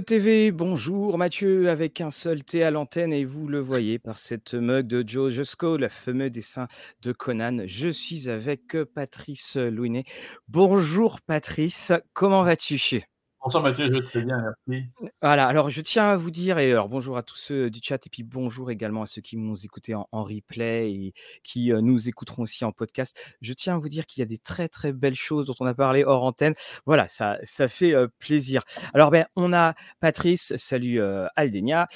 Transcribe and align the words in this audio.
TV, 0.00 0.52
bonjour 0.52 1.18
Mathieu, 1.18 1.68
avec 1.68 2.00
un 2.00 2.10
seul 2.10 2.44
T 2.44 2.64
à 2.64 2.70
l'antenne 2.70 3.12
et 3.12 3.26
vous 3.26 3.46
le 3.46 3.60
voyez 3.60 3.98
par 3.98 4.18
cette 4.18 4.54
mug 4.54 4.86
de 4.86 5.04
Joe 5.06 5.30
Jusco, 5.30 5.76
le 5.76 5.88
fameux 5.88 6.30
dessin 6.30 6.66
de 7.02 7.12
Conan. 7.12 7.64
Je 7.66 7.90
suis 7.90 8.30
avec 8.30 8.76
Patrice 8.94 9.56
Louinet. 9.56 10.04
Bonjour 10.48 11.20
Patrice, 11.20 11.92
comment 12.14 12.42
vas-tu? 12.42 13.02
Bonsoir 13.44 13.64
Mathieu, 13.64 13.86
je 13.86 13.92
vais 13.92 14.02
très 14.02 14.22
bien, 14.22 14.54
merci. 14.68 14.86
Voilà, 15.20 15.48
alors 15.48 15.68
je 15.68 15.80
tiens 15.80 16.10
à 16.10 16.16
vous 16.16 16.30
dire, 16.30 16.60
et 16.60 16.70
alors 16.70 16.88
bonjour 16.88 17.16
à 17.16 17.24
tous 17.24 17.34
ceux 17.34 17.70
du 17.70 17.80
chat, 17.82 18.06
et 18.06 18.08
puis 18.08 18.22
bonjour 18.22 18.70
également 18.70 19.02
à 19.02 19.06
ceux 19.06 19.20
qui 19.20 19.36
nous 19.36 19.64
écoutent 19.64 19.90
en, 19.90 20.22
replay 20.22 20.92
et 20.92 21.14
qui 21.42 21.72
euh, 21.72 21.80
nous 21.80 22.08
écouteront 22.08 22.44
aussi 22.44 22.64
en 22.64 22.70
podcast. 22.70 23.18
Je 23.40 23.52
tiens 23.52 23.74
à 23.74 23.78
vous 23.78 23.88
dire 23.88 24.06
qu'il 24.06 24.20
y 24.20 24.22
a 24.22 24.26
des 24.26 24.38
très 24.38 24.68
très 24.68 24.92
belles 24.92 25.16
choses 25.16 25.46
dont 25.46 25.56
on 25.58 25.66
a 25.66 25.74
parlé 25.74 26.04
hors 26.04 26.22
antenne. 26.22 26.52
Voilà, 26.86 27.08
ça, 27.08 27.38
ça 27.42 27.66
fait 27.66 27.96
euh, 27.96 28.06
plaisir. 28.20 28.62
Alors 28.94 29.10
ben, 29.10 29.26
on 29.34 29.52
a 29.52 29.74
Patrice, 29.98 30.54
salut 30.56 31.00
euh, 31.00 31.26
Aldenia. 31.34 31.88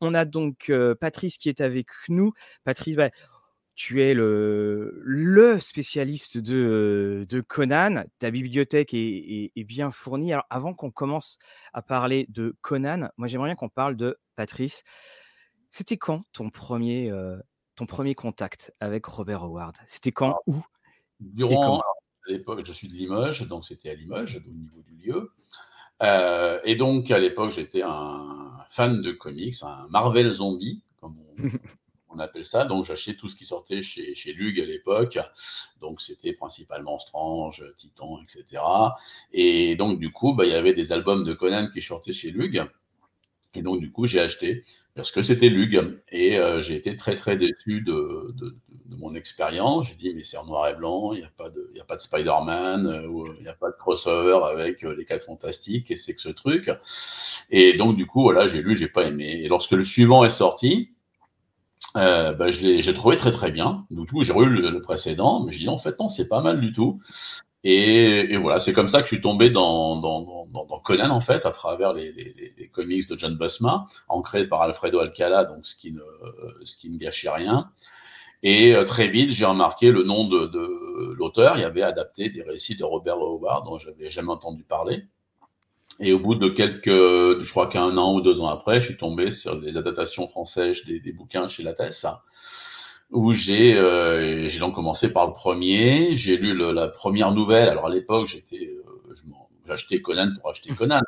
On 0.00 0.12
a 0.12 0.24
donc 0.24 0.70
Patrice 1.00 1.38
qui 1.38 1.48
est 1.48 1.60
avec 1.60 1.86
nous. 2.08 2.32
Patrice, 2.64 2.96
ben, 2.96 3.10
tu 3.74 4.02
es 4.02 4.14
le, 4.14 5.00
le 5.02 5.58
spécialiste 5.60 6.38
de, 6.38 7.26
de 7.28 7.40
Conan. 7.40 8.04
Ta 8.18 8.30
bibliothèque 8.30 8.94
est, 8.94 8.98
est- 8.98 9.52
est 9.56 9.64
bien 9.64 9.90
fournie. 9.90 10.32
Alors, 10.32 10.46
avant 10.50 10.74
qu'on 10.74 10.90
commence 10.90 11.38
à 11.72 11.82
parler 11.82 12.26
de 12.28 12.56
Conan, 12.60 13.08
moi 13.16 13.26
j'aimerais 13.28 13.48
bien 13.48 13.56
qu'on 13.56 13.68
parle 13.68 13.96
de 13.96 14.16
Patrice. 14.36 14.84
C'était 15.70 15.96
quand 15.96 16.22
ton 16.32 16.50
premier, 16.50 17.10
euh, 17.10 17.36
ton 17.74 17.86
premier 17.86 18.14
contact 18.14 18.72
avec 18.78 19.06
Robert 19.06 19.42
Howard? 19.42 19.76
C'était 19.86 20.12
quand 20.12 20.26
Alors, 20.26 20.42
Où 20.46 20.64
durant, 21.20 21.80
à 21.80 21.84
l'époque, 22.28 22.64
je 22.64 22.72
suis 22.72 22.88
de 22.88 22.94
Limoges, 22.94 23.46
donc 23.48 23.64
c'était 23.64 23.90
à 23.90 23.94
Limoges, 23.94 24.40
au 24.46 24.50
niveau 24.52 24.82
du 24.82 24.94
lieu. 24.94 25.32
Euh, 26.02 26.60
et 26.64 26.76
donc, 26.76 27.10
à 27.10 27.18
l'époque, 27.18 27.50
j'étais 27.52 27.82
un 27.82 28.50
fan 28.68 29.00
de 29.02 29.12
comics, 29.12 29.56
un 29.62 29.86
Marvel 29.88 30.30
zombie, 30.30 30.82
comme 31.00 31.16
on, 31.18 31.34
on 32.14 32.18
appelle 32.18 32.44
ça. 32.44 32.64
Donc, 32.64 32.84
j'achetais 32.84 33.14
tout 33.14 33.28
ce 33.28 33.36
qui 33.36 33.44
sortait 33.44 33.82
chez, 33.82 34.14
chez 34.14 34.32
Lug 34.32 34.60
à 34.60 34.64
l'époque. 34.64 35.18
Donc, 35.80 36.00
c'était 36.00 36.32
principalement 36.32 36.98
Strange, 36.98 37.64
Titan, 37.76 38.18
etc. 38.22 38.62
Et 39.32 39.76
donc, 39.76 39.98
du 39.98 40.10
coup, 40.10 40.34
bah, 40.34 40.46
il 40.46 40.52
y 40.52 40.54
avait 40.54 40.74
des 40.74 40.92
albums 40.92 41.24
de 41.24 41.32
Conan 41.34 41.68
qui 41.72 41.82
sortaient 41.82 42.12
chez 42.12 42.30
Lug. 42.30 42.64
Et 43.54 43.62
donc, 43.62 43.80
du 43.80 43.90
coup, 43.92 44.06
j'ai 44.06 44.20
acheté 44.20 44.64
parce 44.94 45.10
que 45.10 45.22
c'était 45.22 45.48
Lug. 45.48 46.00
Et 46.10 46.38
euh, 46.38 46.60
j'ai 46.60 46.76
été 46.76 46.96
très, 46.96 47.16
très 47.16 47.36
déçu 47.36 47.82
de, 47.82 48.32
de, 48.36 48.56
mon 48.96 49.14
expérience. 49.14 49.88
J'ai 49.88 49.94
dit, 49.94 50.14
mais 50.14 50.22
c'est 50.22 50.36
en 50.36 50.46
noir 50.46 50.68
et 50.68 50.74
blanc, 50.74 51.12
il 51.12 51.20
n'y 51.20 51.24
a 51.24 51.30
pas 51.36 51.50
de, 51.50 51.72
a 51.80 51.84
pas 51.84 51.96
de 51.96 52.00
Spider-Man, 52.00 52.86
euh, 52.86 53.06
ou, 53.06 53.26
il 53.38 53.42
n'y 53.42 53.48
a 53.48 53.54
pas 53.54 53.70
de 53.70 53.76
crossover 53.76 54.40
avec 54.44 54.84
euh, 54.84 54.94
les 54.94 55.04
quatre 55.04 55.26
fantastiques, 55.26 55.90
et 55.90 55.96
c'est 55.96 56.14
que 56.14 56.20
ce 56.20 56.28
truc. 56.28 56.70
Et 57.50 57.74
donc, 57.74 57.96
du 57.96 58.06
coup, 58.06 58.22
voilà, 58.22 58.46
j'ai 58.48 58.62
lu, 58.62 58.76
j'ai 58.76 58.88
pas 58.88 59.04
aimé. 59.04 59.40
Et 59.42 59.48
lorsque 59.48 59.72
le 59.72 59.84
suivant 59.84 60.24
est 60.24 60.30
sorti, 60.30 60.93
euh, 61.96 62.32
bah, 62.32 62.50
je 62.50 62.60
l'ai, 62.62 62.82
j'ai 62.82 62.94
trouvé 62.94 63.16
très, 63.16 63.30
très 63.30 63.50
bien. 63.50 63.86
Du 63.90 64.06
coup, 64.06 64.22
j'ai 64.24 64.32
relu 64.32 64.60
le, 64.60 64.70
le 64.70 64.82
précédent, 64.82 65.44
mais 65.44 65.52
j'ai 65.52 65.60
dit, 65.60 65.68
en 65.68 65.78
fait, 65.78 65.98
non, 66.00 66.08
c'est 66.08 66.28
pas 66.28 66.40
mal 66.40 66.60
du 66.60 66.72
tout. 66.72 67.00
Et, 67.64 68.32
et, 68.32 68.36
voilà, 68.36 68.60
c'est 68.60 68.72
comme 68.74 68.88
ça 68.88 69.00
que 69.00 69.08
je 69.08 69.14
suis 69.14 69.22
tombé 69.22 69.50
dans, 69.50 69.96
dans, 70.00 70.46
dans, 70.46 70.66
dans 70.66 70.78
Conan, 70.80 71.10
en 71.10 71.20
fait, 71.20 71.46
à 71.46 71.50
travers 71.50 71.94
les, 71.94 72.12
les, 72.12 72.54
les, 72.58 72.68
comics 72.68 73.08
de 73.08 73.18
John 73.18 73.36
Busma, 73.36 73.86
ancrés 74.08 74.46
par 74.46 74.62
Alfredo 74.62 74.98
Alcala, 75.00 75.44
donc 75.44 75.66
ce 75.66 75.74
qui 75.74 75.92
ne, 75.92 76.02
ce 76.64 76.76
qui 76.76 76.90
ne 76.90 76.98
gâchait 76.98 77.30
rien. 77.30 77.70
Et 78.42 78.74
euh, 78.74 78.84
très 78.84 79.08
vite, 79.08 79.30
j'ai 79.30 79.46
remarqué 79.46 79.90
le 79.90 80.02
nom 80.02 80.28
de, 80.28 80.46
de 80.46 81.14
l'auteur. 81.14 81.56
Il 81.56 81.62
y 81.62 81.64
avait 81.64 81.82
adapté 81.82 82.28
des 82.28 82.42
récits 82.42 82.76
de 82.76 82.84
Robert 82.84 83.16
Howard 83.16 83.64
dont 83.64 83.78
j'avais 83.78 84.10
jamais 84.10 84.32
entendu 84.32 84.64
parler. 84.64 85.06
Et 86.00 86.12
au 86.12 86.18
bout 86.18 86.34
de 86.34 86.48
quelques, 86.48 86.88
je 86.88 87.50
crois 87.50 87.68
qu'un 87.68 87.96
an 87.96 88.14
ou 88.14 88.20
deux 88.20 88.40
ans 88.40 88.48
après, 88.48 88.80
je 88.80 88.86
suis 88.86 88.96
tombé 88.96 89.30
sur 89.30 89.54
les 89.56 89.76
adaptations 89.76 90.28
françaises 90.28 90.84
des, 90.86 91.00
des 91.00 91.12
bouquins 91.12 91.46
chez 91.48 91.62
Lattès, 91.62 92.04
où 93.10 93.32
j'ai 93.32 93.76
euh, 93.78 94.48
j'ai 94.48 94.58
donc 94.58 94.74
commencé 94.74 95.12
par 95.12 95.26
le 95.26 95.32
premier. 95.32 96.16
J'ai 96.16 96.36
lu 96.36 96.54
le, 96.54 96.72
la 96.72 96.88
première 96.88 97.32
nouvelle. 97.32 97.68
Alors 97.68 97.86
à 97.86 97.90
l'époque, 97.90 98.26
j'étais, 98.26 98.66
euh, 98.66 99.14
j'achetais 99.66 100.00
Conan 100.02 100.30
pour 100.40 100.50
acheter 100.50 100.70
Conan. 100.76 101.00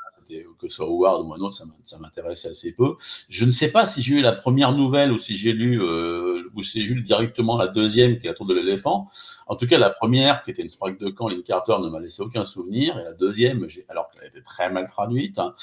Que 0.58 0.68
ce 0.68 0.76
soit 0.76 0.86
Howard 0.86 1.26
ou 1.26 1.34
un 1.34 1.38
autre, 1.38 1.56
ça 1.84 1.98
m'intéressait 1.98 2.48
assez 2.48 2.72
peu. 2.72 2.96
Je 3.28 3.44
ne 3.44 3.50
sais 3.50 3.70
pas 3.70 3.86
si 3.86 4.02
j'ai 4.02 4.16
eu 4.16 4.22
la 4.22 4.32
première 4.32 4.72
nouvelle 4.72 5.12
ou 5.12 5.18
si 5.18 5.36
j'ai 5.36 5.52
lu 5.52 5.80
euh, 5.82 6.50
ou 6.54 6.62
si 6.62 6.84
j'ai 6.86 6.94
lu 6.94 7.02
directement 7.02 7.56
la 7.56 7.68
deuxième, 7.68 8.18
qui 8.18 8.26
est 8.26 8.30
la 8.30 8.34
Tour 8.34 8.46
de 8.46 8.54
l'éléphant. 8.54 9.08
En 9.46 9.54
tout 9.54 9.66
cas, 9.66 9.78
la 9.78 9.90
première, 9.90 10.42
qui 10.42 10.50
était 10.50 10.62
une 10.62 10.68
sprague 10.68 10.98
de 10.98 11.08
camp, 11.08 11.28
Lynn 11.28 11.42
Carter, 11.42 11.76
ne 11.80 11.88
m'a 11.88 12.00
laissé 12.00 12.22
aucun 12.22 12.44
souvenir. 12.44 12.98
Et 12.98 13.04
la 13.04 13.12
deuxième, 13.12 13.66
alors 13.88 14.10
qu'elle 14.10 14.28
était 14.28 14.42
très 14.42 14.70
mal 14.70 14.88
traduite, 14.88 15.38
hein, 15.38 15.54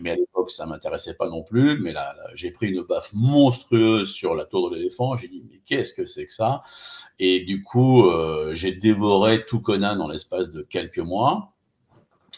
mais 0.00 0.10
à 0.10 0.14
l'époque, 0.14 0.50
ça 0.50 0.66
m'intéressait 0.66 1.14
pas 1.14 1.28
non 1.28 1.42
plus. 1.42 1.80
Mais 1.80 1.92
là, 1.92 2.14
là 2.16 2.30
j'ai 2.34 2.50
pris 2.50 2.68
une 2.68 2.82
baffe 2.82 3.10
monstrueuse 3.12 4.12
sur 4.12 4.34
la 4.34 4.44
Tour 4.44 4.70
de 4.70 4.76
l'éléphant. 4.76 5.16
J'ai 5.16 5.28
dit, 5.28 5.42
mais 5.50 5.60
qu'est-ce 5.66 5.94
que 5.94 6.06
c'est 6.06 6.26
que 6.26 6.32
ça? 6.32 6.62
Et 7.18 7.40
du 7.40 7.62
coup, 7.62 8.06
euh, 8.08 8.54
j'ai 8.54 8.72
dévoré 8.72 9.44
tout 9.44 9.60
Conan 9.60 9.96
dans 9.96 10.08
l'espace 10.08 10.50
de 10.50 10.62
quelques 10.62 10.98
mois. 10.98 11.51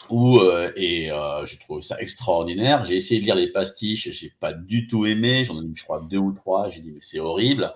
Où, 0.09 0.39
euh, 0.39 0.71
et 0.75 1.11
euh, 1.11 1.45
j'ai 1.45 1.57
trouvé 1.57 1.81
ça 1.81 1.99
extraordinaire. 1.99 2.85
J'ai 2.85 2.95
essayé 2.95 3.19
de 3.19 3.25
lire 3.25 3.35
les 3.35 3.47
pastiches, 3.47 4.09
j'ai 4.11 4.31
pas 4.39 4.53
du 4.53 4.87
tout 4.87 5.05
aimé. 5.05 5.43
J'en 5.45 5.61
ai 5.61 5.65
lu, 5.65 5.73
je 5.75 5.83
crois, 5.83 6.01
deux 6.01 6.17
ou 6.17 6.31
trois. 6.31 6.69
J'ai 6.69 6.81
dit, 6.81 6.91
mais 6.91 7.01
c'est 7.01 7.19
horrible. 7.19 7.73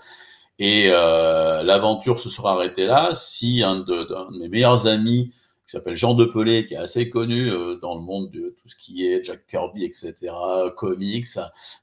Et 0.60 0.88
euh, 0.90 1.64
l'aventure 1.64 2.20
se 2.20 2.30
sera 2.30 2.54
arrêtée 2.54 2.86
là 2.86 3.14
si 3.14 3.64
un 3.64 3.78
de, 3.80 4.08
mes 4.38 4.50
meilleurs 4.50 4.88
amis, 4.88 5.34
qui 5.66 5.72
s'appelle 5.72 5.96
Jean 5.96 6.16
Depelé, 6.16 6.66
qui 6.66 6.74
est 6.74 6.78
assez 6.78 7.10
connu 7.10 7.50
dans 7.82 7.96
le 7.96 8.02
monde 8.02 8.32
de 8.32 8.56
tout 8.62 8.70
ce 8.70 8.76
qui 8.76 9.06
est 9.06 9.24
Jack 9.24 9.46
Kirby, 9.48 9.86
etc., 9.86 10.16
comics, 10.76 11.28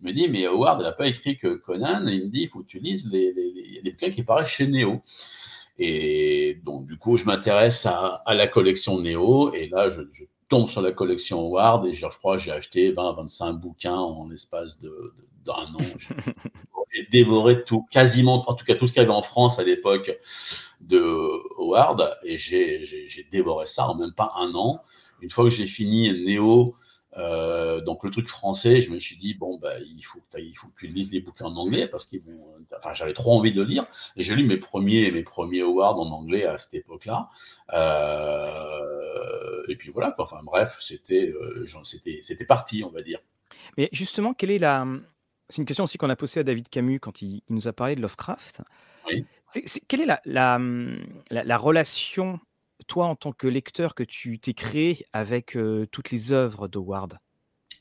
me 0.00 0.12
dit, 0.12 0.28
mais 0.28 0.46
Howard, 0.46 0.80
il 0.80 0.84
n'a 0.84 0.92
pas 0.92 1.06
écrit 1.06 1.38
que 1.38 1.54
Conan. 1.54 2.06
Il 2.06 2.24
me 2.24 2.28
dit, 2.28 2.42
il 2.42 2.48
faut 2.48 2.60
que 2.60 2.66
tu 2.66 2.80
lises 2.80 3.08
les, 3.10 3.32
les, 3.32 3.52
les, 3.52 3.80
il 3.82 3.86
y 3.86 3.90
bouquins 3.90 4.10
qui 4.10 4.24
paraissent 4.24 4.48
chez 4.48 4.66
Néo. 4.66 5.02
Et 5.78 6.58
donc, 6.64 6.86
du 6.86 6.96
coup, 6.96 7.16
je 7.16 7.24
m'intéresse 7.24 7.86
à, 7.86 8.22
la 8.26 8.46
collection 8.46 9.00
Néo. 9.00 9.52
Et 9.52 9.68
là, 9.68 9.90
je 9.90 10.00
tombe 10.48 10.68
sur 10.68 10.82
la 10.82 10.92
collection 10.92 11.40
Howard 11.40 11.86
et 11.86 11.92
je, 11.92 12.06
je 12.08 12.18
crois 12.18 12.36
que 12.36 12.42
j'ai 12.42 12.52
acheté 12.52 12.92
20, 12.92 13.12
25 13.12 13.52
bouquins 13.54 13.96
en 13.96 14.28
l'espace 14.28 14.78
de, 14.80 15.14
d'un 15.44 15.52
an. 15.52 15.78
J'ai 16.92 17.06
dévoré 17.10 17.62
tout, 17.64 17.84
quasiment, 17.90 18.48
en 18.48 18.54
tout 18.54 18.64
cas 18.64 18.74
tout 18.74 18.86
ce 18.86 18.92
qu'il 18.92 19.02
y 19.02 19.04
avait 19.04 19.12
en 19.12 19.20
France 19.20 19.58
à 19.58 19.64
l'époque 19.64 20.16
de 20.80 21.02
Howard 21.58 22.16
et 22.22 22.38
j'ai 22.38 23.28
dévoré 23.30 23.66
ça 23.66 23.86
en 23.88 23.96
même 23.96 24.12
pas 24.12 24.32
un 24.36 24.54
an. 24.54 24.82
Une 25.20 25.30
fois 25.30 25.44
que 25.44 25.50
j'ai 25.50 25.66
fini 25.66 26.10
Néo, 26.24 26.74
euh, 27.16 27.80
donc 27.80 28.04
le 28.04 28.10
truc 28.10 28.28
français, 28.28 28.82
je 28.82 28.90
me 28.90 28.98
suis 28.98 29.16
dit 29.16 29.34
bon 29.34 29.58
bah 29.58 29.78
il 29.80 30.02
faut 30.02 30.20
il 30.36 30.52
faut 30.54 30.68
que 30.68 30.80
tu 30.80 30.86
lises 30.88 31.10
les 31.10 31.20
bouquins 31.20 31.46
en 31.46 31.56
anglais 31.56 31.88
parce 31.88 32.04
qu'ils 32.06 32.20
vont, 32.20 32.44
enfin 32.76 32.92
j'avais 32.94 33.14
trop 33.14 33.36
envie 33.36 33.52
de 33.52 33.62
lire 33.62 33.86
et 34.16 34.22
j'ai 34.22 34.34
lu 34.34 34.44
mes 34.44 34.58
premiers 34.58 35.10
mes 35.10 35.22
premiers 35.22 35.62
Howard 35.62 35.98
en 35.98 36.10
anglais 36.10 36.44
à 36.44 36.58
cette 36.58 36.74
époque-là. 36.74 37.28
Euh, 37.72 39.64
et 39.68 39.76
puis 39.76 39.90
voilà 39.90 40.10
quoi. 40.10 40.24
Enfin 40.24 40.40
bref, 40.42 40.76
c'était 40.80 41.32
euh, 41.32 41.64
c'était 41.84 42.20
c'était 42.22 42.44
parti 42.44 42.84
on 42.84 42.90
va 42.90 43.02
dire. 43.02 43.20
Mais 43.78 43.88
justement, 43.92 44.34
quelle 44.34 44.50
est 44.50 44.58
la 44.58 44.86
c'est 45.48 45.62
une 45.62 45.66
question 45.66 45.84
aussi 45.84 45.96
qu'on 45.96 46.10
a 46.10 46.16
posée 46.16 46.40
à 46.40 46.42
David 46.42 46.68
Camus 46.68 47.00
quand 47.00 47.22
il, 47.22 47.42
il, 47.48 47.54
nous 47.54 47.68
a 47.68 47.72
parlé 47.72 47.94
de 47.94 48.00
Lovecraft. 48.00 48.62
Oui. 49.06 49.24
C 49.48 49.60
est, 49.60 49.68
c 49.68 49.78
est, 49.78 49.86
quelle 49.86 50.00
est 50.00 50.06
la, 50.06 50.20
la, 50.24 50.58
la, 51.30 51.44
la, 51.44 51.56
relation, 51.56 52.40
toi, 52.86 53.06
en 53.06 53.16
tant 53.16 53.32
que 53.32 53.46
lecteur, 53.46 53.94
que 53.94 54.02
tu 54.02 54.38
t'es 54.38 54.54
créé 54.54 55.04
avec 55.12 55.56
euh, 55.56 55.86
toutes 55.90 56.10
les 56.10 56.32
œuvres 56.32 56.68
d'Howard 56.68 57.18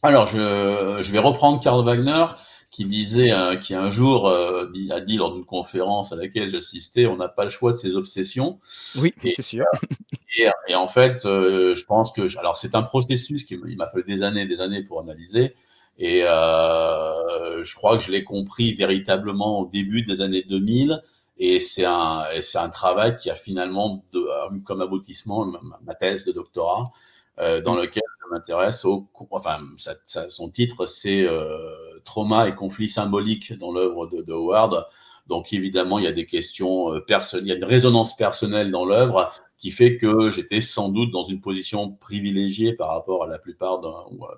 Alors, 0.04 0.28
je, 0.28 1.00
je, 1.02 1.12
vais 1.12 1.19
reprendre 1.19 1.62
Karl 1.62 1.84
Wagner, 1.86 2.25
qui 2.72 2.86
disait, 2.86 3.31
euh, 3.31 3.56
qui 3.56 3.74
un 3.74 3.90
jour 3.90 4.28
euh, 4.28 4.68
a 4.92 5.02
dit 5.02 5.18
lors 5.18 5.34
d'une 5.34 5.46
conférence 5.46 6.12
à 6.12 6.16
laquelle 6.16 6.50
j'assistais, 6.50 7.06
on 7.06 7.18
n'a 7.18 7.30
pas 7.30 7.44
le 7.44 7.50
choix 7.50 7.72
de 7.72 7.78
ses 7.78 7.96
obsessions. 7.96 8.60
Oui, 8.96 9.13
c'est 9.22 9.42
sûr. 9.42 9.66
Et, 10.38 10.50
et, 10.68 10.75
en 10.75 10.88
fait, 10.88 11.19
je 11.24 11.86
pense 11.86 12.12
que, 12.12 12.38
alors 12.38 12.57
c'est 12.57 12.75
un 12.75 12.81
processus 12.84 13.46
qui 13.46 13.56
m'a 13.56 13.88
fallu 13.88 14.04
des 14.04 14.22
années, 14.22 14.46
des 14.46 14.60
années 14.60 14.84
pour 14.84 15.00
analyser. 15.00 15.56
Et 15.98 16.24
je 16.24 17.75
crois 17.75 17.96
que 17.96 18.04
je 18.04 18.12
l'ai 18.12 18.25
compris 18.25 18.74
véritablement 18.74 19.62
au 19.62 19.68
début 19.68 20.02
des 20.02 20.19
années 20.19 20.44
2000. 20.44 21.02
Et 21.38 21.60
c'est 21.60 21.86
un, 21.86 22.24
c'est 22.42 22.58
un 22.58 22.70
travail 22.70 23.18
qui 23.18 23.30
a 23.30 23.36
finalement 23.36 24.06
de, 24.14 24.26
comme 24.64 24.82
aboutissement 24.82 25.52
ma, 25.84 25.96
thèse 25.96 26.26
de 26.26 26.32
doctorat, 26.32 26.92
euh, 27.40 27.62
dans 27.62 27.76
lequel 27.76 28.04
je 28.24 28.34
m'intéresse 28.34 28.86
au, 28.86 29.08
enfin, 29.32 29.60
ça, 29.78 29.96
ça, 30.06 30.30
son 30.30 30.50
titre 30.50 30.86
c'est 30.86 31.28
euh, 31.28 32.00
trauma 32.06 32.48
et 32.48 32.56
conflits 32.56 32.90
symboliques 32.90 33.52
dans 33.58 33.74
l'œuvre 33.74 34.08
de, 34.08 34.22
de, 34.22 34.32
Howard. 34.32 34.86
Donc 35.28 35.52
évidemment, 35.52 36.00
il 36.00 36.06
y 36.06 36.08
a 36.08 36.14
des 36.14 36.26
questions 36.26 37.02
personnelles, 37.08 37.46
il 37.46 37.50
y 37.50 37.52
a 37.52 37.56
une 37.56 37.66
résonance 37.66 38.16
personnelle 38.16 38.72
dans 38.72 38.86
l'œuvre 38.86 39.34
qui 39.58 39.72
fait 39.72 39.98
que 39.98 40.30
j'étais 40.30 40.62
sans 40.62 40.90
doute 40.90 41.12
dans 41.12 41.24
une 41.24 41.42
position 41.42 41.92
privilégiée 41.92 42.74
par 42.74 42.90
rapport 42.90 43.24
à 43.24 43.28
la 43.28 43.40
plupart 43.40 43.81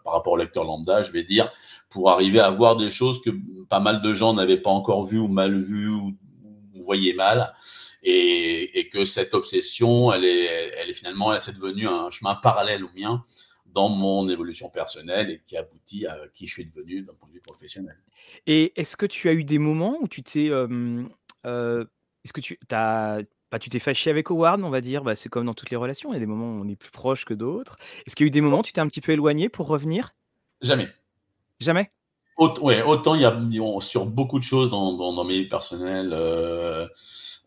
par 0.03 0.13
rapport 0.13 0.33
au 0.33 0.37
lecteur 0.37 0.63
lambda, 0.63 1.03
je 1.03 1.11
vais 1.11 1.23
dire, 1.23 1.51
pour 1.89 2.09
arriver 2.09 2.39
à 2.39 2.49
voir 2.51 2.77
des 2.77 2.91
choses 2.91 3.21
que 3.21 3.31
pas 3.69 3.79
mal 3.79 4.01
de 4.01 4.13
gens 4.13 4.33
n'avaient 4.33 4.61
pas 4.61 4.69
encore 4.69 5.05
vues 5.05 5.19
ou 5.19 5.27
mal 5.27 5.57
vues 5.57 5.89
ou, 5.89 6.13
voyaient 6.87 7.13
mal. 7.13 7.53
Et, 8.03 8.79
et, 8.79 8.89
que 8.89 9.05
cette 9.05 9.33
obsession, 9.33 10.13
elle 10.13 10.23
est, 10.23 10.45
elle 10.77 10.89
est 10.89 10.93
finalement, 10.93 11.33
elle 11.33 11.41
est 11.41 11.51
devenue 11.51 11.87
un 11.87 12.09
chemin 12.09 12.35
parallèle 12.35 12.83
au 12.85 12.89
mien 12.95 13.23
dans 13.65 13.89
mon 13.89 14.29
évolution 14.29 14.69
personnelle 14.69 15.29
et 15.29 15.41
qui 15.45 15.57
aboutit 15.57 16.05
à 16.05 16.17
qui 16.33 16.47
je 16.47 16.53
suis 16.53 16.65
devenu 16.65 17.01
d'un 17.01 17.13
point 17.15 17.27
de 17.27 17.33
vue 17.33 17.41
professionnel. 17.41 17.97
Et 18.45 18.71
est-ce 18.79 18.95
que 18.95 19.05
tu 19.05 19.27
as 19.29 19.33
eu 19.33 19.43
des 19.43 19.59
moments 19.59 19.97
où 19.99 20.07
tu 20.07 20.23
t'es, 20.23 20.47
hem, 20.47 21.09
heu, 21.45 21.89
est-ce 22.23 22.33
que 22.33 22.41
tu 22.41 22.57
as 22.71 23.21
bah, 23.51 23.59
tu 23.59 23.69
t'es 23.69 23.79
fâché 23.79 24.09
avec 24.09 24.29
Howard, 24.29 24.61
on 24.61 24.69
va 24.69 24.81
dire, 24.81 25.03
bah, 25.03 25.15
c'est 25.15 25.29
comme 25.29 25.45
dans 25.45 25.53
toutes 25.53 25.69
les 25.69 25.77
relations, 25.77 26.11
il 26.11 26.15
y 26.15 26.17
a 26.17 26.19
des 26.19 26.25
moments 26.25 26.51
où 26.51 26.65
on 26.65 26.67
est 26.67 26.75
plus 26.75 26.91
proche 26.91 27.23
que 27.23 27.33
d'autres. 27.33 27.77
Est-ce 28.05 28.15
qu'il 28.15 28.25
y 28.25 28.27
a 28.27 28.29
eu 28.29 28.31
des 28.31 28.41
moments 28.41 28.59
où 28.59 28.63
tu 28.63 28.73
t'es 28.73 28.81
un 28.81 28.87
petit 28.87 29.01
peu 29.01 29.13
éloigné 29.13 29.47
pour 29.47 29.67
revenir? 29.67 30.15
Jamais. 30.61 30.89
Jamais? 31.59 31.91
Aut 32.37 32.53
ouais, 32.61 32.83
autant 32.83 33.15
il 33.15 33.21
y 33.21 33.25
a 33.25 33.35
sur 33.81 34.05
beaucoup 34.05 34.37
de 34.37 34.43
choses 34.43 34.69
dans 34.69 34.93
dans 34.93 35.11
dans 35.13 35.23
mes 35.23 35.39
vies 35.39 35.47
personnelles, 35.49 36.13
heu 36.13 36.87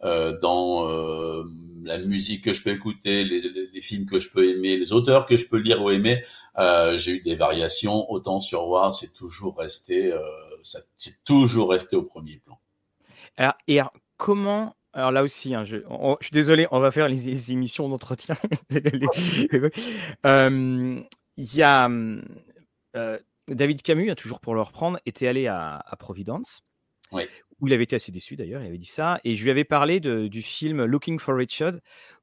heu, 0.04 0.38
dans, 0.42 0.88
heu, 0.90 1.44
la 1.84 1.98
musique 1.98 2.42
que 2.44 2.52
je 2.52 2.62
peux 2.62 2.70
écouter, 2.70 3.22
les 3.24 3.40
les 3.72 3.80
films 3.82 4.06
que 4.06 4.18
je 4.18 4.28
peux 4.30 4.48
aimer, 4.50 4.76
les 4.78 4.92
auteurs 4.92 5.26
que 5.26 5.36
je 5.36 5.46
peux 5.46 5.58
lire 5.58 5.80
ou 5.82 5.90
aimer, 5.90 6.24
j'ai 6.96 7.12
eu 7.12 7.20
des 7.22 7.36
variations. 7.36 8.10
Autant 8.10 8.40
sur 8.40 8.62
Howard, 8.62 8.92
c'est 8.94 9.12
toujours 9.14 9.56
resté, 9.58 10.12
c'est 10.96 11.22
toujours 11.24 11.70
resté 11.70 11.94
au 11.96 12.02
1er 12.02 12.38
plan. 12.44 12.58
Alors 13.36 13.54
et 13.68 13.80
alors 13.80 13.92
comment 14.16 14.74
alors 14.92 15.12
là 15.12 15.22
aussi, 15.22 15.54
hein, 15.54 15.64
je 15.64 15.78
on 15.90 16.16
je 16.20 16.26
suis 16.26 16.34
désolé, 16.34 16.66
on 16.72 16.80
va 16.80 16.90
faire 16.92 17.08
les 17.08 17.16
les 17.16 17.52
émissions 17.52 17.88
d'entretien. 17.88 18.36
Il 21.36 21.54
y 21.56 21.62
a, 21.62 21.88
David 23.50 23.82
Camus, 23.82 24.14
toujours 24.14 24.40
pour 24.40 24.54
le 24.54 24.62
reprendre, 24.62 24.98
était 25.06 25.26
allé 25.26 25.46
à 25.48 25.76
à 25.84 25.96
Providence 25.96 26.62
Oui. 27.12 27.30
où 27.60 27.66
il 27.68 27.74
avait 27.74 27.84
été 27.84 27.96
assez 27.96 28.12
déçu 28.12 28.36
d'ailleurs, 28.36 28.62
il 28.62 28.66
avait 28.68 28.78
dit 28.78 28.86
ça 28.86 29.20
et 29.24 29.36
je 29.36 29.44
lui 29.44 29.50
avais 29.50 29.64
parlé 29.64 30.00
de 30.00 30.28
du 30.28 30.42
film 30.42 30.84
Looking 30.86 31.18
for 31.18 31.36
Richard 31.36 31.74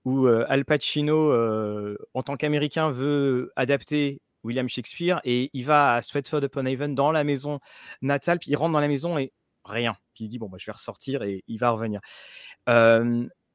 où, 0.06 0.27
heu, 0.27 0.45
Al 0.51 0.65
Pacino, 0.65 1.31
heu, 1.31 1.97
en 2.15 2.24
tant 2.24 2.38
qu'Américain 2.38 2.89
veut 2.91 3.51
adapter 3.56 4.21
William 4.44 4.68
Shakespeare 4.69 5.21
et 5.25 5.50
il 5.53 5.65
va 5.65 5.95
à 5.95 6.01
Stratford-upon-Avon 6.01 6.89
dans 6.95 7.12
la 7.12 7.24
maison 7.24 7.59
natale, 8.01 8.39
puis 8.39 8.51
il 8.51 8.56
rentre 8.56 8.73
dans 8.73 8.80
la 8.80 8.88
maison 8.88 9.18
et 9.19 9.33
rien. 9.65 9.95
Puis 10.15 10.25
il 10.25 10.30
dit: 10.30 10.39
«Bon, 10.39 10.50
bah, 10.50 10.57
je 10.59 10.65
vais 10.65 10.71
ressortir» 10.73 11.23
et 11.23 11.44
il 11.47 11.57
va 11.59 11.71
revenir. 11.71 12.00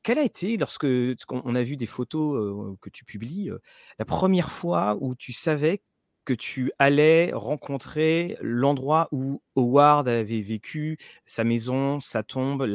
Quelle 0.05 0.19
a 0.19 0.23
été 0.25 0.57
lorsque 0.59 0.87
on 1.31 1.55
a 1.57 1.63
vu 1.65 1.77
des 1.77 1.87
photos, 1.87 2.37
heu, 2.73 2.77
que 2.83 2.91
tu 2.91 3.05
publies, 3.05 3.51
la 3.99 4.05
1re 4.07 4.51
fois 4.53 4.97
où 5.01 5.15
tu 5.17 5.33
savais 5.33 5.83
que 6.25 6.33
tu 6.35 6.73
allais 6.79 7.33
rencontrer 7.33 8.37
l'endroit 8.41 9.09
où 9.13 9.43
Howard 9.57 10.09
avait 10.09 10.41
vécu, 10.41 10.99
sa 11.25 11.45
maison, 11.45 12.01
sa 12.01 12.23
tombe, 12.23 12.67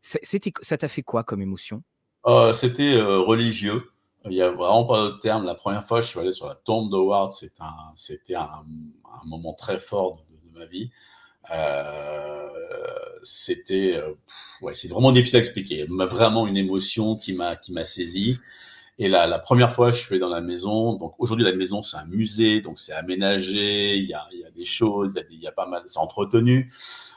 ça 0.00 0.78
t'a 0.78 0.88
fait 0.88 1.02
quoi 1.02 1.24
comme 1.24 1.42
émotion? 1.42 1.82
Heu, 2.26 2.52
c'était, 2.54 2.94
heu, 2.96 3.20
religieux. 3.20 3.90
Il 4.26 4.32
y 4.32 4.42
a 4.42 4.50
vraiment 4.50 4.84
pas 4.84 5.02
d'autre 5.02 5.20
terme. 5.20 5.44
La 5.44 5.54
1re 5.54 5.86
fois, 5.86 6.00
je 6.00 6.08
suis 6.08 6.18
allé 6.18 6.32
sur 6.32 6.46
la 6.48 6.54
tombe 6.54 6.90
d'Howard, 6.90 7.32
c'était 7.32 8.34
un, 8.34 8.64
moment 9.26 9.52
très 9.54 9.78
fort 9.78 10.16
de 10.16 10.22
de 10.54 10.58
ma 10.58 10.66
vie. 10.66 10.90
Heu, 11.52 12.48
c'était, 13.22 14.00
ouais, 14.62 14.74
c'est 14.74 14.88
vraiment 14.88 15.12
difficile 15.12 15.38
à 15.38 15.40
expliquer. 15.40 15.86
Vraiment 15.88 16.46
une 16.46 16.56
émotion 16.56 17.16
qui 17.16 17.32
m'a 17.34 17.56
qui 17.56 17.72
m'a 17.72 17.84
saisi 17.84 18.38
et 18.98 19.08
la 19.08 19.26
la 19.26 19.38
1re 19.40 19.72
fois, 19.72 19.90
je 19.92 19.98
suis 19.98 20.12
allé 20.14 20.20
dans 20.20 20.28
la 20.28 20.40
maison, 20.40 20.94
donc 20.94 21.14
aujourd'hui, 21.18 21.44
la 21.44 21.54
maison, 21.54 21.82
c'est 21.82 21.96
un 21.96 22.04
musée, 22.06 22.60
donc 22.60 22.78
c'est 22.78 22.92
aménagé, 22.92 23.96
il 23.96 24.04
y 24.06 24.14
a 24.14 24.26
il 24.32 24.40
y 24.40 24.44
a 24.44 24.50
des 24.50 24.64
choses, 24.64 25.12
il 25.14 25.18
y 25.18 25.20
a 25.20 25.24
des 25.24 25.34
il 25.34 25.40
y 25.42 25.46
a 25.48 25.52
pas 25.52 25.66
mal 25.66 25.82
c'est 25.86 25.98
entretenu. 25.98 26.70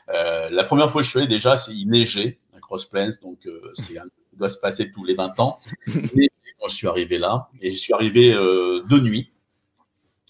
Heu, 0.09 0.49
la 0.51 0.63
1re 0.65 0.91
fois 0.91 1.01
où 1.01 1.03
je 1.03 1.09
suis 1.09 1.19
allé, 1.19 1.27
déjà, 1.27 1.57
c'est 1.57 1.73
il 1.73 1.87
neigeait 1.89 2.39
à 2.55 2.59
Cross 2.61 2.85
Plains, 2.85 3.11
donc 3.23 3.45
heu, 3.47 3.61
c'est 3.75 3.97
un 3.99 4.03
ça 4.05 4.37
doit 4.39 4.49
se 4.49 4.57
passer 4.59 4.91
tous 4.91 5.03
les 5.05 5.15
20 5.15 5.39
ans. 5.39 5.57
Mais 6.15 6.29
quand 6.59 6.67
je 6.69 6.75
suis 6.75 6.87
arrivé 6.87 7.17
là 7.19 7.49
et 7.61 7.71
j'y 7.71 7.77
suis 7.79 7.93
arrivé, 7.93 8.33
heu, 8.33 8.83
de 8.89 8.99
nuit. 8.99 9.31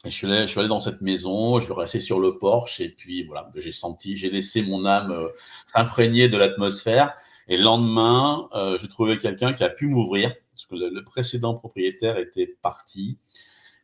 Et 0.06 0.12
je 0.12 0.16
suis 0.16 0.28
allé 0.28 0.42
je 0.42 0.48
suis 0.52 0.60
allé 0.60 0.70
dans 0.70 0.80
cette 0.80 1.02
maison, 1.02 1.60
je 1.60 1.66
suis 1.66 1.74
resté 1.74 2.00
sur 2.02 2.20
le 2.20 2.38
porche. 2.38 2.80
Et 2.82 2.90
puis 2.90 3.24
voilà, 3.26 3.50
j'ai 3.56 3.72
senti 3.72 4.16
j'ai 4.16 4.30
laissé 4.30 4.62
mon 4.62 4.86
âme, 4.86 5.28
s'imprégner 5.66 6.30
de 6.30 6.38
l'atmosphère. 6.38 7.14
Et 7.48 7.58
le 7.58 7.64
lendemain, 7.64 8.50
j'ai 8.80 8.88
trouvé 8.90 9.18
quelqu'un 9.20 9.54
qui 9.54 9.64
a 9.64 9.70
pu 9.70 9.88
m'ouvrir 9.88 10.34
parce 10.58 10.66
que 10.66 10.76
le 10.76 10.90
le 10.90 11.04
précédent 11.04 11.54
propriétaire 11.54 12.18
était 12.18 12.58
parti 12.62 13.20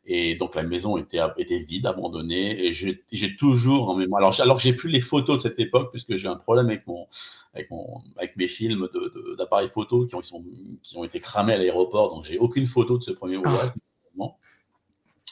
et 0.05 0.35
donc 0.35 0.55
la 0.55 0.63
maison 0.63 0.97
était 0.97 1.19
était 1.37 1.59
vide, 1.59 1.85
abandonnée 1.85 2.65
et 2.65 2.73
j'ai 2.73 3.35
toujours 3.37 3.89
en 3.89 3.95
mémoire 3.95 4.21
alors 4.21 4.41
alors 4.41 4.57
que 4.57 4.63
j'ai 4.63 4.73
plus 4.73 4.89
les 4.89 5.01
photos 5.01 5.37
de 5.37 5.41
cette 5.47 5.59
époque 5.59 5.91
puisque 5.91 6.15
j'ai 6.15 6.27
un 6.27 6.35
problème 6.35 6.67
avec 6.67 6.85
mon 6.87 7.07
avec 7.53 7.69
mon 7.71 8.01
avec 8.17 8.35
mes 8.35 8.47
films 8.47 8.89
d'appareils 9.37 9.69
photo 9.69 10.05
qui 10.07 10.15
ont 10.15 10.21
ils 10.21 10.25
sont 10.25 10.43
qui 10.81 10.97
ont 10.97 11.03
été 11.03 11.19
cramés 11.19 11.53
à 11.53 11.57
l'aéroport, 11.57 12.13
donc 12.13 12.25
j'ai 12.25 12.37
aucune 12.39 12.65
photo 12.65 12.97
de 12.97 13.03
ce 13.03 13.11
1er 13.11 13.37
voyage, 13.37 13.71
Ah! 13.75 13.79
malheureusement. 14.15 14.39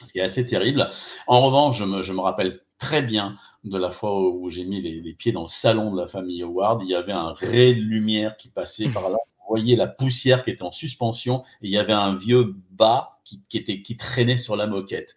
Ce 0.06 0.12
qui 0.12 0.18
est 0.20 0.22
assez 0.22 0.46
terrible. 0.46 0.88
En 1.26 1.40
revanche, 1.42 1.78
je 1.78 1.84
me 1.84 2.02
je 2.02 2.12
me 2.12 2.20
rappelle 2.20 2.60
très 2.78 3.02
bien 3.02 3.36
de 3.64 3.78
la 3.78 3.90
fois 3.92 4.12
où 4.20 4.48
j'ai 4.50 4.64
mis 4.64 4.80
les 4.80 5.00
les 5.00 5.12
pieds 5.12 5.32
dans 5.32 5.42
le 5.42 5.48
salon 5.48 5.92
de 5.94 6.00
la 6.00 6.08
famille 6.08 6.42
Howard. 6.42 6.80
Il 6.82 6.88
y 6.88 6.94
avait 6.94 7.12
un 7.12 7.32
ray 7.34 7.74
de 7.76 7.80
lumière 7.82 8.36
qui 8.38 8.48
passait 8.48 8.88
par 8.88 9.10
là. 9.10 9.18
Voyait 9.48 9.76
la 9.76 9.86
poussière 9.86 10.44
qui 10.44 10.50
était 10.50 10.62
en 10.62 10.72
suspension 10.72 11.42
et 11.62 11.68
il 11.68 11.70
y 11.70 11.78
avait 11.78 11.92
un 11.92 12.14
vieux 12.14 12.54
bas 12.70 13.20
qui 13.24 13.42
qui 13.48 13.58
était 13.58 13.82
qui 13.82 13.96
traînait 13.96 14.38
sur 14.38 14.56
la 14.56 14.66
moquette. 14.66 15.14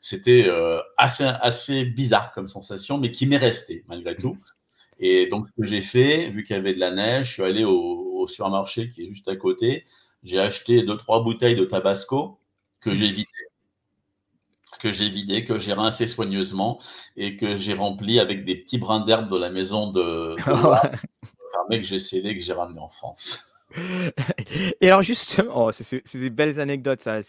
C'était, 0.00 0.44
heu, 0.48 0.80
assez 0.96 1.24
assez 1.24 1.84
bizarre 1.84 2.32
comme 2.32 2.48
sensation, 2.48 2.98
mais 2.98 3.10
qui 3.12 3.26
m'est 3.26 3.36
resté 3.36 3.84
malgré 3.88 4.16
tout 4.16 4.38
et 5.00 5.26
donc 5.26 5.48
ce 5.48 5.62
que 5.62 5.66
j'ai 5.66 5.82
fait, 5.82 6.30
vu 6.30 6.44
qu'il 6.44 6.56
y 6.56 6.58
avait 6.58 6.74
de 6.74 6.80
la 6.80 6.92
neige, 6.92 7.28
je 7.28 7.32
suis 7.34 7.42
allé 7.42 7.64
au 7.64 8.04
au 8.14 8.26
supermarché 8.26 8.90
qui 8.90 9.04
est 9.04 9.08
juste 9.08 9.28
à 9.28 9.36
côté. 9.36 9.84
J'ai 10.22 10.40
acheté 10.40 10.82
2-3 10.82 11.22
bouteilles 11.22 11.56
de 11.56 11.64
tabasco 11.64 12.38
que 12.80 12.92
j'ai 12.94 13.10
vidées 13.10 13.28
que 14.80 14.92
j'ai 14.92 15.08
vidées, 15.08 15.44
que 15.44 15.58
j'ai 15.58 15.72
rincées 15.72 16.06
soigneusement 16.06 16.78
et 17.16 17.36
que 17.36 17.56
j'ai 17.56 17.72
remplies 17.72 18.20
avec 18.20 18.44
des 18.44 18.56
petits 18.56 18.76
brins 18.76 19.00
d'herbe 19.00 19.32
de 19.32 19.38
la 19.38 19.48
maison 19.48 19.90
de 19.90 20.36
d'Howard, 20.44 20.90
que 21.70 21.82
j'ai 21.82 21.98
scellé, 21.98 22.36
que 22.36 22.42
j'ai 22.42 22.52
ramené 22.52 22.80
en 22.80 22.90
France. 22.90 23.53
Et 24.80 24.86
alors 24.86 25.02
justement 25.02 25.66
oh, 25.66 25.72
c'est 25.72 26.16
des 26.16 26.30
belles 26.30 26.60
anecdotes 26.60 27.00
ça, 27.02 27.20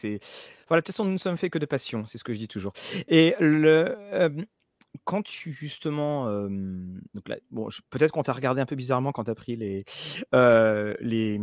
voilà, 0.68 0.82
de 0.82 0.86
toute 0.86 0.88
façon, 0.88 1.06
nous 1.06 1.12
ne 1.12 1.18
sommes 1.18 1.38
faits 1.38 1.52
que 1.52 1.60
de 1.60 1.66
passion, 1.66 2.06
c'est 2.06 2.18
ce 2.18 2.24
que 2.24 2.34
je 2.34 2.40
dis 2.40 2.48
toujours 2.48 2.74
et 3.08 3.36
le, 3.40 3.98
hem, 4.12 4.46
quand 5.04 5.24
tu 5.24 5.52
justement, 5.52 6.30
là, 7.28 7.38
bon, 7.52 7.68
peut-être 7.90 8.12
qu'on 8.12 8.24
t'a 8.24 8.34
regardé 8.34 8.62
un 8.62 8.66
peu 8.66 8.76
bizarrement 8.76 9.12
quand 9.12 9.26
tu 9.26 9.32
as 9.32 9.36
pris 9.36 9.56
les, 9.56 9.84
heu, 10.34 10.96
les, 11.02 11.40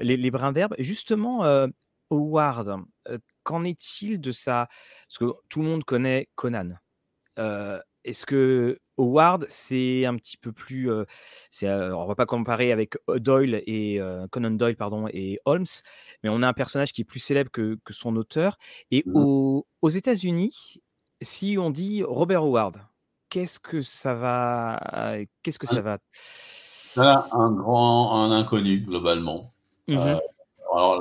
les 0.00 0.30
brins 0.30 0.52
d'herbe. 0.52 0.74
Justement, 0.78 1.44
Howard, 2.10 2.80
qu'en 3.42 3.64
est-il 3.64 4.20
de 4.20 4.32
sa 4.32 4.68
parce 5.08 5.18
que 5.18 5.26
tout 5.48 5.60
le 5.60 5.66
monde 5.68 5.84
connaît 5.84 6.28
Conan. 6.34 6.70
Est-ce 7.36 8.24
que 8.26 8.78
Howard, 8.98 9.46
c'est 9.48 10.04
un 10.04 10.16
petit 10.16 10.36
peu 10.36 10.52
plus, 10.52 10.90
on 10.90 12.06
va 12.06 12.14
pas 12.14 12.26
comparer 12.26 12.72
avec, 12.72 12.96
Doyle 13.08 13.62
et 13.66 14.00
Conan 14.30 14.50
Doyle 14.50 14.76
pardon 14.76 15.08
et 15.12 15.38
Holmes, 15.44 15.64
mais 16.22 16.28
on 16.28 16.42
a 16.42 16.48
un 16.48 16.52
personnage 16.52 16.92
qui 16.92 17.02
est 17.02 17.04
plus 17.04 17.20
célèbre 17.20 17.50
que 17.50 17.78
que 17.84 17.92
son 17.92 18.16
auteur 18.16 18.56
et 18.90 19.02
Mmh 19.06 19.12
mh. 19.12 19.16
aux 19.24 19.66
aux 19.82 19.88
États-Unis, 19.88 20.80
si 21.20 21.56
on 21.58 21.70
dit 21.70 22.02
Robert 22.02 22.42
Howard, 22.42 22.78
qu'est-ce 23.28 23.58
que 23.58 23.82
ça 23.82 24.14
va 24.14 25.18
qu'est-ce 25.42 25.58
que 25.58 25.66
ça 25.66 25.80
va 25.80 25.98
un 26.96 27.52
grand 27.52 28.24
un 28.24 28.30
inconnu 28.32 28.80
globalement. 28.80 29.52
Mmh 29.88 30.18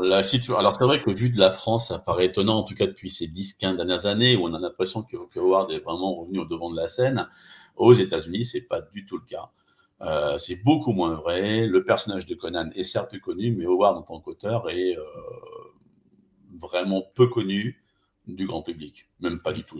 la 0.01 0.21
alors 0.57 0.75
c'est 0.75 0.85
vrai 0.85 1.01
que 1.01 1.11
vu 1.11 1.29
de 1.29 1.39
la 1.39 1.51
France, 1.51 1.89
ça 1.89 1.99
paraît 1.99 2.27
étonnant, 2.27 2.59
en 2.59 2.63
tout 2.63 2.75
cas 2.75 2.85
depuis 2.85 3.11
ces 3.11 3.27
10-15 3.27 3.75
dernières 3.75 4.05
années 4.05 4.37
où 4.37 4.45
on 4.45 4.53
a 4.53 4.59
l'impression 4.59 5.01
que 5.03 5.17
que 5.33 5.39
Howard 5.39 5.69
est 5.71 5.79
vraiment 5.79 6.15
revenu 6.15 6.39
au 6.39 6.45
devant 6.45 6.71
de 6.71 6.77
la 6.77 6.87
scène. 6.87 7.27
Aux 7.75 7.93
États-Unis, 7.93 8.45
c'est 8.45 8.61
pas 8.61 8.81
du 8.81 9.05
tout 9.05 9.17
le 9.17 9.25
cas. 9.25 9.49
Heu, 10.01 10.37
c'est 10.39 10.57
beaucoup 10.57 10.91
moins 10.91 11.15
vrai. 11.15 11.67
Le 11.67 11.83
personnage 11.83 12.25
de 12.25 12.35
Conan 12.35 12.69
est 12.75 12.83
certes 12.83 13.19
connu, 13.19 13.51
mais 13.55 13.65
Howard 13.65 13.97
en 13.97 14.01
tant 14.03 14.19
qu'auteur 14.19 14.69
est, 14.69 14.95
heu, 14.97 15.03
vraiment 16.61 17.03
peu 17.15 17.27
connu 17.27 17.83
du 18.27 18.45
grand 18.47 18.61
public, 18.63 19.09
même 19.19 19.39
pas 19.41 19.53
du 19.53 19.63
tout. 19.63 19.79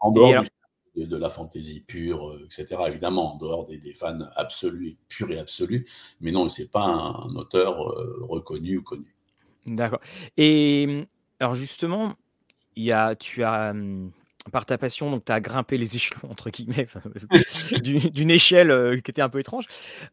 En 0.00 0.12
dehors 0.12 0.30
alors 0.32 0.44
du 0.44 0.50
de 0.96 1.06
de 1.06 1.16
la 1.16 1.30
fantaisie 1.30 1.80
pure, 1.80 2.30
heu, 2.30 2.46
et 2.46 2.50
cetera, 2.50 2.88
évidemment, 2.88 3.34
en 3.34 3.36
dehors 3.38 3.66
des 3.66 3.78
des 3.78 3.94
fans 3.94 4.18
absolus, 4.36 4.96
purs 5.08 5.30
et 5.30 5.38
absolus, 5.38 5.86
mais 6.20 6.32
non, 6.32 6.48
c'est 6.48 6.70
pas 6.70 6.84
un 6.84 7.34
auteur, 7.36 7.78
reconnu 8.22 8.78
ou 8.78 8.82
connu. 8.82 9.14
D'accord 9.66 10.00
et 10.36 11.06
alors 11.40 11.54
justement, 11.54 12.14
il 12.76 12.84
y 12.84 12.92
a 12.92 13.14
tu 13.14 13.44
as, 13.44 13.74
mmh, 13.74 14.10
par 14.52 14.66
ta 14.66 14.78
passion, 14.78 15.10
donc 15.10 15.24
tu 15.24 15.32
as 15.32 15.40
«grimpé 15.40 15.78
les 15.78 15.96
échelons» 15.96 16.30
entre 16.30 16.50
guillemets, 16.50 16.88
d'u 17.82 18.10
d'une 18.10 18.30
échelle, 18.30 18.70
heu, 18.70 18.96
qui 18.96 19.10
était 19.10 19.22
un 19.22 19.28
peu 19.28 19.40
étrange. 19.40 19.66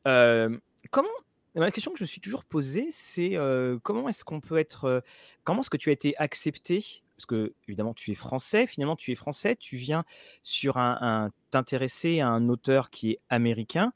Hem, 0.06 0.60
comment 0.92 1.08
la 1.56 1.72
question 1.72 1.92
que 1.92 1.98
je 1.98 2.04
me 2.04 2.08
suis 2.08 2.20
toujours 2.20 2.44
posée, 2.44 2.88
c'est, 2.90 3.38
comment 3.82 4.10
est-ce 4.10 4.26
qu'on 4.26 4.42
peut 4.42 4.58
être, 4.58 5.02
comment 5.46 5.62
est-ce 5.62 5.70
que 5.70 5.78
tu 5.78 5.90
as 5.90 5.94
été 5.94 6.18
accepté? 6.18 6.84
Parce 7.16 7.26
qu'évidemment, 7.26 7.94
tu 7.94 8.12
es 8.12 8.14
français, 8.14 8.68
finalement, 8.68 8.98
tu 8.98 9.14
es 9.14 9.16
français, 9.16 9.56
tu 9.56 9.78
viens 9.78 10.04
sur 10.42 10.76
un 10.76 10.98
un 11.00 11.32
t'intéresser 11.52 12.20
à 12.20 12.28
un 12.28 12.50
auteur 12.50 12.90
qui 12.90 13.12
est 13.12 13.20
américain 13.30 13.94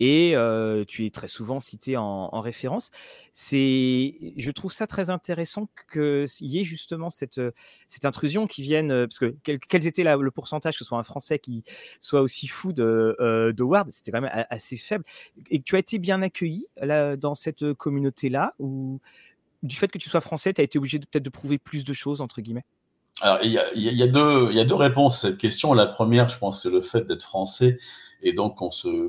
et 0.00 0.34
tu 0.86 1.06
es 1.06 1.10
très 1.10 1.28
souvent 1.28 1.60
cité 1.60 1.96
en, 1.96 2.40
référence. 2.40 2.90
Je 3.34 4.50
trouve 4.50 4.72
ça 4.72 4.86
très 4.86 5.10
intéressant 5.10 5.68
qu'il 5.92 6.26
y 6.40 6.60
ait 6.60 6.64
justement 6.64 7.10
cette, 7.10 7.40
cette 7.86 8.04
intrusion 8.04 8.46
qui 8.46 8.62
vienne, 8.62 8.88
parce 9.06 9.18
que 9.18 9.34
quel, 9.42 9.58
quels 9.58 9.86
étaient 9.86 10.04
le 10.04 10.30
pourcentage 10.30 10.74
que 10.74 10.78
ce 10.78 10.84
soit 10.84 10.98
un 10.98 11.04
Français 11.04 11.38
qui 11.38 11.64
soit 12.00 12.20
aussi 12.20 12.46
fou 12.46 12.72
de, 12.72 13.52
de 13.54 13.62
Ward, 13.62 13.90
c'était 13.90 14.12
quand 14.12 14.20
même 14.20 14.44
assez 14.50 14.76
faible, 14.76 15.04
et 15.50 15.58
que 15.58 15.64
tu 15.64 15.76
as 15.76 15.80
été 15.80 15.98
bien 15.98 16.22
accueilli 16.22 16.66
là, 16.80 17.16
dans 17.16 17.34
cette 17.34 17.72
communauté-là, 17.74 18.54
ou 18.58 19.00
du 19.62 19.74
fait 19.74 19.88
que 19.88 19.98
tu 19.98 20.08
sois 20.08 20.20
français, 20.20 20.52
tu 20.52 20.60
as 20.60 20.64
été 20.64 20.78
obligé 20.78 20.98
peut-être 20.98 21.22
de 21.22 21.30
prouver 21.30 21.58
plus 21.58 21.84
de 21.84 21.92
choses, 21.92 22.20
entre 22.20 22.40
guillemets? 22.40 22.64
Alors, 23.20 23.40
il 23.42 23.50
y, 23.50 23.58
a, 23.58 23.74
y 23.74 24.02
a 24.02 24.06
deux, 24.06 24.48
il 24.50 24.56
y 24.56 24.60
a 24.60 24.64
deux 24.64 24.76
réponses 24.76 25.16
à 25.16 25.28
cette 25.28 25.38
question. 25.38 25.74
La 25.74 25.86
première, 25.86 26.28
je 26.28 26.38
pense, 26.38 26.62
c'est 26.62 26.70
le 26.70 26.82
fait 26.82 27.04
d'être 27.06 27.24
français 27.24 27.78
et 28.22 28.32
donc 28.32 28.60
on 28.62 28.70
se, 28.70 29.08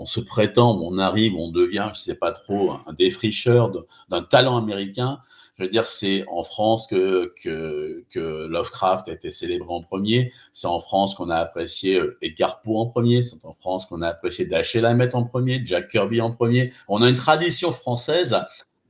on 0.00 0.06
se 0.06 0.18
prétend, 0.18 0.80
on 0.80 0.96
arrive, 0.96 1.36
on 1.36 1.50
devient, 1.50 1.90
je 1.92 2.00
ne 2.00 2.04
sais 2.04 2.14
pas 2.14 2.32
trop, 2.32 2.72
un 2.86 2.92
défricheur 2.94 3.70
d'un 4.08 4.22
talent 4.22 4.56
américain. 4.56 5.20
Je 5.58 5.64
veux 5.64 5.70
dire, 5.70 5.86
c'est 5.86 6.24
en 6.28 6.42
France 6.42 6.86
que, 6.86 7.34
que, 7.42 8.46
Lovecraft 8.46 9.08
a 9.08 9.12
été 9.12 9.30
célébré 9.30 9.68
en 9.68 9.82
premier. 9.82 10.32
C'est 10.54 10.68
en 10.68 10.80
France 10.80 11.14
qu'on 11.14 11.28
a 11.28 11.36
apprécié 11.36 12.00
euh, 12.00 12.16
Edgar 12.22 12.62
Poe 12.62 12.78
en 12.78 12.86
premier. 12.86 13.22
C'est 13.22 13.44
en 13.44 13.52
France 13.52 13.84
qu'on 13.84 14.00
a 14.00 14.08
apprécié 14.08 14.46
Dashiell 14.46 14.86
Hammett 14.86 15.14
en 15.14 15.24
premier, 15.24 15.60
Jack 15.66 15.90
Kirby 15.90 16.22
en 16.22 16.30
premier. 16.30 16.72
On 16.88 17.02
a 17.02 17.10
une 17.10 17.16
tradition 17.16 17.70
française 17.72 18.40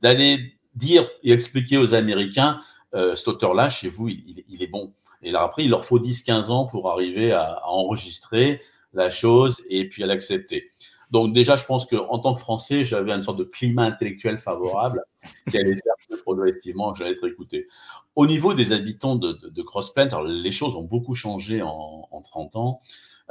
d'aller 0.01 0.53
dire 0.75 1.09
et 1.23 1.33
expliquer 1.33 1.77
aux 1.77 1.93
Américains, 1.93 2.61
euh, 2.95 3.17
cet 3.17 3.27
auteur-là, 3.27 3.67
chez 3.67 3.89
vous, 3.89 4.07
il, 4.07 4.63
est 4.63 4.67
bon. 4.67 4.93
Et 5.23 5.31
là, 5.33 5.41
après, 5.41 5.65
il 5.65 5.69
leur 5.69 5.83
faut 5.83 5.99
10-15 5.99 6.45
ans 6.45 6.67
pour 6.67 6.89
arriver 6.89 7.33
à 7.33 7.67
enregistrer 7.67 8.61
la 8.93 9.09
chose 9.09 9.61
et 9.69 9.89
puis 9.89 10.03
à 10.03 10.07
l'accepter. 10.07 10.69
Donc 11.11 11.33
déjà, 11.33 11.57
je 11.57 11.65
pense 11.65 11.85
qu'en 11.85 12.19
tant 12.19 12.33
que 12.33 12.39
Français, 12.39 12.85
j'avais 12.85 13.11
une 13.11 13.23
sorte 13.23 13.37
de 13.37 13.43
climat 13.43 13.83
intellectuel 13.83 14.37
favorable 14.37 15.03
qui 15.49 15.57
allait 15.57 15.75
faire 15.75 15.93
que 16.09 16.15
progressivement, 16.21 16.95
j'allais 16.95 17.11
être 17.11 17.27
écouté. 17.27 17.67
Au 18.15 18.25
niveau 18.25 18.53
des 18.53 18.71
habitants 18.71 19.15
de, 19.15 19.33
de, 19.33 19.61
Cross 19.61 19.93
Plains, 19.93 20.07
les 20.25 20.51
choses 20.51 20.75
ont 20.75 20.83
beaucoup 20.83 21.15
changé 21.15 21.61
en, 21.61 22.07
en 22.09 22.21
30 22.21 22.55
ans. 22.55 22.81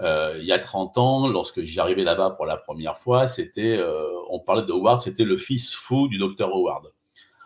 Euh, 0.01 0.37
il 0.39 0.47
y 0.47 0.53
a 0.53 0.59
30 0.59 0.99
ans, 0.99 1.29
lorsque 1.29 1.63
j'arrivais 1.63 2.05
là-bas 2.05 2.31
pour 2.31 2.47
la 2.47 2.57
première 2.57 2.99
fois, 2.99 3.27
c'était, 3.27 3.77
euh, 3.79 4.07
on 4.31 4.41
parlait 4.41 4.65
de 4.65 4.73
Howard, 4.73 5.01
c'était 5.01 5.25
le 5.25 5.37
fils 5.37 5.75
fou 5.75 6.09
du 6.09 6.19
docteur 6.19 6.55
Howard. 6.55 6.93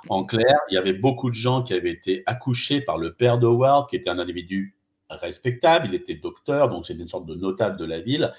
En 0.08 0.24
clair, 0.24 0.58
il 0.70 0.74
y 0.74 0.76
avait 0.76 0.92
beaucoup 0.92 1.30
de 1.30 1.34
gens 1.34 1.62
qui 1.62 1.72
avaient 1.72 1.90
été 1.90 2.22
accouchés 2.26 2.80
par 2.80 2.98
le 2.98 3.14
père 3.14 3.38
de 3.38 3.46
Howard, 3.46 3.88
qui 3.88 3.96
était 3.96 4.10
un 4.10 4.18
individu 4.18 4.76
respectable, 5.10 5.86
il 5.88 5.94
était 5.94 6.14
docteur, 6.14 6.68
donc 6.68 6.86
c'était 6.86 7.02
une 7.02 7.08
sorte 7.08 7.26
de 7.26 7.34
notable 7.34 7.76
de 7.76 7.84
la 7.84 8.00
ville. 8.00 8.32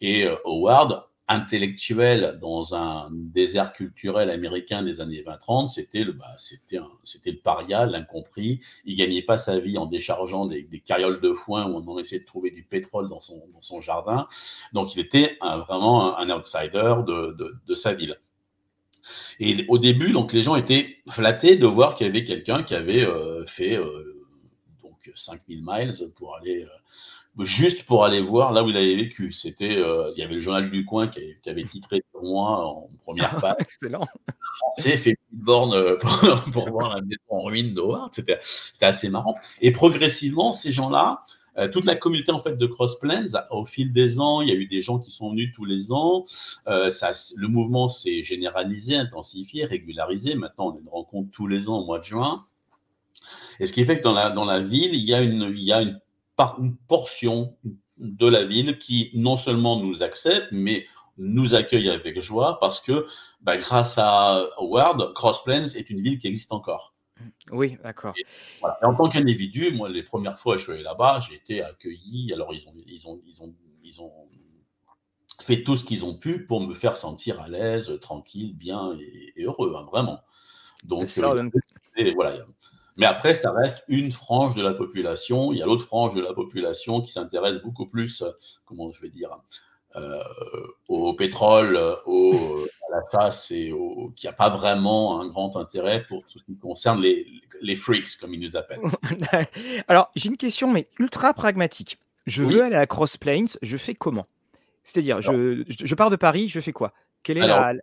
Et 0.00 0.26
euh, 0.26 0.36
Howard 0.44 1.04
intellectuel 1.28 2.38
dans 2.40 2.74
un 2.74 3.10
désert 3.12 3.72
culturel 3.72 4.30
américain 4.30 4.82
des 4.82 5.00
années 5.00 5.22
20-30, 5.22 5.68
c'était 5.68 6.02
le, 6.02 6.12
bah, 6.12 6.34
c'était, 6.38 6.78
c'était 7.04 7.32
le 7.32 7.38
paria, 7.38 7.84
l'incompris. 7.84 8.60
Il 8.84 8.96
gagnait 8.96 9.22
pas 9.22 9.36
sa 9.36 9.58
vie 9.58 9.76
en 9.76 9.86
déchargeant 9.86 10.46
des, 10.46 10.62
des, 10.62 10.80
carrioles 10.80 11.20
de 11.20 11.34
foin 11.34 11.66
on 11.66 11.86
en 11.86 11.98
essayait 11.98 12.20
de 12.20 12.26
trouver 12.26 12.50
du 12.50 12.62
pétrole 12.62 13.08
dans 13.08 13.20
son, 13.20 13.42
dans 13.52 13.60
son 13.60 13.80
jardin. 13.80 14.26
Donc 14.72 14.94
il 14.94 15.00
était 15.00 15.36
un, 15.40 15.58
vraiment 15.58 16.18
un, 16.18 16.30
outsider 16.30 16.96
de, 17.06 17.36
de, 17.66 17.74
sa 17.74 17.92
ville. 17.92 18.16
Et 19.38 19.64
au 19.68 19.78
début, 19.78 20.12
donc 20.12 20.32
les 20.32 20.42
gens 20.42 20.56
étaient 20.56 20.96
flattés 21.10 21.56
de 21.56 21.66
voir 21.66 21.94
qu'il 21.94 22.06
y 22.06 22.10
avait 22.10 22.24
quelqu'un 22.24 22.62
qui 22.62 22.74
avait 22.74 23.04
euh, 23.04 23.44
fait 23.46 23.76
euh, 23.76 24.26
donc 24.82 25.10
5000 25.14 25.62
miles 25.64 25.92
pour 26.16 26.36
aller 26.36 26.64
euh, 26.64 26.68
juste 27.44 27.84
pour 27.84 28.04
aller 28.04 28.20
voir 28.20 28.52
là 28.52 28.62
où 28.64 28.68
il 28.68 28.76
avait 28.76 28.96
vécu. 28.96 29.32
C'était, 29.32 29.76
euh, 29.78 30.10
il 30.16 30.20
y 30.20 30.22
avait 30.22 30.34
le 30.34 30.40
journal 30.40 30.70
du 30.70 30.84
coin 30.84 31.08
qui 31.08 31.20
avait, 31.20 31.38
qui 31.42 31.50
avait 31.50 31.64
titré 31.64 32.02
pour 32.12 32.22
moi 32.24 32.66
en 32.66 32.90
première 33.02 33.36
page. 33.36 33.56
Excellent. 33.58 34.06
Français 34.58 34.96
fait 34.96 35.16
une 35.32 35.38
borne 35.44 35.74
euh, 35.74 35.96
pour, 35.96 36.42
pour, 36.52 36.70
voir 36.70 36.96
la 36.96 37.02
maison 37.02 37.18
en 37.28 37.42
ruine 37.42 37.74
d'Howard. 37.74 38.10
C'était, 38.12 38.38
c'était 38.72 38.86
assez 38.86 39.08
marrant. 39.08 39.36
Et 39.60 39.70
progressivement, 39.70 40.52
ces 40.52 40.72
gens-là, 40.72 41.22
euh, 41.58 41.66
toute 41.68 41.86
la 41.86 41.96
communauté 41.96 42.30
en 42.30 42.40
fait 42.40 42.56
de 42.56 42.66
Cross 42.66 43.00
Plains, 43.00 43.26
au 43.50 43.64
fil 43.64 43.92
des 43.92 44.20
ans, 44.20 44.40
il 44.40 44.48
y 44.48 44.52
a 44.52 44.54
eu 44.54 44.66
des 44.66 44.80
gens 44.80 44.98
qui 44.98 45.10
sont 45.10 45.30
venus 45.30 45.52
tous 45.54 45.64
les 45.64 45.92
ans. 45.92 46.24
Euh, 46.68 46.88
ça, 46.90 47.10
le 47.36 47.48
mouvement 47.48 47.88
s'est 47.88 48.22
généralisé, 48.22 48.96
intensifié, 48.96 49.64
régularisé. 49.64 50.36
Maintenant, 50.36 50.68
on 50.68 50.76
a 50.76 50.80
une 50.80 50.88
rencontre 50.88 51.30
tous 51.32 51.48
les 51.48 51.68
ans 51.68 51.80
au 51.80 51.84
mois 51.84 51.98
de 51.98 52.04
juin. 52.04 52.46
Et 53.58 53.66
ce 53.66 53.72
qui 53.72 53.84
fait 53.84 53.98
que 53.98 54.04
dans 54.04 54.12
la, 54.12 54.30
dans 54.30 54.44
la 54.44 54.60
ville, 54.60 54.94
il 54.94 55.04
y 55.04 55.14
a 55.14 55.20
une, 55.20 55.52
il 55.56 55.64
y 55.64 55.72
a 55.72 55.82
une 55.82 56.00
par 56.38 56.58
une 56.60 56.76
portion 56.76 57.56
de 57.98 58.26
la 58.26 58.44
ville 58.44 58.78
qui 58.78 59.10
non 59.12 59.36
seulement 59.36 59.80
nous 59.80 60.04
accepte, 60.04 60.48
mais 60.52 60.86
nous 61.18 61.56
accueille 61.56 61.90
avec 61.90 62.20
joie 62.20 62.58
parce 62.60 62.80
que 62.80 63.06
bah, 63.40 63.56
grâce 63.56 63.98
à 63.98 64.46
Howard, 64.56 65.12
Cross 65.14 65.42
Plains 65.42 65.64
est 65.64 65.90
une 65.90 66.00
ville 66.00 66.18
qui 66.20 66.28
existe 66.28 66.52
encore. 66.52 66.94
Oui, 67.50 67.76
d'accord. 67.82 68.14
Voilà. 68.60 68.78
en 68.84 68.94
tant 68.94 69.08
qu'individu, 69.08 69.72
moi, 69.72 69.88
les 69.88 70.04
premières 70.04 70.38
fois 70.38 70.54
que 70.54 70.58
je 70.60 70.64
suis 70.64 70.72
allé 70.72 70.84
là-bas, 70.84 71.18
j'ai 71.28 71.34
été 71.34 71.60
accueilli. 71.60 72.32
Alors, 72.32 72.54
ils 72.54 72.68
ont, 72.68 72.74
ils 72.86 73.08
ont, 73.08 73.20
ils 73.26 73.42
ont, 73.42 73.54
ils 73.82 74.00
ont 74.00 74.12
fait 75.42 75.64
tout 75.64 75.76
ce 75.76 75.84
qu'ils 75.84 76.04
ont 76.04 76.14
pu 76.14 76.46
pour 76.46 76.60
me 76.60 76.74
faire 76.74 76.96
sentir 76.96 77.40
à 77.40 77.48
l'aise, 77.48 77.98
tranquille, 78.00 78.56
bien 78.56 78.96
et, 79.00 79.42
heureux, 79.42 79.74
hein, 79.76 79.84
vraiment. 79.90 80.20
Donc, 80.84 81.10
euh, 81.18 81.50
et 81.96 82.14
voilà, 82.14 82.46
mais 82.98 83.06
après, 83.06 83.36
ça 83.36 83.52
reste 83.52 83.84
une 83.86 84.10
frange 84.10 84.56
de 84.56 84.62
la 84.62 84.74
population. 84.74 85.52
Il 85.52 85.58
y 85.58 85.62
a 85.62 85.66
l'autre 85.66 85.86
frange 85.86 86.14
de 86.14 86.20
la 86.20 86.34
population 86.34 87.00
qui 87.00 87.12
s'intéresse 87.12 87.62
beaucoup 87.62 87.86
plus, 87.86 88.22
euh, 88.22 88.30
comment 88.66 88.90
je 88.90 89.00
vais 89.00 89.08
dire, 89.08 89.30
euh, 89.94 90.22
au 90.88 91.14
pétrole, 91.14 91.78
au, 92.06 92.66
à 92.88 92.96
la 92.96 93.02
chasse 93.12 93.52
et 93.52 93.70
au, 93.70 94.12
qui 94.16 94.26
n'a 94.26 94.32
pas 94.32 94.50
vraiment 94.50 95.20
un 95.20 95.28
grand 95.28 95.56
intérêt 95.56 96.04
pour 96.08 96.26
tout 96.26 96.40
ce 96.40 96.44
qui 96.44 96.58
concerne 96.58 97.00
les, 97.00 97.24
les 97.62 97.76
freaks, 97.76 98.18
comme 98.20 98.34
ils 98.34 98.40
nous 98.40 98.56
appellent. 98.56 98.80
Alors, 99.88 100.10
j'ai 100.16 100.28
une 100.28 100.36
question, 100.36 100.70
mais 100.70 100.88
ultra 100.98 101.32
pragmatique. 101.34 101.98
Je 102.26 102.42
veux 102.42 102.64
aller 102.64 102.76
à 102.76 102.86
Cross 102.86 103.16
Plains, 103.16 103.46
je 103.62 103.76
fais 103.76 103.94
comment? 103.94 104.26
C'est-à-dire, 104.82 105.22
je, 105.22 105.64
je, 105.68 105.94
pars 105.94 106.10
de 106.10 106.16
Paris, 106.16 106.48
je 106.48 106.60
fais 106.60 106.72
quoi? 106.72 106.92
Quelle 107.22 107.38
est 107.38 107.46
la... 107.46 107.74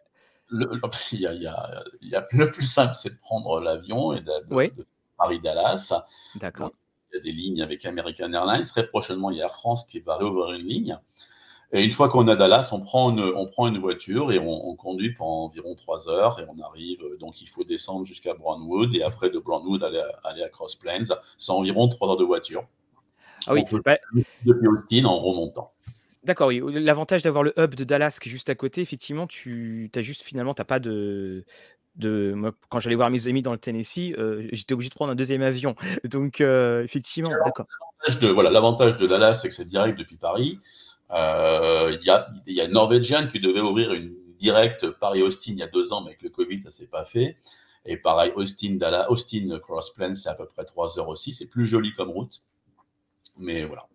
Le, 0.50 0.70
il 1.14 1.22
y 1.22 1.26
a, 1.26 1.34
il 1.34 1.42
y 1.42 1.48
a, 1.48 1.84
il 2.02 2.10
y 2.10 2.16
a, 2.16 2.28
le 2.32 2.52
plus 2.52 2.66
simple, 2.66 2.94
c'est 2.94 3.10
de 3.10 3.18
prendre 3.18 3.60
l'avion 3.62 4.14
et 4.14 4.22
de, 4.22 4.32
oui. 4.52 4.72
de 4.78 4.86
Paris-Dallas. 5.18 5.94
D'accord. 6.36 6.72
Il 7.12 7.18
y 7.18 7.20
a 7.20 7.24
des 7.24 7.32
lignes 7.32 7.62
avec 7.62 7.86
American 7.86 8.32
Airlines. 8.34 8.66
Très 8.66 8.88
prochainement, 8.88 9.32
il 9.32 9.38
y 9.38 9.42
a 9.42 9.46
Air 9.46 9.54
France 9.54 9.86
qui 9.86 10.00
va 10.00 10.18
réouvrir 10.18 10.54
une 10.54 10.68
ligne. 10.68 11.00
Et 11.72 11.84
une 11.84 11.92
fois 11.92 12.10
qu'on 12.10 12.28
est 12.28 12.32
à 12.32 12.36
Dallas, 12.36 12.70
on 12.72 12.80
prend 12.80 13.12
une, 13.12 13.20
on 13.20 13.48
prend 13.48 13.68
une 13.68 13.80
voiture 13.80 14.32
et 14.32 14.40
on, 14.40 14.70
on, 14.70 14.76
conduit 14.76 15.14
pendant 15.14 15.46
environ 15.46 15.76
trois 15.76 16.08
heures 16.08 16.40
et 16.40 16.46
on 16.48 16.62
arrive. 16.64 17.00
Donc, 17.20 17.42
il 17.42 17.50
faut 17.50 17.64
descendre 17.64 18.06
jusqu'à 18.06 18.34
Brownwood 18.34 18.96
et 18.96 19.04
après 19.04 19.30
de 19.30 19.40
Brownwood 19.40 19.84
aller 19.84 20.00
à, 20.00 20.28
aller 20.28 20.44
à 20.44 20.50
Cross 20.50 20.76
Plains. 20.76 21.04
C'est 21.38 21.52
environ 21.52 21.88
trois 21.88 22.10
heures 22.10 22.18
de 22.18 22.24
voiture. 22.24 22.66
Ah 23.48 23.54
oui, 23.54 23.64
bah... 23.84 23.98
depuis 24.46 24.68
Austin 24.68 25.06
en 25.06 25.20
remontant. 25.20 25.72
D'accord, 26.24 26.48
oui. 26.48 26.62
L'avantage 26.74 27.22
d'avoir 27.22 27.44
le 27.44 27.54
hub 27.58 27.76
de 27.76 27.84
Dallas 27.84 28.18
qui 28.20 28.30
est 28.30 28.32
juste 28.32 28.50
à 28.50 28.56
côté, 28.56 28.82
effectivement, 28.82 29.28
tu 29.28 29.92
as 29.94 30.02
juste 30.02 30.24
finalement, 30.24 30.54
tu 30.56 30.62
n'as 30.62 30.66
pas 30.66 30.80
de, 30.80 31.46
de 31.96 32.34
moi, 32.36 32.52
quand 32.70 32.80
j'allais 32.80 32.96
voir 32.96 33.10
mes 33.10 33.28
amis 33.28 33.42
dans 33.42 33.52
le 33.52 33.58
Tennessee, 33.58 34.14
euh, 34.18 34.48
j'étais 34.52 34.74
obligé 34.74 34.90
de 34.90 34.96
prendre 34.96 35.12
un 35.12 35.16
deuxième 35.16 35.42
avion. 35.42 35.76
Donc, 36.04 36.42
euh, 36.42 36.84
effectivement, 36.84 37.32
d'accord. 37.44 37.68
De, 38.22 38.28
voilà, 38.28 38.50
l'avantage 38.50 38.98
de 38.98 39.08
Dallas, 39.08 39.36
c'est 39.36 39.50
que 39.50 39.56
c'est 39.56 39.66
direct 39.66 39.98
depuis 39.98 40.18
Paris. 40.18 40.60
Euh, 41.12 41.96
il 42.00 42.06
y, 42.06 42.10
a, 42.10 42.28
y 42.48 42.62
a 42.62 42.68
Norwegian 42.68 43.28
qui 43.28 43.40
devait 43.40 43.62
ouvrir 43.62 43.94
une 43.94 44.14
directe 44.40 44.90
Paris-Austin 44.90 45.52
il 45.54 45.60
y 45.60 45.64
a 45.64 45.68
deux 45.68 45.94
ans, 45.94 46.02
mais 46.02 46.10
avec 46.10 46.22
le 46.22 46.30
Covid, 46.30 46.62
ça 46.64 46.72
s'est 46.72 46.88
pas 46.88 47.06
fait. 47.06 47.36
Et 47.86 47.98
pareil, 47.98 48.32
Austin, 48.36 48.76
Dallas, 48.76 49.08
Austin 49.10 49.60
Cross 49.62 49.94
Plains, 49.94 50.16
c'est 50.16 50.30
à 50.30 50.34
peu 50.34 50.48
près 50.48 50.66
trois 50.66 50.98
heures 50.98 51.08
aussi. 51.08 51.34
C'est 51.34 51.46
plus 51.46 51.68
joli 51.68 51.94
comme 51.94 52.10
route. 52.10 52.42
Mais 53.38 53.66
voilà. 53.66 53.88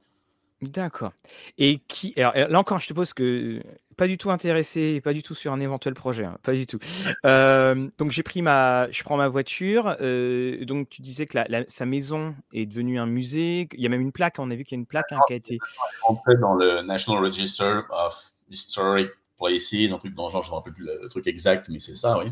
D'accord. 0.63 1.13
Et 1.57 1.79
qui 1.89 2.13
alors, 2.19 2.35
là 2.35 2.59
encore, 2.59 2.81
je 2.81 2.89
te 2.89 2.93
pose 2.93 3.15
que 3.15 3.63
pas 3.97 4.07
du 4.07 4.19
tout 4.19 4.31
intéressé, 4.31 5.01
pas 5.01 5.15
du 5.15 5.23
tout 5.23 5.35
sur 5.35 5.53
un 5.53 5.61
éventuel 5.61 5.95
projet, 5.95 6.25
hein, 6.25 6.39
pas 6.43 6.53
du 6.53 6.67
tout. 6.67 6.79
donc 7.99 8.11
j'ai 8.11 8.23
pris 8.23 8.43
ma, 8.43 8.91
je 8.91 9.03
prends 9.03 9.17
ma 9.17 9.29
voiture. 9.29 9.97
Euh, 10.01 10.65
donc 10.67 10.91
tu 10.91 11.01
disais 11.01 11.27
que 11.27 11.39
la, 11.39 11.65
sa 11.69 11.87
maison 11.87 12.35
est 12.53 12.67
devenue 12.67 12.99
un 12.99 13.07
musée. 13.07 13.69
Il 13.73 13.81
y 13.81 13.87
a 13.87 13.89
même 13.89 14.03
une 14.03 14.13
plaque. 14.13 14.37
On 14.39 14.51
a 14.51 14.55
vu 14.55 14.65
qu'il 14.65 14.77
y 14.77 14.79
a 14.79 14.81
une 14.81 14.87
plaque 14.87 15.13
hein, 15.13 15.19
qui 15.27 15.33
a 15.33 15.37
été. 15.37 15.59
Entrée 16.03 16.37
dans 16.37 16.55
le 16.55 16.83
National 16.83 17.25
Register 17.25 17.81
of 17.91 18.23
Historic 18.51 19.09
Places, 19.39 19.93
un 19.93 19.99
truc 19.99 20.15
dans 20.15 20.27
le 20.27 20.33
genre, 20.33 20.43
je 20.43 20.49
ne 20.49 20.53
me 20.53 20.57
rappelle 20.57 20.75
plus 20.75 20.85
le 20.85 21.09
truc 21.09 21.27
exact, 21.27 21.69
mais 21.71 21.79
c'est 21.79 21.95
ça, 21.95 22.19
oui. 22.19 22.27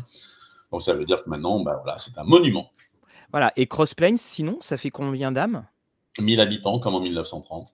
Donc 0.71 0.83
ça 0.83 0.93
veut 0.93 1.05
dire 1.05 1.23
que 1.23 1.29
maintenant, 1.29 1.59
bah, 1.61 1.79
voilà, 1.83 1.97
c'est 1.97 2.17
un 2.17 2.23
monument. 2.23 2.71
Voilà. 3.31 3.51
Et 3.55 3.67
Cross 3.67 3.95
Plains, 3.95 4.17
sinon, 4.17 4.57
ça 4.59 4.77
fait 4.77 4.91
combien 4.91 5.31
d'âmes? 5.31 5.65
1000 6.19 6.39
habitants, 6.39 6.79
comme 6.79 6.95
en 6.95 6.99
1930. 6.99 7.73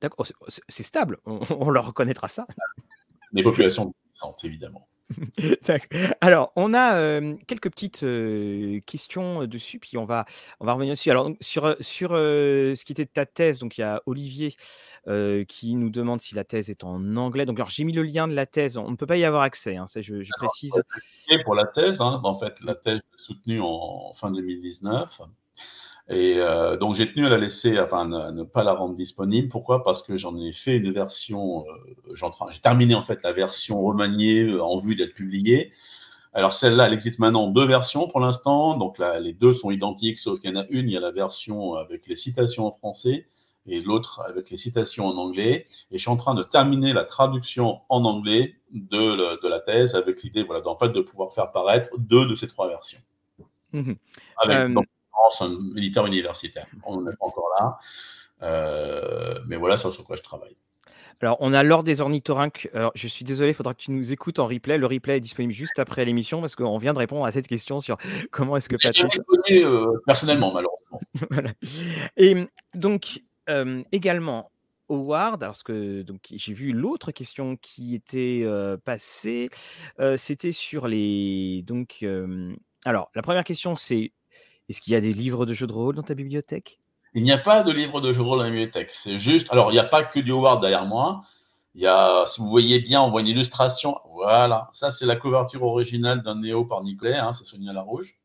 D'accord, 0.00 0.26
oh, 0.40 0.46
c'est 0.68 0.82
stable, 0.82 1.18
on, 1.26 1.70
leur 1.70 1.86
reconnaîtra 1.86 2.28
ça. 2.28 2.46
Les 3.32 3.42
populations 3.42 3.92
puissantes, 4.12 4.44
évidemment. 4.44 4.88
Alors, 6.20 6.52
on 6.56 6.74
a 6.74 6.94
euh, 6.96 7.36
quelques 7.46 7.70
petites 7.70 8.02
euh, 8.02 8.80
questions 8.86 9.46
dessus, 9.46 9.78
puis 9.78 9.96
on 9.96 10.04
va, 10.04 10.24
on 10.60 10.66
va 10.66 10.74
revenir 10.74 10.92
dessus. 10.92 11.10
Alors, 11.10 11.30
sur, 11.40 11.66
euh, 11.66 11.74
sur 11.80 12.10
ce 12.10 12.84
qui 12.84 12.92
était 12.92 13.04
de 13.04 13.10
ta 13.10 13.26
thèse, 13.26 13.58
donc 13.58 13.78
il 13.78 13.82
y 13.82 13.84
a 13.84 14.02
Olivier 14.06 14.54
qui 15.48 15.74
nous 15.74 15.90
demande 15.90 16.20
si 16.20 16.34
la 16.34 16.44
thèse 16.44 16.70
est 16.70 16.84
en 16.84 17.16
anglais. 17.16 17.46
Donc, 17.46 17.58
alors, 17.58 17.70
j'ai 17.70 17.84
mis 17.84 17.92
le 17.92 18.02
lien 18.02 18.28
de 18.28 18.34
la 18.34 18.46
thèse. 18.46 18.76
On 18.76 18.90
ne 18.90 18.96
peut 18.96 19.06
pas 19.06 19.16
y 19.16 19.24
avoir 19.24 19.42
accès, 19.42 19.76
hein, 19.76 19.86
ça, 19.86 20.00
je, 20.00 20.22
je 20.22 20.30
précise. 20.36 20.72
Pour 21.44 21.54
la 21.54 21.66
thèse, 21.66 22.00
hein, 22.00 22.20
en 22.24 22.38
fait, 22.38 22.60
la 22.60 22.74
thèse 22.74 23.00
soutenue 23.16 23.60
en 23.60 24.14
fin 24.14 24.30
2019. 24.30 25.20
Et 26.08 26.34
euh, 26.38 26.76
donc 26.76 26.96
j'ai 26.96 27.10
tenu 27.12 27.26
à 27.26 27.28
la 27.28 27.38
laisser, 27.38 27.78
enfin 27.78 28.06
ne, 28.06 28.42
pas 28.42 28.64
la 28.64 28.74
rendre 28.74 28.94
disponible. 28.94 29.48
Pourquoi? 29.48 29.84
Parce 29.84 30.02
que 30.02 30.16
j'en 30.16 30.36
ai 30.36 30.52
fait 30.52 30.76
une 30.76 30.92
version, 30.92 31.64
euh, 31.66 32.14
j'ai 32.50 32.60
terminé 32.60 32.94
en 32.94 33.02
fait 33.02 33.22
la 33.22 33.32
version 33.32 33.80
remaniée 33.82 34.42
euh, 34.42 34.62
en 34.62 34.78
vue 34.78 34.96
d'être 34.96 35.14
publiée. 35.14 35.72
Alors 36.34 36.54
celle-là, 36.54 36.86
elle 36.86 36.94
existe 36.94 37.18
maintenant 37.18 37.44
en 37.44 37.48
deux 37.48 37.66
versions 37.66 38.08
pour 38.08 38.20
l'instant. 38.20 38.76
Donc 38.76 38.98
là, 38.98 39.20
les 39.20 39.32
deux 39.32 39.54
sont 39.54 39.70
identiques, 39.70 40.18
sauf 40.18 40.40
qu'il 40.40 40.50
y 40.50 40.52
en 40.52 40.60
a 40.60 40.66
une, 40.70 40.88
il 40.88 40.92
y 40.92 40.96
a 40.96 41.00
la 41.00 41.12
version 41.12 41.74
avec 41.74 42.06
les 42.06 42.16
citations 42.16 42.66
en 42.66 42.72
français 42.72 43.26
et 43.66 43.80
l'autre 43.80 44.20
avec 44.26 44.50
les 44.50 44.56
citations 44.56 45.06
en 45.06 45.16
anglais. 45.16 45.66
Et 45.90 45.98
je 45.98 46.02
suis 46.02 46.10
en 46.10 46.16
train 46.16 46.34
de 46.34 46.42
terminer 46.42 46.92
la 46.94 47.04
traduction 47.04 47.80
en 47.88 48.04
anglais 48.04 48.56
de, 48.72 49.40
de 49.40 49.48
la 49.48 49.60
thèse 49.60 49.94
avec 49.94 50.22
l'idée, 50.22 50.42
voilà, 50.42 50.66
en 50.66 50.76
fait, 50.76 50.88
de 50.88 51.00
pouvoir 51.00 51.32
faire 51.34 51.52
paraître 51.52 51.90
deux 51.98 52.26
de 52.26 52.34
ces 52.34 52.48
trois 52.48 52.68
versions. 52.68 53.00
Mmh 53.72 53.92
avec, 54.38 54.74
un 55.40 55.48
militaire 55.74 56.06
universitaire. 56.06 56.66
On 56.84 57.00
n'en 57.00 57.10
est 57.10 57.16
pas 57.16 57.26
encore 57.26 57.48
là. 57.58 57.78
Euh, 58.42 59.38
mais 59.46 59.56
voilà 59.56 59.78
sur 59.78 60.04
quoi 60.04 60.16
je 60.16 60.22
travaille. 60.22 60.56
Alors, 61.20 61.36
on 61.38 61.52
a 61.52 61.62
l'ordre 61.62 61.84
des 61.84 62.00
ornithorynques. 62.00 62.68
Alors, 62.74 62.90
je 62.96 63.06
suis 63.06 63.24
désolé, 63.24 63.52
il 63.52 63.54
faudra 63.54 63.74
que 63.74 63.80
tu 63.80 63.92
nous 63.92 64.12
écoutes 64.12 64.40
en 64.40 64.46
replay. 64.48 64.76
Le 64.76 64.86
replay 64.86 65.18
est 65.18 65.20
disponible 65.20 65.52
juste 65.52 65.78
après 65.78 66.04
l'émission 66.04 66.40
parce 66.40 66.56
qu'on 66.56 66.78
vient 66.78 66.92
de 66.92 66.98
répondre 66.98 67.24
à 67.24 67.30
cette 67.30 67.46
question 67.46 67.78
sur 67.78 67.96
comment 68.32 68.56
est-ce 68.56 68.68
que 68.68 68.76
Patrice. 68.82 69.20
Euh, 69.52 70.00
personnellement, 70.04 70.52
malheureusement. 70.52 71.00
voilà. 71.30 71.50
Et 72.16 72.48
donc, 72.74 73.22
euh, 73.48 73.84
également, 73.92 74.50
Howard, 74.88 75.44
alors 75.44 75.62
que 75.62 76.02
donc 76.02 76.22
j'ai 76.28 76.52
vu 76.52 76.72
l'autre 76.72 77.12
question 77.12 77.56
qui 77.56 77.94
était 77.94 78.44
passée, 78.84 79.48
c'était 80.16 80.52
sur 80.52 80.86
les 80.86 81.62
donc 81.62 82.04
alors 82.84 83.10
la 83.14 83.22
première 83.22 83.44
question 83.44 83.74
c'est 83.74 84.12
est-ce 84.68 84.80
qu'il 84.80 84.92
y 84.92 84.96
a 84.96 85.00
des 85.00 85.12
livres 85.12 85.46
de 85.46 85.52
jeux 85.52 85.66
de 85.66 85.72
rôle 85.72 85.94
dans 85.94 86.02
ta 86.02 86.14
bibliothèque? 86.14 86.78
Il 87.14 87.22
n'y 87.22 87.32
a 87.32 87.38
pas 87.38 87.62
de 87.62 87.72
livres 87.72 88.00
de 88.00 88.12
jeux 88.12 88.22
de 88.22 88.26
rôle 88.26 88.38
dans 88.38 88.44
la 88.44 88.50
bibliothèque. 88.50 88.90
C'est 88.90 89.18
juste. 89.18 89.48
Alors, 89.50 89.70
il 89.70 89.74
n'y 89.74 89.80
a 89.80 89.84
pas 89.84 90.02
que 90.02 90.20
du 90.20 90.32
Howard 90.32 90.60
derrière 90.60 90.86
moi. 90.86 91.24
Il 91.74 91.82
y 91.82 91.86
a, 91.86 92.24
si 92.26 92.40
vous 92.40 92.48
voyez 92.48 92.80
bien, 92.80 93.02
on 93.02 93.10
voit 93.10 93.20
une 93.20 93.26
illustration. 93.26 93.98
Voilà. 94.12 94.70
Ça, 94.72 94.90
c'est 94.90 95.06
la 95.06 95.16
couverture 95.16 95.62
originale 95.62 96.22
d'un 96.22 96.36
Néo 96.36 96.64
par 96.64 96.82
Nicolet. 96.82 97.16
Hein, 97.16 97.32
c'est 97.32 97.44
Sonia 97.44 97.72
Larouge. 97.72 98.16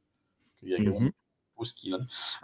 Il 0.63 0.69
y 0.69 0.75
a 0.75 0.79
mm 0.79 1.11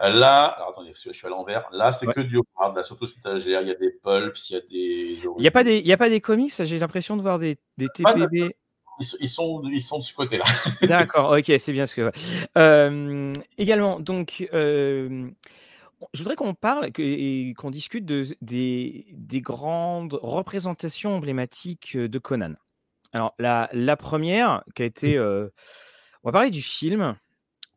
Là, 0.00 0.44
alors, 0.46 0.70
attendez, 0.70 0.92
je 0.92 1.12
suis 1.12 1.26
à 1.26 1.30
l'envers. 1.30 1.68
Là, 1.70 1.92
c'est 1.92 2.06
que 2.06 2.20
du 2.20 2.36
Howard. 2.36 2.76
Là, 2.76 2.82
surtout 2.82 3.06
stagiaire. 3.06 3.62
Il 3.62 3.68
y 3.68 3.70
a 3.70 3.74
des 3.74 3.90
pulps, 3.90 4.50
il 4.50 4.52
y 4.52 4.56
a 4.56 4.60
des. 4.60 5.22
Il 5.38 5.40
n'y 5.40 5.46
a, 5.46 5.50
pas 5.50 5.64
des, 5.64 5.78
il 5.78 5.86
y 5.86 5.92
a 5.92 5.96
pas 5.96 6.10
des 6.10 6.20
comics? 6.20 6.52
J'ai 6.62 6.78
l'impression 6.78 7.16
de 7.16 7.22
voir 7.22 7.38
des, 7.38 7.58
des 7.78 7.88
TPB 7.88 8.54
ils, 8.98 9.28
sont, 9.28 9.62
ils 9.64 9.80
sont 9.80 9.98
de 9.98 10.04
ce 10.04 10.14
côté-là. 10.14 10.44
D'accord, 10.82 11.36
ok, 11.36 11.52
c'est 11.58 11.72
bien 11.72 11.86
ce 11.86 11.94
que. 11.94 12.12
Euh, 12.58 13.32
également, 13.58 14.00
donc, 14.00 14.48
euh, 14.52 15.28
je 16.12 16.18
voudrais 16.22 16.36
qu'on 16.36 16.54
parle 16.54 16.90
et 16.98 17.54
qu'on 17.56 17.70
discute 17.70 18.04
de, 18.04 18.24
des, 18.40 19.06
des, 19.12 19.40
grandes 19.40 20.18
représentations 20.22 21.16
emblématiques 21.16 21.96
de 21.96 22.18
Conan. 22.18 22.54
Alors, 23.12 23.34
la, 23.38 23.68
la 23.72 23.96
première, 23.96 24.64
qui 24.74 24.82
a 24.82 24.86
été. 24.86 25.16
Euh, 25.16 25.48
on 26.22 26.28
va 26.28 26.32
parler 26.32 26.50
du 26.50 26.62
film, 26.62 27.16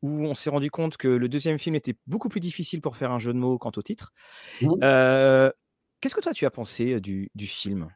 où 0.02 0.26
on 0.26 0.36
s'est 0.36 0.50
rendu 0.50 0.72
compte 0.72 0.98
que 0.98 1.08
le 1.08 1.28
deuxième 1.28 1.60
film 1.60 1.76
était 1.76 1.96
beaucoup 2.08 2.30
plus 2.30 2.40
difficile 2.40 2.82
pour 2.82 2.96
faire 2.96 3.12
un 3.12 3.20
jeu 3.20 3.34
de 3.34 3.38
mots 3.38 3.58
quant 3.58 3.72
au 3.76 3.82
titre. 3.82 4.14
Mmh. 4.62 4.80
Qu'est-ce 6.00 6.14
que 6.14 6.22
toi, 6.22 6.34
tu 6.34 6.46
as 6.46 6.52
pensé 6.52 7.02
du, 7.02 7.32
du 7.34 7.48
film? 7.48 7.90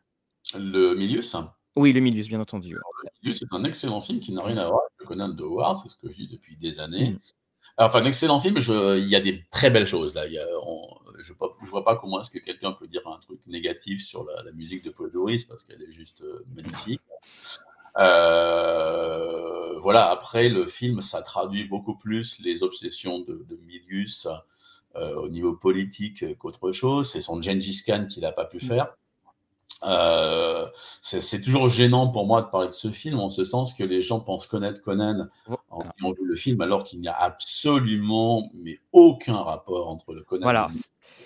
Le 0.53 0.95
milieu, 0.95 1.21
ça 1.21 1.55
oui, 1.75 1.93
le 1.93 2.01
Milius, 2.01 2.27
bien 2.27 2.39
entendu. 2.39 2.73
le 2.73 3.09
Milius, 3.23 3.39
c'est 3.39 3.55
un 3.55 3.63
excellent 3.63 4.01
film 4.01 4.19
qui 4.19 4.33
n'a 4.33 4.43
rien 4.43 4.57
à 4.57 4.67
voir 4.67 4.81
avec 4.81 4.99
le 4.99 5.05
Conan 5.05 5.29
de 5.29 5.43
Howard, 5.43 5.77
c'est 5.81 5.89
ce 5.89 5.95
que 5.95 6.09
je 6.09 6.15
dis 6.15 6.27
depuis 6.27 6.57
des 6.57 6.79
années. 6.79 7.11
Mmh. 7.11 7.19
enfin, 7.77 8.01
un 8.01 8.05
excellent 8.05 8.39
film, 8.39 8.57
il 8.57 9.07
y 9.07 9.15
a 9.15 9.21
des 9.21 9.43
très 9.51 9.69
belles 9.69 9.85
choses 9.87 10.13
là. 10.15 10.27
je 10.27 11.33
ne 11.33 11.69
vois 11.69 11.85
pas 11.85 11.95
comment 11.95 12.21
est-ce 12.21 12.29
que 12.29 12.39
quelqu'un 12.39 12.73
peut 12.73 12.87
dire 12.87 13.07
un 13.07 13.19
truc 13.19 13.39
négatif 13.47 14.03
sur 14.03 14.25
la, 14.25 14.51
musique 14.51 14.83
de 14.83 14.89
Paul 14.89 15.11
Doris 15.11 15.45
parce 15.45 15.63
qu'elle 15.63 15.81
est 15.81 15.91
juste 15.91 16.21
euh, 16.21 16.45
magnifique. 16.53 17.01
Euh, 17.97 19.79
voilà, 19.79 20.09
après, 20.09 20.49
le 20.49 20.65
film, 20.65 21.01
ça 21.01 21.21
traduit 21.21 21.65
beaucoup 21.65 21.97
plus 21.97 22.37
les 22.39 22.63
obsessions 22.63 23.19
de, 23.19 23.59
Milius 23.65 24.27
euh, 24.95 25.15
au 25.15 25.29
niveau 25.29 25.53
politique 25.53 26.37
qu'autre 26.37 26.71
chose. 26.73 27.11
C'est 27.11 27.21
son 27.21 27.41
Gengis 27.41 27.83
Khan 27.85 28.07
qu'il 28.09 28.23
n'a 28.23 28.33
pas 28.33 28.45
pu 28.45 28.57
mmh. 28.57 28.67
faire. 28.67 28.93
Euh, 29.83 30.67
c'est 31.01 31.41
toujours 31.41 31.69
gênant 31.69 32.07
pour 32.07 32.27
moi 32.27 32.41
de 32.41 32.47
parler 32.47 32.67
de 32.67 32.73
ce 32.73 32.91
film, 32.91 33.19
en 33.19 33.29
ce 33.29 33.43
sens 33.43 33.73
que 33.73 33.83
les 33.83 34.01
gens 34.01 34.19
pensent 34.19 34.45
connaître 34.45 34.81
Conan 34.81 35.27
en 35.69 35.81
ayant 35.81 36.11
vu 36.11 36.25
le 36.25 36.35
film, 36.35 36.61
alors 36.61 36.83
qu'il 36.83 37.01
n'y 37.01 37.07
a 37.07 37.17
absolument 37.17 38.49
mais 38.53 38.79
aucun 38.91 39.37
rapport 39.37 39.89
entre 39.89 40.13
le 40.13 40.21
Conan 40.21 40.69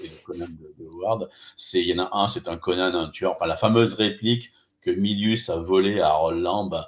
et 0.02 0.08
le 0.08 0.26
Conan 0.26 0.46
de, 0.80 0.86
Howard. 0.88 1.30
Il 1.74 1.82
y 1.82 2.00
en 2.00 2.06
a 2.06 2.10
un, 2.18 2.28
c'est 2.30 2.48
un 2.48 2.58
Conan, 2.58 2.94
un 2.94 3.10
tueur. 3.10 3.34
Enfin, 3.34 3.46
la 3.46 3.58
fameuse 3.58 3.94
réplique 3.94 4.52
que 4.82 4.92
Milius 4.92 5.50
a 5.50 5.58
volée 5.58 6.00
à 6.00 6.10
Harold 6.10 6.42
Lamb 6.42 6.86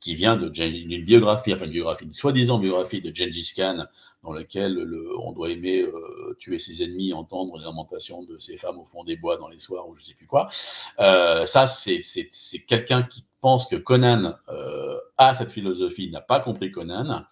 qui 0.00 0.14
vient 0.14 0.36
d'une 0.36 1.04
biographie, 1.04 1.52
enfin 1.52 1.66
une 1.66 1.72
biographie, 1.72 2.04
une 2.06 2.14
soi-disant 2.14 2.58
biographie 2.58 3.02
de 3.02 3.14
Gengis 3.14 3.52
Khan, 3.54 3.84
dans 4.22 4.32
laquelle 4.32 4.74
le, 4.74 5.10
on 5.20 5.32
doit 5.32 5.50
aimer 5.50 5.82
euh, 5.82 6.34
tuer 6.38 6.58
ses 6.58 6.82
ennemis, 6.82 7.12
entendre 7.12 7.58
les 7.58 7.64
lamentations 7.64 8.22
de 8.22 8.38
ses 8.38 8.56
femmes 8.56 8.78
au 8.78 8.86
fond 8.86 9.04
des 9.04 9.16
bois 9.16 9.36
dans 9.36 9.48
les 9.48 9.58
soirs 9.58 9.86
ou 9.88 9.94
je 9.94 10.02
sais 10.02 10.14
plus 10.14 10.26
quoi. 10.26 10.48
Euh, 10.98 11.44
ça, 11.44 11.66
c'est 11.66 12.00
quelqu'un 12.66 13.02
qui 13.02 13.26
pense 13.42 13.66
que 13.66 13.76
Conan 13.76 14.34
euh, 14.48 14.98
a 15.18 15.34
cette 15.34 15.52
philosophie, 15.52 16.10
n'a 16.10 16.22
pas 16.22 16.40
compris 16.40 16.72
Conan. 16.72 17.24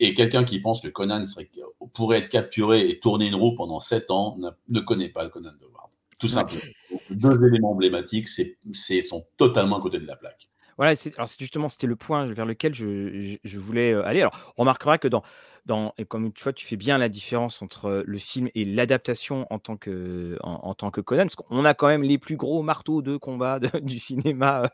et 0.00 0.14
quelqu'un 0.14 0.44
qui 0.44 0.58
pense 0.58 0.80
que 0.80 0.88
Conan 0.88 1.26
serait, 1.26 1.50
pourrait 1.92 2.20
être 2.20 2.30
capturé 2.30 2.88
et 2.88 2.98
tourner 2.98 3.26
une 3.26 3.34
roue 3.34 3.54
pendant 3.54 3.80
sept 3.80 4.10
ans 4.10 4.38
ne 4.68 4.80
connaît 4.80 5.10
pas 5.10 5.22
le 5.22 5.28
Conan 5.28 5.52
de 5.60 5.66
Ward. 5.66 5.90
Tout 6.18 6.28
simplement. 6.28 6.62
Deux 7.10 7.46
éléments 7.46 7.72
emblématiques 7.72 8.28
c'est 8.28 9.02
sont 9.02 9.26
totalement 9.36 9.78
à 9.78 9.82
côté 9.82 9.98
de 9.98 10.06
la 10.06 10.16
plaque. 10.16 10.48
Voilà, 10.78 10.96
c'est, 10.96 11.14
alors 11.16 11.28
justement, 11.38 11.68
c'était 11.68 11.86
le 11.86 11.96
point 11.96 12.26
vers 12.26 12.46
lequel 12.46 12.74
je, 12.74 13.58
voulais 13.58 13.92
aller. 13.94 14.20
Alors, 14.20 14.54
on 14.56 14.62
remarquera 14.62 14.96
que 14.96 15.08
dans, 15.08 15.22
dans, 15.66 15.92
et 15.98 16.04
comme 16.04 16.32
tu 16.32 16.42
vois, 16.42 16.52
tu 16.52 16.64
fais 16.64 16.76
bien 16.76 16.98
la 16.98 17.08
différence 17.08 17.60
entre 17.62 18.04
le 18.06 18.18
film 18.18 18.48
et 18.54 18.64
l'adaptation 18.64 19.46
en 19.50 19.58
tant 19.58 19.76
que, 19.76 20.38
en, 20.42 20.74
tant 20.74 20.90
que 20.90 21.00
Conan, 21.00 21.24
parce 21.24 21.34
qu'on 21.34 21.64
a 21.64 21.74
quand 21.74 21.88
même 21.88 22.04
les 22.04 22.16
plus 22.16 22.36
gros 22.36 22.62
marteaux 22.62 23.02
de 23.02 23.16
combat 23.16 23.58
du 23.82 23.98
cinéma 23.98 24.70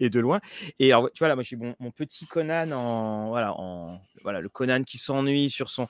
et 0.00 0.10
de 0.10 0.20
loin. 0.20 0.40
Et 0.80 0.92
alors, 0.92 1.10
tu 1.14 1.20
vois, 1.20 1.28
là, 1.28 1.36
moi, 1.36 1.44
j'ai 1.44 1.56
mon, 1.56 1.74
mon, 1.78 1.92
petit 1.92 2.26
Conan 2.26 2.72
en, 2.72 3.28
voilà, 3.28 3.54
en, 3.56 4.00
voilà, 4.22 4.40
le 4.40 4.48
Conan 4.48 4.82
qui 4.82 4.98
s'ennuie 4.98 5.48
sur 5.48 5.70
son, 5.70 5.86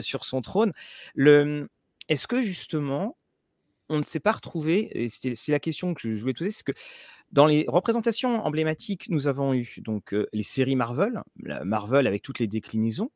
sur 0.00 0.24
son 0.24 0.42
trône. 0.42 0.72
Le, 1.14 1.68
est-ce 2.08 2.26
que 2.26 2.40
justement, 2.40 3.17
on 3.88 3.98
ne 3.98 4.02
s'est 4.02 4.20
pas 4.20 4.32
retrouvé, 4.32 5.04
et 5.04 5.08
c'est 5.08 5.52
la 5.52 5.60
question 5.60 5.94
que 5.94 6.14
je 6.14 6.20
voulais 6.20 6.34
poser, 6.34 6.50
c'est 6.50 6.64
que 6.64 6.72
dans 7.32 7.46
les 7.46 7.64
représentations 7.68 8.44
emblématiques, 8.44 9.08
nous 9.10 9.28
avons 9.28 9.54
eu 9.54 9.68
donc 9.78 10.14
euh, 10.14 10.28
les 10.32 10.42
séries 10.42 10.76
Marvel, 10.76 11.22
Marvel 11.64 12.06
avec 12.06 12.22
toutes 12.22 12.38
les 12.38 12.46
déclinaisons, 12.46 13.10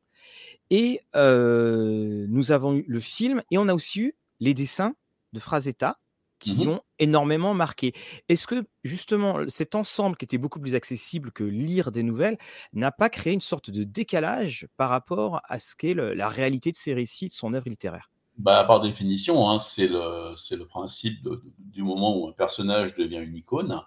et 0.69 1.01
euh, 1.15 2.25
nous 2.29 2.51
avons 2.51 2.75
eu 2.75 2.85
le 2.87 2.99
film, 2.99 3.41
et 3.51 3.57
on 3.57 3.67
a 3.67 3.73
aussi 3.73 4.01
eu 4.01 4.15
les 4.39 4.53
dessins 4.53 4.95
de 5.33 5.39
Frazetta 5.39 5.99
qui 6.39 6.65
mmh 6.65 6.69
ont 6.69 6.81
énormément 6.99 7.53
marqué. 7.53 7.93
Est-ce 8.27 8.47
que 8.47 8.65
justement 8.83 9.39
cet 9.47 9.75
ensemble 9.75 10.17
qui 10.17 10.25
était 10.25 10.37
beaucoup 10.37 10.59
plus 10.59 10.75
accessible 10.75 11.31
que 11.31 11.43
lire 11.45 11.91
des 11.91 12.03
nouvelles 12.03 12.37
n'a 12.73 12.91
pas 12.91 13.09
créé 13.09 13.33
une 13.33 13.41
sorte 13.41 13.71
de 13.71 13.83
décalage 13.85 14.67
par 14.77 14.89
rapport 14.89 15.41
à 15.45 15.59
ce 15.59 15.75
qu'est 15.75 15.93
la 15.93 16.29
réalité 16.29 16.71
de 16.71 16.77
ces 16.77 16.93
récits, 16.93 17.27
de 17.29 17.33
son 17.33 17.53
œuvre 17.53 17.69
littéraire? 17.69 18.12
Bah, 18.37 18.63
par 18.65 18.81
définition, 18.81 19.49
hein, 19.49 19.59
c'est 19.59 19.87
le, 19.87 20.35
le, 20.55 20.65
principe 20.65 21.27
du 21.59 21.83
moment 21.83 22.17
où 22.17 22.27
un 22.27 22.31
personnage 22.31 22.95
devient 22.95 23.21
une 23.23 23.35
icône, 23.35 23.81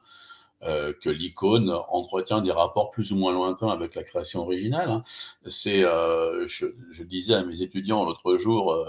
euh, 0.63 0.95
que 1.03 1.11
l'icône 1.11 1.71
entretient 1.91 2.41
des 2.41 2.51
rapports 2.51 2.91
plus 2.91 3.13
ou 3.13 3.17
moins 3.17 3.31
lointains 3.33 3.69
avec 3.69 3.95
la 3.95 4.03
création 4.03 4.41
originale. 4.41 4.89
Hein. 4.89 5.03
Euh, 5.67 6.47
je, 6.47 7.03
disais 7.03 7.35
à 7.35 7.45
mes 7.45 7.61
étudiants 7.61 8.07
l'autre 8.07 8.39
jour, 8.39 8.73
euh, 8.73 8.87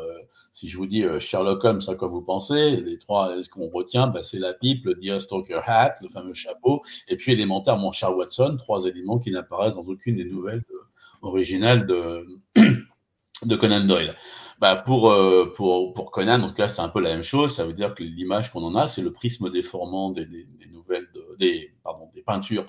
si 0.53 0.69
je 0.69 0.77
vous 0.77 0.85
dis 0.85 1.03
Sherlock 1.19 1.63
Holmes, 1.65 1.81
à 1.89 1.95
quoi 1.95 2.07
vous 2.07 2.21
pensez? 2.21 2.77
Les 2.77 2.97
trois, 2.97 3.43
ce 3.43 3.49
qu'on 3.49 3.69
retient, 3.69 4.07
bah, 4.07 4.23
c'est 4.23 4.39
la 4.39 4.53
pipe, 4.53 4.85
le 4.85 4.95
Deerstalker 4.95 5.59
hat, 5.65 5.95
le 6.01 6.07
fameux 6.07 6.33
chapeau, 6.33 6.83
et 7.09 7.17
puis 7.17 7.33
élémentaire, 7.33 7.77
mon 7.77 7.91
cher 7.91 8.15
Watson, 8.15 8.55
trois 8.57 8.85
éléments 8.85 9.19
qui 9.19 9.31
n'apparaissent 9.31 9.75
dans 9.75 9.83
aucune 9.83 10.15
des 10.15 10.25
nouvelles 10.25 10.63
originales 11.21 11.85
de, 11.85 12.25
de 13.43 13.55
Conan 13.57 13.81
Doyle. 13.81 14.15
Bah 14.59 14.75
pour, 14.75 15.11
euh, 15.11 15.53
Conan, 16.11 16.39
donc 16.39 16.57
là, 16.57 16.67
c'est 16.67 16.81
un 16.81 16.89
peu 16.89 16.99
la 16.99 17.13
même 17.13 17.23
chose. 17.23 17.55
Ça 17.55 17.63
veut 17.63 17.73
dire 17.73 17.93
que 17.93 18.03
l'image 18.03 18.51
qu'on 18.51 18.63
en 18.63 18.75
a, 18.75 18.87
c'est 18.87 19.03
le 19.03 19.13
prisme 19.13 19.51
déformant 19.51 20.09
des, 20.09 20.25
nouvelles 20.71 21.07
de, 21.13 21.35
des, 21.37 21.75
des 22.15 22.21
peintures 22.23 22.65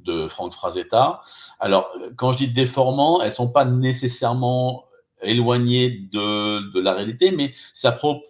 de 0.00 0.28
Frank 0.28 0.52
Frazetta. 0.52 1.22
Alors, 1.58 1.90
quand 2.16 2.32
je 2.32 2.38
dis 2.38 2.48
déformant, 2.48 3.22
elles 3.22 3.32
sont 3.32 3.50
pas 3.50 3.64
nécessairement 3.64 4.84
éloignées 5.22 5.90
de, 6.12 6.72
de 6.72 6.80
la 6.80 6.94
réalité, 6.94 7.30
mais 7.30 7.52
ça 7.74 7.92
pro, 7.92 8.22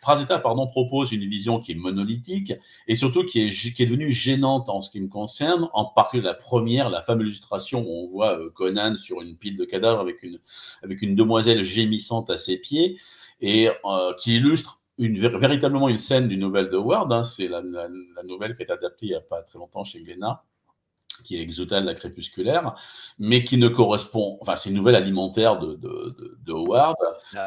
Frazetta 0.00 0.38
pardon, 0.38 0.66
propose 0.66 1.12
une 1.12 1.28
vision 1.28 1.60
qui 1.60 1.72
est 1.72 1.76
monolithique 1.76 2.52
et 2.86 2.96
surtout 2.96 3.24
qui 3.24 3.40
est, 3.40 3.74
qui 3.74 3.82
est 3.82 3.86
devenue 3.86 4.12
gênante 4.12 4.68
en 4.68 4.82
ce 4.82 4.90
qui 4.90 5.00
me 5.00 5.08
concerne, 5.08 5.68
en 5.72 5.84
particulier 5.84 6.22
la 6.22 6.34
première, 6.34 6.90
la 6.90 7.02
fameuse 7.02 7.28
illustration 7.28 7.84
où 7.86 8.04
on 8.04 8.08
voit 8.08 8.38
euh, 8.38 8.50
Conan 8.50 8.96
sur 8.96 9.20
une 9.20 9.36
pile 9.36 9.56
de 9.56 9.64
cadavres 9.64 10.00
avec 10.00 10.22
une, 10.22 10.38
avec 10.82 11.02
une 11.02 11.14
demoiselle 11.14 11.62
gémissante 11.62 12.30
à 12.30 12.38
ses 12.38 12.56
pieds 12.56 12.98
et 13.40 13.68
euh, 13.68 14.12
qui 14.18 14.36
illustre 14.36 14.80
une, 14.98 15.20
véritablement 15.20 15.88
une 15.88 15.98
scène 15.98 16.28
d'une 16.28 16.40
nouvelle 16.40 16.70
de 16.70 16.76
Ward. 16.76 17.12
Hein, 17.12 17.24
c'est 17.24 17.48
la, 17.48 17.62
nouvelle 18.24 18.56
qui 18.56 18.62
est 18.62 18.70
adaptée 18.70 19.06
il 19.06 19.10
n'y 19.10 19.14
a 19.14 19.20
pas 19.20 19.42
très 19.42 19.58
longtemps 19.58 19.84
chez 19.84 20.00
Glénat, 20.00 20.44
qui 21.22 21.36
est 21.36 21.40
Exotal 21.40 21.84
la 21.84 21.94
crépusculaire, 21.94 22.74
mais 23.18 23.44
qui 23.44 23.56
ne 23.56 23.68
correspond. 23.68 24.38
Enfin, 24.40 24.56
c'est 24.56 24.70
une 24.70 24.76
nouvelle 24.76 24.94
alimentaire 24.94 25.58
de, 25.58 25.74
de, 25.74 26.14
de, 26.18 26.38
de 26.44 26.52
Howard. 26.52 26.96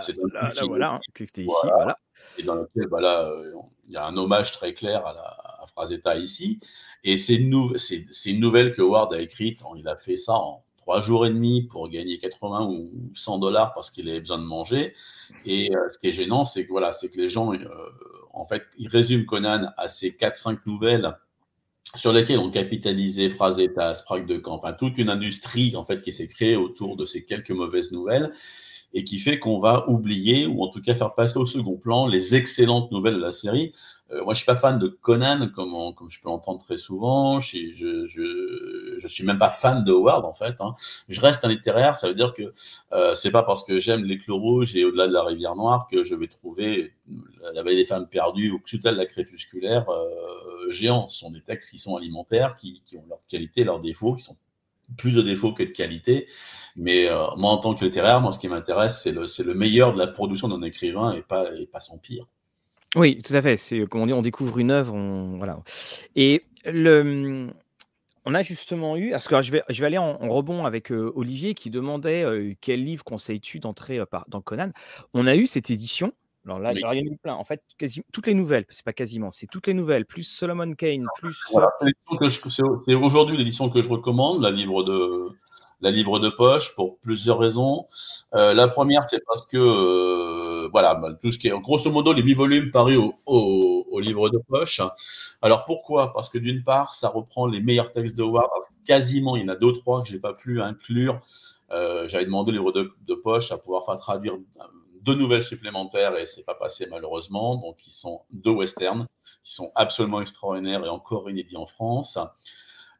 c'est 0.01 0.15
là, 0.33 0.51
là, 0.53 0.65
voilà, 0.65 0.99
ici, 1.19 1.43
voilà, 1.43 1.75
voilà. 1.75 1.97
Et 2.37 2.43
dans 2.43 2.55
lequel, 2.55 2.87
voilà, 2.87 3.27
euh, 3.27 3.53
il 3.87 3.93
y 3.93 3.97
a 3.97 4.05
un 4.05 4.15
hommage 4.15 4.51
très 4.51 4.73
clair 4.73 5.05
à, 5.05 5.13
la, 5.13 5.63
à 5.63 5.65
Frazetta 5.67 6.17
ici. 6.17 6.59
Et 7.03 7.17
c'est 7.17 7.35
une, 7.35 7.49
nou 7.49 7.77
c'est, 7.77 8.05
une 8.25 8.39
nouvelle 8.39 8.73
que 8.73 8.81
Howard 8.81 9.13
a 9.13 9.19
écrite. 9.19 9.61
Il 9.75 9.87
a 9.87 9.95
fait 9.95 10.17
ça 10.17 10.33
en 10.33 10.63
trois 10.77 11.01
jours 11.01 11.25
et 11.25 11.29
demi 11.29 11.63
pour 11.63 11.89
gagner 11.89 12.17
80 12.19 12.65
ou 12.65 12.91
100 13.15 13.39
dollars 13.39 13.73
parce 13.73 13.91
qu'il 13.91 14.09
avait 14.09 14.19
besoin 14.19 14.37
de 14.37 14.43
manger. 14.43 14.93
Et 15.45 15.75
euh, 15.75 15.89
ce 15.89 15.99
qui 15.99 16.09
est 16.09 16.13
gênant, 16.13 16.45
c'est 16.45 16.65
que 16.65 16.71
voilà, 16.71 16.91
c'est 16.91 17.09
que 17.09 17.17
les 17.17 17.29
gens, 17.29 17.53
euh, 17.53 17.67
en 18.33 18.45
fait, 18.45 18.63
ils 18.77 18.87
résument 18.87 19.25
Conan 19.25 19.71
à 19.77 19.87
ces 19.87 20.11
4-5 20.11 20.59
nouvelles 20.65 21.13
sur 21.95 22.13
lesquelles 22.13 22.39
ont 22.39 22.51
capitalisé 22.51 23.29
Frazetta, 23.29 23.93
Sprague 23.93 24.25
de 24.25 24.37
Camp, 24.37 24.61
toute 24.77 24.97
une 24.97 25.09
industrie 25.09 25.75
en 25.75 25.85
fait 25.85 26.01
qui 26.01 26.11
s'est 26.11 26.27
créée 26.27 26.55
autour 26.55 26.95
de 26.95 27.05
ces 27.05 27.25
quelques 27.25 27.51
mauvaises 27.51 27.91
nouvelles 27.91 28.31
et 28.93 29.03
qui 29.03 29.19
fait 29.19 29.39
qu'on 29.39 29.59
va 29.59 29.89
oublier 29.89 30.45
ou 30.45 30.63
en 30.63 30.69
tout 30.69 30.81
cas 30.81 30.95
faire 30.95 31.13
passer 31.13 31.37
au 31.37 31.45
second 31.45 31.77
plan 31.77 32.07
les 32.07 32.35
excellentes 32.35 32.91
nouvelles 32.91 33.15
de 33.15 33.21
la 33.21 33.31
série. 33.31 33.73
Euh, 34.11 34.23
moi, 34.23 34.33
je 34.33 34.39
suis 34.39 34.45
pas 34.45 34.55
fan 34.55 34.77
de 34.79 34.87
Conan, 34.87 35.49
comme, 35.49 35.73
comme 35.95 36.09
je 36.09 36.19
peux 36.21 36.29
l'entendre 36.29 36.59
très 36.59 36.77
souvent. 36.77 37.39
Je, 37.39 37.57
je, 37.75 38.97
je, 38.97 39.07
suis 39.07 39.23
même 39.23 39.37
pas 39.39 39.49
fan 39.49 39.83
de 39.83 39.91
Howard, 39.91 40.25
en 40.25 40.33
fait. 40.33 40.55
Hein. 40.59 40.75
Je 41.07 41.19
reste 41.21 41.45
un 41.45 41.49
littéraire, 41.49 41.97
ça 41.97 42.07
veut 42.07 42.15
dire 42.15 42.33
que 42.33 42.53
euh, 42.93 43.13
c'est 43.13 43.31
pas 43.31 43.43
parce 43.43 43.63
que 43.63 43.79
j'aime 43.79 44.03
les 44.03 44.17
clous 44.17 44.37
rouges 44.37 44.75
et 44.75 44.85
au-delà 44.85 45.07
de 45.07 45.13
la 45.13 45.23
rivière 45.23 45.55
noire 45.55 45.87
que 45.89 46.03
je 46.03 46.15
vais 46.15 46.27
trouver 46.27 46.93
la 47.53 47.63
vallée 47.63 47.75
des 47.75 47.85
femmes 47.85 48.07
perdues 48.07 48.51
ou 48.51 48.59
Xutel 48.59 48.95
la 48.95 49.05
crépusculaire 49.05 49.89
euh, 49.89 50.69
géant. 50.69 51.07
Ce 51.07 51.19
sont 51.19 51.31
des 51.31 51.41
textes 51.41 51.71
qui 51.71 51.77
sont 51.77 51.95
alimentaires, 51.95 52.55
qui, 52.55 52.81
qui 52.85 52.97
ont 52.97 53.05
leurs 53.09 53.25
qualités, 53.27 53.63
leurs 53.63 53.79
défauts, 53.81 54.15
qui 54.15 54.23
sont 54.23 54.37
plus 54.97 55.13
de 55.13 55.21
défauts 55.21 55.53
que 55.53 55.63
de 55.63 55.69
qualité. 55.69 56.27
Mais 56.75 57.07
euh, 57.09 57.27
moi, 57.37 57.51
en 57.51 57.57
tant 57.57 57.75
que 57.75 57.85
littéraire, 57.85 58.21
moi, 58.21 58.31
ce 58.31 58.39
qui 58.39 58.47
m'intéresse, 58.47 59.01
c'est 59.01 59.11
le, 59.11 59.25
le 59.43 59.53
meilleur 59.53 59.93
de 59.93 59.97
la 59.97 60.07
production 60.07 60.47
d'un 60.47 60.61
écrivain 60.61 61.13
et 61.13 61.21
pas, 61.21 61.53
et 61.55 61.65
pas 61.65 61.79
son 61.79 61.97
pire. 61.97 62.27
Oui, 62.95 63.21
tout 63.21 63.33
à 63.33 63.41
fait. 63.41 63.57
C'est 63.57 63.85
comme 63.87 64.01
on 64.01 64.05
dit, 64.07 64.13
on 64.13 64.21
découvre 64.21 64.57
une 64.59 64.71
œuvre, 64.71 64.93
on 64.93 65.37
voilà. 65.37 65.59
Et 66.15 66.43
le, 66.65 67.49
on 68.25 68.35
a 68.35 68.43
justement 68.43 68.97
eu, 68.97 69.11
parce 69.11 69.27
que 69.27 69.41
je 69.41 69.51
vais, 69.51 69.63
je 69.69 69.79
vais 69.79 69.87
aller 69.87 69.97
en, 69.97 70.21
en 70.21 70.29
rebond 70.29 70.65
avec 70.65 70.91
euh, 70.91 71.11
Olivier 71.15 71.53
qui 71.53 71.69
demandait 71.69 72.23
euh, 72.23 72.53
quel 72.61 72.83
livre 72.83 73.03
conseilles-tu 73.03 73.59
d'entrer 73.59 73.99
euh, 73.99 74.05
dans 74.27 74.41
Conan. 74.41 74.71
On 75.13 75.25
a 75.25 75.35
eu 75.35 75.47
cette 75.47 75.69
édition. 75.69 76.11
Alors 76.45 76.59
là, 76.59 76.71
Oui. 76.73 76.79
alors, 76.79 76.93
il 76.95 76.99
y 76.99 77.07
en 77.07 77.11
a 77.11 77.13
eu 77.13 77.17
plein. 77.17 77.35
En 77.35 77.43
fait, 77.43 77.61
quasi, 77.77 78.03
toutes 78.11 78.27
les 78.27 78.33
nouvelles, 78.33 78.65
c'est 78.69 78.83
pas 78.83 78.93
quasiment, 78.93 79.29
c'est 79.31 79.47
toutes 79.47 79.67
les 79.67 79.75
nouvelles, 79.75 80.05
plus 80.05 80.23
Solomon 80.23 80.73
Kane, 80.73 81.05
plus. 81.19 81.37
Voilà, 81.51 81.69
c'est 81.79 81.85
l'édition 81.85 82.17
que 82.17 82.27
je- 82.27 82.39
c'est 82.49 82.63
c'est 82.87 82.95
aujourd'hui 82.95 83.37
l'édition 83.37 83.69
que 83.69 83.81
je 83.81 83.87
recommande, 83.87 84.41
la 84.41 84.49
livre 84.49 84.83
de, 84.83 85.29
la 85.81 85.91
livre 85.91 86.19
de 86.19 86.29
poche, 86.29 86.73
pour 86.75 86.97
plusieurs 86.99 87.37
raisons. 87.37 87.85
Euh, 88.33 88.55
la 88.55 88.67
première, 88.67 89.07
c'est 89.07 89.23
parce 89.25 89.45
que, 89.45 89.57
euh, 89.57 90.40
voilà, 90.71 90.95
bah, 90.95 91.13
tout 91.21 91.31
ce 91.31 91.37
qui 91.37 91.47
est, 91.47 91.59
grosso 91.61 91.89
modo, 91.91 92.13
les 92.13 92.21
huit 92.21 92.33
volumes 92.33 92.71
parus 92.71 92.99
au, 93.25 93.99
livre 93.99 94.29
de 94.29 94.39
poche. 94.39 94.81
Alors 95.41 95.65
pourquoi? 95.65 96.13
Parce 96.13 96.29
que 96.29 96.37
d'une 96.37 96.63
part, 96.63 96.93
ça 96.93 97.09
reprend 97.09 97.45
les 97.45 97.61
meilleurs 97.61 97.91
textes 97.93 98.15
de 98.15 98.23
Ward. 98.23 98.49
Quasiment, 98.85 99.35
il 99.35 99.43
y 99.43 99.45
en 99.45 99.49
a 99.49 99.55
deux, 99.55 99.73
trois 99.73 100.01
que 100.01 100.09
j'ai 100.09 100.19
pas 100.19 100.33
pu 100.33 100.61
inclure. 100.61 101.21
Euh, 101.71 102.07
J'avais 102.07 102.25
demandé 102.25 102.49
au 102.49 102.53
livre 102.53 102.71
de, 102.71 102.91
de 103.07 103.13
poche 103.13 103.51
à 103.51 103.57
pouvoir 103.57 103.85
faire 103.85 103.97
traduire 103.97 104.37
deux 105.03 105.15
nouvelles 105.15 105.43
supplémentaires 105.43 106.17
et 106.17 106.25
c'est 106.25 106.43
pas 106.43 106.55
passé 106.55 106.87
malheureusement. 106.89 107.57
Donc, 107.57 107.85
ils 107.85 107.91
sont 107.91 108.21
deux 108.31 108.51
westerns 108.51 109.07
qui 109.43 109.53
sont 109.53 109.71
absolument 109.75 110.21
extraordinaires 110.21 110.83
et 110.85 110.89
encore 110.89 111.29
inédits 111.29 111.57
en 111.57 111.65
France. 111.65 112.17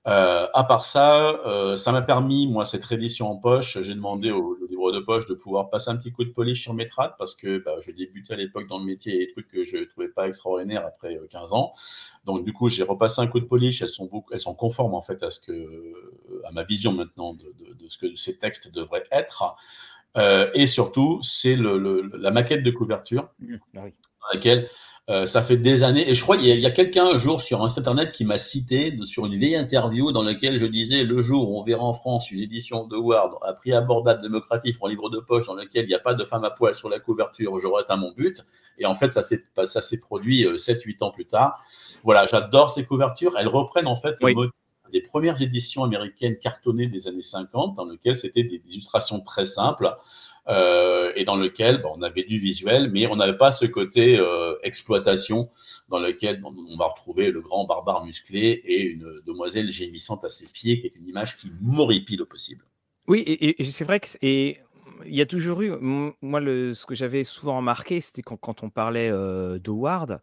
Euh, 0.07 0.47
à 0.53 0.63
part 0.63 0.85
ça, 0.85 1.41
euh, 1.45 1.77
ça 1.77 1.91
m'a 1.91 2.01
permis, 2.01 2.47
moi, 2.47 2.65
cette 2.65 2.83
réédition 2.83 3.29
en 3.29 3.35
poche, 3.35 3.77
j'ai 3.81 3.93
demandé 3.93 4.31
au, 4.31 4.57
au, 4.59 4.67
livre 4.67 4.91
de 4.91 4.99
poche 4.99 5.27
de 5.27 5.35
pouvoir 5.35 5.69
passer 5.69 5.91
un 5.91 5.95
petit 5.95 6.11
coup 6.11 6.23
de 6.23 6.31
polish 6.31 6.63
sur 6.63 6.73
mes 6.73 6.87
trades 6.87 7.13
parce 7.19 7.35
que 7.35 7.59
bah, 7.59 7.75
je 7.81 7.91
débutais 7.91 8.33
à 8.33 8.37
l'époque 8.37 8.67
dans 8.67 8.79
le 8.79 8.85
métier 8.85 9.13
et 9.13 9.25
des 9.27 9.31
trucs 9.31 9.47
que 9.47 9.63
je 9.63 9.77
ne 9.77 9.85
trouvais 9.85 10.07
pas 10.07 10.27
extraordinaires 10.27 10.83
après 10.87 11.19
15 11.29 11.53
ans. 11.53 11.71
Donc, 12.25 12.43
du 12.43 12.51
coup, 12.51 12.67
j'ai 12.67 12.83
repassé 12.83 13.21
un 13.21 13.27
coup 13.27 13.39
de 13.39 13.45
polish. 13.45 13.83
Elles 13.83 13.89
sont, 13.89 14.05
beaucoup, 14.05 14.33
elles 14.33 14.39
sont 14.39 14.55
conformes, 14.55 14.95
en 14.95 15.03
fait, 15.03 15.21
à, 15.21 15.29
ce 15.29 15.39
que, 15.39 15.93
à 16.45 16.51
ma 16.51 16.63
vision 16.63 16.93
maintenant 16.93 17.35
de, 17.35 17.53
de, 17.59 17.73
de 17.73 17.87
ce 17.87 17.99
que 17.99 18.15
ces 18.15 18.37
textes 18.37 18.71
devraient 18.71 19.03
être. 19.11 19.55
Euh, 20.17 20.49
et 20.53 20.67
surtout, 20.67 21.21
c'est 21.23 21.55
le, 21.55 21.77
le, 21.77 22.11
la 22.17 22.31
maquette 22.31 22.63
de 22.63 22.71
couverture 22.71 23.29
mmh, 23.39 23.55
ah 23.77 23.79
oui. 23.83 23.93
dans 24.21 24.27
laquelle 24.33 24.69
euh, 25.09 25.25
ça 25.25 25.41
fait 25.41 25.57
des 25.57 25.83
années. 25.83 26.09
Et 26.09 26.15
je 26.15 26.21
crois 26.21 26.37
qu'il 26.37 26.47
y 26.47 26.51
a, 26.51 26.55
il 26.55 26.61
y 26.61 26.65
a 26.65 26.71
quelqu'un 26.71 27.05
un 27.05 27.17
jour 27.17 27.41
sur 27.41 27.63
internet 27.63 28.11
qui 28.11 28.23
m'a 28.23 28.37
cité 28.37 28.97
sur 29.05 29.25
une 29.25 29.35
vieille 29.35 29.55
interview 29.55 30.11
dans 30.11 30.23
laquelle 30.23 30.59
je 30.59 30.65
disais 30.65 31.03
le 31.03 31.21
jour 31.21 31.49
où 31.49 31.59
on 31.59 31.63
verra 31.63 31.83
en 31.83 31.93
France 31.93 32.31
une 32.31 32.39
édition 32.39 32.85
de 32.85 32.95
Ward 32.95 33.33
à 33.41 33.53
prix 33.53 33.73
abordable, 33.73 34.21
démocratique, 34.21 34.77
en 34.79 34.87
livre 34.87 35.09
de 35.09 35.19
poche, 35.19 35.47
dans 35.47 35.55
lequel 35.55 35.85
il 35.85 35.87
n'y 35.89 35.95
a 35.95 35.99
pas 35.99 36.13
de 36.13 36.23
femme 36.23 36.43
à 36.43 36.51
poil 36.51 36.75
sur 36.75 36.87
la 36.87 36.99
couverture, 36.99 37.57
j'aurais 37.59 37.81
atteint 37.81 37.97
mon 37.97 38.11
but. 38.11 38.45
Et 38.77 38.85
en 38.85 38.95
fait, 38.95 39.13
ça 39.13 39.23
s'est, 39.23 39.43
ça 39.65 39.81
s'est 39.81 39.99
produit 39.99 40.45
euh, 40.45 40.57
7-8 40.57 41.03
ans 41.03 41.11
plus 41.11 41.25
tard. 41.25 41.59
Voilà, 42.03 42.25
j'adore 42.27 42.69
ces 42.69 42.85
couvertures. 42.85 43.37
Elles 43.37 43.47
reprennent 43.47 43.87
en 43.87 43.95
fait 43.95 44.15
oui. 44.21 44.31
le 44.31 44.35
mot 44.35 44.51
des 44.93 45.01
premières 45.01 45.41
éditions 45.41 45.83
américaines 45.83 46.37
cartonnées 46.37 46.87
des 46.87 47.07
années 47.07 47.23
50, 47.23 47.75
dans 47.75 47.85
lesquelles 47.85 48.17
c'était 48.17 48.43
des 48.43 48.61
illustrations 48.69 49.21
très 49.21 49.45
simples 49.45 49.95
euh, 50.47 51.12
et 51.15 51.23
dans 51.23 51.36
lequel 51.36 51.82
bon, 51.82 51.93
on 51.95 52.01
avait 52.01 52.23
du 52.23 52.39
visuel, 52.39 52.89
mais 52.91 53.06
on 53.06 53.15
n'avait 53.15 53.38
pas 53.38 53.51
ce 53.51 53.65
côté 53.65 54.17
euh, 54.17 54.56
exploitation 54.63 55.49
dans 55.89 55.99
lequel 55.99 56.41
on, 56.43 56.54
on 56.67 56.77
va 56.77 56.88
retrouver 56.88 57.30
le 57.30 57.41
grand 57.41 57.65
barbare 57.65 58.04
musclé 58.04 58.62
et 58.65 58.82
une 58.82 59.21
demoiselle 59.25 59.69
gémissante 59.69 60.23
à 60.23 60.30
ses 60.30 60.47
pieds, 60.47 60.82
qui 60.82 60.88
est 60.88 60.95
une 60.95 61.08
image 61.08 61.38
qui 61.38 61.51
m'horripile 61.62 62.23
au 62.23 62.25
possible. 62.25 62.65
Oui, 63.08 63.23
et, 63.27 63.63
c'est 63.65 63.86
vrai 63.86 63.99
que 63.99 64.08
il 64.23 65.15
y 65.15 65.21
a 65.21 65.25
toujours 65.25 65.62
eu, 65.62 65.71
moi, 65.80 66.39
le, 66.39 66.73
ce 66.75 66.86
que 66.86 66.95
j'avais 66.95 67.23
souvent 67.23 67.58
remarqué, 67.58 68.01
c'était 68.01 68.21
quand, 68.21 68.38
quand 68.38 68.63
on 68.63 68.69
parlait 68.69 69.10
euh, 69.10 69.58
d'Howard. 69.58 70.21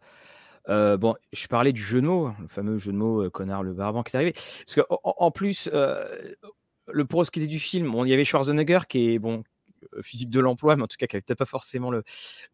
Euh, 0.69 0.97
bon, 0.97 1.15
je 1.33 1.47
parlais 1.47 1.73
du 1.73 1.81
jeu 1.81 2.01
le 2.01 2.47
fameux 2.47 2.77
jeu 2.77 2.93
connard 3.29 3.63
le 3.63 3.73
barbant 3.73 4.03
qui 4.03 4.15
est 4.15 4.15
arrivé. 4.15 4.33
Parce 4.33 4.75
que 4.75 4.81
en, 4.89 5.31
plus, 5.31 5.69
le 5.71 7.05
pour 7.05 7.25
ce 7.25 7.31
qui 7.31 7.39
était 7.39 7.47
du 7.47 7.59
film, 7.59 7.93
il 8.05 8.09
y 8.09 8.13
avait 8.13 8.23
Schwarzenegger 8.23 8.79
qui 8.87 9.13
est 9.13 9.19
bon 9.19 9.43
physique 10.01 10.29
de 10.29 10.39
l'emploi, 10.39 10.75
mais 10.75 10.83
en 10.83 10.87
tout 10.87 10.97
cas 10.97 11.07
qui 11.07 11.15
n'avait 11.15 11.21
peut-être 11.21 11.39
pas 11.39 11.45
forcément 11.45 11.91
le. 11.91 12.03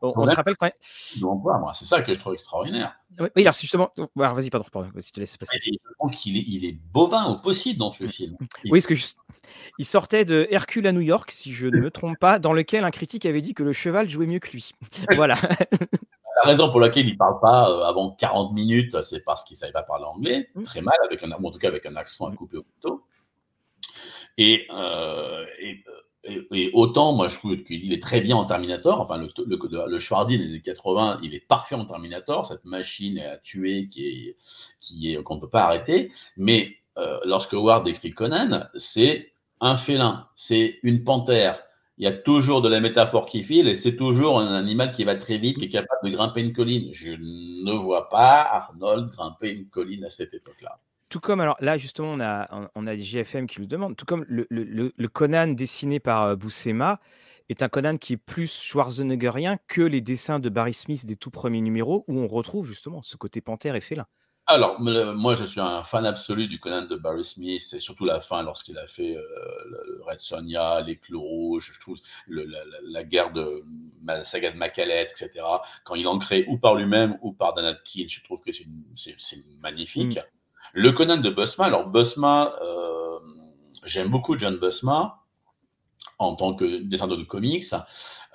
On, 0.02 0.14
on 0.16 0.26
se 0.26 0.36
rappelle 0.36 0.56
quand 0.58 0.66
même. 0.66 0.74
l'emploi, 1.22 1.58
moi, 1.60 1.74
c'est 1.74 1.86
ça 1.86 2.02
que 2.02 2.14
je 2.14 2.20
trouve 2.20 2.34
extraordinaire. 2.34 2.96
Oui, 3.20 3.30
alors 3.38 3.54
justement, 3.54 3.92
alors 4.18 4.34
vas-y, 4.34 4.50
pardon, 4.50 4.66
pardon, 4.72 4.90
si 5.00 5.12
tu 5.12 5.20
laisses 5.20 5.38
passer. 5.38 5.58
Est, 5.58 6.26
il 6.26 6.66
est 6.66 6.78
bovin 6.94 7.26
au 7.26 7.38
possible 7.38 7.80
dans 7.80 7.92
ce 7.92 8.08
film. 8.08 8.36
Il... 8.64 8.72
Oui, 8.72 8.80
parce 8.80 8.88
que 8.88 8.96
je... 8.96 9.06
il 9.78 9.86
sortait 9.86 10.26
de 10.26 10.48
Hercule 10.50 10.88
à 10.88 10.92
New 10.92 11.02
York, 11.02 11.32
si 11.32 11.54
je 11.54 11.68
ne 11.68 11.80
me 11.80 11.92
trompe 11.92 12.18
pas, 12.20 12.40
dans 12.40 12.54
lequel 12.54 12.84
un 12.84 12.92
critique 12.92 13.26
avait 13.26 13.42
dit 13.42 13.54
que 13.54 13.64
le 13.64 13.74
cheval 13.74 14.10
jouait 14.10 14.28
mieux 14.28 14.40
que 14.40 14.52
lui. 14.52 14.72
voilà. 15.16 15.38
La 16.44 16.50
raison 16.50 16.70
pour 16.70 16.80
laquelle 16.80 17.08
il 17.08 17.14
ne 17.14 17.18
parle 17.18 17.40
pas 17.40 17.70
euh, 17.70 17.84
avant 17.86 18.12
40 18.12 18.54
minutes, 18.54 19.02
c'est 19.04 19.22
parce 19.22 19.44
qu'il 19.46 19.56
ne 19.56 19.60
savait 19.60 19.72
pas 19.72 19.84
parler 19.84 20.04
anglais, 20.04 20.50
mmh. 20.56 20.64
très 20.64 20.82
mal, 20.82 20.96
avec 21.06 21.24
un, 21.24 21.32
en 21.32 21.52
tout 21.52 21.60
cas 21.60 21.70
avec 21.70 21.86
un 21.86 21.96
accent 21.96 22.28
à 22.28 22.36
couper 22.36 22.58
au 22.58 22.64
couteau. 22.64 23.06
Et, 24.38 24.68
euh, 24.70 25.46
et, 25.60 25.84
et, 26.26 26.72
autant, 26.74 27.14
moi, 27.14 27.28
je 27.28 27.38
trouve 27.38 27.64
qu'il 27.64 27.94
est 27.94 28.02
très 28.02 28.22
bien 28.22 28.36
en 28.36 28.46
Terminator. 28.46 29.00
Enfin, 29.00 29.18
le, 29.18 29.30
le, 29.46 29.88
le 29.88 30.00
Schwarzy 30.00 30.38
des 30.38 30.46
années 30.46 30.62
80, 30.62 31.20
il 31.24 31.34
est 31.34 31.46
parfait 31.46 31.76
en 31.76 31.86
Terminator, 31.86 32.46
cette 32.46 32.66
machine 32.66 33.20
à 33.20 33.38
tuer 33.38 33.88
qui 33.90 34.36
est, 35.06 35.24
qu'on 35.24 35.36
ne 35.36 35.42
peut 35.42 35.50
pas 35.50 35.64
arrêter. 35.64 36.12
Mais 36.38 36.78
euh, 36.98 37.20
lorsque 37.26 37.54
Ward 37.54 37.88
écrit 37.88 38.12
Conan, 38.12 38.68
c'est 38.76 39.34
un 39.62 39.78
félin, 39.78 40.28
c'est 40.36 40.80
une 40.84 41.04
panthère. 41.04 41.62
Il 41.98 42.04
y 42.04 42.08
a 42.08 42.12
toujours 42.12 42.62
de 42.62 42.70
la 42.70 42.82
métaphore 42.82 43.26
qui 43.26 43.44
file 43.44 43.68
et 43.68 43.76
c'est 43.76 43.96
toujours 43.96 44.40
un 44.40 44.54
animal 44.54 44.92
qui 44.92 45.06
va 45.06 45.16
très 45.16 45.38
vite, 45.38 45.58
qui 45.58 45.66
est 45.66 45.70
capable 45.70 46.10
de 46.10 46.16
grimper 46.16 46.42
une 46.42 46.54
colline. 46.54 46.90
Je 46.92 47.12
ne 47.12 47.72
vois 47.72 48.10
pas 48.10 48.42
Arnold 48.42 49.12
grimper 49.12 49.52
une 49.52 49.68
colline 49.68 50.04
à 50.04 50.10
cette 50.10 50.34
époque-là. 50.34 50.80
Tout 51.16 51.22
comme, 51.22 51.40
alors 51.40 51.56
là, 51.62 51.78
justement, 51.78 52.10
on 52.10 52.20
a, 52.20 52.70
on 52.76 52.88
a 52.88 52.98
GFM 52.98 53.48
qui 53.48 53.62
nous 53.62 53.68
demande, 53.68 53.96
tout 53.96 54.04
comme 54.04 54.26
le, 54.28 54.48
le, 54.50 54.92
le 54.94 55.08
Conan 55.08 55.48
dessiné 55.48 56.02
par 56.02 56.24
euh, 56.24 56.36
Boussema 56.36 57.00
est 57.48 57.64
un 57.64 57.70
Conan 57.70 57.96
qui 57.96 58.12
est 58.12 58.18
plus 58.18 58.52
Schwarzeneggerien 58.52 59.58
que 59.70 59.82
les 59.82 60.02
dessins 60.02 60.40
de 60.40 60.50
Barry 60.50 60.74
Smith 60.74 61.06
des 61.06 61.16
tout 61.16 61.32
premiers 61.32 61.62
numéros 61.62 62.04
où 62.10 62.20
on 62.20 62.28
retrouve 62.28 62.68
justement 62.68 63.02
ce 63.02 63.16
côté 63.16 63.40
panthère 63.40 63.76
et 63.76 63.80
félin. 63.80 64.08
Alors, 64.46 64.78
moi, 64.82 65.36
je 65.36 65.46
suis 65.46 65.62
un 65.62 65.86
fan 65.86 66.06
absolu 66.06 66.50
du 66.50 66.60
Conan 66.60 66.86
de 66.86 66.98
Barry 66.98 67.24
Smith, 67.24 67.64
et 67.74 67.80
surtout 67.80 68.04
la 68.04 68.20
fin, 68.20 68.44
lorsqu'il 68.44 68.78
a 68.78 68.86
fait 68.86 69.14
le 69.14 70.02
Red 70.06 70.20
Sonja, 70.20 70.82
les 70.82 70.98
Clous 70.98 71.22
Rouges, 71.22 71.72
je 71.74 71.80
trouve 71.80 71.98
la, 72.28 73.06
guerre 73.06 73.32
de 73.32 73.64
la 74.06 74.26
saga 74.26 74.52
de 74.52 74.58
Macalette, 74.58 75.14
etc. 75.14 75.46
Quand 75.86 75.96
il 75.96 76.08
en 76.08 76.20
crée 76.20 76.44
ou 76.50 76.58
par 76.58 76.76
lui-même 76.76 77.18
ou 77.22 77.32
par 77.32 77.54
Dan 77.54 77.64
Atkins, 77.64 78.06
je 78.10 78.22
trouve 78.22 78.42
que 78.44 78.52
c'est 78.52 78.68
magnifique. 79.62 80.18
Mm. 80.18 80.35
Le 80.78 80.92
Conan 80.92 81.16
de 81.16 81.30
Busma, 81.30 81.64
alors 81.64 81.88
Busma, 81.88 82.54
euh, 82.62 83.18
j'aime 83.86 84.10
beaucoup 84.10 84.38
John 84.38 84.58
Busma 84.58 85.22
en 86.20 86.36
tant 86.36 86.54
que 86.54 86.82
dessinateur 86.82 87.18
de 87.18 87.24
comics. 87.24 87.64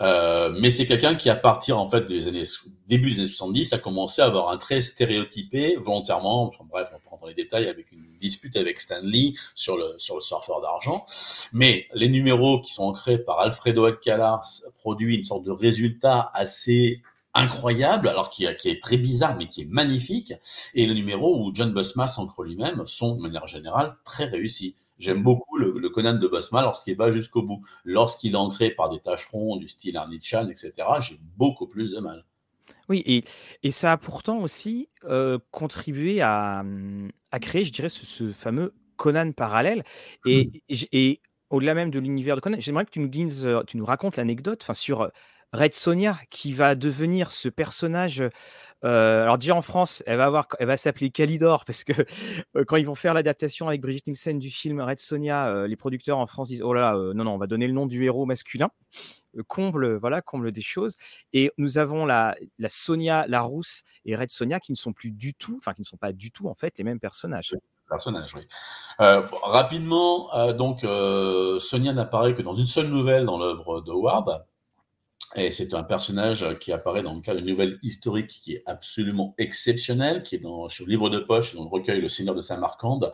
Euh, 0.00 0.50
mais 0.58 0.70
c'est 0.70 0.86
quelqu'un 0.86 1.16
qui, 1.16 1.28
à 1.28 1.36
partir 1.36 1.78
en 1.78 1.90
fait 1.90 2.06
des 2.06 2.28
années 2.28 2.44
début 2.88 3.10
des 3.10 3.20
années 3.20 3.28
70, 3.28 3.74
a 3.74 3.78
commencé 3.78 4.22
à 4.22 4.24
avoir 4.24 4.48
un 4.48 4.56
trait 4.56 4.80
stéréotypé 4.80 5.76
volontairement. 5.76 6.50
bref, 6.70 6.88
on 6.94 7.10
rentrer 7.10 7.20
dans 7.20 7.28
les 7.28 7.34
détails 7.34 7.68
avec 7.68 7.92
une 7.92 8.06
dispute 8.18 8.56
avec 8.56 8.80
Stan 8.80 9.02
Lee 9.02 9.38
sur 9.54 9.76
le 9.76 9.98
sur 9.98 10.14
le 10.14 10.22
surfeur 10.22 10.62
d'argent. 10.62 11.04
Mais 11.52 11.88
les 11.92 12.08
numéros 12.08 12.62
qui 12.62 12.72
sont 12.72 12.90
créés 12.92 13.18
par 13.18 13.40
Alfredo 13.40 13.84
Alcala 13.84 14.40
produisent 14.78 15.18
une 15.18 15.24
sorte 15.24 15.44
de 15.44 15.50
résultat 15.50 16.30
assez 16.32 17.02
incroyable, 17.34 18.08
alors 18.08 18.30
qui, 18.30 18.46
qui, 18.56 18.68
est 18.68 18.82
très 18.82 18.96
bizarre, 18.96 19.36
mais 19.36 19.48
qui 19.48 19.62
est 19.62 19.68
magnifique. 19.68 20.32
Et 20.74 20.86
le 20.86 20.94
numéro 20.94 21.44
où 21.44 21.54
John 21.54 21.72
Busma 21.72 22.06
s'ancre 22.06 22.42
lui-même 22.42 22.86
sont, 22.86 23.16
de 23.16 23.22
manière 23.22 23.46
générale, 23.46 23.96
très 24.04 24.24
réussis. 24.24 24.76
J'aime 24.98 25.22
beaucoup 25.22 25.56
le, 25.56 25.88
Conan 25.88 26.14
de 26.14 26.28
Busma 26.28 26.60
lorsqu'il 26.62 26.96
va 26.96 27.10
jusqu'au 27.10 27.42
bout. 27.42 27.62
Lorsqu'il 27.84 28.32
est 28.32 28.36
ancré 28.36 28.70
par 28.70 28.90
des 28.90 29.00
tâcherons 29.00 29.56
du 29.56 29.68
style 29.68 29.96
Arnichan, 29.96 30.48
etc., 30.48 30.72
j'ai 31.00 31.18
beaucoup 31.36 31.66
plus 31.66 31.92
de 31.92 32.00
mal. 32.00 32.26
Oui, 32.88 33.02
et, 33.06 33.24
et 33.62 33.70
ça 33.70 33.92
a 33.92 33.96
pourtant 33.96 34.40
aussi 34.40 34.88
euh, 35.04 35.38
contribué 35.52 36.20
à, 36.20 36.64
à, 37.30 37.40
créer, 37.40 37.64
je 37.64 37.72
dirais, 37.72 37.88
ce, 37.88 38.30
fameux 38.32 38.74
Conan 38.96 39.32
parallèle. 39.32 39.84
Et, 40.26 40.50
mmh. 40.68 40.74
et, 40.92 41.20
au-delà 41.48 41.74
même 41.74 41.90
de 41.90 41.98
l'univers 41.98 42.36
de 42.36 42.40
Conan, 42.40 42.58
j'aimerais 42.60 42.84
que 42.84 42.90
tu 42.90 43.00
nous 43.00 43.08
dises, 43.08 43.46
euh, 43.46 43.62
tu 43.66 43.76
nous 43.76 43.84
racontes 43.84 44.16
l'anecdote 44.16 44.64
sur 44.74 45.02
euh, 45.02 45.08
Red 45.52 45.74
Sonia 45.74 46.18
qui 46.30 46.52
va 46.52 46.74
devenir 46.74 47.32
ce 47.32 47.48
personnage 47.48 48.22
euh, 48.84 49.22
alors 49.22 49.36
déjà 49.36 49.54
en 49.54 49.62
France, 49.62 50.02
elle 50.06 50.16
va 50.16 50.26
avoir, 50.26 50.46
elle 50.58 50.66
va 50.66 50.76
s'appeler 50.76 51.10
Calidor 51.10 51.64
parce 51.64 51.84
que 51.84 51.92
euh, 52.56 52.64
quand 52.64 52.76
ils 52.76 52.86
vont 52.86 52.94
faire 52.94 53.14
l'adaptation 53.14 53.68
avec 53.68 53.80
Brigitte 53.80 54.06
Nielsen 54.06 54.38
du 54.38 54.48
film 54.48 54.80
Red 54.80 54.98
Sonia, 54.98 55.48
euh, 55.48 55.66
les 55.66 55.76
producteurs 55.76 56.18
en 56.18 56.26
France 56.26 56.48
disent 56.48 56.62
oh 56.62 56.72
là 56.72 56.94
non 57.14 57.24
non 57.24 57.32
on 57.32 57.38
va 57.38 57.46
donner 57.46 57.66
le 57.66 57.74
nom 57.74 57.86
du 57.86 58.04
héros 58.04 58.24
masculin, 58.24 58.70
comble 59.48 59.96
voilà 59.96 60.22
comble 60.22 60.50
des 60.52 60.62
choses. 60.62 60.96
Et 61.32 61.52
nous 61.58 61.78
avons 61.78 62.06
la, 62.06 62.34
Sonia, 62.68 63.26
la 63.28 63.42
Rousse 63.42 63.82
et 64.04 64.16
Red 64.16 64.30
Sonia 64.30 64.60
qui 64.60 64.72
ne 64.72 64.76
sont 64.76 64.92
plus 64.92 65.10
du 65.10 65.34
tout, 65.34 65.56
enfin 65.58 65.74
qui 65.74 65.82
ne 65.82 65.86
sont 65.86 65.98
pas 65.98 66.12
du 66.12 66.30
tout 66.30 66.48
en 66.48 66.54
fait 66.54 66.78
les 66.78 66.84
mêmes 66.84 67.00
personnages. 67.00 67.54
Personnages, 67.88 68.32
oui. 68.36 68.46
rapidement, 68.98 70.52
donc 70.54 70.80
Sonia 71.60 71.92
n'apparaît 71.92 72.34
que 72.34 72.42
dans 72.42 72.54
une 72.54 72.66
seule 72.66 72.86
nouvelle 72.86 73.26
dans 73.26 73.36
l'œuvre 73.36 73.80
de 73.80 73.90
Ward 73.90 74.44
et 75.36 75.52
c'est 75.52 75.74
un 75.74 75.84
personnage 75.84 76.58
qui 76.58 76.72
apparaît 76.72 77.04
dans 77.04 77.14
le 77.14 77.20
cadre 77.20 77.40
d'une 77.40 77.50
nouvelle 77.50 77.78
historique 77.82 78.28
qui 78.28 78.54
est 78.54 78.64
absolument 78.66 79.34
exceptionnelle, 79.38 80.24
qui 80.24 80.34
est 80.34 80.40
dans, 80.40 80.66
le 80.66 80.86
livre 80.86 81.08
de 81.08 81.20
poche, 81.20 81.54
dans 81.54 81.62
le 81.62 81.68
recueil 81.68 82.00
Le 82.00 82.08
Seigneur 82.08 82.34
de 82.34 82.40
Saint-Marcande. 82.40 83.12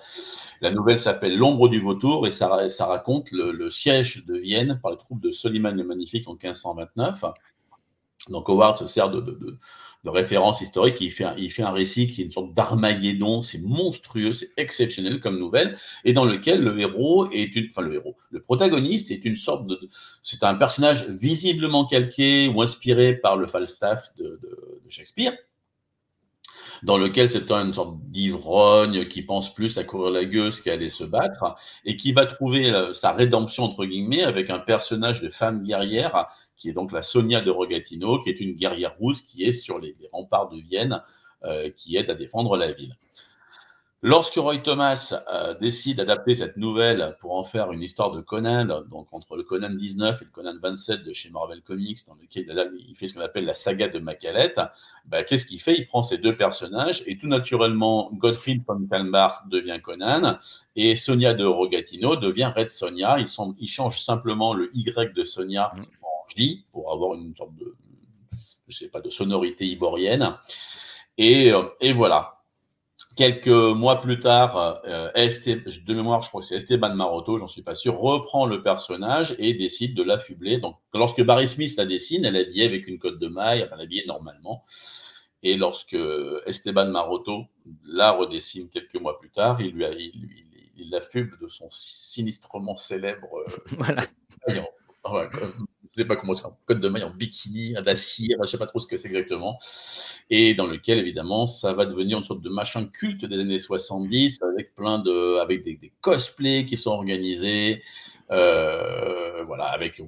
La 0.62 0.70
nouvelle 0.70 0.98
s'appelle 0.98 1.36
L'ombre 1.36 1.68
du 1.68 1.78
vautour 1.78 2.26
et 2.26 2.30
ça, 2.30 2.48
raconte 2.86 3.30
le, 3.32 3.70
siège 3.70 4.24
de 4.24 4.38
Vienne 4.38 4.80
par 4.82 4.92
les 4.92 4.96
troupes 4.96 5.20
de 5.20 5.30
Soliman 5.30 5.76
le 5.76 5.84
Magnifique 5.84 6.26
en 6.26 6.32
1529. 6.32 7.24
Donc 8.30 8.48
Howard 8.48 8.78
se 8.78 8.86
sert 8.86 9.10
de 9.10 9.58
référence 10.10 10.60
historique. 10.60 11.00
Il 11.00 11.10
fait, 11.10 11.24
un, 11.24 11.34
il 11.36 11.50
fait 11.50 11.62
un 11.62 11.70
récit 11.70 12.06
qui 12.06 12.22
est 12.22 12.24
une 12.24 12.32
sorte 12.32 12.54
d'Armageddon. 12.54 13.42
C'est 13.42 13.60
monstrueux, 13.60 14.32
c'est 14.32 14.50
exceptionnel 14.56 15.20
comme 15.20 15.38
nouvelle, 15.38 15.76
et 16.04 16.12
dans 16.12 16.24
lequel 16.24 16.62
le 16.62 16.78
héros 16.78 17.30
est 17.30 17.54
une, 17.56 17.68
enfin 17.70 17.82
le 17.82 17.94
héros, 17.94 18.16
le 18.30 18.40
protagoniste 18.40 19.10
est 19.10 19.24
une 19.24 19.36
sorte 19.36 19.66
de, 19.66 19.78
c'est 20.22 20.42
un 20.42 20.54
personnage 20.54 21.06
visiblement 21.08 21.84
calqué 21.84 22.48
ou 22.48 22.62
inspiré 22.62 23.14
par 23.14 23.36
le 23.36 23.46
Falstaff 23.46 24.14
de, 24.16 24.24
de, 24.24 24.80
de 24.84 24.90
Shakespeare 24.90 25.32
dans 26.82 26.98
lequel 26.98 27.30
c'est 27.30 27.50
une 27.50 27.74
sorte 27.74 27.98
d'ivrogne 28.10 29.06
qui 29.06 29.22
pense 29.22 29.52
plus 29.52 29.78
à 29.78 29.84
courir 29.84 30.10
la 30.10 30.24
gueuse 30.24 30.60
qu'à 30.60 30.72
aller 30.72 30.88
se 30.88 31.04
battre, 31.04 31.56
et 31.84 31.96
qui 31.96 32.12
va 32.12 32.26
trouver 32.26 32.70
euh, 32.70 32.92
sa 32.94 33.12
rédemption, 33.12 33.64
entre 33.64 33.84
guillemets, 33.84 34.22
avec 34.22 34.50
un 34.50 34.58
personnage 34.58 35.20
de 35.20 35.28
femme 35.28 35.62
guerrière 35.62 36.26
qui 36.56 36.68
est 36.68 36.72
donc 36.72 36.92
la 36.92 37.02
Sonia 37.02 37.40
de 37.40 37.50
Rogatino, 37.50 38.20
qui 38.22 38.30
est 38.30 38.40
une 38.40 38.54
guerrière 38.54 38.96
rousse 38.98 39.20
qui 39.20 39.44
est 39.44 39.52
sur 39.52 39.78
les, 39.78 39.96
remparts 40.12 40.48
de 40.48 40.58
Vienne, 40.58 41.02
euh, 41.44 41.70
qui 41.70 41.96
aide 41.96 42.10
à 42.10 42.14
défendre 42.14 42.56
la 42.56 42.72
ville. 42.72 42.96
Lorsque 44.02 44.34
Roy 44.34 44.58
Thomas 44.58 45.14
euh, 45.32 45.54
décide 45.54 45.96
d'adapter 45.96 46.34
cette 46.34 46.58
nouvelle 46.58 47.16
pour 47.18 47.34
en 47.34 47.44
faire 47.44 47.72
une 47.72 47.82
histoire 47.82 48.12
de 48.12 48.20
Conan, 48.20 48.82
donc 48.90 49.08
entre 49.10 49.36
le 49.36 49.42
Conan 49.42 49.70
19 49.70 50.20
et 50.20 50.24
le 50.26 50.30
Conan 50.30 50.52
27 50.62 51.02
de 51.02 51.12
chez 51.14 51.30
Marvel 51.30 51.62
Comics, 51.62 52.06
dans 52.06 52.14
lequel 52.14 52.46
il 52.88 52.94
fait 52.94 53.06
ce 53.06 53.14
qu'on 53.14 53.22
appelle 53.22 53.46
la 53.46 53.54
saga 53.54 53.88
de 53.88 53.98
Macalette, 53.98 54.60
bah, 55.06 55.24
qu'est-ce 55.24 55.46
qu'il 55.46 55.60
fait? 55.60 55.74
Il 55.76 55.86
prend 55.86 56.02
ces 56.02 56.18
deux 56.18 56.36
personnages 56.36 57.02
et 57.06 57.16
tout 57.16 57.26
naturellement, 57.26 58.10
Gottfried 58.12 58.62
von 58.64 58.86
Kalmar 58.86 59.44
devient 59.50 59.80
Conan 59.82 60.38
et 60.76 60.94
Sonia 60.94 61.32
de 61.32 61.44
Rogatino 61.44 62.16
devient 62.16 62.52
Red 62.54 62.70
Sonia. 62.70 63.18
Ils, 63.18 63.28
sont, 63.28 63.56
ils 63.58 63.66
changent 63.66 64.02
simplement 64.02 64.52
le 64.52 64.70
Y 64.74 65.14
de 65.14 65.24
Sonia 65.24 65.72
mm 65.74 66.05
je 66.28 66.34
dis, 66.34 66.66
pour 66.72 66.92
avoir 66.92 67.14
une 67.14 67.34
sorte 67.36 67.54
de, 67.56 67.74
je 68.68 68.76
sais 68.76 68.88
pas, 68.88 69.00
de 69.00 69.10
sonorité 69.10 69.66
iborienne. 69.66 70.36
Et, 71.18 71.52
euh, 71.52 71.64
et 71.80 71.92
voilà. 71.92 72.32
Quelques 73.16 73.46
mois 73.46 74.02
plus 74.02 74.20
tard, 74.20 74.82
euh, 74.84 75.10
de 75.14 75.94
mémoire, 75.94 76.22
je 76.22 76.28
crois 76.28 76.42
que 76.42 76.46
c'est 76.46 76.56
Esteban 76.56 76.94
Maroto, 76.94 77.38
j'en 77.38 77.48
suis 77.48 77.62
pas 77.62 77.74
sûr, 77.74 77.96
reprend 77.98 78.44
le 78.44 78.62
personnage 78.62 79.34
et 79.38 79.54
décide 79.54 79.94
de 79.94 80.02
l'affubler. 80.02 80.58
Donc, 80.58 80.76
lorsque 80.92 81.22
Barry 81.22 81.48
Smith 81.48 81.74
la 81.78 81.86
dessine, 81.86 82.26
elle 82.26 82.36
est 82.36 82.46
habillée 82.46 82.66
avec 82.66 82.86
une 82.86 82.98
cote 82.98 83.18
de 83.18 83.28
maille, 83.28 83.62
enfin, 83.64 83.78
habillée 83.78 84.04
normalement. 84.06 84.64
Et 85.42 85.56
lorsque 85.56 85.96
Esteban 86.46 86.90
Maroto 86.90 87.46
la 87.84 88.10
redessine 88.12 88.68
quelques 88.68 88.96
mois 88.96 89.18
plus 89.18 89.30
tard, 89.30 89.60
il 89.60 89.72
lui 89.72 89.84
a, 89.84 89.92
il, 89.92 90.12
il, 90.76 90.90
de 90.90 91.48
son 91.48 91.68
sinistrement 91.70 92.76
célèbre 92.76 93.28
euh, 93.38 93.50
voilà 93.78 94.04
je 95.96 96.02
sais 96.02 96.06
pas 96.06 96.16
comment 96.16 96.34
c'est, 96.34 96.44
un 96.44 96.54
code 96.66 96.80
de 96.80 96.88
maille 96.88 97.04
en 97.04 97.10
bikini, 97.10 97.74
à 97.74 97.80
la 97.80 97.96
cire, 97.96 98.36
je 98.42 98.50
sais 98.50 98.58
pas 98.58 98.66
trop 98.66 98.80
ce 98.80 98.86
que 98.86 98.96
c'est 98.96 99.08
exactement, 99.08 99.58
et 100.28 100.54
dans 100.54 100.66
lequel 100.66 100.98
évidemment 100.98 101.46
ça 101.46 101.72
va 101.72 101.86
devenir 101.86 102.18
une 102.18 102.24
sorte 102.24 102.42
de 102.42 102.50
machin 102.50 102.86
culte 102.86 103.24
des 103.24 103.40
années 103.40 103.58
70 103.58 104.40
avec 104.42 104.74
plein 104.74 104.98
de, 104.98 105.38
avec 105.38 105.64
des, 105.64 105.76
des 105.76 105.92
cosplays 106.02 106.66
qui 106.66 106.76
sont 106.76 106.90
organisés, 106.90 107.82
euh, 108.30 109.44
voilà, 109.44 109.66
avec 109.66 110.02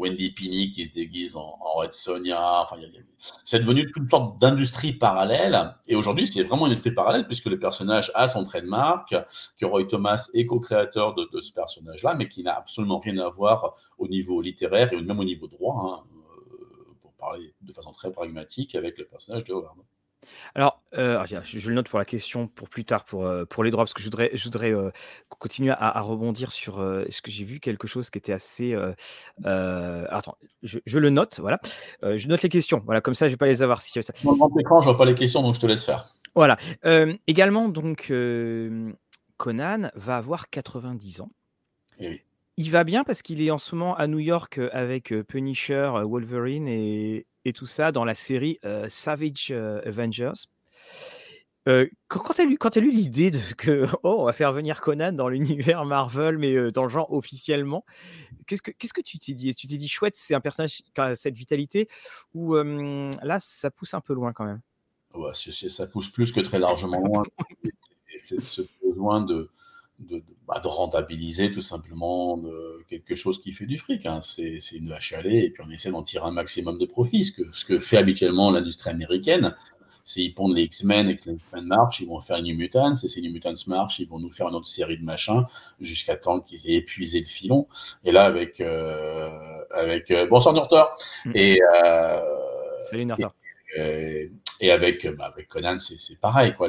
Wendy 0.00 0.30
Pini 0.30 0.70
qui 0.70 0.86
se 0.86 0.92
déguise 0.92 1.36
en, 1.36 1.58
Red 1.76 1.92
Sonia. 1.92 2.62
Enfin, 2.62 2.76
c'est 3.44 3.60
devenu 3.60 3.90
toute 3.92 4.10
sorte 4.10 4.40
d'industrie 4.40 4.94
parallèle. 4.94 5.74
Et 5.86 5.94
aujourd'hui, 5.94 6.26
c'est 6.26 6.42
vraiment 6.42 6.66
une 6.66 6.72
industrie 6.72 6.92
parallèle 6.92 7.26
puisque 7.26 7.46
le 7.46 7.58
personnage 7.58 8.10
a 8.14 8.26
son 8.26 8.44
trademark, 8.44 9.14
que 9.58 9.66
Roy 9.66 9.84
Thomas 9.84 10.28
est 10.32 10.46
co-créateur 10.46 11.14
de, 11.14 11.40
ce 11.40 11.52
personnage-là, 11.52 12.14
mais 12.14 12.28
qui 12.28 12.42
n'a 12.42 12.56
absolument 12.56 12.98
rien 12.98 13.18
à 13.18 13.28
voir 13.28 13.76
au 13.98 14.08
niveau 14.08 14.40
littéraire 14.40 14.92
et 14.92 15.00
même 15.00 15.20
au 15.20 15.24
niveau 15.24 15.46
droit, 15.46 16.02
hein, 16.02 16.08
euh, 16.14 16.94
pour 17.02 17.12
parler 17.12 17.54
de 17.60 17.72
façon 17.72 17.92
très 17.92 18.10
pragmatique, 18.10 18.74
avec 18.74 18.98
le 18.98 19.04
personnage 19.04 19.44
de 19.44 19.52
Howard. 19.52 19.76
Alors, 20.54 20.82
euh, 20.94 21.24
je, 21.44 21.68
le 21.68 21.74
note 21.74 21.88
pour 21.88 21.98
la 21.98 22.04
question 22.04 22.48
pour 22.48 22.68
plus 22.68 22.84
tard, 22.84 23.04
pour, 23.04 23.24
euh, 23.24 23.44
pour 23.44 23.64
les 23.64 23.70
droits, 23.70 23.84
parce 23.84 23.94
que 23.94 24.00
je 24.00 24.06
voudrais, 24.06 24.30
je 24.34 24.44
voudrais 24.44 24.72
euh, 24.72 24.90
continuer 25.28 25.72
à, 25.76 26.00
rebondir 26.00 26.52
sur 26.52 26.76
ce 26.76 27.22
que 27.22 27.30
j'ai 27.30 27.44
vu, 27.44 27.60
quelque 27.60 27.86
chose 27.86 28.10
qui 28.10 28.18
était 28.18 28.32
assez. 28.32 28.76
attends, 29.44 30.36
je, 30.62 30.98
le 30.98 31.10
note, 31.10 31.40
voilà. 31.40 31.60
je 32.02 32.28
note 32.28 32.42
les 32.42 32.48
questions, 32.48 32.82
voilà, 32.84 33.00
comme 33.00 33.14
ça, 33.14 33.26
je 33.26 33.32
vais 33.32 33.36
pas 33.36 33.46
les 33.46 33.62
avoir. 33.62 33.82
Si 33.82 34.02
ça. 34.02 34.12
Écran, 34.58 34.80
je 34.80 34.86
vois 34.86 34.98
pas 34.98 35.04
les 35.04 35.14
questions, 35.14 35.42
donc 35.42 35.54
je 35.54 35.60
te 35.60 35.66
laisse 35.66 35.84
faire. 35.84 36.14
Voilà. 36.34 36.56
également, 37.26 37.68
donc, 37.68 38.12
Conan 39.36 39.90
va 39.94 40.16
avoir 40.16 40.50
90 40.50 41.20
ans. 41.22 41.30
Eh 41.98 42.22
Il 42.56 42.70
va 42.70 42.84
bien 42.84 43.04
parce 43.04 43.22
qu'il 43.22 43.40
est 43.42 43.50
en 43.50 43.58
ce 43.58 43.74
moment 43.74 43.96
à 43.96 44.06
New 44.06 44.18
York 44.18 44.60
avec 44.72 45.14
Punisher, 45.28 45.90
Wolverine 46.04 46.68
et, 46.68 47.26
et 47.44 47.52
tout 47.52 47.66
ça 47.66 47.92
dans 47.92 48.04
la 48.04 48.14
série 48.14 48.58
Savage 48.88 49.52
Avengers. 49.84 50.46
quand, 52.08 52.34
tu 52.34 52.78
as 52.78 52.80
lu, 52.80 52.90
l'idée 52.90 53.30
de 53.30 53.38
que 53.56 53.86
oh, 54.02 54.16
on 54.20 54.24
va 54.24 54.32
faire 54.32 54.52
venir 54.52 54.80
Conan 54.80 55.12
dans 55.12 55.28
l'univers 55.28 55.84
Marvel, 55.84 56.38
mais 56.38 56.72
dans 56.72 56.82
le 56.82 56.88
genre 56.88 57.12
officiellement, 57.12 57.84
qu'est-ce 58.46 58.62
que 58.62 58.70
qu'est-ce 58.70 58.92
que 58.92 59.02
tu 59.02 59.18
t'es 59.18 59.32
dit 59.32 59.54
Tu 59.54 59.66
t'es 59.66 59.76
dit 59.76 59.88
chouette, 59.88 60.16
c'est 60.16 60.34
un 60.34 60.40
personnage 60.40 60.82
qui 60.94 61.00
a 61.00 61.14
cette 61.14 61.36
vitalité 61.36 61.88
ou 62.34 62.54
là 62.54 63.38
ça 63.38 63.70
pousse 63.70 63.94
un 63.94 64.00
peu 64.00 64.14
loin 64.14 64.32
quand 64.32 64.44
même? 64.44 64.60
Ouais, 65.14 65.32
Ça 65.34 65.86
pousse 65.86 66.08
plus 66.08 66.32
que 66.32 66.40
très 66.40 66.58
largement 66.58 67.00
loin. 67.00 67.22
c'est 68.16 68.42
ce 68.42 68.62
besoin 68.82 69.22
de, 69.22 69.50
de, 70.00 70.22
bah, 70.48 70.60
de, 70.60 70.68
rentabiliser 70.68 71.52
tout 71.52 71.62
simplement 71.62 72.36
de 72.36 72.82
quelque 72.88 73.14
chose 73.14 73.40
qui 73.40 73.52
fait 73.52 73.66
du 73.66 73.78
fric. 73.78 74.06
Hein. 74.06 74.20
C'est 74.20 74.58
une 74.72 74.88
vache 74.88 75.12
à 75.12 75.22
lait 75.22 75.46
et 75.46 75.50
puis 75.50 75.62
on 75.66 75.70
essaie 75.70 75.90
d'en 75.90 76.02
tirer 76.02 76.26
un 76.26 76.32
maximum 76.32 76.78
de 76.78 76.86
profit, 76.86 77.24
ce 77.24 77.32
que, 77.32 77.42
ce 77.52 77.64
que 77.64 77.78
fait 77.78 77.98
habituellement 77.98 78.50
l'industrie 78.50 78.90
américaine. 78.90 79.54
ils 80.16 80.34
pondent 80.34 80.56
les 80.56 80.62
X-Men 80.64 81.10
et 81.10 81.16
que 81.16 81.30
les 81.30 81.36
X-Men 81.36 81.64
marchent, 81.64 82.00
ils 82.00 82.08
vont 82.08 82.20
faire 82.20 82.42
New 82.42 82.56
Mutants, 82.56 82.94
et 82.94 83.08
ces 83.08 83.20
New 83.20 83.32
Mutants 83.32 83.54
marchent, 83.66 83.98
ils 83.98 84.08
vont 84.08 84.18
nous 84.18 84.30
faire 84.30 84.48
une 84.48 84.54
autre 84.54 84.68
série 84.68 84.98
de 84.98 85.04
machins 85.04 85.44
jusqu'à 85.80 86.16
temps 86.16 86.40
qu'ils 86.40 86.70
aient 86.70 86.76
épuisé 86.76 87.20
le 87.20 87.26
filon. 87.26 87.68
Et 88.04 88.12
là, 88.12 88.24
avec, 88.24 88.60
euh, 88.60 89.30
avec 89.72 90.10
euh, 90.10 90.26
bonsoir 90.26 90.54
Nortor. 90.54 90.96
Mm. 91.26 91.32
Et, 91.34 91.58
euh, 91.74 92.20
Salut 92.84 93.04
Nortor. 93.04 93.34
Et 93.76 94.32
avec, 94.68 95.06
bah, 95.16 95.26
avec 95.32 95.48
Conan, 95.48 95.78
c'est 95.78 96.20
pareil. 96.20 96.54
Quoi. 96.54 96.68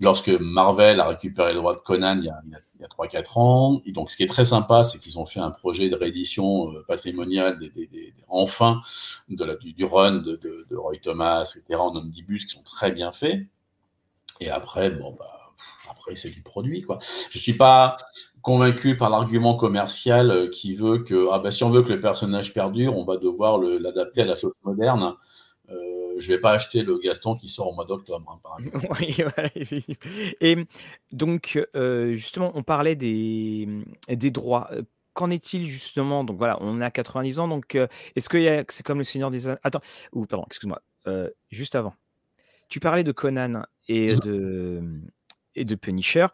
Lorsque 0.00 0.28
Marvel 0.28 1.00
a 1.00 1.08
récupéré 1.08 1.54
le 1.54 1.60
droit 1.60 1.74
de 1.74 1.80
Conan 1.80 2.18
il 2.18 2.24
y 2.24 2.28
a, 2.28 2.42
a 2.84 2.88
3-4 2.88 3.38
ans, 3.38 3.82
et 3.86 3.92
donc 3.92 4.10
ce 4.10 4.16
qui 4.16 4.24
est 4.24 4.28
très 4.28 4.44
sympa, 4.44 4.84
c'est 4.84 4.98
qu'ils 4.98 5.18
ont 5.18 5.26
fait 5.26 5.40
un 5.40 5.50
projet 5.50 5.88
de 5.88 5.96
réédition 5.96 6.72
euh, 6.72 6.84
patrimoniale, 6.86 7.58
des, 7.58 8.14
enfin, 8.28 8.82
de 9.28 9.58
du, 9.72 9.84
run 9.84 10.16
de, 10.16 10.66
Roy 10.72 10.98
Thomas, 11.02 11.42
etc., 11.56 11.80
en 11.80 11.96
omnibus, 11.96 12.44
qui 12.44 12.54
sont 12.54 12.62
très 12.62 12.90
bien 12.92 13.12
faits. 13.12 13.46
Et 14.40 14.50
après, 14.50 14.90
bon, 14.90 15.16
bah, 15.18 15.54
après, 15.88 16.16
c'est 16.16 16.30
du 16.30 16.42
produit. 16.42 16.82
Quoi. 16.82 16.98
Je 17.30 17.38
ne 17.38 17.42
suis 17.42 17.54
pas 17.54 17.96
convaincu 18.42 18.96
par 18.96 19.08
l'argument 19.08 19.56
commercial 19.56 20.30
euh, 20.30 20.50
qui 20.50 20.74
veut 20.74 20.98
que 20.98 21.28
ah 21.32 21.38
bah, 21.38 21.50
si 21.50 21.64
on 21.64 21.70
veut 21.70 21.82
que 21.82 21.92
le 21.92 22.00
personnage 22.00 22.52
perdure, 22.52 22.96
on 22.96 23.04
va 23.04 23.16
devoir 23.16 23.58
l'adapter 23.58 24.22
à 24.22 24.26
la 24.26 24.36
sauce 24.36 24.52
moderne. 24.64 25.14
Euh, 25.70 25.93
je 26.18 26.30
ne 26.30 26.36
vais 26.36 26.40
pas 26.40 26.52
acheter 26.52 26.82
le 26.82 26.98
Gaston 26.98 27.34
qui 27.34 27.48
sort 27.48 27.68
au 27.68 27.74
mois 27.74 27.84
d'octobre, 27.84 28.40
hein, 28.44 28.64
oui, 29.00 29.16
Et 30.40 30.56
donc, 31.12 31.60
euh, 31.74 32.14
justement, 32.14 32.52
on 32.54 32.62
parlait 32.62 32.96
des, 32.96 33.68
des 34.08 34.30
droits. 34.30 34.70
Qu'en 35.12 35.30
est-il 35.30 35.64
justement? 35.64 36.24
Donc 36.24 36.38
voilà, 36.38 36.58
on 36.60 36.80
a 36.80 36.90
90 36.90 37.38
ans, 37.38 37.48
donc 37.48 37.76
est-ce 38.16 38.28
que 38.28 38.64
c'est 38.68 38.82
comme 38.82 38.98
le 38.98 39.04
Seigneur 39.04 39.30
des 39.30 39.46
Anneaux 39.46 39.58
Attends, 39.62 39.82
ou 40.12 40.26
pardon, 40.26 40.44
excuse-moi, 40.48 40.82
juste 41.50 41.76
avant. 41.76 41.94
Tu 42.68 42.80
parlais 42.80 43.04
de 43.04 43.12
Conan 43.12 43.62
et, 43.88 44.16
de, 44.16 44.82
et 45.54 45.64
de 45.64 45.74
Punisher. 45.76 46.26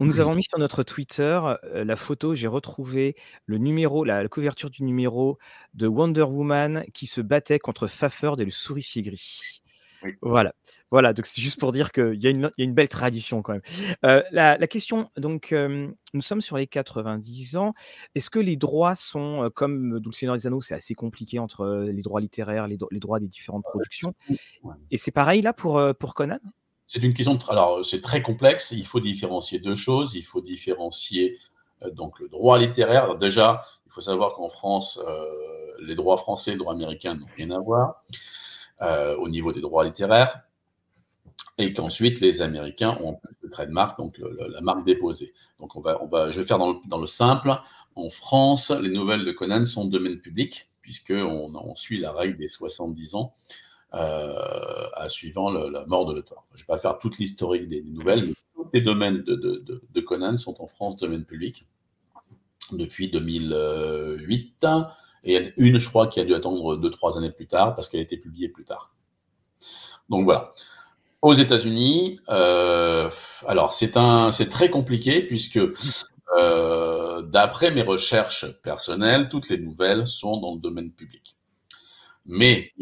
Nous 0.00 0.20
avons 0.20 0.34
mis 0.36 0.44
sur 0.44 0.58
notre 0.58 0.84
Twitter 0.84 1.40
la 1.72 1.96
photo, 1.96 2.34
j'ai 2.34 2.46
retrouvé 2.46 3.16
le 3.46 3.58
numéro, 3.58 4.04
la, 4.04 4.28
couverture 4.28 4.70
du 4.70 4.84
numéro 4.84 5.38
de 5.74 5.88
Wonder 5.88 6.22
Woman 6.22 6.84
qui 6.94 7.06
se 7.06 7.20
battait 7.20 7.58
contre 7.58 7.88
Fafard 7.88 8.40
et 8.40 8.44
le 8.44 8.50
souricier 8.50 9.02
gris. 9.02 9.60
Voilà, 10.22 10.54
voilà. 10.92 11.12
Donc 11.12 11.26
c'est 11.26 11.40
juste 11.40 11.58
pour 11.58 11.72
dire 11.72 11.90
qu'il 11.90 12.14
y, 12.14 12.28
y, 12.28 12.44
a 12.44 12.50
une 12.58 12.74
belle 12.74 12.88
tradition 12.88 13.42
quand 13.42 13.54
même. 13.54 14.22
la, 14.30 14.66
question, 14.68 15.10
donc, 15.16 15.52
nous 15.52 16.22
sommes 16.22 16.40
sur 16.40 16.56
les 16.56 16.68
90 16.68 17.56
ans. 17.56 17.74
Est-ce 18.14 18.30
que 18.30 18.38
les 18.38 18.56
droits 18.56 18.94
sont 18.94 19.50
comme 19.56 19.98
Dulce 19.98 20.18
Seigneur 20.18 20.36
des 20.36 20.46
Anneaux, 20.46 20.60
c'est 20.60 20.74
assez 20.74 20.94
compliqué 20.94 21.40
entre 21.40 21.88
les 21.90 22.02
droits 22.02 22.20
littéraires, 22.20 22.68
les, 22.68 22.78
les 22.92 23.00
droits 23.00 23.18
des 23.18 23.28
différentes 23.28 23.64
productions. 23.64 24.14
Et 24.92 24.98
c'est 24.98 25.10
pareil 25.10 25.42
là 25.42 25.52
pour, 25.52 25.82
pour 25.98 26.14
Conan? 26.14 26.38
C'est 26.88 27.02
une 27.02 27.12
question. 27.12 27.38
alors, 27.48 27.84
c'est 27.84 28.00
très 28.00 28.22
complexe. 28.22 28.70
Il 28.72 28.86
faut 28.86 28.98
différencier 28.98 29.58
deux 29.60 29.76
choses. 29.76 30.14
Il 30.14 30.22
faut 30.24 30.40
différencier 30.40 31.38
euh, 31.82 31.90
donc 31.90 32.18
le 32.18 32.28
droit 32.28 32.58
littéraire. 32.58 33.16
déjà, 33.16 33.62
il 33.86 33.92
faut 33.92 34.00
savoir 34.00 34.32
qu'en 34.34 34.48
France, 34.48 34.98
euh, 35.06 35.24
les 35.82 35.94
droits 35.94 36.16
français 36.16 36.50
et 36.50 36.54
les 36.54 36.58
droits 36.58 36.72
américains 36.72 37.14
n'ont 37.14 37.26
rien 37.36 37.50
à 37.50 37.60
voir 37.60 38.02
euh, 38.80 39.14
au 39.16 39.28
niveau 39.28 39.52
des 39.52 39.60
droits 39.60 39.84
littéraires. 39.84 40.40
Et 41.58 41.74
qu'ensuite, 41.74 42.20
les 42.20 42.40
Américains 42.40 42.98
ont 43.04 43.20
le 43.42 43.50
trademark, 43.50 43.98
donc 43.98 44.16
la 44.18 44.60
marque 44.60 44.86
déposée. 44.86 45.34
Donc, 45.60 45.76
on 45.76 45.80
va, 45.80 46.02
on 46.02 46.06
va, 46.06 46.30
je 46.30 46.40
vais 46.40 46.46
faire 46.46 46.58
dans 46.58 46.72
le, 46.72 47.00
le, 47.00 47.06
simple. 47.06 47.52
En 47.96 48.10
France, 48.10 48.70
les 48.70 48.90
nouvelles 48.90 49.24
de 49.24 49.32
Conan 49.32 49.66
sont 49.66 49.84
domaine 49.84 50.20
public, 50.20 50.68
puisqu'on 50.82 51.52
on 51.54 51.74
suit 51.74 51.98
la 51.98 52.12
règle 52.12 52.38
des 52.38 52.48
70 52.48 53.16
ans 53.16 53.34
à 53.92 55.08
suivant 55.08 55.50
la 55.50 55.86
mort 55.86 56.06
de 56.06 56.14
l'auteur. 56.14 56.44
Je 56.52 56.58
ne 56.58 56.62
vais 56.62 56.66
pas 56.66 56.78
faire 56.78 56.98
toute 56.98 57.18
l'historique 57.18 57.68
des, 57.68 57.82
nouvelles, 57.82 58.26
mais 58.26 58.34
tous 58.54 58.68
les 58.72 58.80
domaines 58.80 59.22
de, 59.22 60.00
Conan 60.00 60.36
sont 60.36 60.60
en 60.62 60.66
France 60.66 60.96
domaine 60.96 61.24
public 61.24 61.66
depuis 62.72 63.10
2008. 63.10 64.66
Et 65.24 65.32
il 65.32 65.32
y 65.32 65.36
a 65.36 65.50
une, 65.56 65.78
je 65.78 65.88
crois, 65.88 66.06
qui 66.06 66.20
a 66.20 66.24
dû 66.24 66.34
attendre 66.34 66.76
2-3 66.76 67.18
années 67.18 67.30
plus 67.30 67.46
tard 67.46 67.74
parce 67.74 67.88
qu'elle 67.88 68.00
a 68.00 68.04
été 68.04 68.16
publiée 68.16 68.48
plus 68.48 68.64
tard. 68.64 68.92
Donc 70.08 70.24
voilà. 70.24 70.54
Aux 71.20 71.34
États-Unis, 71.34 72.20
euh, 72.28 73.10
alors 73.46 73.72
c'est 73.72 73.90
très 74.48 74.70
compliqué 74.70 75.22
puisque 75.22 75.60
euh, 76.36 77.22
d'après 77.22 77.72
mes 77.72 77.82
recherches 77.82 78.46
personnelles, 78.62 79.28
toutes 79.28 79.48
les 79.48 79.58
nouvelles 79.58 80.06
sont 80.06 80.40
dans 80.40 80.54
le 80.54 80.60
domaine 80.60 80.92
public. 80.92 81.36
Mais 82.28 82.72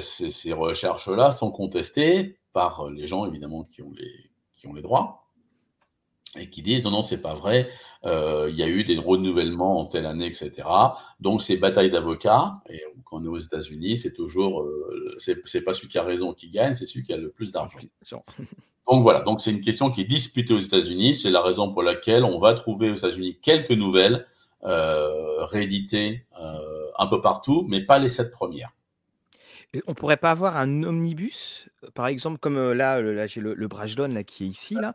ces, 0.00 0.52
recherches-là 0.52 1.32
sont 1.32 1.50
contestées 1.50 2.38
par 2.52 2.88
les 2.88 3.06
gens, 3.06 3.26
évidemment, 3.26 3.64
qui 3.64 3.82
ont 3.82 3.92
les, 3.94 4.30
qui 4.56 4.66
ont 4.68 4.72
les 4.72 4.82
droits 4.82 5.18
et 6.38 6.48
qui 6.48 6.62
disent 6.62 6.84
non, 6.84 6.92
non, 6.92 7.02
c'est 7.02 7.20
pas 7.20 7.34
vrai, 7.34 7.68
euh, 8.04 8.48
il 8.48 8.56
y 8.56 8.62
a 8.62 8.68
eu 8.68 8.84
des 8.84 8.96
renouvellements 8.96 9.80
en 9.80 9.84
telle 9.86 10.06
année, 10.06 10.26
etc. 10.26 10.52
Donc, 11.20 11.42
c'est 11.42 11.56
bataille 11.56 11.90
d'avocats. 11.90 12.62
Et 12.70 12.82
quand 13.04 13.18
on 13.18 13.24
est 13.24 13.28
aux 13.28 13.38
États-Unis, 13.38 13.98
c'est 13.98 14.14
toujours, 14.14 14.62
euh, 14.62 15.16
c'est 15.18 15.60
pas 15.62 15.74
celui 15.74 15.88
qui 15.88 15.98
a 15.98 16.02
raison 16.02 16.32
qui 16.32 16.48
gagne, 16.48 16.74
c'est 16.74 16.86
celui 16.86 17.02
qui 17.04 17.12
a 17.12 17.18
le 17.18 17.30
plus 17.30 17.52
d'argent. 17.52 17.78
Donc 18.90 19.02
voilà, 19.04 19.20
donc 19.20 19.40
c'est 19.40 19.52
une 19.52 19.60
question 19.60 19.90
qui 19.90 20.00
est 20.00 20.06
disputée 20.06 20.52
aux 20.52 20.58
États-Unis. 20.58 21.14
C'est 21.14 21.30
la 21.30 21.40
raison 21.40 21.72
pour 21.72 21.82
laquelle 21.82 22.24
on 22.24 22.40
va 22.40 22.52
trouver 22.52 22.90
aux 22.90 22.96
États-Unis 22.96 23.38
quelques 23.40 23.70
nouvelles 23.70 24.26
euh, 24.64 25.44
rééditées 25.46 26.26
euh, 26.40 26.90
un 26.98 27.06
peu 27.06 27.20
partout, 27.20 27.64
mais 27.68 27.80
pas 27.80 27.98
les 27.98 28.08
sept 28.08 28.30
premières. 28.30 28.72
On 29.86 29.94
pourrait 29.94 30.18
pas 30.18 30.30
avoir 30.30 30.58
un 30.58 30.82
omnibus, 30.82 31.66
par 31.94 32.06
exemple, 32.06 32.38
comme 32.38 32.72
là, 32.72 33.00
là 33.00 33.26
j'ai 33.26 33.40
le, 33.40 33.54
le 33.54 33.68
là, 34.08 34.22
qui 34.22 34.44
est 34.44 34.46
ici. 34.46 34.74
Là? 34.74 34.92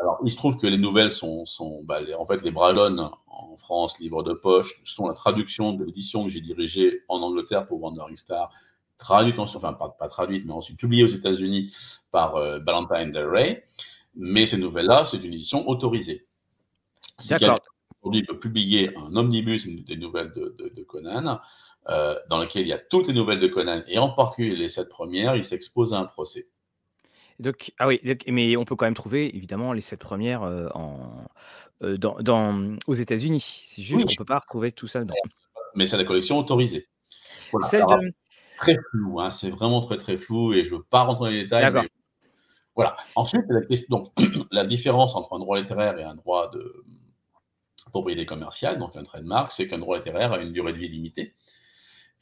Alors, 0.00 0.18
il 0.24 0.30
se 0.30 0.36
trouve 0.36 0.56
que 0.56 0.66
les 0.66 0.78
nouvelles 0.78 1.10
sont. 1.10 1.44
sont 1.44 1.82
bah, 1.84 2.00
en 2.18 2.26
fait, 2.26 2.40
les 2.42 2.50
Brajlon 2.50 3.10
en 3.26 3.56
France, 3.58 3.98
livre 3.98 4.22
de 4.22 4.32
poche, 4.32 4.80
sont 4.84 5.08
la 5.08 5.14
traduction 5.14 5.74
de 5.74 5.84
l'édition 5.84 6.24
que 6.24 6.30
j'ai 6.30 6.40
dirigée 6.40 7.02
en 7.08 7.20
Angleterre 7.20 7.66
pour 7.66 7.82
Wandering 7.82 8.16
Star, 8.16 8.50
traduite 8.96 9.38
enfin, 9.38 9.74
pas, 9.74 9.90
pas 9.90 10.08
traduite, 10.08 10.46
mais 10.46 10.52
ensuite 10.52 10.78
publiée 10.78 11.04
aux 11.04 11.08
États-Unis 11.08 11.74
par 12.10 12.36
euh, 12.36 12.60
Valentine 12.60 13.12
Del 13.12 13.26
Rey. 13.26 13.64
Mais 14.14 14.46
ces 14.46 14.56
nouvelles-là, 14.56 15.04
c'est 15.04 15.18
une 15.18 15.34
édition 15.34 15.68
autorisée. 15.68 16.26
D'accord. 17.28 17.58
Aujourd'hui, 18.00 18.22
peut 18.24 18.38
publier 18.38 18.96
un 18.96 19.14
omnibus 19.16 19.66
des 19.66 19.96
nouvelles 19.96 20.32
de, 20.34 20.54
de, 20.58 20.68
de 20.74 20.82
Conan. 20.82 21.40
Euh, 21.90 22.18
dans 22.30 22.38
lequel 22.38 22.62
il 22.62 22.68
y 22.68 22.72
a 22.72 22.78
toutes 22.78 23.08
les 23.08 23.12
nouvelles 23.12 23.40
de 23.40 23.46
Conan, 23.46 23.82
et 23.86 23.98
en 23.98 24.08
particulier 24.08 24.56
les 24.56 24.70
sept 24.70 24.88
premières, 24.88 25.36
il 25.36 25.44
s'expose 25.44 25.92
à 25.92 25.98
un 25.98 26.04
procès. 26.04 26.48
Donc, 27.38 27.74
ah 27.78 27.86
oui, 27.88 28.00
mais 28.26 28.56
on 28.56 28.64
peut 28.64 28.74
quand 28.74 28.86
même 28.86 28.94
trouver 28.94 29.36
évidemment 29.36 29.74
les 29.74 29.82
sept 29.82 30.00
premières 30.00 30.44
euh, 30.44 30.68
en, 30.72 31.26
euh, 31.82 31.98
dans, 31.98 32.16
dans, 32.20 32.76
aux 32.86 32.94
États-Unis. 32.94 33.64
C'est 33.66 33.82
juste 33.82 34.06
qu'on 34.06 34.12
ne 34.12 34.16
peut 34.16 34.24
pas 34.24 34.38
retrouver 34.38 34.72
tout 34.72 34.86
ça 34.86 35.00
dedans. 35.00 35.14
Mais 35.74 35.86
c'est 35.86 35.98
la 35.98 36.04
collection 36.04 36.38
autorisée. 36.38 36.88
Très 38.56 38.78
flou, 38.90 39.20
hein, 39.20 39.30
c'est 39.30 39.50
vraiment 39.50 39.82
très 39.82 39.98
très 39.98 40.16
flou 40.16 40.54
et 40.54 40.64
je 40.64 40.70
ne 40.72 40.76
veux 40.76 40.84
pas 40.84 41.02
rentrer 41.02 41.28
dans 41.28 41.32
les 41.32 41.42
détails. 41.42 41.88
Voilà. 42.74 42.96
Ensuite, 43.14 43.44
la, 43.50 43.60
question, 43.60 43.86
donc, 43.90 44.12
la 44.52 44.64
différence 44.64 45.14
entre 45.16 45.34
un 45.34 45.38
droit 45.38 45.60
littéraire 45.60 45.98
et 45.98 46.02
un 46.02 46.14
droit 46.14 46.50
de 46.50 46.82
propriété 47.90 48.24
commerciale, 48.24 48.78
donc 48.78 48.96
un 48.96 49.02
trademark, 49.02 49.52
c'est 49.52 49.68
qu'un 49.68 49.78
droit 49.78 49.98
littéraire 49.98 50.32
a 50.32 50.38
une 50.38 50.52
durée 50.52 50.72
de 50.72 50.78
vie 50.78 50.88
limitée 50.88 51.34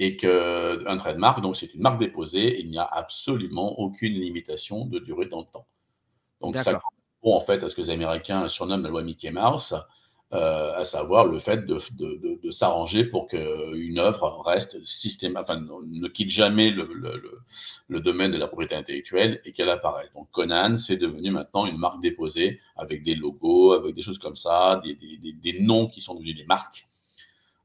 et 0.02 0.16
qu'un 0.16 0.96
trademark, 0.96 1.40
donc 1.40 1.56
c'est 1.56 1.72
une 1.74 1.80
marque 1.80 2.00
déposée, 2.00 2.58
il 2.58 2.68
n'y 2.70 2.78
a 2.78 2.84
absolument 2.84 3.78
aucune 3.78 4.14
limitation 4.14 4.84
de 4.84 4.98
durée 4.98 5.26
dans 5.26 5.38
le 5.38 5.46
temps. 5.46 5.66
Donc 6.40 6.56
ça 6.56 6.72
correspond 6.72 7.36
en 7.36 7.40
fait 7.40 7.62
à 7.62 7.68
ce 7.68 7.76
que 7.76 7.82
les 7.82 7.90
Américains 7.90 8.48
surnomment 8.48 8.82
la 8.82 8.88
loi 8.88 9.04
Mickey 9.04 9.30
Mouse, 9.30 9.76
euh, 10.32 10.76
à 10.76 10.82
savoir 10.82 11.26
le 11.26 11.38
fait 11.38 11.66
de, 11.66 11.78
de, 11.92 12.40
de, 12.42 12.50
s'arranger 12.50 13.04
pour 13.04 13.28
qu'une 13.28 13.98
œuvre 14.00 14.42
reste 14.44 14.84
système, 14.84 15.36
enfin 15.36 15.60
ne 15.60 16.08
quitte 16.08 16.30
jamais 16.30 16.70
le, 16.70 16.90
le, 16.92 17.40
le, 17.86 18.00
domaine 18.00 18.32
de 18.32 18.38
la 18.38 18.48
propriété 18.48 18.74
intellectuelle 18.74 19.40
et 19.44 19.52
qu'elle 19.52 19.70
apparaisse. 19.70 20.12
Donc 20.16 20.32
Conan, 20.32 20.78
c'est 20.78 20.96
devenu 20.96 21.30
maintenant 21.30 21.66
une 21.66 21.78
marque 21.78 22.00
déposée 22.00 22.58
avec 22.76 23.04
des 23.04 23.14
logos, 23.14 23.74
avec 23.74 23.94
des 23.94 24.02
choses 24.02 24.18
comme 24.18 24.34
ça, 24.34 24.80
des, 24.82 24.96
des, 24.96 25.32
des 25.32 25.60
noms 25.60 25.86
qui 25.86 26.00
sont 26.00 26.14
devenus 26.16 26.34
des 26.34 26.46
marques. 26.46 26.88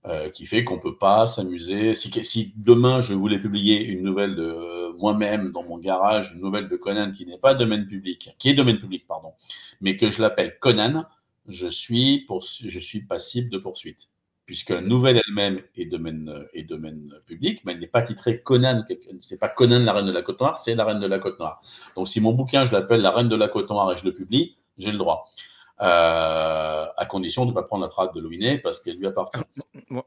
Euh, 0.06 0.30
qui 0.30 0.45
fait 0.45 0.64
qu'on 0.64 0.76
ne 0.76 0.82
peut 0.82 0.95
pas 0.95 1.28
s'amuser. 1.28 1.93
Si, 1.93 2.12
si, 2.24 2.54
demain 2.56 3.02
je 3.02 3.14
voulais 3.14 3.39
publier 3.39 3.84
une 3.84 4.04
nouvelle 4.04 4.36
de 4.36 4.43
euh, 4.43 4.93
moi-même 5.00 5.52
dans 5.52 5.64
mon 5.64 5.78
garage, 5.78 6.32
une 6.34 6.39
nouvelle 6.39 6.70
de 6.70 6.78
Conan 6.78 7.12
qui 7.12 7.26
n'est 7.26 7.39
pas 7.39 7.56
domaine 7.56 7.88
public, 7.88 8.34
qui 8.38 8.50
est 8.50 8.54
domaine 8.54 8.80
public, 8.80 9.06
pardon, 9.06 9.34
mais 9.82 9.98
que 9.98 10.10
je 10.10 10.22
l'appelle 10.22 10.60
Conan, 10.62 11.06
je 11.50 11.68
suis, 11.68 12.24
pour, 12.26 12.41
je 12.41 12.80
suis 12.80 13.02
passible 13.02 13.50
de 13.50 13.58
poursuite. 13.58 14.08
Puisque 14.45 14.70
la 14.70 14.80
nouvelle 14.80 15.22
elle-même 15.28 15.62
est 15.76 15.86
domaine, 15.86 16.45
est 16.54 16.64
domaine 16.64 17.14
public, 17.26 17.64
mais 17.66 17.74
elle 17.74 17.80
n'est 17.80 17.88
pas 17.88 18.02
titrée 18.02 18.41
Conan. 18.41 18.86
C'est 19.20 19.39
pas 19.39 19.50
Conan, 19.50 19.80
la 19.80 19.91
reine 19.91 20.06
de 20.06 20.14
la 20.14 20.22
côte 20.22 20.39
noire, 20.39 20.58
c'est 20.58 20.76
la 20.76 20.86
reine 20.86 21.02
de 21.02 21.08
la 21.08 21.20
côte 21.20 21.38
noire. 21.38 21.60
Donc 21.98 22.08
si 22.08 22.22
mon 22.22 22.32
bouquin, 22.32 22.66
je 22.66 22.72
l'appelle 22.72 23.02
la 23.02 23.12
reine 23.12 23.28
de 23.28 23.36
la 23.36 23.50
côte 23.50 23.70
noire 23.70 23.91
et 23.91 23.98
je 23.98 24.06
le 24.06 24.14
publie, 24.14 24.56
j'ai 24.78 24.91
le 24.91 24.98
droit. 24.98 25.30
Euh, 25.80 26.88
à 26.97 27.05
condition 27.05 27.45
de 27.45 27.51
ne 27.51 27.55
pas 27.55 27.61
prendre 27.61 27.84
la 27.84 27.89
trace 27.89 28.11
de 28.13 28.19
Louinet 28.19 28.57
parce 28.57 28.80
qu'elle 28.80 28.97
lui 28.97 29.05
appartient. 29.05 29.39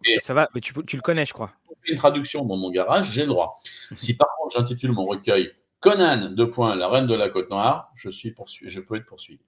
et 0.05 0.19
ça 0.19 0.35
va, 0.35 0.49
mais 0.53 0.61
tu, 0.61 0.75
tu, 0.85 0.97
le 0.97 1.03
connais, 1.03 1.25
je 1.25 1.33
crois. 1.33 1.53
Une 1.87 1.97
traduction 1.97 2.45
dans 2.45 2.57
mon 2.57 2.71
garage, 2.71 3.11
j'ai 3.13 3.23
le 3.23 3.29
droit. 3.29 3.57
Si 3.95 4.15
par 4.17 4.29
contre 4.37 4.57
j'intitule 4.59 4.91
mon 4.91 5.07
recueil 5.07 5.53
Conan, 5.81 6.31
deux 6.31 6.51
points, 6.51 6.75
la 6.75 6.89
reine 6.89 7.07
de 7.07 7.15
la 7.15 7.31
côte 7.31 7.51
noire, 7.51 7.91
je, 7.95 8.11
suis 8.11 8.33
poursuivi, 8.33 8.71
je 8.71 8.81
peux 8.81 8.97
être 8.97 9.07
poursuivi. 9.07 9.41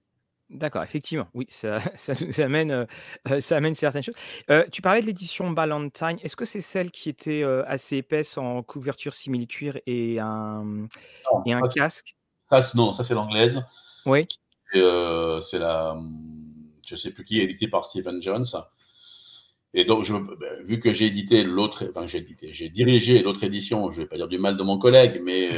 D'accord, 0.49 0.83
effectivement, 0.83 1.27
oui, 1.33 1.45
ça, 1.47 1.77
ça 1.95 2.13
nous 2.21 2.41
amène, 2.41 2.71
euh, 2.71 2.85
euh, 3.29 3.39
ça 3.39 3.57
amène 3.57 3.75
certaines 3.75 4.03
choses. 4.03 4.15
Euh, 4.49 4.65
tu 4.71 4.81
parlais 4.81 5.01
de 5.01 5.05
l'édition 5.05 5.51
Ballantine. 5.51 6.17
Est-ce 6.23 6.35
que 6.35 6.45
c'est 6.45 6.61
celle 6.61 6.91
qui 6.91 7.09
était 7.09 7.43
assez 7.67 7.97
épaisse 7.97 8.37
en 8.37 8.63
couverture 8.63 9.13
simili-cuir 9.13 9.79
et 9.85 10.19
un, 10.19 10.87
et 11.45 11.53
un 11.53 11.67
casque? 11.67 12.15
ça, 12.49 12.61
Non, 12.75 12.93
ça 12.93 13.03
c'est 13.03 13.13
l'anglaise. 13.13 13.61
Oui. 14.05 14.27
C'est 14.73 15.59
la, 15.59 15.97
je 16.85 16.95
sais 16.95 17.11
plus 17.11 17.25
qui, 17.25 17.41
édité 17.41 17.67
par 17.67 17.85
Stephen 17.85 18.21
Jones. 18.21 18.45
Et 19.75 19.85
donc, 19.85 20.03
je, 20.03 20.13
ben, 20.13 20.63
vu 20.63 20.79
que 20.79 20.91
j'ai 20.91 21.07
édité 21.07 21.43
l'autre, 21.43 21.91
j'ai 22.07 22.69
dirigé 22.69 23.23
l'autre 23.23 23.43
édition, 23.43 23.91
je 23.91 24.01
vais 24.01 24.07
pas 24.07 24.17
dire 24.17 24.27
du 24.27 24.37
mal 24.37 24.55
de 24.55 24.63
mon 24.63 24.77
collègue, 24.77 25.19
mais 25.23 25.49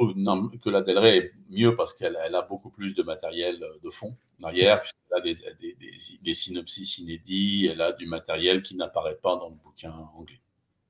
trouve 0.00 0.58
que 0.58 0.70
la 0.70 0.82
Del 0.82 0.98
Rey 0.98 1.16
est 1.18 1.32
mieux 1.50 1.76
parce 1.76 1.92
qu'elle 1.92 2.16
a 2.16 2.42
beaucoup 2.42 2.70
plus 2.70 2.94
de 2.94 3.02
matériel 3.02 3.62
euh, 3.62 3.78
de 3.82 3.90
fond 3.90 4.16
derrière, 4.38 4.80
puisqu'elle 4.80 5.18
a 5.18 5.20
des, 5.20 5.76
des, 6.22 6.34
synopsis 6.34 6.98
inédits, 6.98 7.68
elle 7.70 7.82
a 7.82 7.92
du 7.92 8.06
matériel 8.06 8.62
qui 8.62 8.76
n'apparaît 8.76 9.18
pas 9.22 9.36
dans 9.36 9.48
le 9.48 9.56
bouquin 9.56 9.92
anglais. 10.16 10.40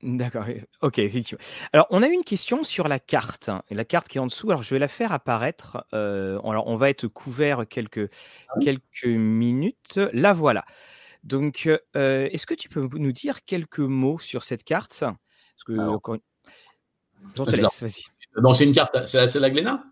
D'accord, 0.02 0.46
ok, 0.80 0.98
effectivement. 0.98 1.42
Alors, 1.72 1.86
on 1.90 2.02
a 2.02 2.06
une 2.06 2.24
question 2.24 2.64
sur 2.64 2.88
la 2.88 2.98
carte, 2.98 3.50
et 3.68 3.74
la 3.74 3.84
carte 3.84 4.08
qui 4.08 4.16
est 4.16 4.20
en 4.20 4.26
dessous. 4.26 4.50
Alors, 4.50 4.62
je 4.62 4.74
vais 4.74 4.78
la 4.78 4.88
faire 4.88 5.12
apparaître. 5.12 5.84
Euh, 5.92 6.40
alors, 6.40 6.66
on 6.68 6.76
va 6.76 6.88
être 6.88 7.06
couvert 7.06 7.66
quelques, 7.68 8.10
ah 8.48 8.54
quelques 8.62 9.04
minutes. 9.04 10.00
La 10.12 10.32
voilà. 10.32 10.64
Donc, 11.22 11.68
euh, 11.96 12.28
est-ce 12.32 12.46
que 12.46 12.54
tu 12.54 12.70
peux 12.70 12.88
nous 12.92 13.12
dire 13.12 13.44
quelques 13.44 13.80
mots 13.80 14.18
sur 14.18 14.42
cette 14.42 14.64
carte? 14.64 14.96
Parce 14.98 15.64
que, 15.66 15.74
je 17.36 17.42
te 17.42 17.50
laisse, 17.56 17.82
vas-y. 17.82 18.54
C'est 18.54 18.64
une 18.64 18.74
carte, 18.74 19.06
c'est 19.06 19.34
la, 19.34 19.50
Glénat? 19.50 19.84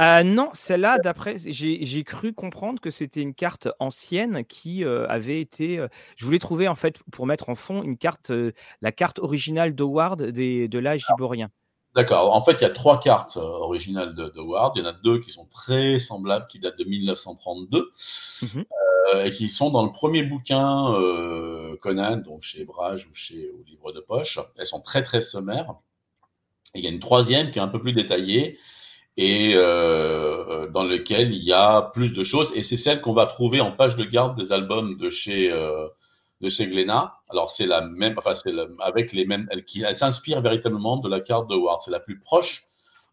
Euh, 0.00 0.22
non, 0.22 0.50
celle-là, 0.52 0.98
d'après, 0.98 1.36
j'ai 1.38 2.04
cru 2.04 2.32
comprendre 2.32 2.80
que 2.80 2.90
c'était 2.90 3.20
une 3.20 3.34
carte 3.34 3.68
ancienne 3.78 4.44
qui 4.44 4.84
euh, 4.84 5.06
avait 5.08 5.40
été. 5.40 5.78
Euh, 5.78 5.88
je 6.16 6.24
voulais 6.24 6.38
trouver, 6.38 6.68
en 6.68 6.74
fait, 6.74 6.96
pour 7.12 7.26
mettre 7.26 7.48
en 7.48 7.54
fond, 7.54 7.82
une 7.82 7.96
carte, 7.96 8.32
la 8.80 8.92
carte 8.92 9.18
originale 9.18 9.74
d'Howard 9.74 10.20
de 10.20 10.78
l'âge 10.78 11.04
iborien. 11.14 11.50
D'accord. 11.94 12.34
En 12.34 12.42
fait, 12.42 12.52
il 12.52 12.62
y 12.62 12.66
a 12.66 12.70
trois 12.70 13.00
cartes 13.00 13.36
originales 13.36 14.14
d'Howard. 14.14 14.76
Il 14.76 14.82
y 14.82 14.86
en 14.86 14.88
a 14.88 14.92
deux 14.92 15.18
qui 15.20 15.32
sont 15.32 15.46
très 15.46 15.98
semblables, 15.98 16.46
qui 16.48 16.60
datent 16.60 16.78
de 16.78 16.84
1932, 16.84 17.92
mmh 18.42 18.62
et 19.24 19.32
qui 19.32 19.48
sont 19.48 19.70
dans 19.70 19.84
le 19.84 19.90
premier 19.90 20.22
bouquin 20.22 20.94
Conan, 21.80 22.18
donc 22.18 22.42
chez 22.42 22.64
Brage 22.64 23.08
ou 23.10 23.14
chez 23.14 23.50
au 23.50 23.64
livre 23.64 23.90
de 23.90 23.98
poche. 23.98 24.38
Elles 24.56 24.66
sont 24.66 24.80
très, 24.82 25.02
très 25.02 25.20
sommaires 25.20 25.74
il 26.74 26.84
y 26.84 26.86
a 26.86 26.90
une 26.90 27.00
troisième 27.00 27.50
qui 27.50 27.58
est 27.58 27.62
un 27.62 27.68
peu 27.68 27.80
plus 27.80 27.92
détaillée 27.92 28.58
et 29.16 29.52
euh, 29.54 30.68
dans 30.70 30.84
lequel 30.84 31.32
il 31.32 31.42
y 31.42 31.52
a 31.52 31.82
plus 31.82 32.10
de 32.10 32.24
choses. 32.24 32.52
Et 32.54 32.62
c'est 32.62 32.76
celle 32.76 33.00
qu'on 33.00 33.12
va 33.12 33.26
trouver 33.26 33.60
en 33.60 33.72
page 33.72 33.96
de 33.96 34.04
garde 34.04 34.38
des 34.38 34.52
albums 34.52 34.96
de 34.96 35.10
chez 35.10 35.52
euh, 35.52 35.88
de 36.40 36.48
chez 36.48 36.66
Glénat. 36.66 37.18
Alors 37.28 37.50
c'est 37.50 37.66
la 37.66 37.82
même, 37.82 38.14
enfin 38.18 38.34
c'est 38.34 38.52
avec 38.80 39.12
les 39.12 39.26
mêmes, 39.26 39.46
elle, 39.50 39.64
qui, 39.64 39.82
elle 39.82 39.96
s'inspire 39.96 40.40
véritablement 40.40 40.96
de 40.96 41.08
la 41.08 41.20
carte 41.20 41.48
de 41.48 41.54
Ward. 41.54 41.80
C'est 41.84 41.90
la 41.90 42.00
plus 42.00 42.18
proche 42.18 42.62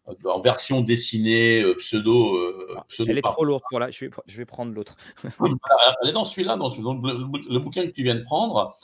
euh, 0.08 0.30
en 0.30 0.40
version 0.40 0.80
dessinée 0.80 1.62
pseudo. 1.76 2.38
Ah, 2.76 2.84
pseudo 2.88 3.10
elle 3.10 3.18
est 3.18 3.22
trop 3.22 3.44
lourde 3.44 3.62
pour 3.68 3.80
là. 3.80 3.90
Je 3.90 4.06
vais, 4.06 4.10
je 4.26 4.36
vais 4.38 4.46
prendre 4.46 4.72
l'autre. 4.72 4.96
elle 6.02 6.08
est 6.08 6.12
dans 6.12 6.24
celui-là, 6.24 6.56
dans, 6.56 6.68
le, 6.68 7.58
bouquin 7.58 7.86
que 7.86 7.92
tu 7.92 8.02
viens 8.02 8.14
de 8.14 8.24
prendre. 8.24 8.78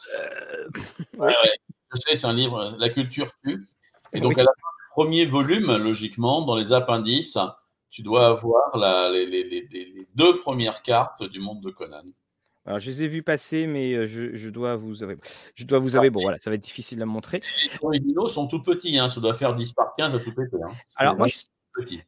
Je 1.19 2.01
sais, 2.01 2.17
c'est 2.17 2.27
un 2.27 2.35
livre, 2.35 2.75
La 2.79 2.89
culture 2.89 3.31
tue. 3.45 3.67
Et 4.13 4.21
donc, 4.21 4.35
fin 4.35 4.43
du 4.43 4.49
premier 4.95 5.27
volume, 5.27 5.77
logiquement, 5.77 6.43
dans 6.43 6.55
les 6.55 6.73
appendices, 6.73 7.37
tu 7.91 8.03
dois 8.03 8.29
avoir 8.29 9.11
les, 9.11 10.07
deux 10.15 10.37
premières 10.37 10.83
cartes 10.83 11.25
du 11.25 11.41
monde 11.41 11.61
de 11.63 11.71
Conan. 11.71 12.05
Alors, 12.65 12.79
je 12.79 12.93
les 12.93 13.03
ai 13.03 13.09
vues 13.09 13.25
passer, 13.25 13.67
mais 13.67 13.93
euh, 13.93 14.07
je, 14.07 14.49
dois 14.49 14.77
vous 14.77 15.03
avouer. 15.03 15.17
Je 15.57 15.65
dois 15.65 15.81
vous 15.81 15.97
avouer, 15.97 16.11
bon, 16.11 16.23
voilà, 16.23 16.39
ça 16.39 16.49
va 16.49 16.55
être 16.55 16.63
difficile 16.63 17.03
à 17.03 17.07
montrer. 17.07 17.43
Les 17.93 17.99
dinos 17.99 18.33
sont 18.33 18.47
tout 18.47 18.63
petits, 18.63 18.97
hein, 18.97 19.09
ça 19.09 19.21
doit 19.21 19.35
faire 19.35 19.55
10 19.55 19.73
par 19.73 19.95
15 19.99 20.15
à 20.15 20.19
tout 20.21 20.33
péter. 20.33 20.57
Hein. 20.65 20.71
Alors, 20.97 21.17
moi, 21.17 21.27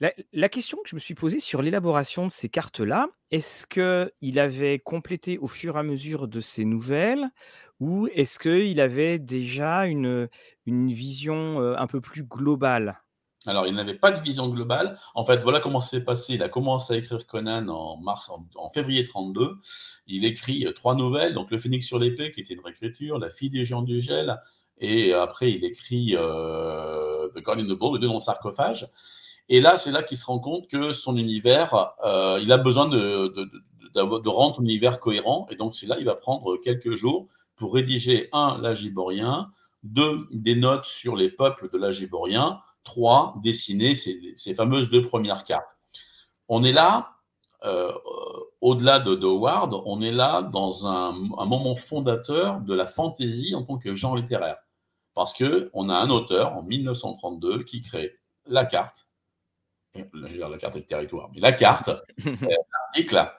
la, 0.01 0.12
la, 0.33 0.49
question 0.49 0.79
que 0.83 0.89
je 0.89 0.95
me 0.95 1.01
suis 1.01 1.14
posée 1.14 1.41
sur 1.41 1.62
l'élaboration 1.62 2.27
de 2.27 2.31
ces 2.31 2.49
cartes-là, 2.49 3.09
est-ce 3.31 3.67
qu'il 3.67 4.39
avait 4.39 4.79
complété 4.79 5.39
au 5.39 5.47
fur 5.47 5.77
et 5.77 5.81
à 5.81 5.83
mesure 5.83 6.29
de 6.29 6.41
ces 6.41 6.64
nouvelles 6.64 7.29
ou 7.81 8.09
est-ce 8.14 8.39
qu'il 8.39 8.81
avait 8.81 9.19
déjà 9.19 9.87
une, 9.87 10.29
une 10.64 10.89
vision 10.89 11.61
un 11.61 11.87
peu 11.87 12.01
plus 12.01 12.23
globale? 12.23 13.01
Alors, 13.47 13.67
il 13.67 13.75
n'avait 13.75 13.95
pas 13.95 14.11
de 14.11 14.21
vision 14.21 14.49
globale. 14.49 14.99
En 15.14 15.25
fait, 15.25 15.39
voilà 15.39 15.61
comment 15.61 15.81
c'est 15.81 16.01
passé. 16.01 16.35
Il 16.35 16.43
a 16.43 16.49
commencé 16.49 16.95
à 16.95 16.97
écrire 16.97 17.25
Conan 17.27 17.69
en 17.69 17.97
mars, 17.97 18.29
en, 18.29 18.71
février 18.71 19.05
32. 19.05 19.59
Il 20.09 20.25
écrit 20.25 20.67
trois 20.75 20.97
nouvelles. 20.97 21.33
Donc, 21.33 21.51
Le 21.53 21.59
Phénix 21.59 21.87
sur 21.87 21.99
l'épée, 22.01 22.33
qui 22.33 22.41
était 22.41 22.55
une 22.55 22.61
réécriture, 22.61 23.19
La 23.19 23.31
fille 23.31 23.51
des 23.51 23.64
géants 23.64 23.83
du 23.83 24.01
gel. 24.01 24.37
Et 24.79 25.12
après, 25.14 25.53
il 25.53 25.64
écrit 25.64 26.17
The 26.17 27.41
God 27.41 27.61
in 27.61 27.67
the 27.67 27.79
Ball, 27.79 27.95
le 27.95 27.99
deux 28.01 28.09
dans 28.09 28.14
le 28.14 28.21
sarcophage. 28.21 28.89
Et 29.49 29.61
là, 29.61 29.77
c'est 29.77 29.91
là 29.93 30.03
qu'il 30.03 30.19
se 30.19 30.27
rend 30.27 30.39
compte 30.39 30.69
que 30.69 30.93
son 30.93 31.17
univers, 31.17 31.93
il 32.41 32.51
a 32.51 32.59
besoin 32.59 32.89
de, 32.89 33.29
de, 33.29 33.45
de, 33.45 34.19
de 34.21 34.29
rendre 34.29 34.57
son 34.57 34.63
univers 34.63 34.99
cohérent. 35.01 35.47
Et 35.51 35.57
donc, 35.57 35.77
c'est 35.77 35.87
là, 35.87 35.97
il 35.99 36.05
va 36.05 36.17
prendre 36.17 36.57
quelques 36.57 36.95
jours 36.95 37.29
pour 37.57 37.75
rédiger, 37.75 38.29
un, 38.33 38.59
l'âge 38.61 38.83
iborien, 38.83 39.51
deux, 39.83 40.27
des 40.31 40.55
notes 40.55 40.85
sur 40.85 41.17
les 41.17 41.31
peuples 41.31 41.71
de 41.71 41.79
l'âge 41.79 42.01
iborien, 42.01 42.61
trois, 42.85 43.35
dessiner 43.43 43.95
ces, 43.95 44.55
fameuses 44.55 44.91
deux 44.91 45.03
premières 45.03 45.45
cartes. 45.45 45.77
On 46.49 46.63
est 46.65 46.73
là, 46.73 47.13
euh, 47.65 47.93
au-delà 48.61 49.01
de, 49.01 49.17
Howard, 49.17 49.75
on 49.85 50.01
est 50.01 50.13
là 50.13 50.43
dans 50.43 50.87
un, 50.87 51.13
moment 51.13 51.77
fondateur 51.77 52.61
de 52.61 52.75
la 52.75 52.87
fantaisie 52.87 53.55
en 53.55 53.65
tant 53.65 53.79
que 53.79 53.95
genre 53.95 54.17
littéraire. 54.17 54.59
Parce 55.15 55.35
qu'on 55.35 55.89
a 55.89 55.95
un 55.95 56.11
auteur 56.11 56.53
en 56.57 56.63
1932 56.63 57.65
qui 57.65 57.83
crée 57.83 58.19
la 58.47 58.67
carte, 58.67 59.06
je 59.97 60.19
veux 60.19 60.29
dire 60.29 60.49
la 60.49 60.59
carte 60.59 60.77
du 60.77 60.85
territoire, 60.85 61.31
mais 61.35 61.41
la 61.41 61.53
carte, 61.53 61.89
euh, 62.27 62.37
l'article, 62.43 63.33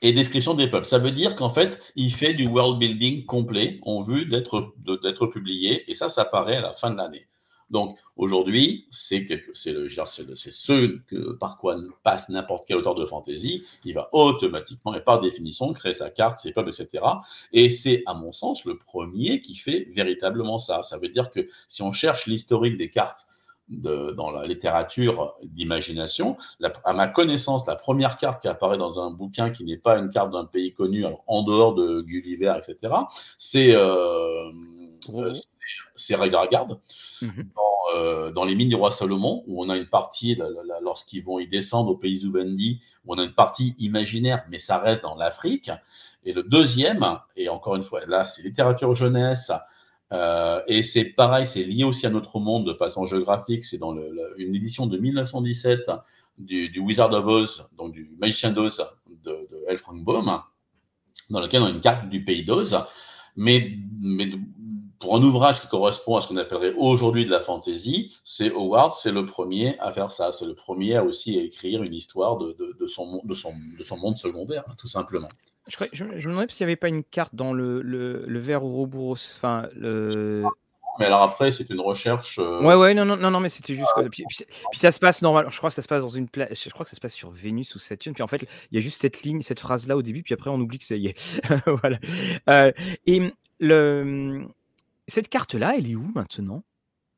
et 0.00 0.12
description 0.12 0.54
des 0.54 0.68
peuples. 0.68 0.86
Ça 0.86 0.98
veut 0.98 1.10
dire 1.10 1.34
qu'en 1.36 1.50
fait, 1.50 1.80
il 1.96 2.12
fait 2.12 2.34
du 2.34 2.46
world 2.46 2.78
building 2.78 3.26
complet 3.26 3.80
en 3.82 4.02
vue 4.02 4.26
d'être 4.26 5.26
publié, 5.26 5.90
et 5.90 5.94
ça, 5.94 6.08
ça 6.08 6.24
paraît 6.24 6.56
à 6.56 6.60
la 6.60 6.74
fin 6.74 6.90
de 6.90 6.96
l'année. 6.96 7.26
Donc 7.70 7.98
aujourd'hui, 8.16 8.86
c'est 8.90 9.26
ce 9.54 10.96
que, 11.06 11.32
par 11.32 11.58
quoi 11.58 11.76
passe 12.02 12.28
n'importe 12.30 12.66
quel 12.66 12.78
auteur 12.78 12.94
de 12.94 13.04
fantasy. 13.04 13.64
Il 13.84 13.94
va 13.94 14.08
automatiquement 14.12 14.94
et 14.94 15.00
par 15.00 15.20
définition 15.20 15.72
créer 15.74 15.92
sa 15.92 16.10
carte, 16.10 16.38
ses 16.38 16.52
peuples, 16.52 16.70
etc. 16.70 17.04
Et 17.52 17.68
c'est, 17.70 18.02
à 18.06 18.14
mon 18.14 18.32
sens, 18.32 18.64
le 18.64 18.78
premier 18.78 19.42
qui 19.42 19.54
fait 19.54 19.88
véritablement 19.92 20.58
ça. 20.58 20.82
Ça 20.82 20.96
veut 20.96 21.08
dire 21.08 21.30
que 21.30 21.46
si 21.68 21.82
on 21.82 21.92
cherche 21.92 22.26
l'historique 22.26 22.78
des 22.78 22.90
cartes 22.90 23.26
dans 23.68 24.30
la 24.30 24.46
littérature 24.46 25.34
d'imagination. 25.42 26.36
À 26.84 26.92
ma 26.92 27.08
connaissance, 27.08 27.66
la 27.66 27.76
première 27.76 28.16
carte 28.16 28.42
qui 28.42 28.48
apparaît 28.48 28.78
dans 28.78 29.00
un 29.00 29.10
bouquin 29.10 29.50
qui 29.50 29.64
n'est 29.64 29.76
pas 29.76 29.98
une 29.98 30.10
carte 30.10 30.30
d'un 30.30 30.46
pays 30.46 30.72
connu, 30.72 31.04
en 31.26 31.42
dehors 31.42 31.74
de 31.74 32.00
Gulliver, 32.00 32.54
etc., 32.56 32.94
c'est 33.36 33.74
euh, 33.74 34.50
euh 35.14 35.32
mhm. 37.20 37.50
euh, 37.94 38.30
dans, 38.32 38.44
les 38.44 38.54
mines 38.54 38.70
du 38.70 38.74
roi 38.74 38.90
Salomon, 38.90 39.44
où 39.46 39.62
on 39.62 39.68
a 39.68 39.76
une 39.76 39.86
partie, 39.86 40.38
lorsqu'ils 40.82 41.22
vont 41.22 41.38
y 41.38 41.46
descendre 41.46 41.90
au 41.90 41.96
pays 41.96 42.16
Zubendi, 42.16 42.80
où 43.04 43.14
on 43.14 43.18
a 43.18 43.24
une 43.24 43.34
partie 43.34 43.74
imaginaire, 43.78 44.44
mais 44.50 44.58
ça 44.58 44.78
reste 44.78 45.02
dans 45.02 45.14
l'Afrique. 45.14 45.70
Et 46.24 46.32
le 46.32 46.42
deuxième, 46.42 47.04
et 47.36 47.48
encore 47.48 47.76
une 47.76 47.84
fois, 47.84 48.00
là, 48.06 48.24
c'est 48.24 48.42
littérature 48.42 48.94
jeunesse, 48.94 49.52
euh, 50.12 50.60
et 50.66 50.82
c'est 50.82 51.04
pareil, 51.04 51.46
c'est 51.46 51.64
lié 51.64 51.84
aussi 51.84 52.06
à 52.06 52.10
notre 52.10 52.38
monde 52.38 52.66
de 52.66 52.74
façon 52.74 53.04
géographique. 53.04 53.64
C'est 53.64 53.78
dans 53.78 53.94
une 54.36 54.54
édition 54.54 54.86
de 54.86 54.96
1917 54.96 55.90
du, 56.38 56.78
Wizard 56.80 57.12
of 57.12 57.26
Oz, 57.26 57.68
donc 57.76 57.92
du 57.92 58.10
Magicien 58.18 58.50
d'Oz 58.50 58.84
de, 59.24 59.30
de 59.30 59.64
L. 59.68 59.76
Frank 59.76 60.02
Baum, 60.02 60.40
dans 61.30 61.40
lequel 61.40 61.62
on 61.62 61.66
a 61.66 61.70
une 61.70 61.80
carte 61.80 62.08
du 62.08 62.24
pays 62.24 62.44
d'Oz. 62.44 62.78
Mais, 63.36 63.78
pour 64.98 65.16
un 65.16 65.22
ouvrage 65.22 65.60
qui 65.60 65.68
correspond 65.68 66.16
à 66.16 66.20
ce 66.20 66.28
qu'on 66.28 66.36
appellerait 66.38 66.74
aujourd'hui 66.76 67.24
de 67.24 67.30
la 67.30 67.40
fantaisie, 67.40 68.16
c'est 68.24 68.50
Howard, 68.50 68.94
c'est 68.94 69.12
le 69.12 69.26
premier 69.26 69.78
à 69.78 69.92
faire 69.92 70.10
ça. 70.10 70.32
C'est 70.32 70.46
le 70.46 70.54
premier 70.54 70.96
à 70.96 71.04
aussi 71.04 71.38
écrire 71.38 71.82
une 71.82 71.94
histoire 71.94 72.36
de 72.38 72.86
son 72.86 73.96
monde 73.96 74.16
secondaire, 74.18 74.64
tout 74.76 74.88
simplement. 74.88 75.28
Je, 75.68 76.04
me 76.04 76.20
demandais 76.20 76.46
s'il 76.50 76.66
n'y 76.66 76.70
avait 76.70 76.76
pas 76.76 76.88
une 76.88 77.04
carte 77.04 77.34
dans 77.34 77.52
le, 77.52 77.82
le, 77.82 78.24
le 78.26 78.38
verre 78.38 78.64
Ouroboros. 78.64 79.16
Enfin, 79.36 79.68
le... 79.76 80.44
Mais 80.98 81.04
alors 81.04 81.22
après, 81.22 81.52
c'est 81.52 81.68
une 81.70 81.80
recherche. 81.80 82.38
Euh, 82.40 82.60
ouais, 82.60 82.74
ouais, 82.74 82.92
non, 82.92 83.04
non, 83.04 83.16
non, 83.16 83.40
mais 83.40 83.48
c'était 83.48 83.74
juste. 83.74 83.88
Puis, 84.10 84.24
puis, 84.28 84.78
ça 84.78 84.90
se 84.90 84.98
passe 84.98 85.22
normalement. 85.22 85.50
Je 85.50 85.56
crois 85.58 85.70
que 85.70 85.74
ça 85.74 85.82
se 85.82 85.88
passe 85.88 86.02
dans 86.02 86.08
une 86.08 86.28
place. 86.28 86.64
Je 86.64 86.70
crois 86.70 86.84
que 86.84 86.90
ça 86.90 86.96
se 86.96 87.00
passe 87.00 87.14
sur 87.14 87.30
Vénus 87.30 87.74
ou 87.76 87.78
Saturne. 87.78 88.14
Puis 88.14 88.22
en 88.22 88.26
fait, 88.26 88.44
il 88.70 88.74
y 88.74 88.78
a 88.78 88.80
juste 88.80 89.00
cette 89.00 89.22
ligne, 89.22 89.42
cette 89.42 89.60
phrase 89.60 89.86
là 89.86 89.96
au 89.96 90.02
début. 90.02 90.22
Puis 90.22 90.34
après, 90.34 90.50
on 90.50 90.58
oublie 90.58 90.78
que 90.78 90.84
ça 90.84 90.96
y 90.96 91.06
est. 91.06 91.40
voilà. 91.66 91.98
Euh, 92.48 92.72
et 93.06 93.32
le... 93.60 94.46
cette 95.06 95.28
carte 95.28 95.54
là, 95.54 95.74
elle 95.78 95.88
est 95.88 95.94
où 95.94 96.10
maintenant? 96.14 96.64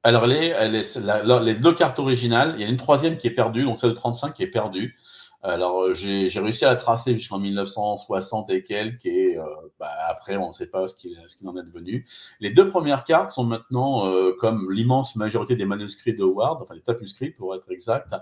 Alors, 0.03 0.25
elle 0.25 0.75
est, 0.75 1.43
les 1.43 1.55
deux 1.55 1.75
cartes 1.75 1.99
originales, 1.99 2.55
il 2.57 2.63
y 2.63 2.65
a 2.65 2.69
une 2.69 2.79
troisième 2.79 3.19
qui 3.19 3.27
est 3.27 3.33
perdue, 3.33 3.65
donc 3.65 3.81
celle 3.81 3.91
de 3.91 3.95
35 3.95 4.33
qui 4.33 4.43
est 4.43 4.47
perdue. 4.47 4.97
Alors, 5.43 5.81
euh, 5.81 5.95
j'ai 5.95 6.29
réussi 6.39 6.67
à 6.67 6.77
tracer 6.77 7.15
jusqu'en 7.15 7.39
1960 7.39 8.51
et 8.51 8.63
quelques, 8.63 9.07
et 9.07 9.39
euh, 9.39 9.45
bah, 9.79 9.89
après, 10.09 10.37
on 10.37 10.49
ne 10.49 10.53
sait 10.53 10.67
pas 10.67 10.87
ce 10.87 10.95
qu'il 10.95 11.49
en 11.49 11.57
est 11.57 11.63
devenu. 11.63 12.07
Les 12.41 12.51
deux 12.51 12.69
premières 12.69 13.05
cartes 13.05 13.31
sont 13.31 13.45
maintenant, 13.45 14.07
euh, 14.07 14.37
comme 14.39 14.71
l'immense 14.71 15.17
majorité 15.17 15.57
des 15.57 15.65
manuscrits 15.65 16.15
de 16.15 16.23
Howard, 16.23 16.61
enfin 16.61 16.75
les 16.75 16.83
tapuscrits 16.83 17.31
pour 17.31 17.55
être 17.55 17.71
exact, 17.71 18.15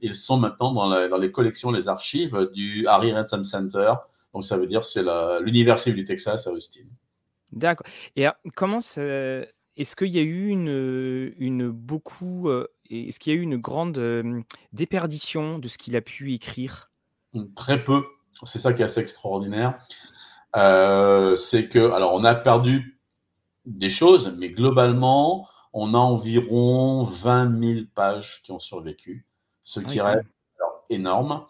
ils 0.00 0.14
sont 0.14 0.36
maintenant 0.36 0.72
dans, 0.72 1.18
les 1.18 1.32
collections, 1.32 1.72
les 1.72 1.88
archives 1.88 2.48
du 2.52 2.86
Harry 2.86 3.12
Ransom 3.12 3.42
Center. 3.42 3.94
Donc, 4.32 4.44
ça 4.44 4.56
veut 4.56 4.68
dire 4.68 4.84
c'est 4.84 5.02
l'Université 5.40 5.92
du 5.92 6.04
Texas 6.04 6.46
à 6.46 6.52
Austin. 6.52 6.84
D'accord. 7.50 7.86
Et 8.14 8.26
comment 8.54 8.78
est-ce 8.78 9.96
qu'il 9.96 10.08
y 10.08 10.18
a 10.20 10.22
eu 10.22 10.50
une 10.50 11.70
beaucoup 11.70 12.48
est-ce 12.90 13.20
qu'il 13.20 13.32
y 13.32 13.36
a 13.36 13.38
eu 13.38 13.42
une 13.42 13.56
grande 13.56 14.44
déperdition 14.72 15.58
de 15.58 15.68
ce 15.68 15.78
qu'il 15.78 15.96
a 15.96 16.00
pu 16.00 16.34
écrire? 16.34 16.90
Mmh, 17.34 17.54
Très 17.54 17.84
peu. 17.84 18.04
C'est 18.44 18.58
ça 18.58 18.72
qui 18.72 18.82
est 18.82 18.84
assez 18.84 19.00
extraordinaire. 19.00 19.78
c'est 20.54 21.68
que, 21.68 21.90
alors, 21.92 22.14
on 22.14 22.24
a 22.24 22.34
perdu 22.34 23.00
des 23.66 23.90
choses, 23.90 24.34
mais 24.38 24.50
globalement, 24.50 25.48
on 25.72 25.94
a 25.94 25.98
environ 25.98 27.04
20 27.04 27.74
000 27.74 27.80
pages 27.94 28.40
qui 28.42 28.52
ont 28.52 28.58
survécu, 28.58 29.26
ce 29.62 29.80
ah 29.80 29.84
qui 29.84 30.00
reste 30.00 30.26
énorme. 30.88 31.46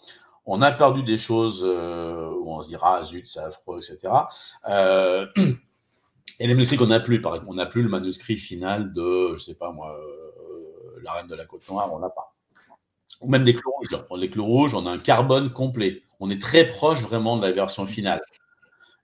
On 0.46 0.62
a 0.62 0.72
perdu 0.72 1.02
des 1.02 1.18
choses 1.18 1.62
où 1.62 2.52
on 2.52 2.62
se 2.62 2.68
dira, 2.68 2.98
ah, 2.98 3.04
zut, 3.04 3.26
c'est 3.26 3.40
affreux, 3.40 3.78
etc. 3.78 4.12
et 6.40 6.46
les 6.46 6.54
manuscrits 6.54 6.76
qu'on 6.76 6.86
n'a 6.86 7.00
plus, 7.00 7.20
par 7.20 7.34
exemple, 7.34 7.50
on 7.50 7.54
n'a 7.54 7.66
plus 7.66 7.82
le 7.82 7.88
manuscrit 7.88 8.36
final 8.36 8.92
de, 8.92 9.34
je 9.36 9.42
sais 9.42 9.54
pas 9.54 9.72
moi, 9.72 9.96
la 11.02 11.12
reine 11.12 11.26
de 11.26 11.34
la 11.34 11.44
côte 11.44 11.68
noire, 11.68 11.92
on 11.92 11.98
l'a 11.98 12.10
pas. 12.10 12.34
Ou 13.20 13.28
même 13.28 13.44
des 13.44 13.54
clous 13.54 13.70
rouges. 13.70 14.04
Les 14.18 14.30
clous 14.30 14.46
rouges, 14.46 14.74
on 14.74 14.86
a 14.86 14.90
un 14.90 14.98
carbone 14.98 15.52
complet. 15.52 16.02
On 16.20 16.30
est 16.30 16.40
très 16.40 16.68
proche 16.68 17.00
vraiment 17.00 17.36
de 17.36 17.42
la 17.42 17.52
version 17.52 17.86
finale. 17.86 18.22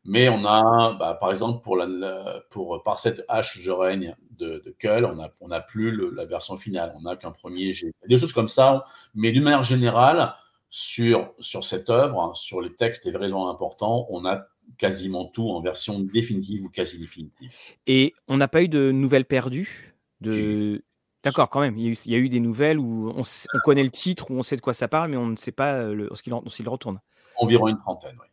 Mais 0.04 0.28
on 0.28 0.44
a, 0.44 0.92
bah, 0.94 1.14
par 1.20 1.32
exemple, 1.32 1.62
pour, 1.64 1.76
la, 1.76 2.40
pour 2.50 2.82
par 2.84 2.98
cette 2.98 3.26
H 3.28 3.58
je 3.60 3.70
règne 3.70 4.14
de, 4.30 4.62
de 4.64 5.04
on 5.04 5.16
n'a 5.16 5.30
on 5.40 5.50
a 5.50 5.60
plus 5.60 6.14
la 6.14 6.24
version 6.24 6.56
finale. 6.56 6.94
On 6.96 7.02
n'a 7.02 7.16
qu'un 7.16 7.32
premier 7.32 7.72
G. 7.72 7.92
Des 8.08 8.16
choses 8.16 8.32
comme 8.32 8.48
ça, 8.48 8.84
mais 9.14 9.32
d'une 9.32 9.42
manière 9.42 9.64
générale, 9.64 10.34
sur, 10.70 11.32
sur 11.40 11.64
cette 11.64 11.90
œuvre, 11.90 12.20
hein, 12.20 12.32
sur 12.34 12.60
les 12.60 12.74
textes 12.74 13.10
vraiment 13.10 13.50
importants, 13.50 14.06
on 14.10 14.24
a 14.26 14.46
quasiment 14.78 15.24
tout 15.24 15.48
en 15.48 15.60
version 15.60 16.00
définitive 16.00 16.64
ou 16.64 16.68
quasi 16.68 16.98
définitive. 16.98 17.52
Et 17.86 18.14
on 18.28 18.36
n'a 18.36 18.48
pas 18.48 18.62
eu 18.62 18.68
de 18.68 18.90
nouvelles 18.90 19.24
perdues 19.24 19.94
de... 20.20 20.82
D'accord, 21.26 21.50
quand 21.50 21.58
même. 21.58 21.76
Il 21.76 21.92
y, 22.06 22.14
a 22.14 22.18
eu, 22.18 22.28
des 22.28 22.38
nouvelles 22.38 22.78
où 22.78 23.10
on, 23.10 23.22
connaît 23.64 23.82
le 23.82 23.90
titre, 23.90 24.30
où 24.30 24.34
on 24.34 24.42
sait 24.44 24.54
de 24.54 24.60
quoi 24.60 24.74
ça 24.74 24.86
parle, 24.86 25.10
mais 25.10 25.16
on 25.16 25.26
ne 25.26 25.36
sait 25.36 25.50
pas 25.50 25.82
le, 25.82 26.08
ce 26.14 26.22
qu'il 26.22 26.68
retourne. 26.68 27.00
Environ 27.36 27.66
une 27.66 27.76
trentaine, 27.78 28.16
oui. 28.20 28.28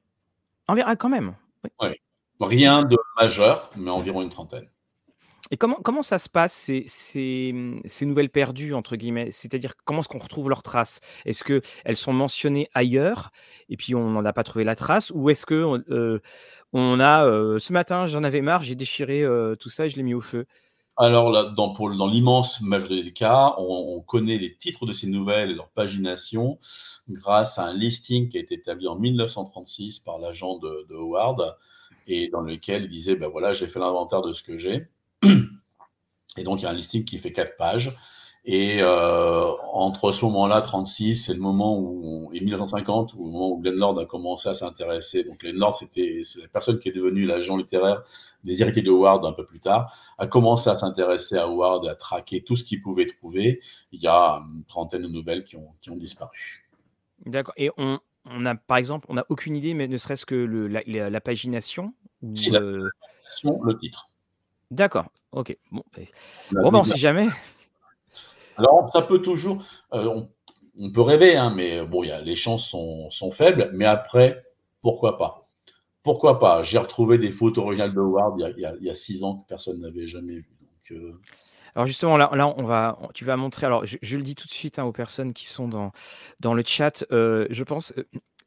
Environ, 0.68 0.89
ah, 0.91 0.96
quand 0.96 1.10
même. 1.10 1.36
Oui. 1.82 1.89
Rien 2.39 2.84
de 2.84 2.96
majeur, 3.20 3.72
mais 3.76 3.89
environ 3.89 4.22
une 4.22 4.30
trentaine. 4.30 4.68
Et 5.50 5.58
comment, 5.58 5.78
comment 5.84 6.04
ça 6.04 6.20
se 6.20 6.30
passe, 6.30 6.54
ces, 6.54 6.84
ces, 6.88 8.06
nouvelles 8.06 8.30
perdues, 8.30 8.76
entre 8.76 8.96
guillemets? 8.96 9.32
C'est-à-dire, 9.32 9.74
comment 9.86 10.02
est-ce 10.02 10.10
qu'on 10.10 10.20
retrouve 10.20 10.50
leurs 10.50 10.62
traces? 10.62 11.00
Est-ce 11.26 11.44
qu'elles 11.44 11.98
sont 11.98 12.14
mentionnées 12.14 12.70
ailleurs, 12.76 13.32
et 13.70 13.78
puis 13.78 13.96
on 13.96 14.12
n'en 14.12 14.24
a 14.24 14.34
pas 14.34 14.44
trouvé 14.44 14.66
la 14.66 14.76
trace? 14.76 15.12
Ou 15.16 15.32
est-ce 15.32 15.48
que 15.48 15.82
euh, 15.89 16.22
on 16.74 17.00
a, 17.00 17.26
euh, 17.26 17.58
ce 17.58 17.74
matin, 17.74 18.06
j'en 18.06 18.24
avais 18.24 18.41
marre, 18.41 18.62
j'ai 18.62 18.76
déchiré 18.76 19.24
euh, 19.24 19.56
tout 19.56 19.70
ça 19.70 19.88
et 19.88 19.89
je 19.89 19.96
l'ai 19.96 20.04
mis 20.04 20.14
au 20.14 20.22
feu? 20.22 20.46
Alors, 20.96 21.32
là, 21.32 21.46
dans, 21.46 21.74
dans 21.74 22.08
l'immense 22.08 22.62
majorité 22.62 23.04
des 23.04 23.14
cas, 23.14 23.56
on, 23.58 24.00
connaît 24.02 24.38
les 24.38 24.56
titres 24.56 24.86
de 24.86 24.94
ces 24.94 25.08
nouvelles 25.08 25.50
et 25.50 25.56
leur 25.56 25.70
pagination 25.70 26.60
grâce 27.10 27.58
à 27.58 27.66
un 27.66 27.74
listing 27.74 28.30
qui 28.30 28.38
a 28.38 28.41
été 28.41 28.56
établi 28.56 28.88
en 28.88 28.96
1936 28.96 30.00
par 30.00 30.20
l'agent 30.20 30.58
de, 30.60 30.86
Howard 30.94 31.58
et 32.06 32.28
dans 32.30 32.41
lequel 32.41 32.84
il 32.84 32.89
disait 32.89 33.16
ben 33.16 33.28
voilà, 33.28 33.54
j'ai 33.54 33.68
fait 33.68 33.80
l'inventaire 33.80 34.22
de 34.22 34.34
ce 34.34 34.44
que 34.44 34.58
j'ai. 34.58 34.88
Et 36.38 36.44
donc, 36.44 36.62
il 36.62 36.64
y 36.64 36.66
a 36.66 36.72
un 36.72 36.74
listing 36.74 37.06
qui 37.06 37.20
fait 37.20 37.32
quatre 37.32 37.58
pages. 37.58 37.96
Et 38.46 38.82
euh, 38.82 39.52
entre 39.72 40.12
ce 40.12 40.26
moment-là, 40.26 40.60
36, 40.60 41.16
c'est 41.16 41.34
le 41.34 41.39
moment 41.39 41.80
où, 41.80 42.30
et 42.34 42.41
1950, 42.41 43.16
au 43.18 43.26
moment 43.26 43.52
où 43.52 43.62
Glenn 43.62 43.76
Lord 43.76 43.98
a 44.00 44.06
commencé 44.06 44.50
à 44.50 44.54
s'intéresser. 44.54 45.24
Donc 45.24 45.39
Glenn 45.39 45.56
Lord, 45.56 45.76
c'était 45.76 46.22
la 46.41 46.50
personne 46.50 46.80
qui 46.80 46.89
est 46.89 46.91
devenue 46.91 47.26
l'agent 47.26 47.56
littéraire 47.56 48.04
des 48.44 48.62
héritiers 48.62 48.82
de 48.82 48.91
Howard 48.91 49.26
un 49.26 49.32
peu 49.32 49.46
plus 49.46 49.62
tard, 49.62 49.96
a 50.18 50.28
commencé 50.28 50.70
à 50.70 50.76
s'intéresser 50.76 51.38
à 51.38 51.44
Howard 51.44 51.86
et 51.86 51.89
à 51.89 51.96
traquer 51.96 52.44
tout 52.44 52.58
ce 52.58 52.66
qu'il 52.66 52.82
pouvait 52.82 53.06
trouver. 53.06 53.62
Il 53.94 54.02
y 54.02 54.08
a 54.08 54.44
une 54.54 54.66
trentaine 54.66 55.04
de 55.04 55.08
nouvelles 55.08 55.46
qui 55.46 55.56
ont, 55.56 55.70
qui 55.82 55.89
ont 55.89 55.96
disparu. 55.96 56.66
D'accord. 57.26 57.54
Et 57.56 57.72
on, 57.78 58.00
on 58.26 58.46
a, 58.46 58.56
par 58.56 58.78
exemple, 58.78 59.06
on 59.10 59.14
n'a 59.14 59.26
aucune 59.30 59.56
idée, 59.56 59.74
mais 59.74 59.88
ne 59.88 59.98
serait-ce 59.98 60.26
que 60.26 60.36
le, 60.36 60.68
la, 60.68 60.82
la, 60.86 61.22
pagination 61.22 61.94
ou, 62.22 62.36
si, 62.36 62.50
la 62.50 62.60
pagination, 62.60 63.64
le 63.64 63.78
titre. 63.78 64.10
D'accord. 64.72 65.06
Ok. 65.32 65.58
Bon, 65.72 65.84
bon 66.52 66.72
ben, 66.72 66.80
on 66.80 66.84
ne 66.84 66.88
sait 66.88 66.98
jamais. 66.98 67.30
Alors, 68.58 68.89
ça 68.91 69.01
peut 69.01 69.20
toujours. 69.20 69.64
Euh, 69.93 70.26
on, 70.78 70.91
peut 70.91 71.01
rêver, 71.01 71.36
hein, 71.36 71.54
mais 71.56 71.86
bon, 71.86 72.04
y 72.04 72.12
a, 72.12 72.22
les 72.22 72.36
chances 72.36 72.70
sont, 72.70 73.32
faibles. 73.32 73.72
Mais 73.74 73.86
après, 73.86 74.43
pourquoi 74.82 75.18
pas? 75.18 75.47
Pourquoi 76.04 76.39
pas? 76.39 76.64
J'ai 76.64 76.78
retrouvé 76.78 77.18
des 77.18 77.32
photos 77.32 77.64
originales 77.64 77.93
de 77.93 77.99
Howard 77.99 78.39
il 78.58 78.80
y 78.82 78.89
a, 78.89 78.95
six 78.95 79.24
ans 79.24 79.38
que 79.38 79.47
personne 79.47 79.80
n'avait 79.80 80.08
jamais 80.08 80.36
vu. 80.36 80.49
Donc, 80.60 80.91
euh, 80.91 81.20
Alors 81.76 81.88
justement, 81.88 82.18
là, 82.18 82.30
là, 82.34 82.47
on 82.58 82.64
va, 82.64 82.99
tu 83.14 83.24
vas 83.24 83.38
montrer. 83.38 83.66
Alors, 83.66 83.86
je, 83.86 84.18
le 84.18 84.24
dis 84.24 84.36
tout 84.36 84.47
de 84.47 84.51
suite 84.51 84.80
hein, 84.80 84.84
aux 84.84 84.91
personnes 84.91 85.34
qui 85.34 85.45
sont 85.45 85.68
dans, 86.39 86.54
le 86.54 86.64
chat. 86.66 87.06
Euh, 87.12 87.47
je 87.49 87.64
pense, 87.64 87.93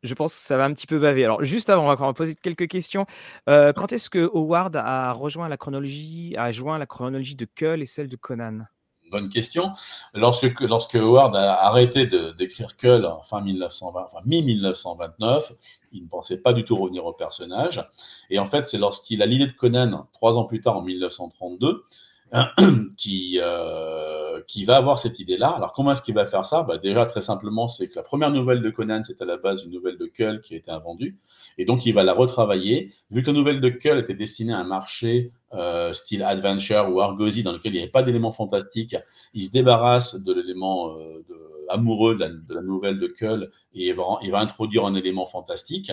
je 0.03 0.15
pense 0.15 0.35
que 0.35 0.41
ça 0.41 0.57
va 0.57 0.65
un 0.65 0.75
petit 0.75 0.87
peu 0.87 0.99
baver. 0.99 1.25
Alors, 1.25 1.43
juste 1.43 1.71
avant, 1.71 1.85
on 1.91 1.95
va 1.95 2.13
poser 2.13 2.35
quelques 2.35 2.69
questions. 2.69 3.07
quand 3.47 3.93
est-ce 3.93 4.11
que 4.11 4.31
Howard 4.35 4.77
a 4.77 5.13
rejoint 5.13 5.49
la 5.49 5.57
chronologie, 5.57 6.35
a 6.37 6.53
joint 6.53 6.79
la 6.79 6.87
chronologie 6.87 7.37
de 7.37 7.47
Kull 7.47 7.81
et 7.81 7.87
celle 7.87 8.09
de 8.09 8.17
Conan? 8.17 8.67
Bonne 9.11 9.29
question. 9.29 9.73
Lorsque, 10.15 10.61
lorsque 10.61 10.95
Howard 10.95 11.37
a 11.37 11.65
arrêté 11.65 12.07
d'écrire 12.07 12.77
Kull 12.77 13.05
en 13.07 13.23
fin 13.23 13.41
1920, 13.41 14.07
enfin 14.07 14.19
mi-1929, 14.25 15.53
il 15.93 16.05
ne 16.05 16.09
pensait 16.09 16.39
pas 16.39 16.53
du 16.53 16.65
tout 16.65 16.77
revenir 16.77 17.05
au 17.05 17.13
personnage. 17.13 17.89
Et 18.31 18.39
en 18.39 18.49
fait, 18.49 18.67
c'est 18.67 18.79
lorsqu'il 18.79 19.23
a 19.23 19.27
l'idée 19.27 19.47
de 19.47 19.53
Conan, 19.53 20.09
trois 20.13 20.39
ans 20.39 20.45
plus 20.45 20.61
tard, 20.61 20.77
en 20.77 20.83
1932, 20.83 21.85
qui, 22.97 23.39
euh, 23.41 24.41
qui 24.47 24.65
va 24.65 24.77
avoir 24.77 24.99
cette 24.99 25.19
idée-là. 25.19 25.51
Alors, 25.51 25.73
comment 25.73 25.93
est-ce 25.93 26.03
qu'il 26.03 26.15
va 26.15 26.27
faire 26.27 26.45
ça? 26.45 26.63
Bah, 26.63 26.79
Déjà, 26.79 27.07
très 27.07 27.23
simplement, 27.23 27.69
c'est 27.69 27.89
que 27.89 27.97
la 27.97 28.03
première 28.03 28.31
nouvelle 28.31 28.63
de 28.63 28.71
Conan, 28.71 29.03
c'est 29.05 29.21
à 29.23 29.25
la 29.25 29.37
base 29.37 29.63
une 29.65 29.73
nouvelle 29.73 29.99
de 29.99 30.07
Kull 30.07 30.41
qui 30.43 30.55
a 30.55 30.57
été 30.57 30.71
invendue. 30.71 31.19
Et 31.59 31.65
donc, 31.65 31.87
il 31.87 31.93
va 31.93 32.03
la 32.03 32.13
retravailler. 32.13 32.93
Vu 33.11 33.23
que 33.23 33.29
la 33.29 33.33
nouvelle 33.33 33.61
de 33.61 33.69
Kull 33.69 33.99
était 33.99 34.15
destinée 34.15 34.53
à 34.53 34.59
un 34.59 34.65
marché 34.65 35.31
euh, 35.55 35.93
style 35.93 36.23
adventure 36.23 36.89
ou 36.93 37.01
argosy 37.01 37.43
dans 37.43 37.53
lequel 37.53 37.73
il 37.73 37.77
n'y 37.77 37.83
avait 37.83 37.91
pas 37.91 38.03
d'éléments 38.03 38.33
fantastiques, 38.33 38.97
il 39.33 39.45
se 39.45 39.51
débarrasse 39.51 40.17
de 40.17 40.33
l'élément 40.33 40.99
euh, 40.99 41.25
amoureux 41.69 42.17
de 42.17 42.55
la, 42.55 42.63
nouvelle 42.63 42.99
de 42.99 43.07
Kull 43.07 43.51
et 43.75 43.89
il 43.89 43.95
va, 43.95 44.05
va, 44.31 44.39
introduire 44.41 44.85
un 44.85 44.95
élément 44.95 45.27
fantastique. 45.27 45.93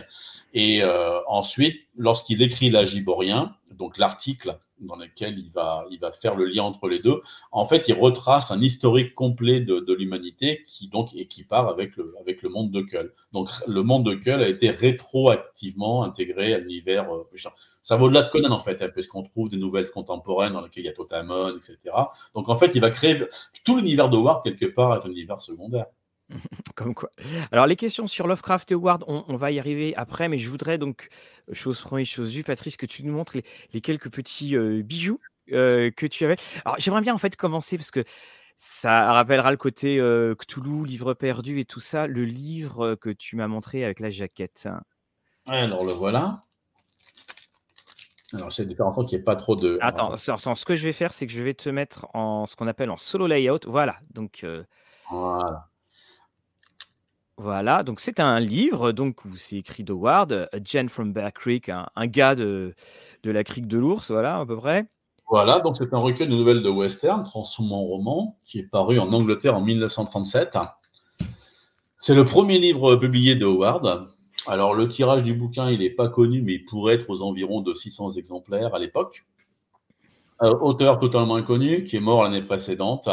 Et 0.53 0.83
euh, 0.83 1.19
ensuite, 1.27 1.81
lorsqu'il 1.97 2.41
écrit 2.41 2.69
l'Agiborien, 2.69 3.55
donc 3.77 3.97
l'article 3.97 4.57
dans 4.79 4.95
lequel 4.95 5.37
il 5.39 5.51
va, 5.51 5.85
il 5.91 5.99
va 5.99 6.11
faire 6.11 6.35
le 6.35 6.45
lien 6.45 6.63
entre 6.63 6.87
les 6.87 6.99
deux. 6.99 7.21
En 7.51 7.65
fait, 7.65 7.87
il 7.87 7.93
retrace 7.93 8.51
un 8.51 8.61
historique 8.61 9.15
complet 9.15 9.61
de, 9.61 9.79
de 9.79 9.93
l'humanité 9.93 10.63
qui 10.67 10.87
donc 10.87 11.09
qui 11.09 11.43
part 11.43 11.67
avec 11.67 11.95
le, 11.95 12.13
avec 12.19 12.41
le 12.41 12.49
monde 12.49 12.71
de 12.71 12.81
Kull. 12.81 13.13
Donc 13.31 13.49
le 13.67 13.83
monde 13.83 14.05
de 14.05 14.15
Kull 14.15 14.41
a 14.41 14.47
été 14.47 14.69
rétroactivement 14.69 16.03
intégré 16.03 16.53
à 16.53 16.59
l'univers. 16.59 17.13
Euh, 17.13 17.23
ça 17.81 17.97
va 17.97 18.03
au-delà 18.03 18.23
de 18.23 18.29
Conan 18.29 18.51
en 18.51 18.59
fait, 18.59 18.81
hein, 18.81 18.89
puisqu'on 18.91 19.23
trouve 19.23 19.49
des 19.49 19.57
nouvelles 19.57 19.91
contemporaines 19.91 20.53
dans 20.53 20.61
lesquelles 20.61 20.83
il 20.83 20.87
y 20.87 20.89
a 20.89 20.93
Totamon, 20.93 21.55
etc. 21.57 21.77
Donc 22.35 22.49
en 22.49 22.55
fait, 22.55 22.71
il 22.75 22.81
va 22.81 22.89
créer 22.89 23.21
tout 23.63 23.77
l'univers 23.77 24.09
de 24.09 24.17
Ward 24.17 24.43
quelque 24.43 24.65
part 24.65 24.95
est 24.95 25.07
un 25.07 25.11
univers 25.11 25.41
secondaire. 25.41 25.85
Comme 26.75 26.93
quoi. 26.93 27.09
Alors, 27.51 27.67
les 27.67 27.75
questions 27.75 28.07
sur 28.07 28.27
Lovecraft 28.27 28.71
et 28.71 28.75
Howard, 28.75 29.03
on, 29.07 29.35
va 29.35 29.51
y 29.51 29.59
arriver 29.59 29.95
après, 29.95 30.29
mais 30.29 30.37
je 30.37 30.49
voudrais 30.49 30.77
donc, 30.77 31.09
chose 31.51 31.81
première, 31.81 32.05
chose 32.05 32.33
vue, 32.33 32.43
Patrice, 32.43 32.77
que 32.77 32.85
tu 32.85 33.03
nous 33.03 33.13
montres 33.13 33.37
les, 33.73 33.81
quelques 33.81 34.09
petits 34.09 34.55
euh, 34.55 34.81
bijoux 34.81 35.19
euh, 35.51 35.91
que 35.91 36.05
tu 36.05 36.25
avais. 36.25 36.37
Alors, 36.65 36.77
j'aimerais 36.79 37.01
bien 37.01 37.13
en 37.13 37.17
fait 37.17 37.35
commencer 37.35 37.77
parce 37.77 37.91
que 37.91 38.03
ça 38.55 39.11
rappellera 39.13 39.51
le 39.51 39.57
côté 39.57 39.99
euh, 39.99 40.35
Cthulhu, 40.35 40.85
livre 40.85 41.13
perdu 41.13 41.59
et 41.59 41.65
tout 41.65 41.79
ça, 41.79 42.07
le 42.07 42.25
livre 42.25 42.95
que 42.95 43.09
tu 43.09 43.35
m'as 43.35 43.47
montré 43.47 43.83
avec 43.83 43.99
la 43.99 44.09
jaquette. 44.09 44.67
Alors, 45.47 45.83
le 45.83 45.93
voilà. 45.93 46.45
Alors, 48.31 48.51
c'est 48.51 48.65
différent 48.65 48.91
qu'il 49.05 49.17
n'y 49.17 49.21
ait 49.21 49.25
pas 49.25 49.35
trop 49.35 49.55
de. 49.55 49.77
Attends, 49.81 50.13
attends, 50.13 50.55
ce 50.55 50.65
que 50.65 50.75
je 50.75 50.83
vais 50.85 50.93
faire, 50.93 51.13
c'est 51.13 51.27
que 51.27 51.33
je 51.33 51.43
vais 51.43 51.53
te 51.53 51.69
mettre 51.69 52.07
en 52.15 52.47
ce 52.47 52.55
qu'on 52.55 52.67
appelle 52.67 52.89
en 52.89 52.97
solo 52.97 53.27
layout. 53.27 53.59
Voilà. 53.67 53.97
Donc. 54.11 54.43
Voilà. 55.11 55.69
Voilà, 57.37 57.81
donc 57.81 57.99
c'est 57.99 58.19
un 58.19 58.39
livre 58.39 58.91
donc 58.91 59.21
c'est 59.35 59.57
écrit 59.57 59.83
d'Howard, 59.83 60.31
A 60.31 60.57
Gen 60.63 60.87
from 60.87 61.13
Bear 61.13 61.33
Creek, 61.33 61.69
un, 61.69 62.07
gars 62.07 62.35
de, 62.35 62.75
de 63.23 63.31
la 63.31 63.43
crique 63.43 63.67
de 63.67 63.79
l'ours, 63.79 64.11
voilà 64.11 64.39
à 64.39 64.45
peu 64.45 64.55
près. 64.55 64.85
Voilà, 65.27 65.61
donc 65.61 65.77
c'est 65.77 65.91
un 65.93 65.97
recueil 65.97 66.27
de 66.27 66.35
nouvelles 66.35 66.61
de 66.61 66.69
western 66.69 67.23
transformé 67.23 67.73
en 67.73 67.81
roman 67.81 68.37
qui 68.43 68.59
est 68.59 68.69
paru 68.69 68.99
en 68.99 69.11
Angleterre 69.11 69.55
en 69.55 69.61
1937. 69.61 70.57
C'est 71.97 72.13
le 72.13 72.23
premier 72.23 72.59
livre 72.59 72.97
publié 72.97 73.35
de 73.35 73.45
Howard. 73.45 74.07
Alors 74.45 74.75
le 74.75 74.87
tirage 74.87 75.23
du 75.23 75.33
bouquin, 75.33 75.71
il 75.71 75.79
n'est 75.79 75.89
pas 75.89 76.09
connu, 76.09 76.41
mais 76.43 76.53
il 76.53 76.65
pourrait 76.65 76.95
être 76.95 77.09
aux 77.09 77.21
environs 77.23 77.61
de 77.61 77.73
600 77.73 78.11
exemplaires 78.11 78.75
à 78.75 78.79
l'époque. 78.79 79.25
Euh, 80.41 80.53
auteur 80.59 80.99
totalement 80.99 81.35
inconnu 81.35 81.83
qui 81.83 81.95
est 81.95 82.01
mort 82.01 82.23
l'année 82.23 82.41
précédente. 82.41 83.07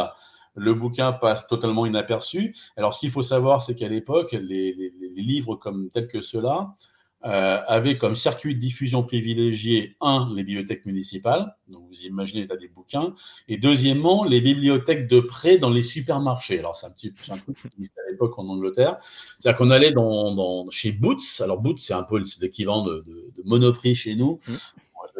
Le 0.55 0.73
bouquin 0.73 1.11
passe 1.13 1.47
totalement 1.47 1.85
inaperçu. 1.85 2.55
Alors, 2.75 2.93
ce 2.93 2.99
qu'il 2.99 3.11
faut 3.11 3.23
savoir, 3.23 3.61
c'est 3.61 3.75
qu'à 3.75 3.87
l'époque, 3.87 4.33
les, 4.33 4.93
livres 5.15 5.55
comme 5.55 5.89
tels 5.91 6.07
que 6.07 6.21
ceux-là 6.21 6.75
euh, 7.23 7.59
avaient 7.67 7.97
comme 7.97 8.15
circuit 8.15 8.55
de 8.55 8.59
diffusion 8.59 9.03
privilégié, 9.03 9.95
un, 10.01 10.31
les 10.35 10.43
bibliothèques 10.43 10.85
municipales, 10.85 11.55
donc 11.67 11.83
vous 11.87 12.01
imaginez 12.01 12.41
l'état 12.41 12.57
des 12.57 12.67
bouquins, 12.67 13.13
et 13.47 13.57
deuxièmement, 13.57 14.23
les 14.23 14.41
bibliothèques 14.41 15.07
de 15.07 15.19
prêt 15.19 15.57
dans 15.57 15.69
les 15.69 15.83
supermarchés. 15.83 16.59
Alors, 16.59 16.75
c'est 16.75 16.87
un 16.87 16.91
petit 16.91 17.13
un 17.29 17.37
truc 17.37 17.57
qui 17.57 17.83
à 18.07 18.11
l'époque 18.11 18.37
en 18.39 18.49
Angleterre. 18.49 18.97
C'est-à-dire 19.39 19.57
qu'on 19.57 19.71
allait 19.71 19.91
dans, 19.91 20.69
chez 20.71 20.91
Boots. 20.91 21.41
Alors, 21.41 21.61
Boots, 21.61 21.79
c'est 21.79 21.93
un 21.93 22.03
peu 22.03 22.21
l'équivalent 22.41 22.83
de, 22.83 23.05
de, 23.05 23.43
Monoprix 23.45 23.95
chez 23.95 24.15
nous. 24.15 24.39
Mmh 24.47 24.53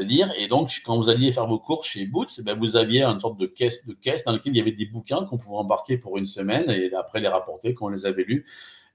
dire. 0.03 0.31
Et 0.37 0.47
donc, 0.47 0.81
quand 0.85 0.97
vous 0.97 1.09
alliez 1.09 1.31
faire 1.31 1.47
vos 1.47 1.59
courses 1.59 1.87
chez 1.87 2.05
Boots, 2.05 2.41
ben, 2.43 2.57
vous 2.57 2.75
aviez 2.75 3.03
une 3.03 3.19
sorte 3.19 3.37
de 3.37 3.45
caisse, 3.45 3.85
de 3.85 3.93
caisse 3.93 4.23
dans 4.23 4.31
laquelle 4.31 4.53
il 4.53 4.57
y 4.57 4.61
avait 4.61 4.71
des 4.71 4.85
bouquins 4.85 5.25
qu'on 5.25 5.37
pouvait 5.37 5.57
embarquer 5.57 5.97
pour 5.97 6.17
une 6.17 6.25
semaine 6.25 6.69
et 6.69 6.93
après 6.93 7.19
les 7.19 7.27
rapporter 7.27 7.73
quand 7.73 7.87
on 7.87 7.89
les 7.89 8.05
avait 8.05 8.23
lus. 8.23 8.45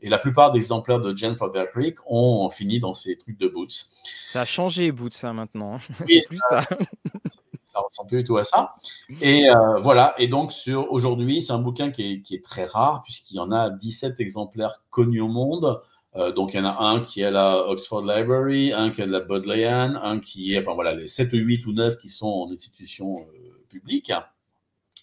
Et 0.00 0.09
la 0.09 0.18
plupart 0.18 0.52
des 0.52 0.61
exemplaires 0.61 1.00
de 1.00 1.16
Jennifer 1.16 1.50
Bear 1.50 1.70
Creek 1.70 1.96
ont 2.07 2.50
fini 2.50 2.80
dans 2.80 2.92
ces 2.92 3.16
trucs 3.16 3.38
de 3.38 3.48
Boots. 3.48 3.86
Ça 4.24 4.42
a 4.42 4.44
changé, 4.44 4.92
Boots, 4.92 5.14
ça, 5.14 5.30
hein, 5.30 5.32
maintenant. 5.32 5.78
C'est 6.07 6.26
plus 6.28 6.38
ça. 6.50 6.61
ça 7.64 7.80
ressemble 7.80 8.09
plus 8.09 8.18
du 8.18 8.24
tout 8.24 8.36
à 8.36 8.44
ça. 8.44 8.74
Et 9.20 9.48
euh, 9.48 9.80
voilà. 9.80 10.14
Et 10.18 10.28
donc, 10.28 10.52
sur 10.52 10.92
aujourd'hui, 10.92 11.42
c'est 11.42 11.52
un 11.52 11.59
bouquin 11.59 11.90
qui 11.90 12.12
est, 12.12 12.20
qui 12.22 12.34
est 12.34 12.44
très 12.44 12.64
rare, 12.64 13.02
puisqu'il 13.04 13.36
y 13.36 13.40
en 13.40 13.52
a 13.52 13.70
17 13.70 14.20
exemplaires 14.20 14.82
connus 14.90 15.20
au 15.20 15.28
monde. 15.28 15.80
Euh, 16.17 16.33
donc, 16.33 16.55
il 16.55 16.57
y 16.59 16.61
en 16.61 16.64
a 16.64 16.83
un 16.83 17.01
qui 17.01 17.21
est 17.21 17.27
à 17.27 17.31
la 17.31 17.69
Oxford 17.69 18.03
Library, 18.03 18.73
un 18.73 18.91
qui 18.91 19.01
est 19.01 19.05
à 19.05 19.07
la 19.07 19.21
Bodleian, 19.21 19.97
un 20.03 20.19
qui 20.19 20.55
est, 20.55 20.59
enfin 20.59 20.75
voilà, 20.75 20.95
les 20.95 21.09
7 21.09 21.33
ou 21.33 21.37
8 21.37 21.67
ou 21.67 21.73
9 21.73 21.99
qui 21.99 22.09
sont 22.09 22.27
en 22.27 22.51
institutions 22.51 23.19
euh, 23.21 23.64
publiques. 23.69 24.12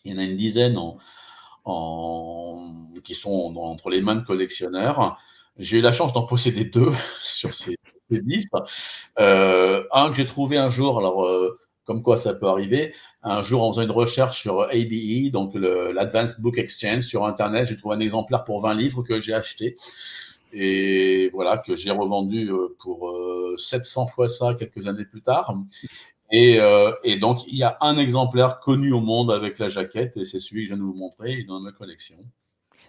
Il 0.05 0.11
y 0.11 0.15
en 0.15 0.17
a 0.17 0.23
une 0.23 0.37
dizaine 0.37 0.77
qui 3.03 3.15
sont 3.15 3.55
entre 3.55 3.89
les 3.89 4.01
mains 4.01 4.15
de 4.15 4.25
collectionneurs. 4.25 5.17
J'ai 5.57 5.77
eu 5.77 5.81
la 5.81 5.91
chance 5.91 6.13
d'en 6.13 6.23
posséder 6.23 6.65
deux 6.65 6.91
sur 7.21 7.53
ces, 7.53 7.77
listes. 8.09 8.53
Euh, 9.19 9.83
un 9.91 10.09
que 10.09 10.15
j'ai 10.15 10.25
trouvé 10.27 10.57
un 10.57 10.69
jour, 10.69 10.97
alors 10.99 11.25
comme 11.85 12.01
quoi 12.01 12.17
ça 12.17 12.33
peut 12.33 12.47
arriver. 12.47 12.93
Un 13.21 13.41
jour, 13.41 13.63
en 13.63 13.71
faisant 13.71 13.81
une 13.81 13.91
recherche 13.91 14.41
sur 14.41 14.63
ABE, 14.63 15.29
donc 15.31 15.53
l'Advanced 15.55 16.41
Book 16.41 16.57
Exchange 16.57 17.01
sur 17.01 17.25
Internet, 17.25 17.67
j'ai 17.67 17.77
trouvé 17.77 17.95
un 17.95 17.99
exemplaire 17.99 18.43
pour 18.43 18.61
20 18.61 18.73
livres 18.73 19.03
que 19.03 19.21
j'ai 19.21 19.33
acheté 19.33 19.75
et 20.53 21.29
voilà, 21.33 21.57
que 21.57 21.75
j'ai 21.75 21.91
revendu 21.91 22.51
euh, 22.51 22.75
pour 22.79 23.11
700 23.57 24.03
euh, 24.03 24.07
fois 24.07 24.29
ça 24.29 24.53
quelques 24.53 24.87
années 24.87 25.05
plus 25.05 25.21
tard. 25.21 25.55
Et, 26.31 26.59
euh, 26.59 26.91
et, 27.03 27.17
donc, 27.17 27.39
il 27.47 27.55
y 27.55 27.63
a 27.63 27.77
un 27.81 27.97
exemplaire 27.97 28.59
connu 28.59 28.91
au 28.91 28.99
monde 28.99 29.31
avec 29.31 29.59
la 29.59 29.67
jaquette, 29.67 30.15
et 30.15 30.25
c'est 30.25 30.39
celui 30.39 30.63
que 30.63 30.69
je 30.69 30.75
viens 30.75 30.83
de 30.83 30.87
vous 30.87 30.97
montrer, 30.97 31.33
il 31.33 31.39
est 31.41 31.43
dans 31.43 31.59
ma 31.59 31.71
collection. 31.71 32.17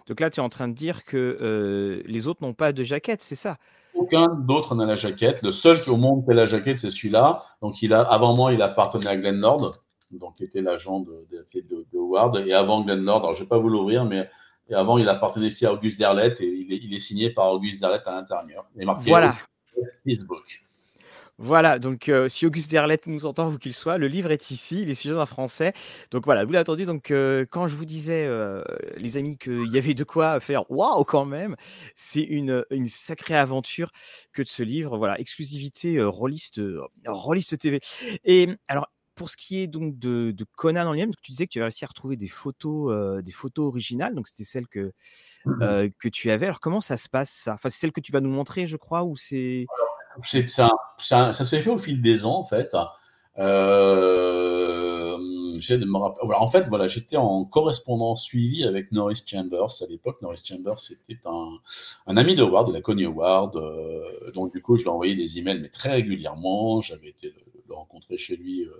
Donc 0.07 0.19
là, 0.19 0.29
tu 0.29 0.39
es 0.39 0.43
en 0.43 0.49
train 0.49 0.67
de 0.67 0.73
dire 0.73 1.03
que 1.03 2.03
les 2.05 2.27
autres 2.27 2.43
n'ont 2.43 2.53
pas 2.53 2.71
de 2.71 2.83
jaquette, 2.83 3.23
c'est 3.23 3.35
ça? 3.35 3.57
Aucun 3.95 4.27
d'autre 4.27 4.75
n'a 4.75 4.85
la 4.85 4.95
jaquette. 4.95 5.41
Le 5.41 5.51
seul 5.51 5.77
au 5.87 5.97
monde 5.97 6.25
qui 6.25 6.31
a 6.31 6.33
la 6.33 6.45
jaquette, 6.45 6.79
c'est 6.79 6.89
celui-là. 6.89 7.43
Donc, 7.61 7.81
il 7.81 7.93
a, 7.93 8.01
avant 8.01 8.35
moi, 8.35 8.53
il 8.53 8.61
appartenait 8.61 9.07
à 9.07 9.17
Glenn 9.17 9.39
Nord, 9.39 9.73
donc 10.11 10.35
qui 10.35 10.43
était 10.43 10.61
l'agent 10.61 10.99
de, 10.99 11.25
de, 11.31 11.45
de, 11.61 11.85
de, 11.91 11.97
Howard. 11.97 12.43
Et 12.45 12.53
avant 12.53 12.81
Glenn 12.81 13.03
Nord, 13.03 13.23
alors 13.23 13.33
je 13.33 13.39
ne 13.39 13.45
vais 13.45 13.49
pas 13.49 13.57
vous 13.57 13.69
l'ouvrir, 13.69 14.05
mais 14.05 14.29
et 14.69 14.73
avant, 14.73 14.97
il 14.97 15.07
appartenait 15.09 15.47
ici 15.47 15.65
à 15.65 15.73
Auguste 15.73 15.99
Derlette 15.99 16.41
et 16.41 16.47
il 16.47 16.93
est, 16.93 16.99
signé 16.99 17.29
par 17.29 17.51
Auguste 17.51 17.79
Derlette 17.79 18.07
à 18.07 18.13
l'intérieur. 18.13 18.67
voilà. 18.99 19.35
Voilà, 21.37 21.79
donc 21.79 22.07
euh, 22.07 22.29
si 22.29 22.45
Auguste 22.45 22.71
Derlette 22.71 23.07
nous 23.07 23.25
entend, 23.25 23.49
vous 23.49 23.57
qu'il 23.57 23.73
soit, 23.73 23.97
le 23.97 24.07
livre 24.07 24.31
est 24.31 24.51
ici, 24.51 24.83
il 24.83 24.89
est 24.89 24.95
sujet 24.95 25.15
en 25.15 25.25
français. 25.25 25.73
Donc 26.11 26.23
voilà, 26.23 26.45
vous 26.45 26.53
l'avez 26.53 26.61
entendu. 26.61 26.85
Donc 26.85 27.11
euh, 27.11 27.45
quand 27.49 27.67
je 27.67 27.75
vous 27.75 27.83
disais, 27.83 28.25
euh, 28.25 28.63
les 28.95 29.17
amis, 29.17 29.37
qu'il 29.37 29.67
y 29.69 29.77
avait 29.77 29.93
de 29.93 30.05
quoi 30.05 30.39
faire, 30.39 30.69
waouh 30.71 31.03
quand 31.03 31.25
même, 31.25 31.57
c'est 31.93 32.21
une, 32.21 32.63
une, 32.71 32.87
sacrée 32.87 33.35
aventure 33.35 33.91
que 34.31 34.43
de 34.43 34.47
ce 34.47 34.63
livre. 34.63 34.97
Voilà, 34.97 35.19
exclusivité 35.19 36.01
Rolliste, 36.01 36.61
Rolliste 37.05 37.57
TV. 37.59 37.81
Et 38.23 38.47
alors, 38.69 38.87
pour 39.15 39.29
ce 39.29 39.37
qui 39.37 39.59
est 39.59 39.67
donc 39.67 39.97
de, 39.97 40.35
Conan 40.55 40.87
en 40.87 40.93
lui-même, 40.93 41.11
tu 41.21 41.31
disais 41.31 41.47
que 41.47 41.51
tu 41.51 41.59
avais 41.59 41.65
réussi 41.65 41.85
à 41.85 41.87
retrouver 41.87 42.17
des 42.17 42.27
photos, 42.27 42.91
euh, 42.91 43.21
des 43.21 43.31
photos 43.31 43.67
originales, 43.67 44.13
donc 44.13 44.27
c'était 44.27 44.43
celles 44.43 44.67
que, 44.67 44.91
mmh 45.45 45.61
euh, 45.61 45.89
que 45.99 46.09
tu 46.09 46.29
avais. 46.31 46.45
Alors 46.45 46.59
comment 46.59 46.81
ça 46.81 46.97
se 46.97 47.09
passe 47.09 47.31
ça? 47.31 47.53
Enfin, 47.53 47.69
c'est 47.69 47.79
celle 47.79 47.91
que 47.91 48.01
tu 48.01 48.11
vas 48.11 48.21
nous 48.21 48.29
montrer, 48.29 48.65
je 48.67 48.77
crois, 48.77 49.03
ou 49.03 49.15
c'est 49.15 49.65
ça, 50.47 50.69
ça, 50.97 51.33
ça 51.33 51.45
s'est 51.45 51.61
fait 51.61 51.69
au 51.69 51.77
fil 51.77 52.01
des 52.01 52.25
ans 52.25 52.37
en 52.37 52.45
fait. 52.45 52.75
Euh, 53.37 55.17
de 55.17 55.85
me 55.85 55.97
rappeler. 55.97 56.35
en 56.37 56.49
fait, 56.49 56.67
voilà, 56.67 56.87
j'étais 56.87 57.17
en 57.17 57.43
correspondance 57.45 58.23
suivie 58.23 58.65
avec 58.65 58.91
Norris 58.91 59.23
Chambers 59.25 59.81
à 59.81 59.85
l'époque. 59.89 60.21
Norris 60.21 60.41
Chambers, 60.43 60.79
c'était 60.79 61.19
un, 61.25 61.49
un, 62.07 62.17
ami 62.17 62.35
de 62.35 62.43
Howard, 62.43 62.67
de 62.67 62.73
la 62.73 62.81
Connie 62.81 63.05
Howard. 63.05 63.57
donc, 64.33 64.53
du 64.53 64.61
coup, 64.61 64.77
je 64.77 64.83
lui 64.83 64.89
ai 64.89 64.91
envoyé 64.91 65.15
des 65.15 65.39
emails, 65.39 65.59
mais 65.59 65.69
très 65.69 65.91
régulièrement. 65.91 66.81
J'avais 66.81 67.09
été 67.09 67.27
le, 67.27 67.54
le 67.67 67.75
rencontrer 67.75 68.17
chez 68.17 68.35
lui 68.35 68.63
euh, 68.63 68.71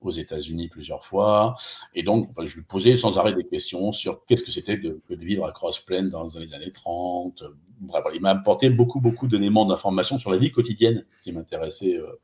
aux 0.00 0.10
États-Unis 0.10 0.68
plusieurs 0.68 1.06
fois. 1.06 1.56
Et 1.94 2.02
donc, 2.02 2.30
je 2.44 2.56
lui 2.56 2.62
posais 2.62 2.96
sans 2.96 3.18
arrêt 3.18 3.34
des 3.34 3.44
questions 3.44 3.92
sur 3.92 4.24
qu'est-ce 4.26 4.42
que 4.42 4.50
c'était 4.50 4.76
de, 4.76 5.00
de, 5.08 5.16
vivre 5.16 5.44
à 5.46 5.52
Cross 5.52 5.80
Plains 5.80 6.04
dans 6.04 6.26
les 6.38 6.54
années 6.54 6.72
30. 6.72 7.42
Bref, 7.80 8.04
il 8.14 8.20
m'a 8.20 8.30
apporté 8.30 8.70
beaucoup, 8.70 9.00
beaucoup 9.00 9.28
d'éléments 9.28 9.66
d'information 9.66 10.18
sur 10.18 10.30
la 10.30 10.38
vie 10.38 10.50
quotidienne 10.52 11.04
qui 11.22 11.32
m'intéressait 11.32 11.96
euh, 11.96 12.20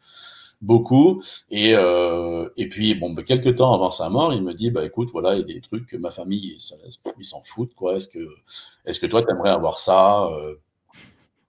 beaucoup. 0.60 1.22
Et, 1.50 1.74
euh, 1.74 2.48
et 2.56 2.68
puis, 2.68 2.94
bon, 2.94 3.10
bah, 3.10 3.22
quelques 3.22 3.56
temps 3.56 3.74
avant 3.74 3.90
sa 3.90 4.08
mort, 4.08 4.32
il 4.32 4.42
me 4.42 4.54
dit, 4.54 4.70
bah, 4.70 4.84
écoute, 4.84 5.10
voilà, 5.12 5.34
il 5.34 5.40
y 5.40 5.42
a 5.42 5.54
des 5.54 5.60
trucs 5.60 5.86
que 5.86 5.96
ma 5.96 6.10
famille, 6.10 6.56
ils 7.18 7.24
s'en 7.24 7.42
foutent, 7.42 7.74
quoi. 7.74 7.96
Est-ce 7.96 8.08
que, 8.08 8.28
est-ce 8.84 9.00
que 9.00 9.06
toi, 9.06 9.22
tu 9.24 9.30
aimerais 9.30 9.50
avoir 9.50 9.78
ça 9.78 10.28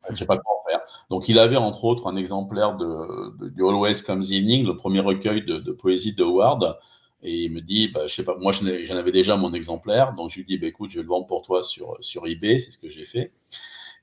Je 0.09 0.15
sais 0.15 0.25
pas 0.25 0.37
comment 0.37 0.63
faire. 0.69 0.72
Donc, 1.09 1.29
il 1.29 1.39
avait 1.39 1.57
entre 1.57 1.83
autres 1.83 2.07
un 2.07 2.15
exemplaire 2.15 2.75
de, 2.77 3.49
de, 3.49 3.63
Always 3.63 4.01
Comes 4.03 4.23
Evening, 4.23 4.65
le 4.65 4.75
premier 4.75 4.99
recueil 4.99 5.43
de, 5.45 5.71
poésie 5.71 6.13
de 6.13 6.23
Howard. 6.23 6.77
Et 7.21 7.43
il 7.43 7.51
me 7.51 7.61
dit, 7.61 7.87
bah, 7.87 8.07
je 8.07 8.13
sais 8.15 8.23
pas, 8.23 8.35
moi 8.37 8.51
j'en 8.51 8.95
avais 8.97 9.13
déjà 9.13 9.37
mon 9.37 9.53
exemplaire, 9.53 10.13
donc 10.13 10.31
je 10.31 10.37
lui 10.37 10.45
dis, 10.45 10.57
bah, 10.57 10.67
écoute, 10.67 10.91
je 10.91 10.97
vais 10.97 11.03
le 11.03 11.07
vendre 11.07 11.25
pour 11.25 11.41
toi 11.41 11.63
sur, 11.63 11.97
sur 12.01 12.27
eBay, 12.27 12.59
c'est 12.59 12.71
ce 12.71 12.77
que 12.77 12.89
j'ai 12.89 13.05
fait. 13.05 13.31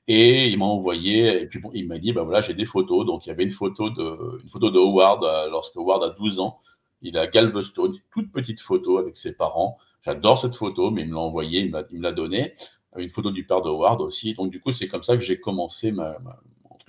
Et 0.07 0.49
il 0.49 0.57
m'a 0.57 0.65
envoyé, 0.65 1.41
et 1.41 1.45
puis 1.45 1.59
bon, 1.59 1.71
il 1.73 1.87
m'a 1.87 1.99
dit, 1.99 2.11
bah 2.11 2.23
voilà, 2.23 2.41
j'ai 2.41 2.53
des 2.53 2.65
photos. 2.65 3.05
Donc 3.05 3.25
il 3.25 3.29
y 3.29 3.31
avait 3.31 3.43
une 3.43 3.51
photo 3.51 3.89
de, 3.89 4.41
une 4.43 4.49
photo 4.49 4.71
de 4.71 4.79
Howard 4.79 5.23
euh, 5.23 5.49
lorsque 5.49 5.75
Howard 5.77 6.03
a 6.03 6.09
12 6.09 6.39
ans. 6.39 6.59
Il 7.01 7.17
à 7.17 7.27
Galveston, 7.27 7.93
toute 8.11 8.31
petite 8.31 8.61
photo 8.61 8.97
avec 8.97 9.17
ses 9.17 9.33
parents. 9.33 9.77
J'adore 10.03 10.39
cette 10.39 10.55
photo, 10.55 10.91
mais 10.91 11.01
il 11.01 11.09
me 11.09 11.13
l'a 11.15 11.21
envoyé, 11.21 11.61
il 11.61 11.71
me 11.71 12.01
l'a 12.01 12.11
donné. 12.11 12.53
Une 12.97 13.09
photo 13.09 13.31
du 13.31 13.45
père 13.45 13.61
de 13.61 13.69
Howard 13.69 14.01
aussi. 14.01 14.33
Donc 14.33 14.51
du 14.51 14.59
coup, 14.59 14.71
c'est 14.71 14.87
comme 14.87 15.03
ça 15.03 15.15
que 15.15 15.23
j'ai 15.23 15.39
commencé 15.39 15.91
ma, 15.91 16.17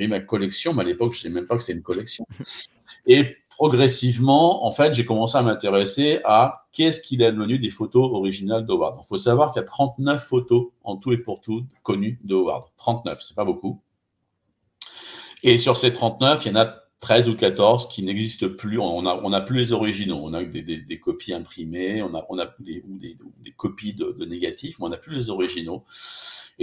ma 0.00 0.20
collection, 0.20 0.74
mais 0.74 0.82
à 0.82 0.84
l'époque, 0.84 1.12
je 1.12 1.18
ne 1.18 1.22
savais 1.22 1.34
même 1.34 1.46
pas 1.46 1.56
que 1.56 1.62
c'était 1.62 1.72
une 1.72 1.82
collection. 1.82 2.26
Et 3.06 3.36
progressivement, 3.50 4.66
en 4.66 4.72
fait, 4.72 4.94
j'ai 4.94 5.04
commencé 5.04 5.36
à 5.36 5.42
m'intéresser 5.42 6.20
à 6.24 6.66
qu'est-ce 6.72 7.00
qu'il 7.00 7.22
est 7.22 7.32
devenu 7.32 7.58
des 7.58 7.70
photos 7.70 8.10
originales 8.12 8.66
d'Howard. 8.66 8.98
Il 9.04 9.06
faut 9.08 9.18
savoir 9.18 9.52
qu'il 9.52 9.60
y 9.60 9.64
a 9.64 9.68
39 9.68 10.26
photos 10.26 10.68
en 10.84 10.96
tout 10.96 11.12
et 11.12 11.18
pour 11.18 11.40
tout 11.40 11.64
connues 11.82 12.18
de 12.24 12.34
Howard. 12.34 12.64
39, 12.78 13.18
c'est 13.20 13.36
pas 13.36 13.44
beaucoup. 13.44 13.80
Et 15.42 15.58
sur 15.58 15.76
ces 15.76 15.92
39, 15.92 16.44
il 16.44 16.48
y 16.48 16.52
en 16.52 16.60
a 16.60 16.82
13 17.00 17.28
ou 17.28 17.36
14 17.36 17.88
qui 17.88 18.02
n'existent 18.02 18.48
plus. 18.48 18.78
On 18.78 19.02
n'a 19.02 19.20
on 19.22 19.32
a 19.32 19.40
plus 19.40 19.58
les 19.58 19.72
originaux. 19.72 20.20
On 20.22 20.32
a 20.34 20.42
des, 20.44 20.62
des, 20.62 21.00
copies 21.00 21.34
imprimées, 21.34 22.02
on 22.02 22.14
a, 22.14 22.24
on 22.28 22.38
a 22.38 22.54
des, 22.60 22.82
des, 22.86 23.16
des 23.42 23.50
copies 23.52 23.92
de, 23.92 24.12
de 24.12 24.24
négatifs, 24.24 24.78
mais 24.78 24.86
on 24.86 24.88
n'a 24.88 24.96
plus 24.96 25.16
les 25.16 25.28
originaux. 25.28 25.84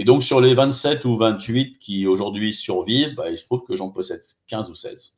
Et 0.00 0.04
donc, 0.04 0.24
sur 0.24 0.40
les 0.40 0.54
27 0.54 1.04
ou 1.04 1.18
28 1.18 1.78
qui 1.78 2.06
aujourd'hui 2.06 2.54
survivent, 2.54 3.14
bah, 3.16 3.28
il 3.30 3.36
se 3.36 3.44
trouve 3.44 3.64
que 3.68 3.76
j'en 3.76 3.90
possède 3.90 4.22
15 4.48 4.70
ou 4.70 4.74
16. 4.74 5.12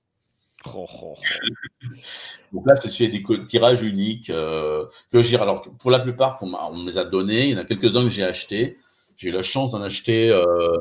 Donc 2.52 2.66
là, 2.66 2.74
c'est 2.74 3.06
des 3.06 3.22
tirages 3.46 3.82
uniques 3.82 4.28
euh, 4.28 4.86
que 5.12 5.22
j'ai. 5.22 5.36
Alors, 5.36 5.62
pour 5.78 5.92
la 5.92 6.00
plupart, 6.00 6.36
on, 6.42 6.76
me 6.76 6.90
les 6.90 6.98
a 6.98 7.04
donnés. 7.04 7.44
Il 7.44 7.50
y 7.50 7.54
en 7.54 7.58
a 7.58 7.64
quelques-uns 7.64 8.02
que 8.02 8.10
j'ai 8.10 8.24
achetés. 8.24 8.76
J'ai 9.16 9.28
eu 9.28 9.32
la 9.32 9.44
chance 9.44 9.70
d'en 9.70 9.82
acheter 9.82 10.30
euh, 10.30 10.76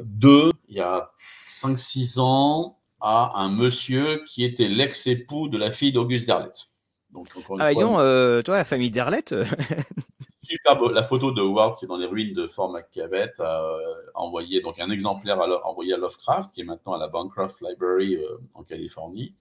deux 0.00 0.52
il 0.68 0.76
y 0.76 0.80
a 0.80 1.10
5-6 1.48 2.20
ans 2.20 2.78
à 3.00 3.32
un 3.40 3.48
monsieur 3.48 4.22
qui 4.28 4.44
était 4.44 4.68
l'ex-époux 4.68 5.48
de 5.48 5.58
la 5.58 5.72
fille 5.72 5.90
d'Auguste 5.90 6.26
Derlette. 6.26 6.68
Donc, 7.10 7.26
ah, 7.58 7.74
non, 7.74 7.98
euh, 7.98 8.42
toi, 8.42 8.58
la 8.58 8.64
famille 8.64 8.92
Derlette 8.92 9.34
super 10.48 10.80
la 10.90 11.04
photo 11.04 11.30
de 11.30 11.42
Howard 11.42 11.78
qui 11.78 11.84
est 11.84 11.88
dans 11.88 11.96
les 11.96 12.06
ruines 12.06 12.34
de 12.34 12.46
Fort 12.46 12.72
McCavet, 12.72 13.32
euh, 13.40 13.78
envoyé 14.14 14.60
donc 14.60 14.80
un 14.80 14.90
exemplaire 14.90 15.40
à, 15.40 15.66
envoyé 15.66 15.94
à 15.94 15.96
Lovecraft 15.98 16.52
qui 16.52 16.62
est 16.62 16.64
maintenant 16.64 16.94
à 16.94 16.98
la 16.98 17.08
Bancroft 17.08 17.60
Library 17.60 18.16
euh, 18.16 18.38
en 18.54 18.62
Californie. 18.62 19.34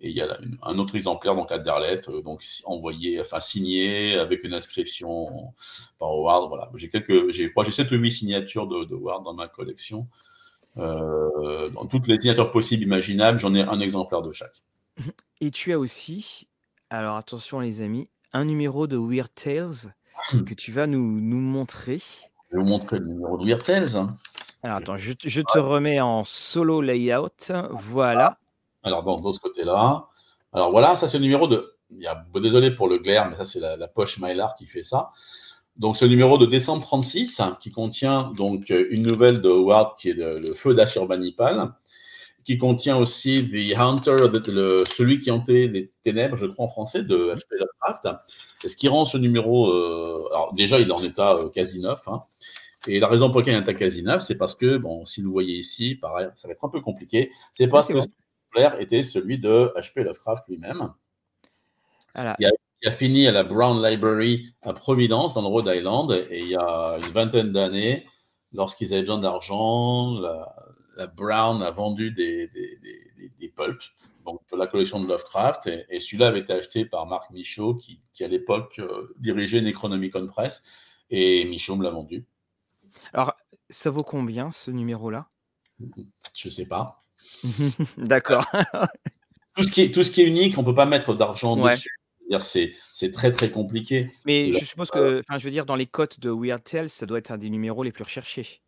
Et 0.00 0.10
il 0.10 0.16
y 0.16 0.20
a 0.20 0.38
un 0.62 0.78
autre 0.78 0.94
exemplaire 0.94 1.34
donc 1.34 1.50
à 1.50 1.58
Darlette, 1.58 2.08
donc 2.08 2.44
envoyé, 2.64 3.20
enfin 3.20 3.40
signé 3.40 4.16
avec 4.16 4.44
une 4.44 4.54
inscription 4.54 5.52
par 5.98 6.10
Howard. 6.10 6.48
Voilà, 6.48 6.70
j'ai 6.76 6.88
quelques, 6.88 7.30
j'ai, 7.30 7.52
j'ai 7.52 7.72
7 7.72 7.90
ou 7.90 7.96
8 7.96 8.12
signatures 8.12 8.68
de, 8.68 8.84
de 8.84 8.94
Howard 8.94 9.24
dans 9.24 9.34
ma 9.34 9.48
collection. 9.48 10.06
dans 10.76 11.86
toutes 11.90 12.06
les 12.06 12.20
signatures 12.20 12.52
possibles, 12.52 12.84
imaginables, 12.84 13.38
j'en 13.38 13.56
ai 13.56 13.62
un 13.62 13.80
exemplaire 13.80 14.22
de 14.22 14.30
chaque. 14.30 14.62
Et 15.40 15.50
tu 15.50 15.72
as 15.72 15.80
aussi, 15.80 16.46
alors 16.90 17.16
attention 17.16 17.58
les 17.58 17.80
amis, 17.80 18.08
un 18.32 18.44
numéro 18.44 18.86
de 18.86 18.96
Weird 18.96 19.34
Tales 19.34 19.92
hmm. 20.32 20.44
que 20.44 20.54
tu 20.54 20.72
vas 20.72 20.86
nous, 20.86 21.20
nous 21.20 21.40
montrer. 21.40 21.98
Je 22.50 22.56
vais 22.56 22.62
vous 22.62 22.68
montrer 22.68 22.98
le 22.98 23.06
numéro 23.06 23.36
de 23.38 23.46
Weird 23.46 23.62
Tales. 23.62 24.08
Alors 24.62 24.76
attends, 24.78 24.96
je, 24.96 25.12
te 25.12 25.58
remets 25.58 26.00
en 26.00 26.24
solo 26.24 26.80
layout. 26.80 27.52
Voilà. 27.70 28.38
Alors 28.82 29.02
dans, 29.02 29.20
de 29.20 29.32
ce 29.32 29.38
côté-là. 29.38 30.06
Alors 30.52 30.70
voilà, 30.70 30.96
ça 30.96 31.08
c'est 31.08 31.18
le 31.18 31.24
numéro 31.24 31.46
de. 31.46 31.74
Il 31.90 32.02
y 32.02 32.06
a, 32.06 32.22
désolé 32.34 32.70
pour 32.70 32.88
le 32.88 32.98
glaire, 32.98 33.30
mais 33.30 33.36
ça 33.36 33.44
c'est 33.44 33.60
la, 33.60 33.88
poche 33.88 34.18
Mylar 34.18 34.54
qui 34.56 34.66
fait 34.66 34.82
ça. 34.82 35.10
Donc 35.76 35.96
ce 35.96 36.04
numéro 36.04 36.38
de 36.38 36.46
décembre 36.46 36.82
36 36.82 37.40
qui 37.60 37.70
contient 37.70 38.32
donc 38.36 38.70
une 38.70 39.02
nouvelle 39.02 39.40
de 39.40 39.48
Howard 39.48 39.96
qui 39.96 40.10
est 40.10 40.14
le, 40.14 40.52
feu 40.54 40.74
d'Assurbanipal 40.74 41.72
qui 42.48 42.56
contient 42.56 42.96
aussi 42.96 43.46
The 43.46 43.76
Hunter, 43.78 44.16
le, 44.46 44.82
celui 44.86 45.20
qui 45.20 45.30
hantait 45.30 45.66
les 45.66 45.92
ténèbres, 46.02 46.34
je 46.34 46.46
crois 46.46 46.64
en 46.64 46.68
français, 46.70 47.02
de 47.02 47.34
H.P. 47.34 47.56
Lovecraft. 47.58 48.08
Et 48.64 48.68
ce 48.68 48.74
qui 48.74 48.88
rend 48.88 49.04
ce 49.04 49.18
numéro, 49.18 49.70
euh, 49.70 50.26
alors 50.32 50.54
déjà 50.54 50.80
il 50.80 50.88
est 50.88 50.92
en 50.92 51.02
état 51.02 51.34
euh, 51.34 51.50
quasi 51.50 51.78
neuf, 51.78 52.00
hein. 52.08 52.22
et 52.86 53.00
la 53.00 53.08
raison 53.08 53.28
pour 53.28 53.40
laquelle 53.40 53.52
il 53.52 53.56
est 53.58 53.60
en 53.60 53.64
état 53.64 53.74
quasi 53.74 54.02
neuf, 54.02 54.22
c'est 54.22 54.34
parce 54.34 54.54
que, 54.54 54.78
bon, 54.78 55.04
si 55.04 55.20
vous 55.20 55.30
voyez 55.30 55.58
ici, 55.58 55.96
pareil, 55.96 56.28
ça 56.36 56.48
va 56.48 56.54
être 56.54 56.64
un 56.64 56.70
peu 56.70 56.80
compliqué, 56.80 57.30
c'est 57.52 57.68
parce 57.68 57.88
que 57.88 58.00
ce 58.00 58.06
exemplaire 58.46 58.80
était 58.80 59.02
celui 59.02 59.38
de 59.38 59.70
H.P. 59.76 60.04
Lovecraft 60.04 60.44
lui-même. 60.48 60.94
Il, 62.16 62.46
a, 62.86 62.92
fini 62.92 63.26
à 63.26 63.32
la 63.32 63.44
Brown 63.44 63.84
Library 63.86 64.54
à 64.62 64.72
Providence, 64.72 65.34
dans 65.34 65.42
le 65.42 65.48
Rhode 65.48 65.66
Island, 65.70 66.12
et 66.30 66.40
il 66.40 66.48
y 66.48 66.56
a 66.56 66.96
une 66.96 67.12
vingtaine 67.12 67.52
d'années, 67.52 68.06
lorsqu'ils 68.54 68.94
avaient 68.94 69.02
besoin 69.02 69.18
d'argent, 69.18 70.18
la 70.18 70.54
Brown 71.06 71.62
a 71.62 71.70
vendu 71.70 72.10
des, 72.10 72.48
des, 72.48 73.48
pulps, 73.48 73.90
donc 74.24 74.40
la 74.56 74.66
collection 74.66 75.00
de 75.00 75.06
Lovecraft, 75.06 75.68
et, 75.90 76.00
celui-là 76.00 76.28
avait 76.28 76.40
été 76.40 76.52
acheté 76.52 76.84
par 76.84 77.06
Marc 77.06 77.30
Michaud, 77.30 77.74
qui, 77.74 78.00
à 78.20 78.28
l'époque 78.28 78.78
euh, 78.78 79.14
dirigeait 79.18 79.60
Necronomicon 79.60 80.26
Press, 80.26 80.62
et 81.10 81.44
Michaud 81.44 81.76
me 81.76 81.84
l'a 81.84 81.90
vendu. 81.90 82.26
Alors, 83.12 83.34
ça 83.70 83.90
vaut 83.90 84.02
combien 84.02 84.50
ce 84.52 84.70
numéro-là? 84.70 85.28
Je 86.34 86.48
ne 86.48 86.52
sais 86.52 86.66
pas. 86.66 87.04
D'accord. 87.96 88.44
tout, 89.56 89.64
ce 89.64 89.70
qui 89.70 89.82
est, 89.82 89.94
tout 89.94 90.04
ce 90.04 90.10
qui 90.10 90.22
est 90.22 90.26
unique, 90.26 90.58
on 90.58 90.62
ne 90.62 90.66
peut 90.66 90.74
pas 90.74 90.86
mettre 90.86 91.14
d'argent 91.14 91.56
dessus. 91.56 91.90
C'est 92.92 93.10
très 93.12 93.32
très 93.32 93.50
compliqué. 93.50 94.10
Mais 94.26 94.52
je 94.52 94.64
suppose 94.64 94.90
que, 94.90 95.22
je 95.30 95.44
veux 95.44 95.50
dire, 95.50 95.66
dans 95.66 95.76
les 95.76 95.86
cotes 95.86 96.20
de 96.20 96.30
Weird 96.30 96.62
Tales, 96.62 96.90
ça 96.90 97.06
doit 97.06 97.18
être 97.18 97.30
un 97.30 97.38
des 97.38 97.50
numéros 97.50 97.82
les 97.82 97.92
plus 97.92 98.04
recherchés. 98.04 98.60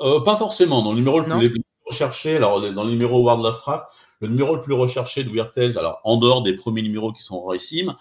Euh, 0.00 0.20
pas 0.20 0.36
forcément. 0.36 0.82
Dans 0.82 0.92
le 0.92 0.98
numéro 0.98 1.20
le 1.20 1.24
plus, 1.24 1.54
recherché, 1.86 2.36
alors 2.36 2.60
dans 2.72 2.84
le 2.84 2.90
numéro 2.90 3.22
World 3.22 3.44
Lovecraft, 3.44 3.84
le 4.20 4.28
numéro 4.28 4.54
le 4.54 4.62
plus 4.62 4.74
recherché 4.74 5.24
de 5.24 5.30
Weird 5.30 5.52
Tales, 5.54 5.78
alors 5.78 6.00
en 6.04 6.16
dehors 6.16 6.42
des 6.42 6.54
premiers 6.54 6.82
numéros 6.82 7.12
qui 7.12 7.22
sont 7.22 7.42
rarissimes, 7.42 7.94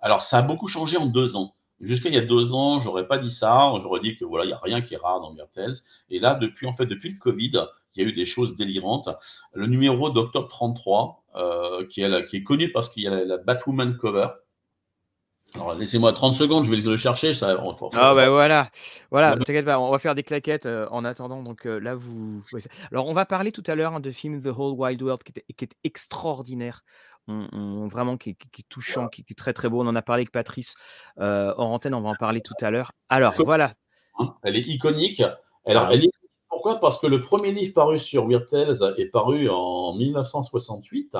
alors 0.00 0.22
ça 0.22 0.38
a 0.38 0.42
beaucoup 0.42 0.68
changé 0.68 0.96
en 0.96 1.06
deux 1.06 1.36
ans. 1.36 1.54
Jusqu'à 1.80 2.08
il 2.08 2.14
y 2.14 2.18
a 2.18 2.22
deux 2.22 2.54
ans, 2.54 2.80
j'aurais 2.80 3.06
pas 3.06 3.18
dit 3.18 3.30
ça. 3.30 3.72
J'aurais 3.82 4.00
dit 4.00 4.16
que 4.16 4.24
voilà, 4.24 4.44
il 4.44 4.48
n'y 4.48 4.54
a 4.54 4.60
rien 4.62 4.80
qui 4.80 4.94
est 4.94 4.98
rare 4.98 5.20
dans 5.20 5.34
Weird 5.34 5.50
Tales. 5.52 5.74
Et 6.08 6.18
là, 6.18 6.34
depuis 6.34 6.66
en 6.66 6.74
fait, 6.74 6.86
depuis 6.86 7.10
le 7.10 7.18
Covid, 7.18 7.66
il 7.94 8.02
y 8.02 8.06
a 8.06 8.08
eu 8.08 8.12
des 8.12 8.24
choses 8.24 8.56
délirantes. 8.56 9.08
Le 9.52 9.66
numéro 9.66 10.10
d'octobre 10.10 10.48
33, 10.48 11.24
euh, 11.36 11.86
qui, 11.88 12.02
est, 12.02 12.26
qui 12.26 12.36
est 12.36 12.42
connu 12.42 12.70
parce 12.72 12.88
qu'il 12.88 13.02
y 13.02 13.08
a 13.08 13.24
la 13.24 13.38
Batwoman 13.38 13.96
cover, 13.96 14.28
alors, 15.54 15.74
laissez-moi 15.74 16.12
30 16.12 16.34
secondes, 16.34 16.64
je 16.64 16.70
vais 16.70 16.76
le 16.76 16.96
chercher. 16.96 17.32
Ça, 17.32 17.56
ah, 17.92 18.14
ben 18.14 18.28
voilà. 18.28 18.70
Voilà, 19.12 19.36
t'inquiète 19.36 19.64
pas, 19.64 19.78
on 19.78 19.90
va 19.90 19.98
faire 20.00 20.16
des 20.16 20.24
claquettes 20.24 20.66
euh, 20.66 20.88
en 20.90 21.04
attendant. 21.04 21.42
Donc 21.42 21.66
euh, 21.66 21.78
là, 21.78 21.94
vous. 21.94 22.42
Alors, 22.90 23.06
on 23.06 23.12
va 23.12 23.24
parler 23.24 23.52
tout 23.52 23.62
à 23.68 23.76
l'heure 23.76 23.94
hein, 23.94 24.00
de 24.00 24.10
film 24.10 24.42
The 24.42 24.46
Whole 24.46 24.74
Wide 24.76 25.00
World 25.00 25.22
qui, 25.22 25.32
est 25.64 25.76
extraordinaire. 25.84 26.82
vraiment 27.28 28.16
qui 28.16 28.30
est, 28.30 28.68
touchant, 28.68 29.06
qui, 29.06 29.24
est 29.30 29.38
très 29.38 29.52
très 29.52 29.68
beau. 29.68 29.80
On 29.82 29.86
en 29.86 29.94
a 29.94 30.02
parlé 30.02 30.22
avec 30.22 30.32
Patrice 30.32 30.74
euh, 31.20 31.54
en 31.56 31.66
antenne, 31.66 31.94
on 31.94 32.00
va 32.00 32.10
en 32.10 32.14
parler 32.16 32.40
tout 32.40 32.54
à 32.60 32.72
l'heure. 32.72 32.90
Alors, 33.08 33.34
voilà. 33.38 33.70
Hein, 34.18 34.34
elle 34.42 34.56
est 34.56 34.66
iconique. 34.66 35.22
Alors, 35.66 35.84
ah 35.84 35.90
elle 35.92 36.04
est... 36.04 36.10
Pourquoi? 36.48 36.80
Parce 36.80 36.98
que 36.98 37.06
le 37.06 37.20
premier 37.20 37.52
livre 37.52 37.74
paru 37.74 38.00
sur 38.00 38.26
Weird 38.26 38.48
Tales 38.48 38.94
est 38.98 39.06
paru 39.06 39.48
en 39.48 39.94
1968. 39.94 41.16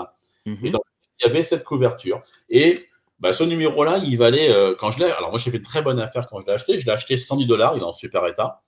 Mmh 0.47 0.55
et 0.65 0.71
donc, 0.71 0.83
il 1.21 1.27
y 1.27 1.31
avait 1.31 1.45
cette 1.45 1.65
couverture. 1.65 2.23
Et 2.51 2.89
bah, 3.21 3.33
ce 3.33 3.45
numéro-là, 3.45 3.99
il 3.99 4.19
valait, 4.19 4.51
euh, 4.51 4.75
quand 4.79 4.91
je 4.91 4.99
l'ai, 4.99 5.11
alors 5.11 5.31
moi 5.31 5.39
j'ai 5.39 5.51
fait 5.51 5.59
de 5.59 5.65
très 5.65 5.83
bonne 5.83 6.01
affaire 6.01 6.27
quand 6.29 6.41
je 6.41 6.47
l'ai 6.47 6.53
acheté, 6.53 6.79
je 6.79 6.87
l'ai 6.87 6.93
acheté 6.93 7.17
110 7.17 7.47
dollars, 7.47 7.77
il 7.77 7.81
est 7.81 7.85
en 7.85 7.93
super 7.93 8.27
état. 8.27 8.63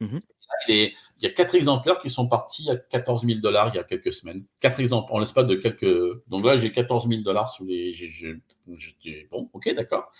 Mhm. 0.00 0.20
il, 0.68 0.92
y 1.20 1.26
a 1.26 1.30
quatre 1.30 1.56
exemplaires 1.56 1.98
qui 1.98 2.10
sont 2.10 2.28
partis 2.28 2.70
à 2.70 2.76
14 2.76 3.26
000 3.26 3.40
dollars 3.40 3.68
il 3.68 3.76
y 3.76 3.78
a 3.80 3.84
quelques 3.84 4.12
semaines. 4.12 4.44
Quatre 4.60 4.78
exemples 4.78 5.12
en 5.12 5.18
l'espace 5.18 5.46
de 5.46 5.56
quelques. 5.56 6.22
Donc 6.28 6.44
là, 6.44 6.56
j'ai 6.56 6.70
14 6.70 7.08
000 7.08 7.22
dollars 7.22 7.48
sous 7.48 7.64
les. 7.64 7.92
Bon, 9.30 9.50
ok, 9.52 9.74
d'accord. 9.74 10.10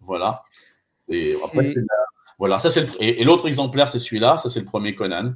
Voilà. 0.00 0.42
Et 1.08 1.34
après, 1.44 1.74
voilà, 2.38 2.58
ça 2.60 2.70
c'est 2.70 2.80
le... 2.80 3.02
Et, 3.02 3.24
l'autre 3.24 3.46
exemplaire, 3.46 3.88
c'est 3.88 3.98
celui-là, 3.98 4.38
ça 4.38 4.48
c'est 4.48 4.60
le 4.60 4.66
premier 4.66 4.94
Conan. 4.94 5.34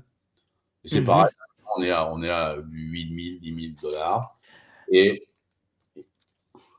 Et 0.85 0.89
c'est 0.89 1.01
mhm. 1.01 1.07
pareil, 1.07 1.33
on 1.77 1.83
est 1.83 1.91
à, 1.91 2.11
on 2.11 2.23
est 2.23 2.31
à 2.31 2.57
8 2.57 3.41
000, 3.43 3.55
10 3.57 3.75
000 3.83 3.93
dollars. 3.93 4.39
Et 4.91 5.28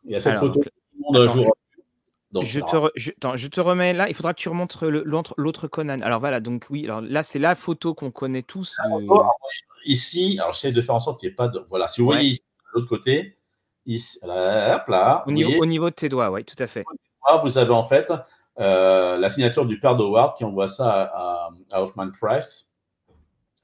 il 0.09 0.13
y 0.13 0.15
a 0.15 0.19
cette 0.19 0.37
photo 0.37 0.61
je, 2.41 3.47
te 3.47 3.61
remets 3.61 3.93
là. 3.93 4.09
Il 4.09 4.13
faudra 4.13 4.33
que 4.33 4.39
tu 4.39 4.49
remontres 4.49 4.85
l'autre 5.37 5.67
Conan. 5.67 6.01
Alors 6.01 6.19
voilà, 6.19 6.39
donc 6.39 6.67
oui, 6.69 6.85
alors 6.85 7.01
là 7.01 7.23
c'est 7.23 7.39
la 7.39 7.55
photo 7.55 7.93
qu'on 7.93 8.11
connaît 8.11 8.43
tous. 8.43 8.77
Ici, 9.85 10.37
alors 10.39 10.53
j'essaie 10.53 10.71
de 10.71 10.81
faire 10.81 10.95
en 10.95 10.99
sorte 10.99 11.19
qu'il 11.19 11.29
n'y 11.29 11.33
ait 11.33 11.35
pas 11.35 11.47
de. 11.47 11.65
Voilà, 11.69 11.87
si 11.87 12.01
vous 12.01 12.07
voyez 12.07 12.31
ici, 12.31 12.41
de 12.41 12.79
l'autre 12.79 12.89
côté, 12.89 13.37
ici, 13.85 14.19
là, 14.23 14.83
là 14.87 15.23
au, 15.25 15.31
niveau, 15.31 15.89
de 15.89 15.95
tes 15.95 16.09
doigts, 16.09 16.29
oui, 16.31 16.43
tout 16.43 16.61
à 16.61 16.67
fait. 16.67 16.83
Vous 17.43 17.57
avez 17.57 17.71
en 17.71 17.87
fait 17.87 18.11
euh, 18.59 19.17
la 19.17 19.29
signature 19.29 19.65
du 19.65 19.79
père 19.79 19.95
d'Howard 19.95 20.35
qui 20.35 20.43
envoie 20.43 20.67
ça 20.67 21.09
à, 21.13 21.49
Hoffman 21.71 22.11
Price 22.11 22.67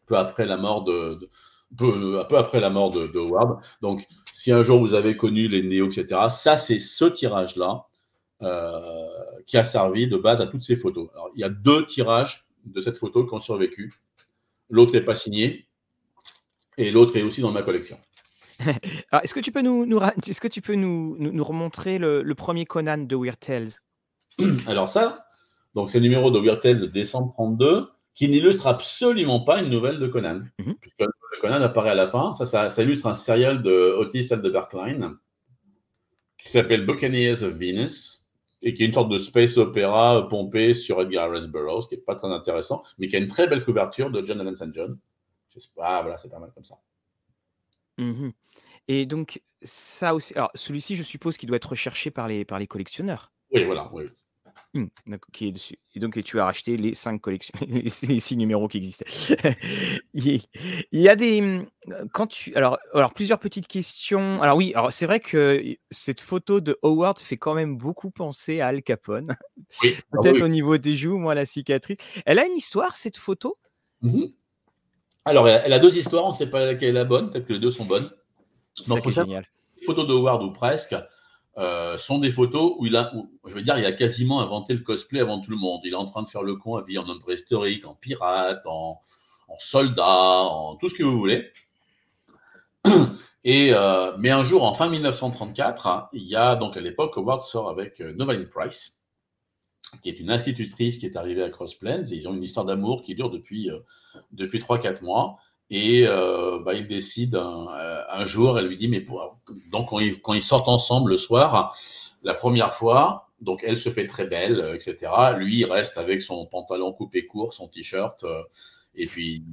peu 0.06 0.18
après 0.18 0.46
la 0.46 0.56
mort 0.56 0.84
de 0.84 1.30
peu, 1.78 2.20
un 2.20 2.26
peu 2.26 2.38
après 2.38 2.60
la 2.60 2.70
mort 2.70 2.92
de, 2.92 3.08
Howard. 3.18 3.60
Donc, 3.82 4.06
si 4.34 4.52
un 4.52 4.64
jour 4.64 4.80
vous 4.80 4.94
avez 4.94 5.18
connu 5.18 5.48
les 5.48 5.64
néo, 5.64 5.88
etc., 5.88 6.22
ça, 6.30 6.58
c'est 6.58 6.80
ce 6.80 7.06
tirage-là 7.06 7.86
euh, 8.42 9.06
qui 9.48 9.58
a 9.58 9.64
servi 9.64 10.08
de 10.08 10.18
base 10.18 10.42
à 10.42 10.48
toutes 10.48 10.64
ces 10.64 10.76
photos. 10.76 11.10
Alors, 11.14 11.30
il 11.36 11.42
y 11.42 11.44
a 11.44 11.50
deux 11.50 11.86
tirages 11.86 12.46
de 12.66 12.82
cette 12.82 12.98
photo 12.98 13.26
qui 13.26 13.34
ont 13.34 13.40
survécu. 13.40 13.94
L'autre 14.70 14.94
n'est 14.94 15.02
pas 15.02 15.16
signé 15.16 15.68
et 16.78 16.92
l'autre 16.92 17.16
est 17.16 17.24
aussi 17.24 17.42
dans 17.42 17.52
ma 17.52 17.62
collection. 17.62 17.98
est-ce 19.24 19.34
que 19.34 19.40
tu 19.40 19.52
peux 19.52 19.62
nous, 19.62 19.86
nous 19.86 20.00
est-ce 20.02 20.42
que 20.42 20.48
tu 20.48 20.62
peux 20.62 20.76
nous, 20.76 21.16
nous, 21.20 21.44
remontrer 21.44 21.98
le, 21.98 22.24
premier 22.36 22.66
Conan 22.66 22.98
de 22.98 23.16
Weird 23.16 23.40
Tales? 23.40 23.72
Alors 24.68 24.90
ça, 24.90 25.28
donc 25.74 25.90
c'est 25.90 26.00
le 26.00 26.04
numéro 26.04 26.32
de 26.32 26.40
Weird 26.40 26.62
Tales 26.62 26.80
de 26.80 26.88
décembre 26.88 27.34
32 27.34 27.90
qui 28.14 28.30
n'illustre 28.30 28.68
absolument 28.68 29.42
pas 29.42 29.62
une 29.62 29.70
nouvelle 29.70 30.00
de 30.00 30.08
Conan. 30.08 30.42
Mhm. 30.60 30.76
Puisque 30.80 31.04
Conan 31.46 31.62
apparaît 31.62 31.92
à 31.92 31.96
la 31.96 32.08
fin. 32.08 32.34
Ça, 32.34 32.70
ça, 32.70 32.84
illustre 32.84 33.06
un 33.06 33.14
serial 33.14 33.62
de 33.62 33.96
Otis 34.00 34.30
Berkline 34.30 35.16
qui 36.40 36.50
s'appelle 36.50 36.86
Buccaneers 36.86 37.44
of 37.44 37.54
Venus 37.54 38.26
et 38.64 38.74
qui 38.74 38.84
est 38.84 38.88
une 38.88 38.94
sorte 38.94 39.10
de 39.10 39.20
space 39.20 39.58
opéra 39.58 40.28
pompé 40.28 40.74
sur 40.74 41.00
Edgar 41.02 41.30
Rice 41.30 41.46
Burroughs, 41.46 41.88
qui 41.88 41.96
n'est 41.96 42.02
pas 42.02 42.16
très 42.16 42.30
intéressant, 42.30 42.82
mais 42.98 43.08
qui 43.08 43.16
a 43.16 43.20
une 43.20 43.28
très 43.28 43.48
belle 43.48 43.64
couverture 43.64 44.10
de 44.10 44.26
John 44.26 44.56
St. 44.56 44.74
John. 44.74 44.98
Ah, 45.78 46.02
voilà, 46.02 46.18
c'est 46.18 46.30
pas 46.30 46.40
mal 46.40 46.52
comme 46.54 46.64
ça. 46.64 46.80
Mhm. 48.00 48.34
Et 48.88 49.06
donc, 49.06 49.42
ça 49.62 50.16
aussi. 50.16 50.34
Alors, 50.34 50.52
celui-ci, 50.56 50.96
je 50.96 51.04
suppose 51.04 51.38
qu'il 51.38 51.48
doit 51.48 51.58
être 51.58 51.70
recherché 51.70 52.10
par 52.10 52.28
les, 52.28 52.44
par 52.44 52.58
les 52.58 52.68
collectionneurs. 52.68 53.32
Oui, 53.52 53.64
voilà, 53.66 53.90
oui. 53.94 54.06
Mmh, 54.76 54.88
qui 55.32 55.48
est 55.48 55.52
dessus. 55.54 55.80
Et 55.96 56.02
donc, 56.02 56.22
tu 56.22 56.38
as 56.38 56.44
racheté 56.44 56.76
les 56.76 56.94
cinq 56.94 57.22
collections, 57.22 57.54
les, 57.66 57.88
six 57.88 58.36
numéros 58.36 58.68
qui 58.68 58.78
existaient. 58.78 59.06
il 60.14 60.42
y 60.92 61.08
a 61.08 61.16
des. 61.16 61.40
Mmh, 61.40 61.68
quand 62.12 62.28
tu, 62.28 62.54
alors, 62.56 62.78
alors, 62.94 63.14
plusieurs 63.14 63.40
petites 63.40 63.68
questions. 63.68 64.42
Alors, 64.42 64.58
oui, 64.58 64.74
alors 64.76 64.92
c'est 64.92 65.06
vrai 65.06 65.22
que 65.22 65.64
cette 65.92 66.20
photo 66.20 66.60
de 66.60 66.78
Howard 66.84 67.20
fait 67.20 67.38
quand 67.38 67.54
même 67.54 67.78
beaucoup 67.78 68.12
penser 68.12 68.60
à 68.60 68.68
Al 68.68 68.84
Capone. 68.84 69.38
Oui, 69.82 69.96
ah 70.12 70.18
Peut-être 70.22 70.42
au 70.42 70.50
niveau 70.50 70.78
des 70.78 70.98
joues, 70.98 71.18
moi, 71.18 71.36
la 71.36 71.46
cicatrice. 71.46 71.98
Elle 72.26 72.40
a 72.40 72.46
une 72.46 72.58
histoire, 72.58 72.98
cette 72.98 73.18
photo? 73.18 73.58
Mmh 74.02 74.26
Alors, 75.24 75.48
elle, 75.48 75.72
a 75.72 75.80
deux 75.80 75.98
histoires. 75.98 76.26
On 76.26 76.32
ne 76.32 76.36
sait 76.36 76.50
pas 76.50 76.66
laquelle 76.66 76.90
est 76.90 76.92
la 76.92 77.06
bonne. 77.06 77.30
Peut-être 77.30 77.48
que 77.48 77.54
les 77.54 77.60
deux 77.60 77.72
sont 77.72 77.86
bonnes. 77.86 78.12
C'est 78.74 79.10
génial. 79.10 79.48
Photo 79.86 80.06
de 80.06 80.12
Howard 80.12 80.44
ou 80.44 80.52
presque. 80.52 80.96
Euh, 81.58 81.98
sont 81.98 82.20
des 82.20 82.32
photos 82.32 82.74
où 82.78 82.86
il 82.86 82.98
a, 82.98 83.14
je 83.46 83.54
veux 83.54 83.62
dire, 83.62 83.78
il 83.78 83.86
a 83.86 83.94
quasiment 83.94 84.42
inventé 84.42 84.74
le 84.74 84.82
cosplay 84.82 85.22
avant 85.22 85.40
tout 85.40 85.52
le 85.52 85.58
monde. 85.58 85.80
Il 85.86 85.94
est 85.94 85.96
en 85.96 86.06
train 86.06 86.22
de 86.22 86.28
faire 86.28 86.44
le 86.44 86.56
con 86.56 86.76
habillé 86.76 86.98
en 86.98 87.08
homme 87.08 87.22
préhistorique, 87.22 87.86
en 87.86 87.96
pirate, 87.96 88.62
en, 88.66 89.00
soldat, 89.60 90.44
en 90.44 90.76
tout 90.76 90.90
ce 90.90 90.96
que 90.96 91.04
vous 91.04 91.18
voulez. 91.18 91.50
Et, 93.46 93.70
euh, 93.74 94.18
mais 94.18 94.32
un 94.32 94.44
jour, 94.44 94.64
en 94.64 94.74
fin 94.74 94.90
1934, 94.90 95.88
hein, 95.88 96.10
il 96.14 96.24
y 96.24 96.36
a 96.36 96.56
donc 96.56 96.76
à 96.78 96.82
l'époque, 96.82 97.16
Howard 97.16 97.42
sort 97.42 97.70
avec 97.70 98.02
euh, 98.02 98.46
Price, 98.52 98.98
qui 100.02 100.10
est 100.10 100.20
une 100.20 100.32
institutrice 100.32 100.98
qui 100.98 101.06
est 101.06 101.16
arrivée 101.16 101.44
à 101.44 101.50
Cross 101.50 101.76
Plains. 101.76 102.04
Et 102.06 102.16
ils 102.16 102.28
ont 102.28 102.34
une 102.34 102.44
histoire 102.44 102.66
d'amour 102.66 103.04
qui 103.04 103.16
dure 103.16 103.30
depuis, 103.30 103.70
euh, 103.70 103.80
depuis 104.32 104.60
3-4 104.60 105.04
mois. 105.04 105.38
Et 105.70 106.06
euh, 106.06 106.60
bah, 106.64 106.74
il 106.76 106.88
décide 106.88 107.36
un, 107.36 107.68
un, 108.10 108.26
jour, 108.26 108.60
elle 108.60 108.68
lui 108.68 108.78
dit, 108.78 108.88
mais 108.88 109.02
pour... 109.02 109.40
donc 109.72 109.90
quand 109.90 110.00
ils, 110.00 110.22
quand 110.22 110.34
ils, 110.34 110.42
sortent 110.44 110.68
ensemble 110.68 111.12
le 111.12 111.18
soir, 111.18 111.76
la 112.24 112.36
première 112.36 112.74
fois, 112.74 113.30
donc 113.42 113.62
elle 113.64 113.78
se 113.78 113.90
fait 113.90 114.06
très 114.06 114.26
belle, 114.26 114.74
etc. 114.76 115.12
Lui, 115.38 115.60
il 115.60 115.66
reste 115.66 115.98
avec 115.98 116.22
son 116.22 116.46
pantalon 116.46 116.94
coupé 116.94 117.26
court, 117.26 117.54
son 117.54 117.68
t-shirt, 117.68 118.24
et 118.94 119.08
puis 119.08 119.44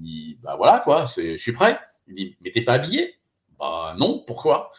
bah 0.42 0.56
voilà 0.56 0.80
quoi, 0.80 1.06
je 1.16 1.36
suis 1.38 1.52
prêt. 1.52 1.78
Il 2.08 2.14
dit, 2.14 2.36
mais 2.42 2.50
t'es 2.50 2.62
pas 2.62 2.74
habillé? 2.74 3.14
Bah, 3.58 3.94
non, 3.98 4.22
pourquoi? 4.26 4.72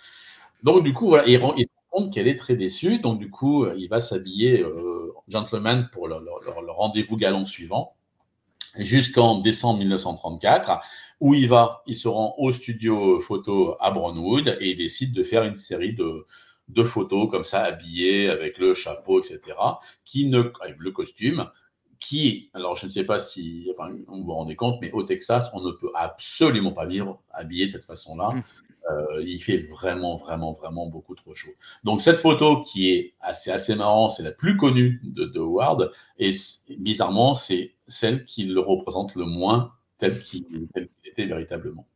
Donc, 0.64 0.84
du 0.84 0.94
coup, 0.94 1.08
voilà, 1.08 1.26
il, 1.28 1.34
il 1.34 1.40
se 1.40 1.42
rend 1.42 2.04
compte 2.04 2.14
qu'elle 2.14 2.28
est 2.28 2.38
très 2.38 2.56
déçue. 2.56 3.00
Donc, 3.00 3.20
du 3.20 3.30
coup, 3.30 3.68
il 3.78 3.88
va 3.88 4.00
s'habiller 4.00 4.62
euh, 4.62 5.14
gentleman 5.28 5.90
pour 5.92 6.08
le, 6.08 6.18
rendez-vous 6.72 7.18
galant 7.18 7.46
suivant, 7.46 7.96
jusqu'en 8.78 9.40
décembre 9.40 9.80
1934, 9.80 10.82
où 11.24 11.34
il 11.34 11.48
va, 11.48 11.84
il 11.88 11.96
se 11.96 12.10
rend 12.10 12.36
au 12.38 12.52
studio 12.52 13.22
photo 13.22 13.78
à 13.80 13.92
Brownwood 13.92 14.58
et 14.60 14.72
il 14.72 14.78
décide 14.78 15.14
de 15.14 15.24
faire 15.24 15.44
une 15.44 15.56
série 15.56 15.94
de, 15.94 16.26
de 16.68 16.84
photos 16.84 17.32
comme 17.32 17.46
ça, 17.46 17.64
habillées 17.64 18.28
avec 18.28 18.58
le 18.58 18.74
chapeau, 18.74 19.22
etc., 19.22 19.40
qui 20.04 20.28
ne, 20.28 20.52
avec 20.60 20.76
le 20.80 20.92
costume, 20.92 21.50
qui, 22.02 22.50
alors 22.54 22.76
je 22.76 22.88
ne 22.88 22.92
sais 22.92 23.06
pas 23.06 23.20
si 23.20 23.72
enfin, 23.72 23.96
on 24.10 24.22
vous 24.22 24.34
rendez 24.34 24.58
compte, 24.58 24.80
mais 24.82 24.92
au 24.92 25.04
Texas, 25.04 25.50
on 25.54 25.62
ne 25.62 25.72
peut 25.72 25.92
absolument 25.96 26.74
pas 26.74 26.88
vivre 26.88 27.22
habillé 27.32 27.68
de 27.68 27.72
cette 27.72 27.86
façon-là. 27.86 28.32
Mmh. 28.32 28.44
Euh, 28.92 29.24
il 29.26 29.42
fait 29.42 29.60
vraiment, 29.60 30.18
vraiment, 30.18 30.52
vraiment 30.52 30.88
beaucoup 30.88 31.16
trop 31.16 31.34
chaud. 31.34 31.54
Donc 31.86 32.02
cette 32.02 32.20
photo 32.20 32.64
qui 32.64 32.92
est 32.92 33.14
assez, 33.22 33.50
assez 33.50 33.76
marrant, 33.76 34.10
c'est 34.10 34.24
la 34.24 34.34
plus 34.34 34.58
connue 34.58 35.00
de, 35.06 35.24
de 35.24 35.40
Howard, 35.40 35.94
et 36.20 36.32
bizarrement, 36.80 37.36
c'est 37.36 37.76
celle 37.88 38.26
qui 38.26 38.44
le 38.44 38.60
représente 38.60 39.16
le 39.16 39.24
moins 39.24 39.72
tel 40.10 40.20
qu'il 40.20 40.68
était 41.06 41.26
véritablement. 41.26 41.88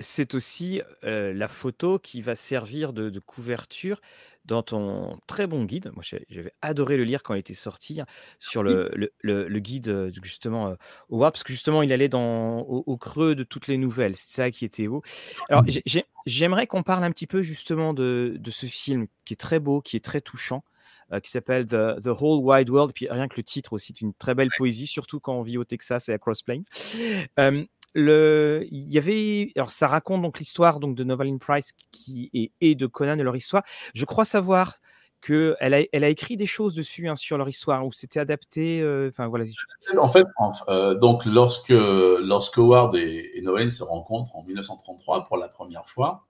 C'est 0.00 0.34
aussi 0.34 0.82
euh, 1.04 1.32
la 1.32 1.48
photo 1.48 1.98
qui 1.98 2.20
va 2.22 2.36
servir 2.36 2.92
de, 2.92 3.10
de 3.10 3.20
couverture 3.20 4.00
dans 4.44 4.62
ton 4.62 5.20
très 5.26 5.46
bon 5.46 5.64
guide. 5.64 5.90
Moi, 5.94 6.02
j'avais 6.02 6.52
adoré 6.62 6.96
le 6.96 7.04
lire 7.04 7.22
quand 7.22 7.34
il 7.34 7.38
était 7.38 7.54
sorti 7.54 8.00
hein, 8.00 8.06
sur 8.40 8.62
le, 8.62 8.90
le, 8.94 9.12
le, 9.20 9.58
guide 9.60 9.88
euh, 9.88 10.10
justement 10.22 10.68
euh, 10.68 10.74
au 11.10 11.18
parce 11.20 11.44
que 11.44 11.52
justement, 11.52 11.82
il 11.82 11.92
allait 11.92 12.08
dans, 12.08 12.60
au, 12.60 12.96
creux 12.96 13.34
de 13.34 13.44
toutes 13.44 13.68
les 13.68 13.78
nouvelles. 13.78 14.16
C'est 14.16 14.30
ça 14.30 14.50
qui 14.50 14.64
était 14.64 14.88
beau. 14.88 15.02
Alors, 15.48 15.64
j'aimerais 16.26 16.66
qu'on 16.66 16.82
parle 16.82 17.04
un 17.04 17.12
petit 17.12 17.28
peu 17.28 17.42
justement 17.42 17.94
de, 17.94 18.36
de, 18.38 18.50
ce 18.50 18.66
film 18.66 19.06
qui 19.24 19.34
est 19.34 19.40
très 19.40 19.60
beau, 19.60 19.80
qui 19.80 19.96
est 19.96 20.04
très 20.04 20.20
touchant. 20.20 20.64
Euh, 21.12 21.20
qui 21.20 21.30
s'appelle 21.30 21.66
The, 21.66 22.00
The, 22.02 22.08
Whole 22.08 22.40
Wide 22.42 22.70
World. 22.70 22.92
Puis 22.94 23.08
rien 23.10 23.28
que 23.28 23.36
le 23.36 23.42
titre 23.42 23.72
aussi, 23.74 23.92
c'est 23.96 24.00
une 24.00 24.14
très 24.14 24.34
belle 24.34 24.50
poésie, 24.56 24.86
surtout 24.86 25.20
quand 25.20 25.34
on 25.34 25.42
vit 25.42 25.58
au 25.58 25.64
Texas 25.64 26.08
et 26.08 26.12
à 26.12 26.18
Cross 26.18 26.42
Plains 26.42 26.62
le, 27.94 28.66
il 28.70 28.90
y 28.90 28.98
avait, 28.98 29.52
alors 29.56 29.70
ça 29.70 29.86
raconte 29.86 30.22
donc 30.22 30.38
l'histoire 30.38 30.80
donc 30.80 30.94
de 30.94 31.04
Novaline 31.04 31.38
Price 31.38 31.72
qui 31.90 32.30
est 32.32 32.52
et 32.60 32.74
de 32.74 32.86
Conan 32.86 33.18
et 33.18 33.22
leur 33.22 33.36
histoire. 33.36 33.62
Je 33.94 34.04
crois 34.04 34.24
savoir 34.24 34.78
que 35.20 35.56
elle 35.60 35.74
a, 35.74 35.82
elle 35.92 36.02
a 36.02 36.08
écrit 36.08 36.36
des 36.36 36.46
choses 36.46 36.74
dessus 36.74 37.08
hein, 37.08 37.16
sur 37.16 37.38
leur 37.38 37.48
histoire 37.48 37.86
où 37.86 37.92
c'était 37.92 38.18
adapté. 38.18 38.80
Euh, 38.80 39.08
enfin 39.10 39.28
voilà. 39.28 39.44
En 39.98 40.10
fait, 40.10 40.26
euh, 40.68 40.94
donc 40.94 41.24
lorsque 41.24 41.68
lorsque 41.68 42.58
Howard 42.58 42.96
et, 42.96 43.30
et, 43.34 43.42
Novaline 43.42 43.70
se 43.70 43.84
rencontrent 43.84 44.34
en 44.34 44.42
1933 44.42 45.26
pour 45.26 45.36
la 45.36 45.48
première 45.48 45.88
fois, 45.88 46.26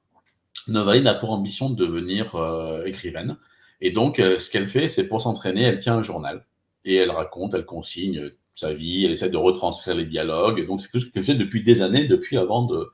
Novaline 0.68 1.06
a 1.06 1.14
pour 1.14 1.30
ambition 1.30 1.70
de 1.70 1.76
devenir 1.76 2.34
euh, 2.34 2.84
écrivaine. 2.84 3.38
Et 3.82 3.90
donc, 3.90 4.16
ce 4.18 4.48
qu'elle 4.48 4.68
fait, 4.68 4.86
c'est 4.86 5.08
pour 5.08 5.20
s'entraîner, 5.20 5.62
elle 5.62 5.80
tient 5.80 5.96
un 5.96 6.02
journal 6.02 6.46
et 6.84 6.94
elle 6.94 7.10
raconte, 7.10 7.52
elle 7.54 7.66
consigne 7.66 8.30
sa 8.54 8.72
vie, 8.72 9.04
elle 9.04 9.12
essaie 9.12 9.28
de 9.28 9.36
retranscrire 9.36 9.96
les 9.96 10.04
dialogues. 10.04 10.64
donc, 10.66 10.80
c'est 10.82 10.90
quelque 10.90 11.02
chose 11.02 11.12
qu'elle 11.12 11.24
fait 11.24 11.34
depuis 11.34 11.64
des 11.64 11.82
années, 11.82 12.04
depuis 12.04 12.38
avant 12.38 12.64
de, 12.64 12.90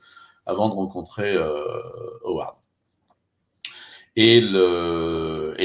rencontrer 0.47 1.35
euh, 1.35 1.63
Howard. 2.25 2.57
Et, 4.17 4.41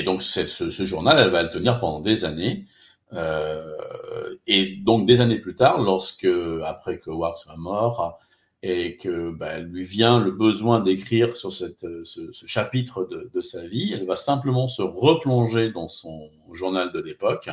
donc, 0.03 0.23
ce, 0.23 0.45
ce, 0.45 0.85
journal, 0.85 1.17
elle 1.19 1.31
va 1.31 1.41
le 1.41 1.49
tenir 1.49 1.79
pendant 1.79 2.01
des 2.01 2.25
années. 2.25 2.65
Euh, 3.13 4.35
et 4.45 4.75
donc, 4.75 5.05
des 5.07 5.21
années 5.21 5.39
plus 5.39 5.55
tard, 5.55 5.81
lorsque, 5.81 6.27
après 6.65 6.99
que 6.99 7.09
Howard 7.09 7.37
soit 7.37 7.55
mort, 7.55 8.19
et 8.65 8.95
que 8.95 9.29
bah, 9.29 9.59
lui 9.59 9.83
vient 9.83 10.19
le 10.19 10.31
besoin 10.31 10.79
d'écrire 10.79 11.35
sur 11.35 11.51
ce, 11.51 11.65
chapitre 12.45 13.03
de, 13.03 13.29
de, 13.33 13.41
sa 13.41 13.67
vie, 13.67 13.91
elle 13.93 14.05
va 14.05 14.15
simplement 14.15 14.69
se 14.69 14.81
replonger 14.81 15.71
dans 15.71 15.89
son 15.89 16.29
journal 16.53 16.93
de 16.93 16.99
l'époque 16.99 17.49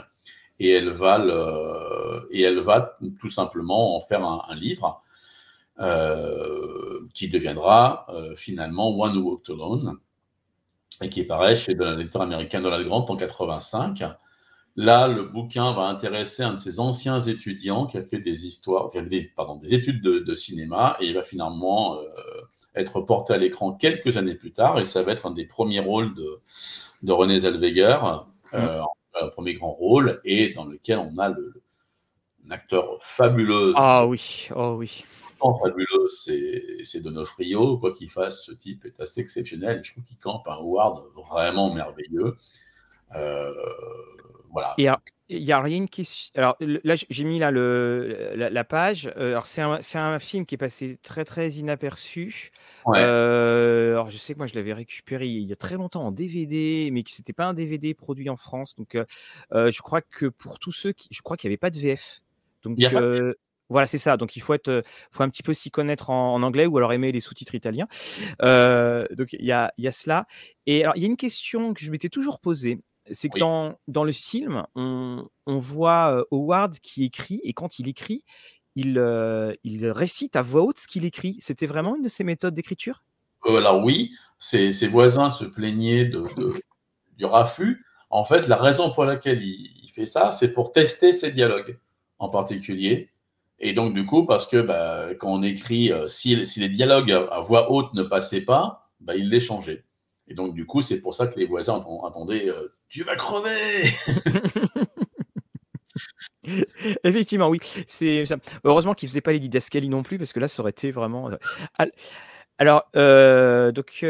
et 0.60 0.70
elle 0.70 0.90
va, 0.90 1.18
tout 3.18 3.30
simplement 3.30 3.96
en 3.96 4.00
faire 4.00 4.24
un, 4.24 4.54
livre 4.54 5.02
euh, 5.80 7.00
qui 7.14 7.28
deviendra 7.28 8.06
euh, 8.10 8.36
finalement 8.36 8.96
One 8.96 9.16
Who 9.16 9.30
Walked 9.30 9.54
Alone 9.54 9.98
et 11.02 11.08
qui 11.08 11.24
pareil 11.24 11.56
chez 11.56 11.74
l'éditeur 11.74 12.22
américain 12.22 12.60
Donald 12.60 12.86
Grant 12.86 13.06
en 13.08 13.16
85. 13.16 14.04
Là, 14.76 15.08
le 15.08 15.24
bouquin 15.24 15.72
va 15.72 15.82
intéresser 15.82 16.42
un 16.42 16.54
de 16.54 16.58
ses 16.58 16.80
anciens 16.80 17.20
étudiants 17.20 17.86
qui 17.86 17.98
a 17.98 18.02
fait 18.02 18.20
des 18.20 18.46
histoires, 18.46 18.90
qui 18.90 18.98
a 18.98 19.02
des, 19.02 19.30
pardon, 19.36 19.56
des 19.56 19.74
études 19.74 20.00
de, 20.02 20.34
cinéma 20.34 20.96
et 21.00 21.06
il 21.06 21.14
va 21.14 21.22
finalement 21.22 21.98
euh, 21.98 22.04
être 22.74 23.00
porté 23.00 23.34
à 23.34 23.36
l'écran 23.36 23.72
quelques 23.72 24.16
années 24.16 24.36
plus 24.36 24.52
tard 24.52 24.78
et 24.78 24.84
ça 24.84 25.02
va 25.02 25.12
être 25.12 25.26
un 25.26 25.32
des 25.32 25.44
premiers 25.44 25.80
rôles 25.80 26.14
de, 26.14 26.40
de 27.02 27.12
René 27.12 27.40
Zellweger. 27.40 28.24
Euh, 28.54 28.80
premier 29.32 29.54
grand 29.54 29.72
rôle 29.72 30.20
et 30.24 30.50
dans 30.54 30.64
lequel 30.64 30.98
on 30.98 31.18
a 31.18 31.28
le, 31.28 31.62
un 32.46 32.50
acteur 32.52 32.98
fabuleux. 33.02 33.72
Ah 33.76 34.06
oui, 34.06 34.48
oh 34.54 34.76
oui. 34.78 35.04
Fabuleux, 35.62 36.08
c'est 36.84 37.00
Donofrio. 37.00 37.78
Quoi 37.78 37.92
qu'il 37.92 38.10
fasse, 38.10 38.44
ce 38.44 38.52
type 38.52 38.84
est 38.84 39.00
assez 39.00 39.20
exceptionnel. 39.20 39.80
Je 39.82 39.92
trouve 39.92 40.04
qu'il 40.04 40.18
campe 40.18 40.46
un 40.48 40.54
Howard 40.54 41.02
vraiment 41.16 41.72
merveilleux. 41.72 42.36
Euh, 43.16 43.52
voilà. 44.52 44.74
Et 44.78 44.88
il 45.30 45.44
y 45.44 45.52
a 45.52 45.60
rien 45.60 45.86
qui. 45.86 46.32
Alors 46.34 46.56
là, 46.60 46.94
j'ai 47.08 47.24
mis 47.24 47.38
là 47.38 47.52
le, 47.52 48.32
la, 48.34 48.64
page. 48.64 49.12
Euh, 49.16 49.30
alors 49.30 49.46
c'est 49.46 49.62
un, 49.62 49.78
un, 49.94 50.18
film 50.18 50.44
qui 50.44 50.56
est 50.56 50.58
passé 50.58 50.98
très 51.04 51.24
très 51.24 51.48
inaperçu. 51.50 52.50
Euh, 52.88 53.92
alors 53.92 54.10
je 54.10 54.16
sais 54.16 54.32
que 54.32 54.38
moi 54.38 54.48
je 54.48 54.54
l'avais 54.54 54.72
récupéré 54.72 55.28
il 55.28 55.44
y 55.44 55.52
a 55.52 55.56
très 55.56 55.76
longtemps 55.76 56.04
en 56.04 56.10
DVD, 56.10 56.90
mais 56.92 57.04
que 57.04 57.12
c'était 57.12 57.32
pas 57.32 57.46
un 57.46 57.54
DVD 57.54 57.94
produit 57.94 58.28
en 58.28 58.36
France. 58.36 58.74
Donc 58.74 58.96
euh, 58.96 59.70
je 59.70 59.82
crois 59.82 60.02
que 60.02 60.26
pour 60.26 60.58
tous 60.58 60.72
ceux 60.72 60.92
qui, 60.92 61.08
je 61.12 61.22
crois 61.22 61.36
qu'il 61.36 61.48
n'y 61.48 61.52
avait 61.52 61.58
pas 61.58 61.70
de 61.70 61.78
VF. 61.78 62.22
Donc 62.64 62.76
voilà, 63.68 63.86
c'est 63.86 63.98
ça. 63.98 64.16
Donc 64.16 64.34
il 64.34 64.40
faut 64.40 64.52
être, 64.52 64.82
faut 65.12 65.22
un 65.22 65.28
petit 65.28 65.44
peu 65.44 65.54
s'y 65.54 65.70
connaître 65.70 66.10
en, 66.10 66.42
anglais 66.42 66.66
ou 66.66 66.76
alors 66.76 66.92
aimer 66.92 67.12
les 67.12 67.20
sous-titres 67.20 67.54
italiens. 67.54 67.86
donc 68.40 69.32
il 69.32 69.44
y 69.44 69.52
a, 69.52 69.72
y 69.78 69.86
a 69.86 69.92
cela. 69.92 70.26
Et 70.66 70.82
alors 70.82 70.96
il 70.96 71.02
y 71.02 71.04
a 71.04 71.08
une 71.08 71.16
question 71.16 71.72
que 71.72 71.84
je 71.84 71.92
m'étais 71.92 72.08
toujours 72.08 72.40
posée 72.40 72.80
c'est 73.12 73.28
que 73.28 73.38
dans, 73.38 73.76
dans, 73.88 74.04
le 74.04 74.12
film, 74.12 74.64
on, 74.74 75.28
on, 75.46 75.58
voit 75.58 76.24
Howard 76.30 76.78
qui 76.78 77.04
écrit, 77.04 77.40
et 77.44 77.52
quand 77.52 77.78
il 77.78 77.88
écrit, 77.88 78.24
il, 78.76 79.02
il 79.64 79.90
récite 79.90 80.36
à 80.36 80.42
voix 80.42 80.62
haute 80.62 80.78
ce 80.78 80.86
qu'il 80.86 81.04
écrit. 81.04 81.36
C'était 81.40 81.66
vraiment 81.66 81.96
une 81.96 82.02
de 82.02 82.08
ses 82.08 82.24
méthodes 82.24 82.54
d'écriture? 82.54 83.02
Alors 83.44 83.82
oui, 83.82 84.12
ses, 84.38 84.72
ses, 84.72 84.86
voisins 84.86 85.30
se 85.30 85.44
plaignaient 85.44 86.04
de, 86.04 86.24
du 87.16 87.24
raffut. 87.24 87.84
En 88.10 88.24
fait, 88.24 88.48
la 88.48 88.56
raison 88.56 88.90
pour 88.90 89.04
laquelle 89.04 89.42
il, 89.42 89.90
fait 89.94 90.06
ça, 90.06 90.32
c'est 90.32 90.52
pour 90.52 90.72
tester 90.72 91.12
ses 91.12 91.32
dialogues 91.32 91.78
en 92.18 92.28
particulier. 92.28 93.10
Et 93.58 93.72
donc, 93.72 93.94
du 93.94 94.06
coup, 94.06 94.24
parce 94.24 94.46
que 94.46 94.60
bah, 94.60 95.14
quand 95.18 95.32
on 95.32 95.42
écrit, 95.42 95.92
si, 96.08 96.46
si, 96.46 96.60
les 96.60 96.68
dialogues 96.68 97.12
à, 97.12 97.40
voix 97.40 97.70
haute 97.70 97.92
ne 97.94 98.02
passaient 98.02 98.40
pas, 98.40 98.90
bah, 99.00 99.14
il 99.16 99.28
les 99.30 99.40
changeait. 99.40 99.84
Et 100.30 100.34
donc, 100.34 100.54
du 100.54 100.64
coup, 100.64 100.80
c'est 100.80 101.00
pour 101.00 101.12
ça 101.12 101.26
que 101.26 101.38
les 101.38 101.46
voisins 101.46 101.80
attendaient 102.06 102.48
euh, 102.48 102.68
Tu 102.88 103.02
vas 103.02 103.16
crever 103.16 103.90
Effectivement, 107.04 107.48
oui. 107.48 107.58
C'est 107.88 108.22
Heureusement 108.64 108.94
qu'il 108.94 109.08
ne 109.08 109.10
faisait 109.10 109.20
pas 109.20 109.32
les 109.32 109.40
didascalies 109.40 109.88
non 109.88 110.04
plus, 110.04 110.18
parce 110.18 110.32
que 110.32 110.38
là, 110.38 110.46
ça 110.46 110.62
aurait 110.62 110.70
été 110.70 110.92
vraiment. 110.92 111.30
Euh, 111.30 111.36
alors, 112.58 112.84
euh, 112.94 113.72
donc, 113.72 114.04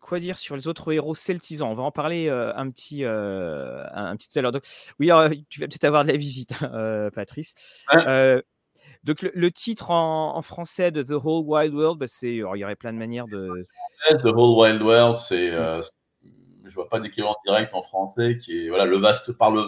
quoi 0.00 0.20
dire 0.20 0.38
sur 0.38 0.54
les 0.54 0.68
autres 0.68 0.92
héros 0.92 1.16
celtisans? 1.16 1.68
On 1.68 1.74
va 1.74 1.82
en 1.82 1.90
parler 1.90 2.28
un 2.28 2.70
petit, 2.70 3.04
un 3.04 4.16
petit 4.16 4.28
tout 4.28 4.38
à 4.38 4.42
l'heure. 4.42 4.52
oui, 5.00 5.10
tu 5.48 5.58
vas 5.58 5.66
peut-être 5.66 5.84
avoir 5.84 6.04
de 6.04 6.12
la 6.12 6.16
visite, 6.16 6.52
hein, 6.62 7.10
Patrice. 7.12 7.54
Donc 9.04 9.22
le, 9.22 9.50
titre 9.50 9.90
en, 9.90 10.40
français 10.42 10.90
de 10.90 11.02
The 11.02 11.22
Whole 11.22 11.44
Wild 11.46 11.74
World, 11.74 11.98
bah, 11.98 12.06
c'est, 12.06 12.34
il 12.34 12.36
y 12.36 12.42
aurait 12.44 12.76
plein 12.76 12.92
de 12.92 12.98
manières 12.98 13.26
de. 13.26 13.50
The 14.10 14.26
Whole 14.26 14.58
Wild 14.58 14.82
World, 14.82 15.16
c'est, 15.16 15.50
euh, 15.50 15.80
je 16.64 16.74
vois 16.74 16.88
pas 16.88 17.00
d'équivalent 17.00 17.36
direct 17.44 17.74
en 17.74 17.82
français 17.82 18.38
qui 18.38 18.66
est 18.66 18.68
voilà 18.68 18.84
le 18.84 18.96
vaste 18.96 19.32
par 19.32 19.50
le, 19.50 19.64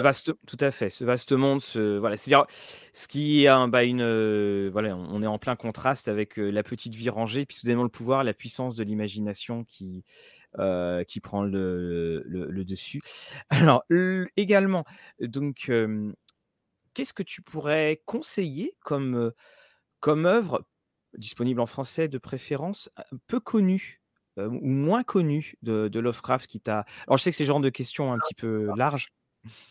vaste, 0.00 0.32
tout 0.46 0.56
à 0.60 0.70
fait, 0.70 0.90
ce 0.90 1.04
vaste 1.04 1.32
monde, 1.32 1.60
ce, 1.60 1.98
voilà, 1.98 2.16
c'est-à-dire 2.16 2.46
ce 2.92 3.08
qui 3.08 3.44
est 3.44 3.48
un, 3.48 3.68
bah, 3.68 3.84
une, 3.84 4.02
euh, 4.02 4.70
voilà, 4.72 4.96
on 4.96 5.22
est 5.22 5.26
en 5.26 5.38
plein 5.38 5.56
contraste 5.56 6.08
avec 6.08 6.38
euh, 6.38 6.50
la 6.50 6.62
petite 6.62 6.94
vie 6.94 7.10
rangée, 7.10 7.46
puis 7.46 7.56
soudainement 7.56 7.84
le 7.84 7.88
pouvoir, 7.88 8.24
la 8.24 8.34
puissance 8.34 8.76
de 8.76 8.84
l'imagination 8.84 9.64
qui, 9.64 10.04
euh, 10.58 11.04
qui 11.04 11.20
prend 11.20 11.42
le, 11.42 12.22
le, 12.26 12.64
dessus. 12.64 13.00
Alors 13.50 13.84
également, 14.36 14.84
donc, 15.20 15.70
qu'est-ce 16.94 17.12
que 17.12 17.22
tu 17.22 17.42
pourrais 17.42 18.00
conseiller 18.06 18.76
comme 18.80 19.32
comme 20.00 20.26
œuvre 20.26 20.64
disponible 21.16 21.60
en 21.60 21.66
français 21.66 22.08
de 22.08 22.18
préférence, 22.18 22.90
peu 23.26 23.40
connue 23.40 24.02
ou 24.36 24.66
moins 24.66 25.02
connue 25.02 25.54
de, 25.62 25.98
Lovecraft 25.98 26.46
qui 26.48 26.60
t'a. 26.60 26.84
Alors 27.06 27.18
je 27.18 27.22
sais 27.22 27.30
que 27.30 27.36
c'est 27.36 27.44
genre 27.44 27.60
de 27.60 27.68
questions 27.68 28.12
un 28.12 28.18
petit 28.18 28.34
peu 28.34 28.68
larges. 28.76 29.08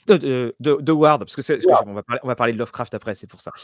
De, 0.05 0.53
de, 0.59 0.91
Ward, 0.91 1.19
parce 1.19 1.35
que, 1.35 1.87
on, 1.87 1.93
va 1.93 2.03
parler, 2.03 2.19
on, 2.23 2.27
va 2.27 2.35
parler, 2.35 2.51
de 2.51 2.57
Lovecraft 2.57 2.93
après, 2.93 3.15
c'est 3.15 3.27
pour 3.27 3.41
ça. 3.41 3.51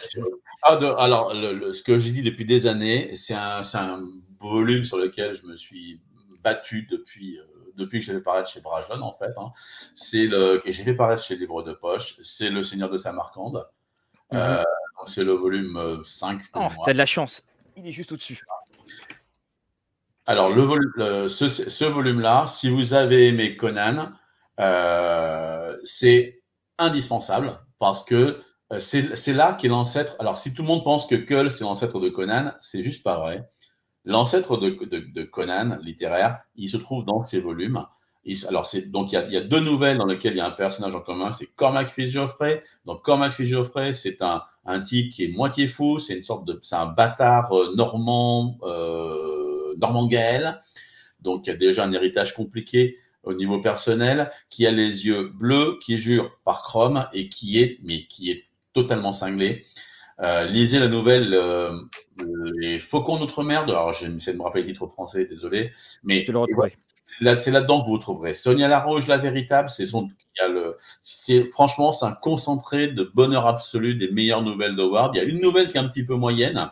Ah, 0.63 0.73
alors, 0.97 1.31
ce 1.33 1.83
que 1.83 1.99
j'ai 1.99 2.09
dit 2.09 2.23
depuis 2.23 2.43
des 2.43 2.65
années, 2.65 3.15
c'est 3.15 3.35
un, 3.35 3.61
un, 3.75 4.09
volume 4.39 4.83
sur 4.83 4.97
lequel 4.97 5.35
je 5.35 5.45
me 5.45 5.55
suis 5.55 6.01
battu 6.43 6.87
depuis, 6.89 7.39
depuis 7.77 7.99
que 7.99 8.05
j'ai 8.05 8.13
fait 8.13 8.21
paraître 8.21 8.49
chez 8.49 8.61
Brajlon, 8.61 9.01
en 9.01 9.13
fait. 9.13 9.33
Hein. 9.37 9.51
C'est 9.95 10.27
le 10.27 10.57
que 10.57 10.71
j'ai 10.71 10.83
fait 10.83 10.95
paraître 10.95 11.23
chez 11.23 11.35
Livre 11.35 11.63
de 11.63 11.73
Poche, 11.73 12.19
c'est 12.23 12.49
Le 12.49 12.63
Seigneur 12.63 12.89
de 12.89 12.97
Samarcande. 12.97 13.67
Mmh 14.31 14.63
c'est 15.05 15.23
le 15.23 15.33
volume 15.33 16.01
5. 16.03 16.41
Oh, 16.55 16.67
t'as 16.83 16.91
de 16.91 16.97
la 16.97 17.05
chance. 17.05 17.43
Il 17.77 17.87
est 17.87 17.91
juste 17.91 18.11
au-dessus. 18.11 18.43
Alors, 20.25 20.49
le 20.49 21.27
ce, 21.29 21.85
volume-là, 21.85 22.47
si 22.47 22.69
vous 22.69 22.93
avez 22.93 23.29
aimé 23.29 23.55
Conan, 23.55 24.11
euh, 24.59 25.77
c'est 25.83 26.41
indispensable 26.77 27.59
parce 27.79 28.03
que 28.03 28.41
euh, 28.73 28.79
c'est 28.79 29.33
là 29.33 29.53
qu'est 29.53 29.69
l'ancêtre. 29.69 30.17
Alors, 30.19 30.37
si 30.37 30.53
tout 30.53 30.63
le 30.63 30.67
monde 30.67 30.83
pense 30.83 31.07
que 31.07 31.15
Kull, 31.15 31.49
c'est 31.49 31.63
l'ancêtre 31.63 31.99
de 32.01 32.09
Conan, 32.09 32.51
c'est 32.59 32.83
juste 32.83 33.03
pas 33.03 33.19
vrai. 33.19 33.49
L'ancêtre 34.07 34.55
de, 34.57 35.23
Conan 35.23 35.77
littéraire, 35.81 36.39
il 36.55 36.69
se 36.69 36.77
trouve 36.77 37.03
dans 37.03 37.25
ces 37.25 37.41
volumes. 37.41 37.85
alors, 38.47 38.69
donc, 38.87 39.11
il 39.11 39.31
y, 39.31 39.37
a, 39.37 39.41
deux 39.41 39.59
nouvelles 39.59 39.97
dans 39.97 40.05
lesquelles 40.05 40.33
il 40.33 40.37
y 40.37 40.41
a 40.41 40.47
un 40.47 40.51
personnage 40.51 40.95
en 40.95 41.01
commun, 41.01 41.33
c'est 41.33 41.47
Cormac 41.47 41.89
Fitzgeoffrey. 41.89 42.63
Donc, 42.85 43.03
Cormac 43.03 43.33
Fitzgeoffrey, 43.33 43.91
c'est 43.91 44.21
un, 44.21 44.43
un 44.65 44.81
type 44.81 45.11
qui 45.11 45.25
est 45.25 45.27
moitié 45.29 45.67
fou, 45.67 45.99
c'est 45.99 46.15
une 46.15 46.23
sorte 46.23 46.45
de, 46.45 46.57
c'est 46.61 46.75
un 46.75 46.85
bâtard 46.85 47.51
euh, 47.51 47.75
normand, 47.75 48.57
euh, 48.63 49.75
normand 49.77 50.07
gaël, 50.07 50.61
donc 51.19 51.47
il 51.47 51.49
y 51.49 51.53
a 51.53 51.57
déjà 51.57 51.83
un 51.83 51.91
héritage 51.91 52.33
compliqué 52.33 52.97
au 53.23 53.33
niveau 53.33 53.59
personnel, 53.59 54.31
qui 54.49 54.65
a 54.65 54.71
les 54.71 55.05
yeux 55.05 55.27
bleus, 55.33 55.79
qui 55.81 55.97
jure 55.97 56.31
par 56.45 56.61
Chrome 56.63 57.07
et 57.11 57.27
qui 57.27 57.59
est, 57.59 57.79
mais 57.83 58.05
qui 58.05 58.31
est 58.31 58.45
totalement 58.73 59.11
cinglé. 59.11 59.65
Euh, 60.19 60.45
lisez 60.45 60.79
la 60.79 60.87
nouvelle 60.87 61.33
euh, 61.33 61.77
Les 62.55 62.79
Faucons 62.79 63.17
d'Outre-mer. 63.17 63.63
Alors, 63.63 63.93
j'essaie 63.93 64.33
de 64.33 64.37
me 64.37 64.43
rappeler 64.43 64.63
le 64.63 64.69
titre 64.69 64.87
français, 64.87 65.25
désolé. 65.25 65.71
Mais 66.03 66.25
c'est 67.35 67.51
là-dedans 67.51 67.81
que 67.81 67.87
vous 67.87 67.97
trouverez 67.97 68.33
Sonia 68.33 68.67
Laroche, 68.67 69.07
la 69.07 69.17
véritable. 69.17 69.69
C'est 69.69 69.85
son, 69.85 70.09
c'est 71.01 71.49
franchement, 71.49 71.91
c'est 71.91 72.05
un 72.05 72.13
concentré 72.13 72.87
de 72.87 73.03
bonheur 73.03 73.47
absolu 73.47 73.95
des 73.95 74.11
meilleures 74.11 74.41
nouvelles 74.43 74.75
d'Howard. 74.75 75.15
Il 75.15 75.17
y 75.19 75.21
a 75.21 75.25
une 75.25 75.41
nouvelle 75.41 75.67
qui 75.67 75.77
est 75.77 75.79
un 75.79 75.87
petit 75.87 76.05
peu 76.05 76.15
moyenne, 76.15 76.69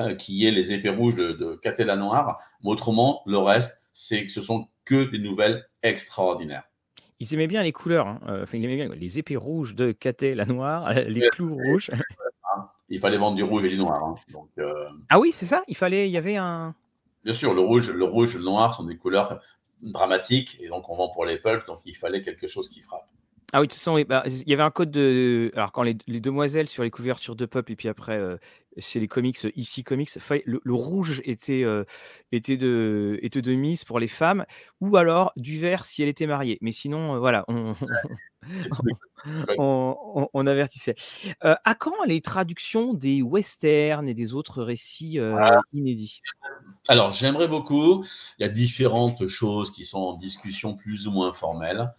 euh, 0.00 0.14
qui 0.14 0.46
est 0.46 0.50
Les 0.50 0.72
épées 0.72 0.90
rouges 0.90 1.14
de, 1.14 1.32
de 1.32 1.54
Catella 1.56 1.96
Noire. 1.96 2.38
Mais 2.62 2.70
autrement, 2.70 3.22
le 3.26 3.38
reste, 3.38 3.78
c'est 3.92 4.26
que 4.26 4.32
ce 4.32 4.42
sont 4.42 4.68
que 4.84 5.04
des 5.04 5.18
nouvelles 5.18 5.66
extraordinaires. 5.82 6.64
Ils 7.18 7.32
aimaient 7.32 7.46
bien 7.46 7.62
les 7.62 7.72
couleurs, 7.72 8.06
hein. 8.06 8.20
euh, 8.28 8.42
enfin, 8.42 8.58
ils 8.58 8.64
aimaient 8.64 8.76
bien 8.76 8.94
les 8.94 9.18
épées 9.18 9.36
rouges 9.36 9.74
de 9.74 9.92
Caté 9.92 10.34
la 10.34 10.44
Noire, 10.44 10.88
euh, 10.88 11.04
les 11.04 11.26
clous 11.30 11.54
rouges. 11.54 11.90
Il 12.88 13.00
fallait 13.00 13.18
vendre 13.18 13.36
du 13.36 13.42
rouge 13.42 13.64
et 13.64 13.68
du 13.68 13.76
noir. 13.76 14.02
Hein. 14.02 14.14
Donc, 14.32 14.48
Ah 15.08 15.18
oui, 15.18 15.32
c'est 15.32 15.46
ça. 15.46 15.62
Il 15.68 15.76
fallait, 15.76 16.08
il 16.08 16.12
y 16.12 16.16
avait 16.16 16.36
un. 16.36 16.74
Bien 17.24 17.34
sûr, 17.34 17.54
le 17.54 17.60
rouge, 17.60 17.90
le 17.90 18.04
rouge 18.04 18.36
et 18.36 18.38
le 18.38 18.44
noir 18.44 18.74
sont 18.74 18.84
des 18.84 18.96
couleurs 18.96 19.40
dramatiques 19.82 20.58
et 20.60 20.68
donc 20.68 20.88
on 20.88 20.96
vend 20.96 21.08
pour 21.08 21.24
les 21.24 21.38
pulps, 21.38 21.66
donc 21.66 21.80
il 21.84 21.96
fallait 21.96 22.22
quelque 22.22 22.46
chose 22.46 22.68
qui 22.68 22.80
frappe. 22.80 23.08
Ah 23.52 23.60
oui, 23.60 23.68
de 23.68 23.72
toute 23.72 23.78
façon, 23.78 24.02
bah, 24.08 24.24
il 24.26 24.48
y 24.48 24.52
avait 24.52 24.64
un 24.64 24.72
code 24.72 24.90
de. 24.90 25.52
Alors, 25.54 25.70
quand 25.70 25.82
les, 25.82 25.94
demoiselles 25.94 26.68
sur 26.68 26.82
les 26.82 26.90
couvertures 26.90 27.36
de 27.36 27.46
pop, 27.46 27.70
et 27.70 27.76
puis 27.76 27.88
après, 27.88 28.18
euh, 28.18 28.36
chez 28.76 28.98
les 28.98 29.06
comics, 29.06 29.38
ici 29.54 29.84
comics, 29.84 30.10
le, 30.44 30.74
rouge 30.74 31.22
était, 31.24 31.62
euh, 31.62 31.84
était, 32.32 32.56
de, 32.56 33.20
était 33.22 33.42
de 33.42 33.54
mise 33.54 33.84
pour 33.84 34.00
les 34.00 34.08
femmes, 34.08 34.46
ou 34.80 34.96
alors 34.96 35.32
du 35.36 35.60
vert 35.60 35.86
si 35.86 36.02
elle 36.02 36.08
était 36.08 36.26
mariée. 36.26 36.58
Mais 36.60 36.72
sinon, 36.72 37.14
euh, 37.14 37.18
voilà, 37.20 37.44
on, 37.46 37.74
on, 39.58 40.46
avertissait. 40.46 40.96
à 41.40 41.74
quand 41.76 42.04
les 42.04 42.20
traductions 42.20 42.94
des 42.94 43.22
westerns 43.22 44.08
et 44.08 44.14
des 44.14 44.34
autres 44.34 44.60
récits 44.64 45.20
ah. 45.20 45.60
inédits? 45.72 46.20
Alors, 46.88 47.12
j'aimerais 47.12 47.48
beaucoup. 47.48 48.04
Il 48.38 48.42
y 48.42 48.44
a 48.44 48.48
différentes 48.48 49.28
choses 49.28 49.70
qui 49.70 49.84
sont 49.84 49.98
en 49.98 50.14
discussion 50.14 50.74
plus 50.74 51.06
ou 51.06 51.12
moins 51.12 51.32
formelles. 51.32 51.92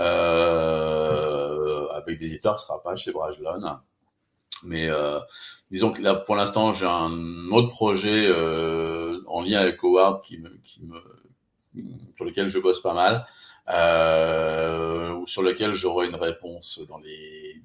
Euh, 0.00 1.86
avec 1.88 2.18
des 2.18 2.26
éditeurs, 2.26 2.58
ce 2.58 2.66
sera 2.66 2.82
pas 2.82 2.96
chez 2.96 3.12
Brajlon. 3.12 3.78
Mais 4.62 4.88
euh, 4.88 5.20
disons 5.70 5.92
que 5.92 6.02
là, 6.02 6.14
pour 6.14 6.36
l'instant, 6.36 6.72
j'ai 6.72 6.86
un 6.86 7.50
autre 7.50 7.68
projet 7.68 8.26
euh, 8.28 9.20
en 9.26 9.42
lien 9.42 9.60
avec 9.60 9.82
Howard 9.82 10.22
sur 12.16 12.24
lequel 12.24 12.48
je 12.48 12.58
bosse 12.58 12.80
pas 12.80 12.94
mal, 12.94 13.26
euh, 13.68 15.24
sur 15.26 15.42
lequel 15.42 15.74
j'aurai 15.74 16.08
une 16.08 16.16
réponse 16.16 16.80
dans 16.88 16.98
les 16.98 17.62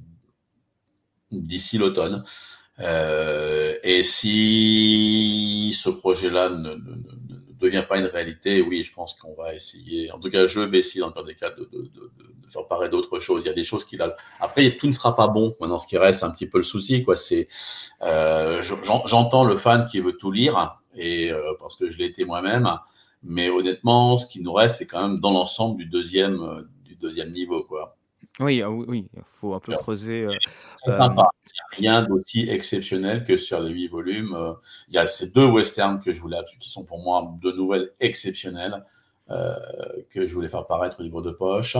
d'ici 1.31 1.77
l'automne. 1.77 2.23
Et 2.79 4.03
si 4.03 5.75
ce 5.77 5.89
projet-là 5.89 6.49
ne, 6.49 6.75
devient 7.59 7.83
pas 7.87 7.97
une 7.97 8.05
réalité, 8.05 8.61
oui, 8.61 8.83
je 8.83 8.93
pense 8.93 9.13
qu'on 9.13 9.33
va 9.33 9.53
essayer. 9.53 10.11
En 10.11 10.19
tout 10.19 10.29
cas, 10.29 10.45
je 10.47 10.59
vais 10.59 10.79
essayer 10.79 11.01
dans 11.01 11.13
le 11.15 11.23
des 11.23 11.35
cas 11.35 11.51
de, 11.51 11.69
faire 12.49 12.67
paraître 12.67 12.91
d'autres 12.91 13.19
choses. 13.19 13.43
Il 13.43 13.47
y 13.47 13.51
a 13.51 13.53
des 13.53 13.63
choses 13.63 13.85
qui 13.85 13.97
là. 13.97 14.15
Après, 14.39 14.77
tout 14.77 14.87
ne 14.87 14.91
sera 14.91 15.15
pas 15.15 15.27
bon. 15.27 15.55
Maintenant, 15.59 15.77
ce 15.77 15.87
qui 15.87 15.97
reste, 15.97 16.19
c'est 16.19 16.25
un 16.25 16.31
petit 16.31 16.47
peu 16.47 16.57
le 16.57 16.63
souci, 16.63 17.03
quoi. 17.03 17.15
C'est, 17.15 17.47
euh, 18.01 18.61
j'entends 18.61 19.43
le 19.43 19.57
fan 19.57 19.85
qui 19.85 19.99
veut 19.99 20.13
tout 20.13 20.31
lire 20.31 20.79
et 20.95 21.31
euh, 21.31 21.53
parce 21.59 21.75
que 21.75 21.89
je 21.89 21.97
l'ai 21.97 22.05
été 22.05 22.25
moi-même. 22.25 22.69
Mais 23.23 23.49
honnêtement, 23.49 24.17
ce 24.17 24.27
qui 24.27 24.41
nous 24.41 24.53
reste, 24.53 24.77
c'est 24.77 24.87
quand 24.87 25.07
même 25.07 25.19
dans 25.19 25.31
l'ensemble 25.31 25.77
du 25.77 25.85
deuxième, 25.85 26.41
euh, 26.41 26.61
du 26.83 26.95
deuxième 26.95 27.31
niveau, 27.31 27.63
quoi. 27.63 27.97
Oui, 28.39 28.61
ah 28.61 28.69
oui, 28.69 29.07
il 29.13 29.21
faut 29.39 29.53
un 29.53 29.59
peu 29.59 29.73
creuser. 29.75 30.25
Euh, 30.25 30.33
Il 30.87 30.91
n'y 30.91 30.97
a 30.97 31.29
rien 31.71 32.03
d'aussi 32.03 32.49
exceptionnel 32.49 33.23
que 33.23 33.37
sur 33.37 33.61
les 33.61 33.71
huit 33.71 33.87
volumes. 33.87 34.33
Euh, 34.35 34.53
il 34.89 34.95
y 34.95 34.97
a 34.97 35.07
ces 35.07 35.27
deux 35.27 35.45
westerns 35.45 36.01
que 36.01 36.11
je 36.11 36.19
voulais, 36.19 36.37
qui 36.59 36.69
sont 36.69 36.83
pour 36.83 36.99
moi 36.99 37.31
deux 37.41 37.53
nouvelles 37.53 37.91
exceptionnelles 38.01 38.83
euh, 39.31 39.55
que 40.09 40.27
je 40.27 40.33
voulais 40.33 40.49
faire 40.49 40.67
paraître 40.67 40.99
au 40.99 41.03
niveau 41.03 41.21
de 41.21 41.31
poche. 41.31 41.77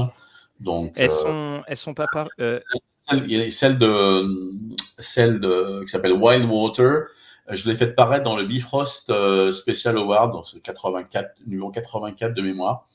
Donc, 0.61 0.93
elles 0.95 1.11
sont, 1.11 1.61
elles 1.67 1.77
sont 1.77 1.93
pas 1.93 2.07
par. 2.11 2.29
Il 2.39 3.31
y 3.31 3.41
a 3.41 3.51
celle 3.51 3.77
de, 3.77 4.53
celle 4.99 5.39
de, 5.41 5.83
qui 5.83 5.89
s'appelle 5.89 6.13
Wild 6.13 6.49
Water. 6.49 7.07
Je 7.49 7.69
l'ai 7.69 7.75
fait 7.75 7.93
paraître 7.93 8.23
dans 8.23 8.37
le 8.37 8.45
Bifrost 8.45 9.11
Special 9.51 9.97
Award, 9.97 10.31
donc 10.31 10.47
c'est 10.47 10.61
84, 10.61 11.35
numéro 11.45 11.69
84 11.69 12.33
de 12.33 12.41
mémoire. 12.41 12.87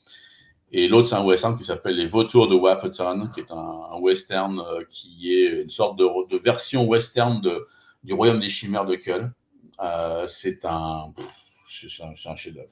Et 0.73 0.87
l'autre, 0.87 1.09
c'est 1.09 1.15
un 1.15 1.23
western 1.23 1.57
qui 1.57 1.65
s'appelle 1.65 1.95
Les 1.95 2.07
Vautours 2.07 2.47
de 2.47 2.55
Wapperton, 2.55 3.29
qui 3.33 3.41
est 3.41 3.51
un, 3.51 3.99
western 3.99 4.59
euh, 4.59 4.83
qui 4.89 5.33
est 5.33 5.63
une 5.63 5.69
sorte 5.69 5.97
de, 5.99 6.37
version 6.37 6.85
western 6.85 7.41
du 8.03 8.13
Royaume 8.13 8.39
des 8.39 8.49
Chimères 8.49 8.85
de 8.85 8.95
Kull. 8.95 9.33
Euh, 9.81 10.25
c'est 10.27 10.63
un, 10.63 11.13
chef-d'œuvre. 12.35 12.69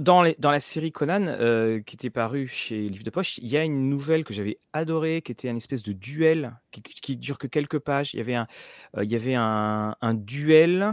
Dans, 0.00 0.22
la 0.50 0.60
série 0.60 0.90
Conan, 0.90 1.26
euh, 1.28 1.80
qui 1.80 1.94
était 1.94 2.10
parue 2.10 2.48
chez 2.48 2.88
Livre 2.88 3.04
de 3.04 3.10
Poche, 3.10 3.38
il 3.38 3.46
y 3.46 3.56
a 3.56 3.62
une 3.62 3.88
nouvelle 3.88 4.24
que 4.24 4.34
j'avais 4.34 4.58
adorée, 4.72 5.22
qui 5.22 5.30
était 5.30 5.48
un 5.48 5.56
espèce 5.56 5.84
de 5.84 5.92
duel, 5.92 6.56
qui, 6.72 6.82
qui 6.82 7.16
dure 7.16 7.38
que 7.38 7.46
quelques 7.46 7.78
pages. 7.78 8.14
Il 8.14 8.18
y 8.18 9.14
avait 9.14 9.34
un, 9.36 9.96
duel, 10.14 10.92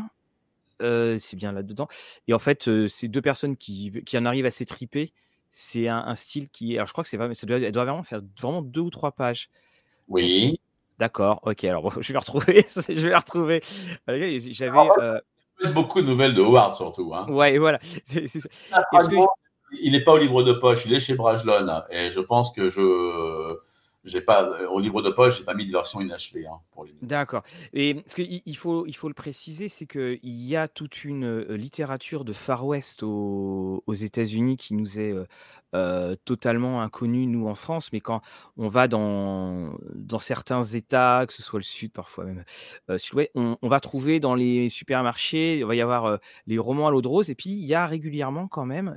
c'est 0.80 1.36
bien 1.36 1.53
là-dedans. 1.53 1.88
Et 2.28 2.36
en 2.36 2.39
fait, 2.39 2.70
c'est 2.88 3.07
deux 3.07 3.24
personnes 3.24 3.57
qui 3.57 4.03
en 4.13 4.26
arrivent 4.26 4.45
à 4.45 4.51
s'étriper 4.51 5.11
c'est 5.58 5.88
un, 5.88 6.16
style 6.16 6.49
qui. 6.49 6.76
Alors, 6.76 6.86
je 6.86 6.91
crois 6.91 7.06
que 7.06 7.10
c'est 7.10 7.18
mais 7.18 7.34
ça 7.34 7.47
doit, 7.47 7.58
elle 7.58 7.72
doit 7.72 7.86
vraiment 7.86 8.03
faire 8.03 8.20
vraiment 8.41 8.62
deux 8.62 8.82
ou 8.82 8.89
trois 8.89 9.14
pages. 9.14 9.49
Oui. 10.10 10.60
D'accord, 10.99 11.39
ok. 11.43 11.64
Alors, 11.64 11.93
je 12.01 12.12
vais 12.12 12.20
retrouver. 12.20 12.66
je 12.76 13.08
vais 13.08 13.16
retrouver. 13.16 13.64
J'avais. 14.06 14.89
Euh... 14.99 15.18
Beaucoup 15.74 16.01
de 16.01 16.08
nouvelles 16.08 16.36
de 16.36 16.41
Howard, 16.41 16.76
surtout. 16.76 17.14
Hein. 17.16 17.26
Ouais, 17.30 17.58
voilà. 17.58 17.80
Il 19.82 19.93
n'est 19.93 20.03
pas 20.03 20.12
au 20.12 20.18
livre 20.18 20.43
de 20.43 20.53
poche, 20.53 20.86
il 20.86 20.93
est 20.93 20.99
chez 20.99 21.16
Brajlon. 21.16 21.82
Et 21.89 22.12
je 22.12 22.20
pense 22.20 22.51
que 22.51 22.70
je. 22.70 23.58
J'ai 24.06 24.22
pas, 24.22 24.64
au 24.70 24.80
livre 24.80 25.01
de 25.01 25.10
poche, 25.10 25.39
j'ai 25.39 25.43
pas 25.43 25.53
mis 25.53 25.66
de 25.66 25.72
version 25.72 25.99
inachevée 25.99 26.47
hein, 26.47 26.60
pour 26.72 26.86
les. 26.86 26.93
D'accord. 27.01 27.43
Et 27.74 28.03
ce 28.06 28.16
qu'il 28.16 28.41
il 28.45 28.58
faut, 28.58 28.86
il 28.86 28.95
faut 28.95 29.08
le 29.08 29.14
préciser, 29.14 29.68
c'est 29.68 29.88
qu'il 29.88 30.20
y 30.24 30.56
a 30.56 30.68
toute 30.68 31.03
une 31.03 31.41
littérature 31.53 32.24
de 32.24 32.34
Far 32.34 32.66
West 32.66 33.03
aux, 33.03 33.84
aux 33.86 33.93
États-Unis 33.93 34.58
qui 34.58 34.76
nous 34.76 34.99
est 34.99 35.14
totalement 36.26 36.82
inconnue, 36.82 37.28
nous, 37.28 37.48
en 37.48 37.56
France. 37.56 37.92
Mais 37.92 38.00
quand 38.00 38.22
on 38.58 38.68
va 38.68 38.88
dans, 38.88 39.78
certains 40.20 40.64
États, 40.64 41.26
que 41.28 41.34
ce 41.34 41.42
soit 41.44 41.60
le 41.60 41.64
Sud, 41.64 41.92
parfois 41.92 42.26
même, 42.26 42.44
on, 43.36 43.58
on, 43.62 43.68
va 43.68 43.80
trouver 43.80 44.20
dans 44.20 44.36
les 44.36 44.70
supermarchés, 44.70 45.60
il 45.60 45.66
va 45.66 45.76
y 45.76 45.82
avoir 45.82 46.20
les 46.48 46.58
romans 46.58 46.88
à 46.88 46.92
l'eau 46.92 47.02
de 47.02 47.08
rose. 47.08 47.30
Et 47.30 47.36
puis, 47.36 47.52
il 47.52 47.66
y 47.66 47.74
a 47.74 47.86
régulièrement 47.86 48.48
quand 48.48 48.66
même 48.66 48.96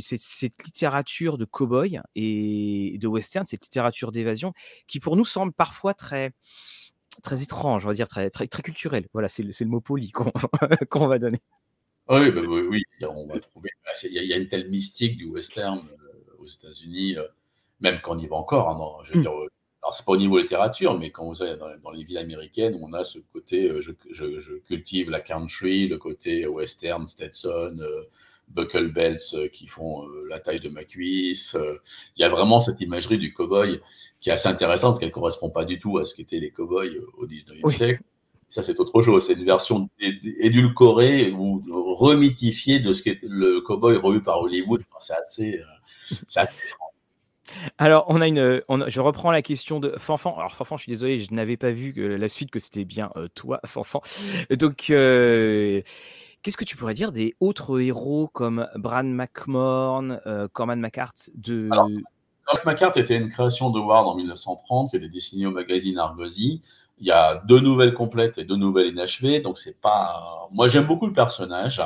cette, 0.00 0.64
littérature 0.64 1.38
de 1.38 1.44
cow-boy 1.44 2.00
et 2.14 2.98
de 3.00 3.06
western, 3.06 3.46
cette 3.46 3.64
littérature 3.64 4.12
d'évasion, 4.12 4.52
qui 4.86 5.00
pour 5.00 5.16
nous 5.16 5.24
semble 5.24 5.52
parfois 5.52 5.94
très 5.94 6.32
très 7.22 7.42
étrange, 7.42 7.84
on 7.84 7.88
va 7.88 7.94
dire 7.94 8.08
très 8.08 8.30
très, 8.30 8.46
culturel. 8.48 9.08
Voilà, 9.12 9.28
c'est 9.28 9.42
le, 9.42 9.52
le, 9.58 9.66
mot 9.66 9.80
poli 9.80 10.10
qu'on 10.12 10.30
va 11.08 11.18
donner. 11.18 11.40
Oui, 12.12 12.30
bah, 12.30 12.40
oui, 12.46 12.60
oui, 12.68 12.82
on 13.02 13.26
va 13.26 13.38
trouver. 13.40 13.70
Bah, 13.84 13.92
il 14.04 14.12
y, 14.12 14.32
a 14.32 14.36
une 14.36 14.48
telle 14.48 14.68
mystique 14.68 15.16
du 15.16 15.26
western 15.26 15.80
aux 16.38 16.46
États-Unis, 16.46 17.16
même 17.80 18.00
quand 18.02 18.16
on 18.16 18.18
y 18.18 18.26
va 18.26 18.36
encore. 18.36 18.68
Hein, 18.68 19.04
je 19.04 19.12
veux 19.12 19.18
mmh. 19.20 19.22
dire, 19.22 19.32
alors 19.82 19.94
c'est 19.94 20.04
pas 20.04 20.12
au 20.12 20.16
niveau 20.16 20.38
littérature, 20.38 20.98
mais 20.98 21.10
quand 21.10 21.26
vous 21.26 21.42
allez 21.42 21.56
dans, 21.56 21.90
les 21.90 22.04
villes 22.04 22.18
américaines, 22.18 22.78
on 22.80 22.92
a 22.92 23.02
ce 23.02 23.18
côté, 23.32 23.80
je, 23.80 23.92
je, 24.10 24.40
je, 24.40 24.54
cultive 24.66 25.10
la 25.10 25.20
country, 25.20 25.88
le 25.88 25.98
côté 25.98 26.46
western, 26.46 27.06
Stetson, 27.06 27.78
buckle 28.54 28.92
belts 28.92 29.34
euh, 29.34 29.48
qui 29.48 29.66
font 29.66 30.06
euh, 30.06 30.26
la 30.28 30.40
taille 30.40 30.60
de 30.60 30.68
ma 30.68 30.84
cuisse. 30.84 31.54
Euh, 31.54 31.78
il 32.16 32.22
y 32.22 32.24
a 32.24 32.28
vraiment 32.28 32.60
cette 32.60 32.80
imagerie 32.80 33.18
du 33.18 33.32
cowboy 33.32 33.80
qui 34.20 34.30
est 34.30 34.32
assez 34.32 34.48
intéressante 34.48 34.92
parce 34.92 34.98
qu'elle 35.00 35.08
ne 35.08 35.14
correspond 35.14 35.50
pas 35.50 35.64
du 35.64 35.78
tout 35.78 35.98
à 35.98 36.04
ce 36.04 36.14
qu'étaient 36.14 36.38
les 36.38 36.50
cowboys 36.50 36.96
au 37.18 37.26
19e 37.26 37.70
siècle. 37.70 38.02
Ça, 38.52 38.62
c'est 38.62 38.78
autre 38.80 39.02
chose. 39.02 39.26
C'est 39.26 39.32
une 39.32 39.44
version 39.44 39.88
édulcorée 39.98 41.30
ou 41.30 41.62
remythifiée 41.96 42.80
de 42.80 42.92
ce 42.92 43.02
qu'était 43.02 43.26
le 43.28 43.60
cowboy 43.60 43.96
revu 43.96 44.22
par 44.22 44.40
Hollywood. 44.40 44.82
c'est 44.98 45.14
assez, 45.14 45.60
assez 46.36 46.52
alors, 47.76 48.06
on 48.08 48.22
a 48.22 48.28
une, 48.28 48.62
je 48.86 49.00
reprends 49.00 49.30
la 49.30 49.42
question 49.42 49.78
de 49.78 49.94
Fanfan. 49.98 50.36
Alors, 50.38 50.52
Fanfan, 50.52 50.78
je 50.78 50.84
suis 50.84 50.92
désolé, 50.92 51.18
je 51.18 51.34
n'avais 51.34 51.58
pas 51.58 51.70
vu 51.70 51.92
la 52.16 52.28
suite 52.28 52.50
que 52.50 52.58
c'était 52.58 52.84
bien 52.84 53.10
toi, 53.34 53.60
Fanfan. 53.66 54.00
Donc, 54.50 54.90
Qu'est-ce 56.42 56.56
que 56.56 56.64
tu 56.64 56.76
pourrais 56.76 56.94
dire 56.94 57.12
des 57.12 57.36
autres 57.38 57.80
héros 57.80 58.28
comme 58.32 58.68
Bran 58.74 59.04
McMorn, 59.04 60.20
euh, 60.26 60.48
Corman 60.52 60.80
McCart 60.80 61.14
de... 61.34 61.68
Alors, 61.70 61.88
McCart 62.66 62.96
était 62.96 63.16
une 63.16 63.28
création 63.28 63.70
de 63.70 63.78
Ward 63.78 64.08
en 64.08 64.16
1930, 64.16 64.90
qui 64.90 64.96
est 64.96 65.08
dessiné 65.08 65.46
au 65.46 65.52
magazine 65.52 65.98
Argosy. 65.98 66.60
Il 67.02 67.08
y 67.08 67.10
a 67.10 67.42
deux 67.46 67.58
nouvelles 67.58 67.94
complètes 67.94 68.38
et 68.38 68.44
deux 68.44 68.54
nouvelles 68.54 68.86
inachevées, 68.86 69.40
donc 69.40 69.58
c'est 69.58 69.78
pas. 69.80 70.48
Moi, 70.52 70.68
j'aime 70.68 70.86
beaucoup 70.86 71.08
le 71.08 71.12
personnage, 71.12 71.82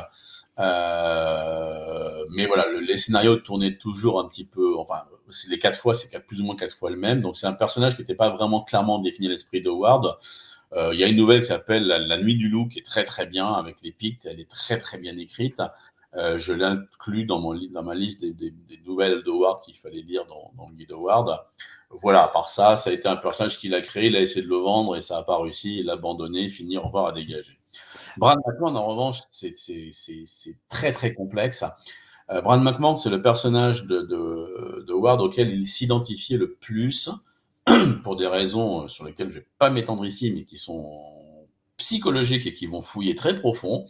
euh, 0.58 2.24
mais 2.32 2.44
voilà, 2.44 2.66
les 2.82 2.98
scénarios 2.98 3.36
tournaient 3.36 3.78
toujours 3.78 4.20
un 4.20 4.28
petit 4.28 4.44
peu. 4.44 4.76
Enfin, 4.76 5.04
les 5.48 5.58
quatre 5.58 5.80
fois, 5.80 5.94
c'est 5.94 6.10
plus 6.26 6.42
ou 6.42 6.44
moins 6.44 6.54
quatre 6.54 6.76
fois 6.76 6.90
le 6.90 6.98
même, 6.98 7.22
donc 7.22 7.38
c'est 7.38 7.46
un 7.46 7.54
personnage 7.54 7.96
qui 7.96 8.02
n'était 8.02 8.14
pas 8.14 8.28
vraiment 8.28 8.60
clairement 8.62 8.98
défini 8.98 9.28
l'esprit 9.28 9.62
de 9.62 9.70
Ward. 9.70 10.18
Euh, 10.74 10.90
il 10.92 11.00
y 11.00 11.04
a 11.04 11.06
une 11.06 11.16
nouvelle 11.16 11.40
qui 11.40 11.46
s'appelle 11.46 11.86
la, 11.86 12.18
Nuit 12.18 12.36
du 12.36 12.50
Loup, 12.50 12.68
qui 12.68 12.80
est 12.80 12.86
très 12.86 13.04
très 13.04 13.24
bien 13.24 13.46
avec 13.46 13.80
les 13.82 13.92
Pictes. 13.92 14.26
Elle 14.26 14.38
est 14.38 14.50
très 14.50 14.76
très 14.76 14.98
bien 14.98 15.16
écrite. 15.16 15.62
Euh, 16.14 16.38
je 16.38 16.52
l'inclus 16.52 17.24
dans, 17.24 17.40
dans 17.40 17.82
ma 17.82 17.94
liste 17.94 18.20
des, 18.20 18.32
des, 18.32 18.50
des 18.50 18.80
nouvelles 18.84 19.22
d'Howard 19.22 19.62
qu'il 19.62 19.76
fallait 19.76 20.02
lire 20.02 20.26
dans, 20.26 20.52
dans, 20.58 20.68
le 20.68 20.74
guide 20.74 20.92
Howard. 20.92 21.40
Voilà, 21.90 22.24
à 22.24 22.28
part 22.28 22.50
ça, 22.50 22.76
ça 22.76 22.90
a 22.90 22.92
été 22.92 23.08
un 23.08 23.16
personnage 23.16 23.58
qu'il 23.58 23.74
a 23.74 23.80
créé, 23.80 24.06
il 24.06 24.16
a 24.16 24.20
essayé 24.20 24.42
de 24.42 24.48
le 24.48 24.56
vendre 24.56 24.96
et 24.96 25.00
ça 25.00 25.16
n'a 25.16 25.22
pas 25.22 25.40
réussi, 25.40 25.78
il 25.78 25.86
l'a 25.86 25.94
abandonné, 25.94 26.48
fini, 26.48 26.78
au 26.78 26.96
à 26.98 27.12
dégager. 27.12 27.58
Brad 28.16 28.38
McMahon, 28.46 28.74
en 28.74 28.86
revanche, 28.86 29.20
c'est 29.30 29.54
très 30.68 30.92
très 30.92 31.14
complexe. 31.14 31.64
Euh, 32.30 32.40
Brad 32.40 32.60
McMahon, 32.60 32.96
c'est 32.96 33.10
le 33.10 33.22
personnage 33.22 33.84
de, 33.84 34.90
Howard 34.90 35.20
auquel 35.20 35.50
il 35.50 35.68
s'identifiait 35.68 36.38
le 36.38 36.54
plus. 36.54 37.10
pour 38.04 38.16
des 38.16 38.26
raisons 38.26 38.84
euh, 38.84 38.88
sur 38.88 39.04
lesquelles 39.04 39.30
je 39.30 39.38
ne 39.38 39.40
vais 39.40 39.46
pas 39.58 39.70
m'étendre 39.70 40.06
ici, 40.06 40.30
mais 40.30 40.44
qui 40.44 40.56
sont 40.56 41.02
psychologiques 41.76 42.46
et 42.46 42.52
qui 42.52 42.66
vont 42.66 42.82
fouiller 42.82 43.14
très 43.14 43.38
profond. 43.38 43.86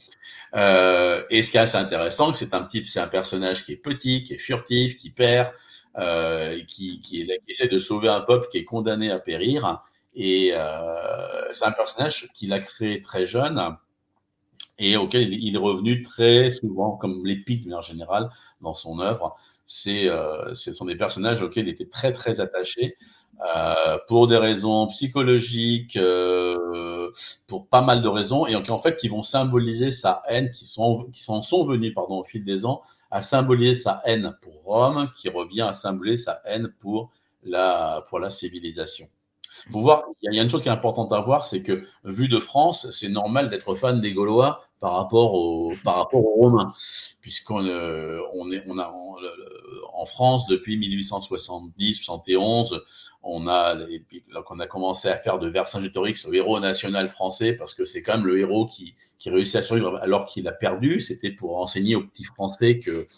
Euh, 0.54 1.22
et 1.30 1.42
ce 1.42 1.50
qui 1.50 1.56
est 1.56 1.60
assez 1.60 1.76
intéressant, 1.76 2.32
c'est 2.32 2.54
un 2.54 2.64
type, 2.64 2.88
c'est 2.88 3.00
un 3.00 3.06
personnage 3.06 3.64
qui 3.64 3.72
est 3.72 3.76
petit, 3.76 4.22
qui 4.24 4.34
est 4.34 4.38
furtif, 4.38 4.96
qui 4.96 5.10
perd, 5.10 5.52
euh, 5.98 6.62
qui, 6.68 7.26
essaie 7.48 7.68
de 7.68 7.78
sauver 7.78 8.08
un 8.08 8.20
peuple 8.20 8.48
qui 8.50 8.58
est 8.58 8.64
condamné 8.64 9.10
à 9.10 9.18
périr. 9.18 9.82
Et 10.14 10.50
euh, 10.52 11.52
c'est 11.52 11.64
un 11.64 11.72
personnage 11.72 12.30
qu'il 12.34 12.52
a 12.52 12.60
créé 12.60 13.00
très 13.00 13.24
jeune 13.24 13.76
et 14.78 14.98
auquel 14.98 15.32
il 15.32 15.54
est 15.54 15.58
revenu 15.58 16.02
très 16.02 16.50
souvent, 16.50 16.96
comme 16.96 17.24
l'épique 17.24 17.62
de 17.64 17.68
manière 17.70 17.82
générale, 17.82 18.28
dans 18.60 18.74
son 18.74 19.00
œuvre. 19.00 19.36
Euh, 19.86 20.54
ce 20.54 20.72
sont 20.74 20.84
des 20.84 20.96
personnages 20.96 21.40
auxquels 21.40 21.66
il 21.66 21.70
était 21.70 21.88
très 21.88 22.12
très 22.12 22.40
attaché. 22.40 22.96
Pour 24.08 24.26
des 24.28 24.38
raisons 24.38 24.86
psychologiques, 24.88 25.98
pour 27.46 27.68
pas 27.68 27.82
mal 27.82 28.02
de 28.02 28.08
raisons, 28.08 28.46
et 28.46 28.54
en 28.54 28.80
fait 28.80 28.96
qui 28.96 29.08
vont 29.08 29.22
symboliser 29.22 29.92
sa 29.92 30.22
haine, 30.28 30.50
qui 30.52 30.64
sont 30.66 31.04
qui 31.12 31.22
s'en 31.22 31.42
sont 31.42 31.64
venus 31.66 31.94
pardon 31.94 32.20
au 32.20 32.24
fil 32.24 32.44
des 32.44 32.64
ans 32.64 32.82
à 33.16 33.22
symboliser 33.22 33.74
sa 33.74 34.02
haine 34.04 34.36
pour 34.42 34.62
Rome, 34.62 35.10
qui 35.16 35.30
revient 35.30 35.62
à 35.62 35.72
symboliser 35.72 36.24
sa 36.24 36.42
haine 36.44 36.70
pour 36.80 37.10
la 37.42 38.04
pour 38.10 38.18
la 38.18 38.28
civilisation. 38.28 39.08
Faut 39.72 39.80
voir, 39.80 40.02
il 40.20 40.34
y, 40.34 40.38
a 40.38 40.42
une 40.42 40.50
chose 40.50 40.60
qui 40.60 40.68
est 40.68 40.72
importante 40.72 41.10
à 41.14 41.20
voir, 41.20 41.46
c'est 41.46 41.62
que 41.62 41.86
vu 42.04 42.28
de 42.28 42.38
France, 42.38 42.90
c'est 42.90 43.08
normal 43.08 43.48
d'être 43.48 43.74
fan 43.74 44.02
des 44.02 44.12
Gaulois 44.12 44.66
par 44.80 44.92
rapport 44.92 45.32
aux 45.32 45.72
par 45.82 45.96
rapport 45.96 46.26
aux 46.26 46.42
Romains, 46.42 46.74
puisqu'on 47.22 47.64
euh, 47.64 48.20
on 48.34 48.52
est 48.52 48.62
on 48.68 48.78
a 48.78 48.94
en 49.94 50.04
France 50.04 50.46
depuis 50.46 50.76
1870-71 50.76 52.82
on 53.28 53.48
a, 53.48 53.76
on 54.50 54.60
a 54.60 54.66
commencé 54.66 55.08
à 55.08 55.16
faire 55.16 55.38
de 55.38 55.48
Vercingétorix 55.48 56.24
au 56.26 56.32
héros 56.32 56.60
national 56.60 57.08
français 57.08 57.52
parce 57.52 57.74
que 57.74 57.84
c'est 57.84 58.02
quand 58.02 58.16
même 58.16 58.26
le 58.26 58.38
héros 58.38 58.66
qui, 58.66 58.94
qui 59.18 59.30
réussit 59.30 59.56
à 59.56 59.62
survivre 59.62 59.96
alors 59.96 60.26
qu'il 60.26 60.46
a 60.48 60.52
perdu. 60.52 61.00
C'était 61.00 61.30
pour 61.30 61.58
enseigner 61.58 61.96
aux 61.96 62.02
petits 62.02 62.24
Français 62.24 62.78
que, 62.78 63.08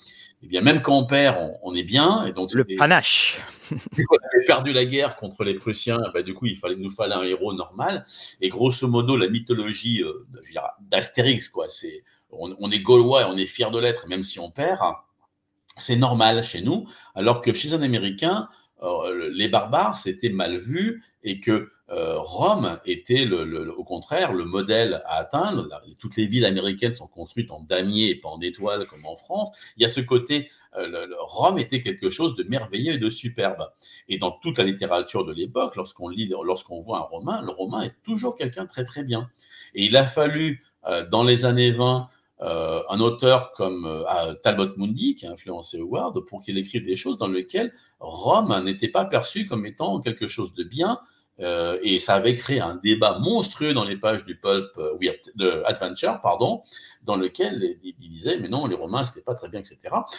eh 0.42 0.46
bien, 0.46 0.60
même 0.62 0.80
quand 0.80 0.96
on 0.96 1.06
perd, 1.06 1.52
on, 1.62 1.74
est 1.74 1.82
bien. 1.82 2.24
Et 2.24 2.32
donc, 2.32 2.52
le 2.54 2.64
panache. 2.64 3.40
on 3.72 3.76
avait 3.76 4.44
perdu 4.46 4.72
la 4.72 4.84
guerre 4.84 5.16
contre 5.16 5.44
les 5.44 5.54
Prussiens, 5.54 6.00
bah, 6.14 6.22
du 6.22 6.34
coup, 6.34 6.46
il 6.46 6.56
fallait 6.56 6.76
nous 6.76 6.90
fallait 6.90 7.14
un 7.14 7.22
héros 7.22 7.52
normal. 7.52 8.06
Et 8.40 8.48
grosso 8.48 8.88
modo, 8.88 9.16
la 9.16 9.28
mythologie 9.28 10.02
euh, 10.02 10.26
d'Astérix, 10.80 11.48
quoi, 11.48 11.68
c'est 11.68 12.02
on, 12.30 12.56
on, 12.58 12.70
est 12.70 12.80
gaulois 12.80 13.22
et 13.22 13.24
on 13.24 13.36
est 13.36 13.46
fier 13.46 13.70
de 13.70 13.78
l'être, 13.78 14.06
même 14.08 14.22
si 14.22 14.38
on 14.38 14.50
perd. 14.50 14.80
C'est 15.76 15.96
normal 15.96 16.42
chez 16.42 16.60
nous, 16.60 16.88
alors 17.14 17.40
que 17.40 17.52
chez 17.52 17.72
un 17.72 17.82
Américain, 17.82 18.48
les 19.32 19.48
barbares, 19.48 19.98
c'était 19.98 20.28
mal 20.28 20.58
vu 20.58 21.02
et 21.24 21.40
que 21.40 21.68
euh, 21.90 22.18
Rome 22.18 22.78
était 22.84 23.24
le, 23.24 23.72
au 23.76 23.84
contraire 23.84 24.32
le 24.32 24.44
modèle 24.44 25.02
à 25.06 25.16
atteindre. 25.16 25.68
toutes 25.98 26.16
les 26.16 26.26
villes 26.26 26.44
américaines 26.44 26.94
sont 26.94 27.06
construites 27.06 27.50
en 27.50 27.60
damier 27.60 28.10
et 28.10 28.14
pas 28.14 28.28
en 28.28 28.40
étoile 28.40 28.86
comme 28.86 29.04
en 29.04 29.16
France. 29.16 29.50
Il 29.76 29.82
y 29.82 29.86
a 29.86 29.88
ce 29.88 30.00
côté, 30.00 30.50
euh, 30.76 31.06
Rome 31.20 31.58
était 31.58 31.82
quelque 31.82 32.10
chose 32.10 32.36
de 32.36 32.44
merveilleux 32.44 32.94
et 32.94 32.98
de 32.98 33.10
superbe. 33.10 33.70
Et 34.08 34.18
dans 34.18 34.32
toute 34.32 34.58
la 34.58 34.64
littérature 34.64 35.24
de 35.24 35.32
l'époque, 35.32 35.76
lorsqu'on 35.76 36.08
lit, 36.08 36.30
lorsqu'on 36.44 36.82
voit 36.82 36.98
un 36.98 37.02
romain, 37.02 37.42
le 37.42 37.50
romain 37.50 37.82
est 37.82 37.94
toujours 38.04 38.36
quelqu'un 38.36 38.66
très 38.66 38.84
très 38.84 39.02
bien. 39.02 39.28
Et 39.74 39.86
il 39.86 39.96
a 39.96 40.06
fallu 40.06 40.62
euh, 40.86 41.06
dans 41.06 41.24
les 41.24 41.44
années 41.44 41.72
20 41.72 42.08
euh, 42.40 42.82
un 42.88 43.00
auteur 43.00 43.52
comme 43.52 43.84
euh, 43.84 44.34
Talbot 44.42 44.76
Mundi, 44.76 45.16
qui 45.16 45.26
a 45.26 45.32
influencé 45.32 45.80
Howard, 45.80 46.20
pour 46.26 46.40
qu'il 46.40 46.56
écrive 46.56 46.84
des 46.84 46.96
choses 46.96 47.18
dans 47.18 47.28
lesquelles 47.28 47.72
Rome 47.98 48.62
n'était 48.64 48.88
pas 48.88 49.04
perçu 49.04 49.46
comme 49.46 49.66
étant 49.66 50.00
quelque 50.00 50.28
chose 50.28 50.54
de 50.54 50.62
bien, 50.62 51.00
euh, 51.40 51.78
et 51.82 51.98
ça 51.98 52.14
avait 52.14 52.34
créé 52.34 52.60
un 52.60 52.76
débat 52.76 53.18
monstrueux 53.18 53.72
dans 53.72 53.84
les 53.84 53.96
pages 53.96 54.24
du 54.24 54.36
pulp 54.36 54.68
de 55.36 55.62
Adventure, 55.64 56.20
pardon, 56.20 56.62
dans 57.04 57.16
lequel 57.16 57.76
il, 57.82 57.94
disait 57.98 58.38
mais 58.38 58.48
non 58.48 58.66
les 58.66 58.74
Romains 58.74 59.04
c'était 59.04 59.20
pas 59.20 59.34
très 59.34 59.48
bien, 59.48 59.60
etc. 59.60 59.78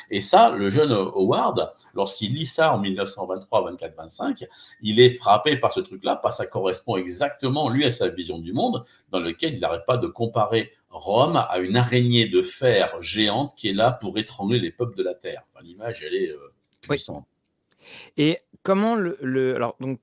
Et 0.09 0.21
ça, 0.21 0.49
le 0.49 0.69
jeune 0.69 0.91
Howard, 0.91 1.73
lorsqu'il 1.93 2.33
lit 2.33 2.45
ça 2.45 2.73
en 2.73 2.79
1923, 2.79 3.65
24, 3.71 3.95
25, 3.95 4.45
il 4.81 4.99
est 4.99 5.11
frappé 5.11 5.57
par 5.57 5.73
ce 5.73 5.81
truc-là, 5.81 6.15
parce 6.15 6.37
que 6.37 6.43
ça 6.43 6.49
correspond 6.49 6.95
exactement 6.97 7.69
lui 7.69 7.85
à 7.85 7.91
sa 7.91 8.07
vision 8.07 8.39
du 8.39 8.53
monde, 8.53 8.85
dans 9.11 9.19
lequel 9.19 9.55
il 9.55 9.59
n'arrête 9.59 9.85
pas 9.85 9.97
de 9.97 10.07
comparer 10.07 10.71
Rome 10.89 11.35
a 11.35 11.59
une 11.59 11.77
araignée 11.77 12.27
de 12.27 12.41
fer 12.41 12.99
géante 13.01 13.53
qui 13.55 13.69
est 13.69 13.73
là 13.73 13.91
pour 13.91 14.17
étrangler 14.17 14.59
les 14.59 14.71
peuples 14.71 14.97
de 14.97 15.03
la 15.03 15.13
terre. 15.13 15.43
L'image, 15.61 16.03
elle 16.03 16.15
est 16.15 16.31
euh, 16.31 16.53
puissante. 16.81 17.27
Et 18.17 18.37
comment 18.63 18.95
le, 18.95 19.55
alors 19.55 19.75
donc 19.79 19.99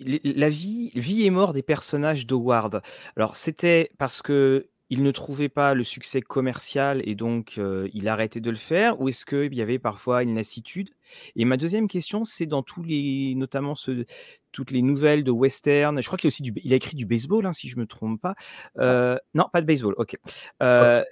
la 0.00 0.48
vie, 0.48 0.90
vie 0.94 1.24
et 1.24 1.30
mort 1.30 1.52
des 1.52 1.62
personnages 1.62 2.26
d'Howard. 2.26 2.82
Alors 3.16 3.36
c'était 3.36 3.90
parce 3.98 4.22
que 4.22 4.68
il 4.90 5.04
ne 5.04 5.12
trouvait 5.12 5.48
pas 5.48 5.72
le 5.72 5.84
succès 5.84 6.20
commercial 6.20 7.00
et 7.08 7.14
donc 7.14 7.58
euh, 7.58 7.88
il 7.94 8.08
arrêtait 8.08 8.40
de 8.40 8.50
le 8.50 8.56
faire 8.56 9.00
Ou 9.00 9.08
est-ce 9.08 9.24
qu'il 9.24 9.54
y 9.54 9.62
avait 9.62 9.78
parfois 9.78 10.24
une 10.24 10.34
lassitude? 10.34 10.90
Et 11.36 11.44
ma 11.44 11.56
deuxième 11.56 11.86
question, 11.86 12.24
c'est 12.24 12.46
dans 12.46 12.64
tous 12.64 12.82
les, 12.82 13.34
notamment 13.36 13.76
ce, 13.76 14.04
toutes 14.50 14.72
les 14.72 14.82
nouvelles 14.82 15.22
de 15.22 15.30
western. 15.30 16.02
Je 16.02 16.06
crois 16.06 16.18
qu'il 16.18 16.26
a 16.26 16.30
aussi 16.30 16.42
du, 16.42 16.52
il 16.64 16.72
a 16.72 16.76
écrit 16.76 16.96
du 16.96 17.06
baseball, 17.06 17.46
hein, 17.46 17.52
si 17.52 17.68
je 17.68 17.78
me 17.78 17.86
trompe 17.86 18.20
pas. 18.20 18.34
Euh, 18.78 19.16
non, 19.32 19.46
pas 19.52 19.60
de 19.60 19.66
baseball. 19.66 19.94
Ok. 19.96 20.16
Euh, 20.62 21.04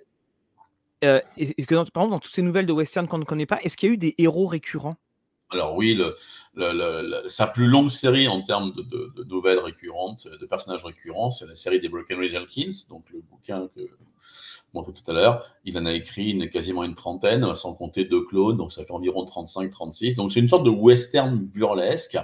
est-ce 1.36 1.66
que 1.66 1.76
dans, 1.76 1.84
par 1.84 2.02
exemple, 2.02 2.16
dans 2.16 2.18
toutes 2.18 2.34
ces 2.34 2.42
nouvelles 2.42 2.66
de 2.66 2.72
western 2.72 3.06
qu'on 3.06 3.18
ne 3.18 3.24
connaît 3.24 3.46
pas, 3.46 3.60
est-ce 3.62 3.76
qu'il 3.76 3.88
y 3.88 3.92
a 3.92 3.94
eu 3.94 3.98
des 3.98 4.16
héros 4.18 4.48
récurrents? 4.48 4.96
Alors 5.50 5.76
oui, 5.76 5.94
le, 5.94 7.28
sa 7.28 7.46
plus 7.46 7.66
longue 7.66 7.90
série 7.90 8.28
en 8.28 8.42
termes 8.42 8.72
de, 8.72 9.24
nouvelles 9.24 9.58
récurrentes, 9.58 10.26
de 10.28 10.46
personnages 10.46 10.84
récurrents, 10.84 11.30
c'est 11.30 11.46
la 11.46 11.54
série 11.54 11.80
des 11.80 11.88
Broken 11.88 12.18
Red 12.18 12.46
Kings, 12.46 12.86
donc 12.88 13.04
le 13.10 13.20
bouquin 13.20 13.68
que 13.74 13.80
je 13.82 13.94
tout 14.92 15.10
à 15.10 15.12
l'heure. 15.12 15.44
Il 15.64 15.76
en 15.78 15.86
a 15.86 15.92
écrit 15.92 16.30
une, 16.30 16.48
quasiment 16.48 16.84
une 16.84 16.94
trentaine, 16.94 17.54
sans 17.54 17.74
compter 17.74 18.04
deux 18.04 18.24
clones, 18.24 18.56
donc 18.56 18.72
ça 18.72 18.84
fait 18.84 18.92
environ 18.92 19.24
35-36. 19.24 20.16
Donc 20.16 20.32
c'est 20.32 20.40
une 20.40 20.48
sorte 20.48 20.64
de 20.64 20.70
western 20.70 21.36
burlesque 21.38 22.18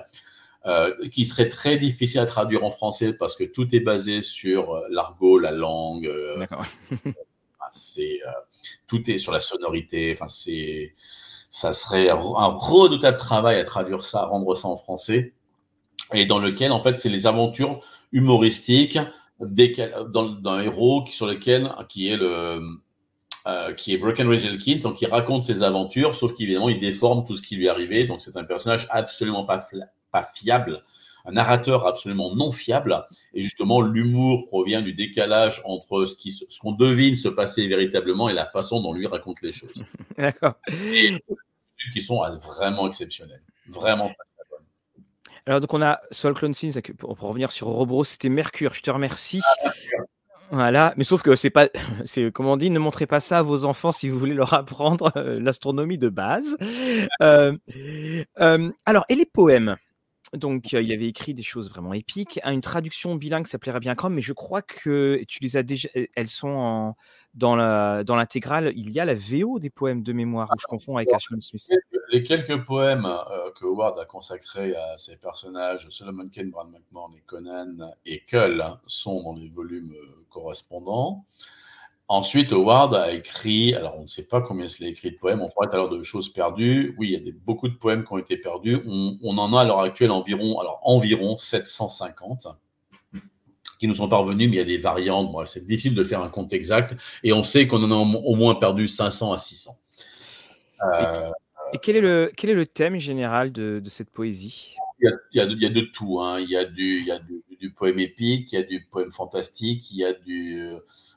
euh, 0.66 0.94
qui 1.08 1.24
serait 1.26 1.48
très 1.48 1.76
difficile 1.76 2.20
à 2.20 2.26
traduire 2.26 2.64
en 2.64 2.70
français 2.70 3.12
parce 3.12 3.36
que 3.36 3.44
tout 3.44 3.74
est 3.74 3.80
basé 3.80 4.22
sur 4.22 4.74
euh, 4.74 4.86
l'argot, 4.90 5.38
la 5.38 5.52
langue. 5.52 6.06
Euh, 6.06 6.38
D'accord. 6.38 6.64
c'est 7.72 8.20
tout 8.86 9.10
est 9.10 9.18
sur 9.18 9.32
la 9.32 9.40
sonorité. 9.40 10.12
Enfin, 10.12 10.28
c'est 10.28 10.94
ça 11.54 11.72
serait 11.72 12.08
un 12.10 12.16
redoutable 12.16 13.16
travail 13.16 13.60
à 13.60 13.64
traduire 13.64 14.04
ça, 14.04 14.22
à 14.22 14.26
rendre 14.26 14.56
ça 14.56 14.66
en 14.66 14.76
français, 14.76 15.34
et 16.12 16.26
dans 16.26 16.40
lequel, 16.40 16.72
en 16.72 16.82
fait, 16.82 16.98
c'est 16.98 17.08
les 17.08 17.28
aventures 17.28 17.80
humoristiques 18.10 18.98
d'un 19.38 20.60
héros 20.60 21.04
sur 21.06 21.26
lequel, 21.26 21.72
qui 21.88 22.08
est 22.08 22.16
le, 22.16 22.60
euh, 23.46 23.72
qui 23.72 23.94
est 23.94 23.98
Broken 23.98 24.26
Ridge 24.26 24.58
Kid, 24.58 24.82
donc 24.82 25.00
il 25.00 25.06
raconte 25.06 25.44
ses 25.44 25.62
aventures, 25.62 26.16
sauf 26.16 26.34
qu'évidemment, 26.34 26.68
il 26.68 26.80
déforme 26.80 27.24
tout 27.24 27.36
ce 27.36 27.42
qui 27.42 27.54
lui 27.54 27.66
est 27.66 27.68
arrivé, 27.68 28.04
donc 28.04 28.20
c'est 28.20 28.36
un 28.36 28.42
personnage 28.42 28.88
absolument 28.90 29.44
pas 29.44 29.64
fiable, 30.34 30.82
un 31.24 31.32
narrateur 31.32 31.86
absolument 31.86 32.34
non 32.34 32.52
fiable, 32.52 33.04
et 33.32 33.42
justement, 33.42 33.80
l'humour 33.80 34.44
provient 34.46 34.82
du 34.82 34.92
décalage 34.92 35.62
entre 35.64 36.04
ce 36.04 36.14
qu'on 36.14 36.50
ce 36.50 36.58
qu'on 36.58 36.72
devine 36.72 37.16
se 37.16 37.28
passer 37.28 37.66
véritablement 37.66 38.28
et 38.28 38.34
la 38.34 38.46
façon 38.46 38.82
dont 38.82 38.92
lui 38.92 39.06
raconte 39.06 39.40
les 39.42 39.52
choses. 39.52 39.72
D'accord 40.18 40.54
qui 41.92 42.02
sont 42.02 42.22
vraiment 42.38 42.86
exceptionnels. 42.88 43.42
Vraiment 43.68 44.12
Alors, 45.46 45.60
donc, 45.60 45.72
on 45.74 45.82
a 45.82 46.00
Soul 46.10 46.34
Clone 46.34 46.54
Sins, 46.54 46.80
pour, 46.98 47.18
revenir 47.18 47.52
sur 47.52 47.68
Robro, 47.68 48.04
c'était 48.04 48.28
Mercure. 48.28 48.74
Je 48.74 48.82
te 48.82 48.90
remercie. 48.90 49.42
Ah, 49.64 49.70
voilà, 50.50 50.92
mais 50.96 51.04
sauf 51.04 51.22
que 51.22 51.36
c'est 51.36 51.50
pas, 51.50 51.68
c'est 52.04 52.30
comme 52.30 52.46
on 52.46 52.56
dit, 52.56 52.70
ne 52.70 52.78
montrez 52.78 53.06
pas 53.06 53.20
ça 53.20 53.38
à 53.38 53.42
vos 53.42 53.64
enfants 53.64 53.92
si 53.92 54.08
vous 54.08 54.18
voulez 54.18 54.34
leur 54.34 54.52
apprendre 54.54 55.10
euh, 55.16 55.40
l'astronomie 55.40 55.98
de 55.98 56.08
base. 56.08 56.56
Euh, 57.20 57.56
euh, 58.40 58.70
alors, 58.86 59.04
et 59.08 59.14
les 59.14 59.26
poèmes? 59.26 59.76
Donc, 60.32 60.72
il 60.72 60.92
avait 60.92 61.08
écrit 61.08 61.34
des 61.34 61.42
choses 61.42 61.68
vraiment 61.70 61.92
épiques. 61.92 62.40
Une 62.44 62.60
traduction 62.60 63.14
bilingue, 63.14 63.46
ça 63.46 63.58
plairait 63.58 63.80
bien 63.80 63.94
Chrome, 63.94 64.14
mais 64.14 64.22
je 64.22 64.32
crois 64.32 64.62
que 64.62 65.22
tu 65.28 65.40
les 65.42 65.56
as 65.56 65.62
déjà. 65.62 65.88
Elles 66.14 66.28
sont 66.28 66.94
dans 67.34 67.56
l'intégrale. 67.56 68.72
il 68.74 68.90
y 68.90 69.00
a 69.00 69.04
la 69.04 69.14
VO 69.14 69.58
des 69.58 69.70
poèmes 69.70 70.02
de 70.02 70.12
mémoire, 70.12 70.50
je 70.58 70.66
confonds 70.66 70.96
avec 70.96 71.12
Ashman 71.12 71.40
Smith. 71.40 71.68
Les 72.10 72.22
quelques 72.22 72.64
poèmes 72.64 73.06
euh, 73.06 73.50
que 73.58 73.64
Howard 73.64 73.98
a 73.98 74.04
consacrés 74.04 74.76
à 74.76 74.98
ses 74.98 75.16
personnages, 75.16 75.88
Solomon 75.88 76.28
Kane, 76.28 76.50
Brad 76.50 76.68
McMahon 76.68 77.12
et 77.16 77.22
Conan 77.26 77.92
et 78.06 78.20
Cull, 78.20 78.60
hein, 78.60 78.80
sont 78.86 79.22
dans 79.22 79.34
les 79.34 79.48
volumes 79.48 79.94
euh, 79.94 80.24
correspondants. 80.30 81.24
Ensuite, 82.08 82.52
Howard 82.52 82.94
a 82.94 83.12
écrit, 83.12 83.74
alors 83.74 83.98
on 83.98 84.02
ne 84.02 84.06
sait 84.08 84.24
pas 84.24 84.42
combien 84.42 84.66
il 84.66 84.84
a 84.84 84.88
écrit 84.88 85.12
de 85.12 85.16
poèmes, 85.16 85.40
on 85.40 85.48
parlait 85.48 85.70
tout 85.70 85.76
à 85.76 85.78
l'heure 85.78 85.88
de 85.88 86.02
choses 86.02 86.30
perdues. 86.30 86.94
Oui, 86.98 87.08
il 87.08 87.12
y 87.12 87.16
a 87.16 87.20
des, 87.20 87.32
beaucoup 87.32 87.66
de 87.66 87.74
poèmes 87.74 88.04
qui 88.04 88.12
ont 88.12 88.18
été 88.18 88.36
perdus. 88.36 88.82
On, 88.86 89.38
en 89.38 89.54
a 89.54 89.62
à 89.62 89.64
l'heure 89.64 89.80
actuelle 89.80 90.10
environ, 90.10 90.60
alors 90.60 90.80
environ 90.82 91.38
750 91.38 92.48
qui 93.78 93.88
nous 93.88 93.94
sont 93.94 94.08
parvenus, 94.08 94.48
mais 94.50 94.56
il 94.56 94.58
y 94.58 94.62
a 94.62 94.64
des 94.64 94.78
variantes. 94.78 95.32
Bon, 95.32 95.44
c'est 95.46 95.66
difficile 95.66 95.94
de 95.94 96.04
faire 96.04 96.22
un 96.22 96.28
compte 96.28 96.52
exact. 96.52 96.94
Et 97.22 97.32
on 97.32 97.42
sait 97.42 97.66
qu'on 97.66 97.82
en 97.82 97.90
a 97.90 97.94
au 97.94 98.34
moins 98.34 98.54
perdu 98.54 98.86
500 98.86 99.32
à 99.32 99.38
600. 99.38 99.76
et, 101.72 101.78
quel, 101.78 101.96
est 101.96 102.00
le, 102.00 102.30
quel 102.36 102.50
est 102.50 102.54
le 102.54 102.66
thème 102.66 102.98
général 102.98 103.50
de, 103.50 103.82
cette 103.88 104.10
poésie? 104.10 104.76
Il 105.00 105.08
y, 105.08 105.40
a, 105.40 105.44
il, 105.44 105.60
y 105.60 105.66
a 105.66 105.70
de, 105.70 105.80
tout. 105.80 106.20
Hein. 106.20 106.38
Il, 106.40 106.48
y 106.48 106.56
a 106.56 106.64
du, 106.64 107.00
il 107.00 107.06
y 107.06 107.10
a 107.10 107.18
du, 107.18 107.42
du, 107.60 107.70
poème 107.70 107.98
épique, 107.98 108.52
il 108.52 108.56
y 108.56 108.58
a 108.58 108.62
du 108.62 108.86
poème 108.90 109.12
fantastique, 109.12 109.90
il 109.90 109.98
y 109.98 110.04
a 110.04 110.12
du 110.12 110.72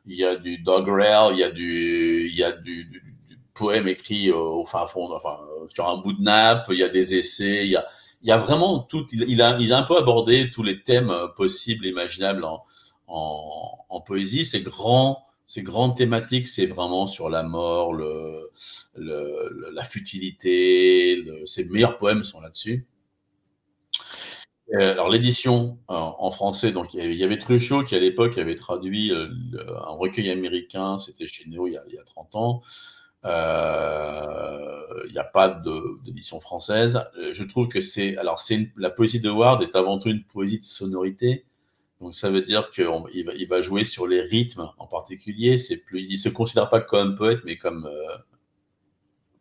il 0.06 0.16
y 0.16 0.24
a 0.24 0.36
du 0.36 0.60
doggerel, 0.60 1.34
il 1.34 1.40
y 1.40 1.44
a 1.44 1.52
du, 1.52 2.30
il 2.30 2.36
y 2.36 2.44
a 2.44 2.52
du, 2.52 3.04
poème 3.54 3.88
écrit 3.88 4.32
au 4.32 4.66
fin 4.66 4.88
fond, 4.88 5.10
sur 5.74 5.88
un 5.88 5.98
bout 5.98 6.14
de 6.14 6.22
nappe, 6.22 6.68
il 6.70 6.78
y 6.78 6.84
a 6.84 6.90
des 6.90 7.16
essais, 7.16 7.66
il 7.66 7.72
y 7.72 7.76
a, 7.76 7.88
il 8.22 8.30
y 8.30 8.32
a 8.32 8.38
vraiment 8.38 8.80
tout. 8.80 9.08
Il, 9.12 9.42
a, 9.42 9.58
il 9.60 9.74
a 9.74 9.78
un 9.80 9.84
peu 9.84 9.98
abordé 9.98 10.52
tous 10.52 10.64
les 10.64 10.84
thèmes 10.84 11.14
possibles, 11.36 11.86
imaginables 11.86 12.44
en, 12.44 12.64
en, 13.08 14.02
poésie. 14.02 14.46
C'est 14.46 14.62
grand 14.62 15.26
ces 15.48 15.62
grandes 15.62 15.96
thématiques, 15.96 16.50
c'est 16.50 16.66
vraiment 16.66 17.08
sur 17.08 17.30
la 17.30 17.42
mort, 17.42 17.94
la 18.96 19.84
futilité. 19.84 21.16
Le, 21.16 21.46
ses 21.46 21.66
meilleurs 21.66 21.98
poèmes 21.98 22.24
sont 22.24 22.42
là-dessus. 22.42 22.86
Euh, 24.74 24.92
alors 24.92 25.10
l'édition 25.10 25.78
en 25.88 26.30
français, 26.30 26.72
donc 26.74 26.94
il 26.94 27.14
y 27.14 27.24
avait, 27.24 27.40
Truchot 27.40 27.84
qui 27.86 27.96
à 27.96 28.00
l'époque 28.00 28.38
avait 28.38 28.56
traduit 28.56 29.14
euh, 29.14 29.30
un 29.88 29.94
recueil 29.94 30.30
américain, 30.30 30.98
c'était 30.98 31.28
chez 31.28 31.46
Néo 31.48 31.68
il 31.68 31.74
y 31.74 31.78
a, 31.78 31.84
il 31.88 31.96
y 31.96 32.00
a 32.00 32.04
30 32.04 32.36
ans. 32.36 32.62
Euh, 33.26 35.04
il 35.08 35.14
n'y 35.14 35.20
a 35.20 35.24
pas 35.24 35.62
d'édition 36.04 36.40
française. 36.42 37.02
Je 37.32 37.44
trouve 37.44 37.70
que 37.70 37.80
c'est 37.80 38.18
alors 38.18 38.40
c'est 38.40 38.70
la 38.76 38.90
poésie 38.90 39.22
de 39.22 39.30
Ward 39.30 39.64
est 39.64 39.76
avant 39.76 40.00
tout 40.00 40.10
une 40.10 40.24
poésie 40.24 40.60
de 40.60 40.66
sonorité. 40.66 41.46
Donc 42.02 42.14
ça 42.14 42.30
veut 42.30 42.42
dire 42.42 42.70
qu'il 42.70 42.86
va, 42.86 43.34
il 43.34 43.48
va 43.48 43.62
jouer 43.62 43.84
sur 43.86 44.06
les 44.06 44.22
rythmes 44.22 44.70
en 44.78 44.86
particulier. 44.86 45.58
C'est 45.58 45.78
plus, 45.78 46.02
il 46.02 46.18
se 46.18 46.30
considère 46.30 46.70
pas 46.70 46.82
comme 46.82 47.16
poète, 47.16 47.40
mais 47.46 47.58
comme 47.58 47.90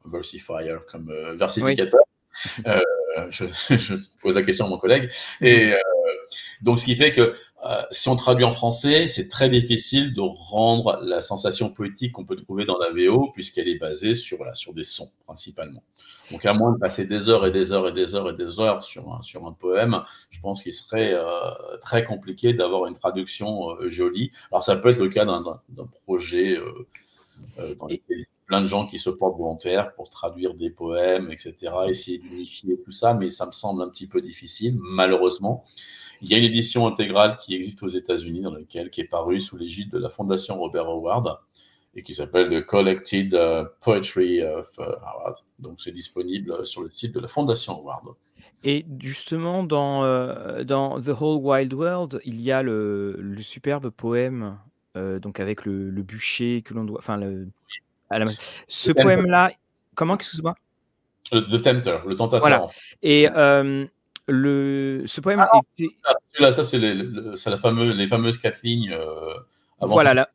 versifier, 0.04 0.76
comme 0.90 1.12
versificateur. 1.36 2.00
Euh, 2.66 2.80
je, 3.30 3.94
pose 4.20 4.34
la 4.34 4.42
question 4.42 4.66
à 4.66 4.68
mon 4.68 4.78
collègue. 4.78 5.10
Et 5.40 5.72
euh, 5.72 5.76
donc, 6.62 6.78
ce 6.78 6.84
qui 6.84 6.96
fait 6.96 7.12
que 7.12 7.34
euh, 7.64 7.82
si 7.90 8.08
on 8.08 8.16
traduit 8.16 8.44
en 8.44 8.52
français, 8.52 9.06
c'est 9.08 9.28
très 9.28 9.48
difficile 9.48 10.14
de 10.14 10.20
rendre 10.20 11.00
la 11.02 11.20
sensation 11.20 11.70
poétique 11.70 12.12
qu'on 12.12 12.24
peut 12.24 12.36
trouver 12.36 12.64
dans 12.64 12.78
la 12.78 12.90
VO, 12.90 13.30
puisqu'elle 13.32 13.68
est 13.68 13.78
basée 13.78 14.14
sur, 14.14 14.38
sur 14.54 14.72
des 14.74 14.82
sons 14.82 15.10
principalement. 15.24 15.82
Donc, 16.30 16.44
à 16.44 16.52
moins 16.52 16.72
de 16.72 16.78
passer 16.78 17.06
des 17.06 17.28
heures 17.28 17.46
et 17.46 17.50
des 17.50 17.72
heures 17.72 17.88
et 17.88 17.92
des 17.92 18.14
heures 18.14 18.30
et 18.30 18.36
des 18.36 18.60
heures 18.60 18.84
sur 18.84 19.12
un, 19.12 19.22
sur 19.22 19.46
un 19.46 19.52
poème, 19.52 20.02
je 20.30 20.40
pense 20.40 20.62
qu'il 20.62 20.72
serait 20.72 21.14
très 21.82 22.04
compliqué 22.04 22.52
d'avoir 22.52 22.86
une 22.86 22.94
traduction 22.94 23.76
jolie. 23.88 24.30
Alors, 24.50 24.64
ça 24.64 24.76
peut 24.76 24.90
être 24.90 25.00
le 25.00 25.08
cas 25.08 25.24
d'un 25.24 25.60
projet 26.04 26.58
dans 27.78 27.88
plein 28.46 28.60
de 28.60 28.66
gens 28.66 28.86
qui 28.86 28.98
se 28.98 29.10
portent 29.10 29.36
volontaires 29.36 29.92
pour 29.94 30.08
traduire 30.08 30.54
des 30.54 30.70
poèmes, 30.70 31.30
etc., 31.30 31.54
essayer 31.88 32.18
d'unifier 32.18 32.80
tout 32.80 32.92
ça, 32.92 33.12
mais 33.12 33.28
ça 33.30 33.44
me 33.44 33.52
semble 33.52 33.82
un 33.82 33.88
petit 33.88 34.06
peu 34.06 34.22
difficile, 34.22 34.78
malheureusement. 34.80 35.64
Il 36.22 36.30
y 36.30 36.34
a 36.34 36.38
une 36.38 36.44
édition 36.44 36.86
intégrale 36.86 37.36
qui 37.36 37.54
existe 37.54 37.82
aux 37.82 37.88
États-Unis, 37.88 38.42
dans 38.42 38.54
laquelle, 38.54 38.90
qui 38.90 39.00
est 39.00 39.08
parue 39.08 39.40
sous 39.40 39.56
l'égide 39.56 39.90
de 39.90 39.98
la 39.98 40.08
Fondation 40.08 40.58
Robert 40.58 40.86
Howard, 40.86 41.40
et 41.96 42.02
qui 42.02 42.14
s'appelle 42.14 42.48
The 42.50 42.64
Collected 42.64 43.34
euh, 43.34 43.64
Poetry 43.80 44.42
of 44.42 44.68
euh, 44.78 44.94
Howard. 45.02 45.36
Donc, 45.58 45.80
c'est 45.82 45.92
disponible 45.92 46.64
sur 46.66 46.82
le 46.82 46.90
site 46.90 47.14
de 47.14 47.20
la 47.20 47.28
Fondation 47.28 47.80
Howard. 47.80 48.14
Et 48.62 48.86
justement, 49.00 49.64
dans, 49.64 50.04
euh, 50.04 50.62
dans 50.64 51.00
The 51.00 51.08
Whole 51.20 51.42
Wild 51.42 51.74
World, 51.74 52.20
il 52.24 52.40
y 52.40 52.52
a 52.52 52.62
le, 52.62 53.16
le 53.18 53.42
superbe 53.42 53.90
poème, 53.90 54.58
donc 55.20 55.40
avec 55.40 55.66
le, 55.66 55.90
le 55.90 56.02
bûcher 56.02 56.62
que 56.62 56.72
l'on 56.72 56.84
doit, 56.84 57.02
ce 58.68 58.92
poème-là, 58.92 59.50
comment, 59.94 60.14
excuse-moi? 60.14 60.54
The 61.32 61.60
Tempter, 61.60 61.98
le 62.06 62.14
tentateur. 62.14 62.40
Voilà. 62.40 62.66
Et 63.02 63.28
euh, 63.34 63.84
le, 64.28 65.02
ce 65.06 65.20
poème 65.20 65.40
ah, 65.40 65.60
était. 65.76 65.92
Là, 66.38 66.52
ça, 66.52 66.64
c'est 66.64 66.78
la 66.78 67.56
fameuse, 67.56 67.96
les 67.96 68.06
fameuses 68.06 68.38
quatre 68.38 68.62
lignes. 68.62 68.92
Euh, 68.92 69.34
avant 69.80 69.94
voilà, 69.94 70.14
là, 70.14 70.30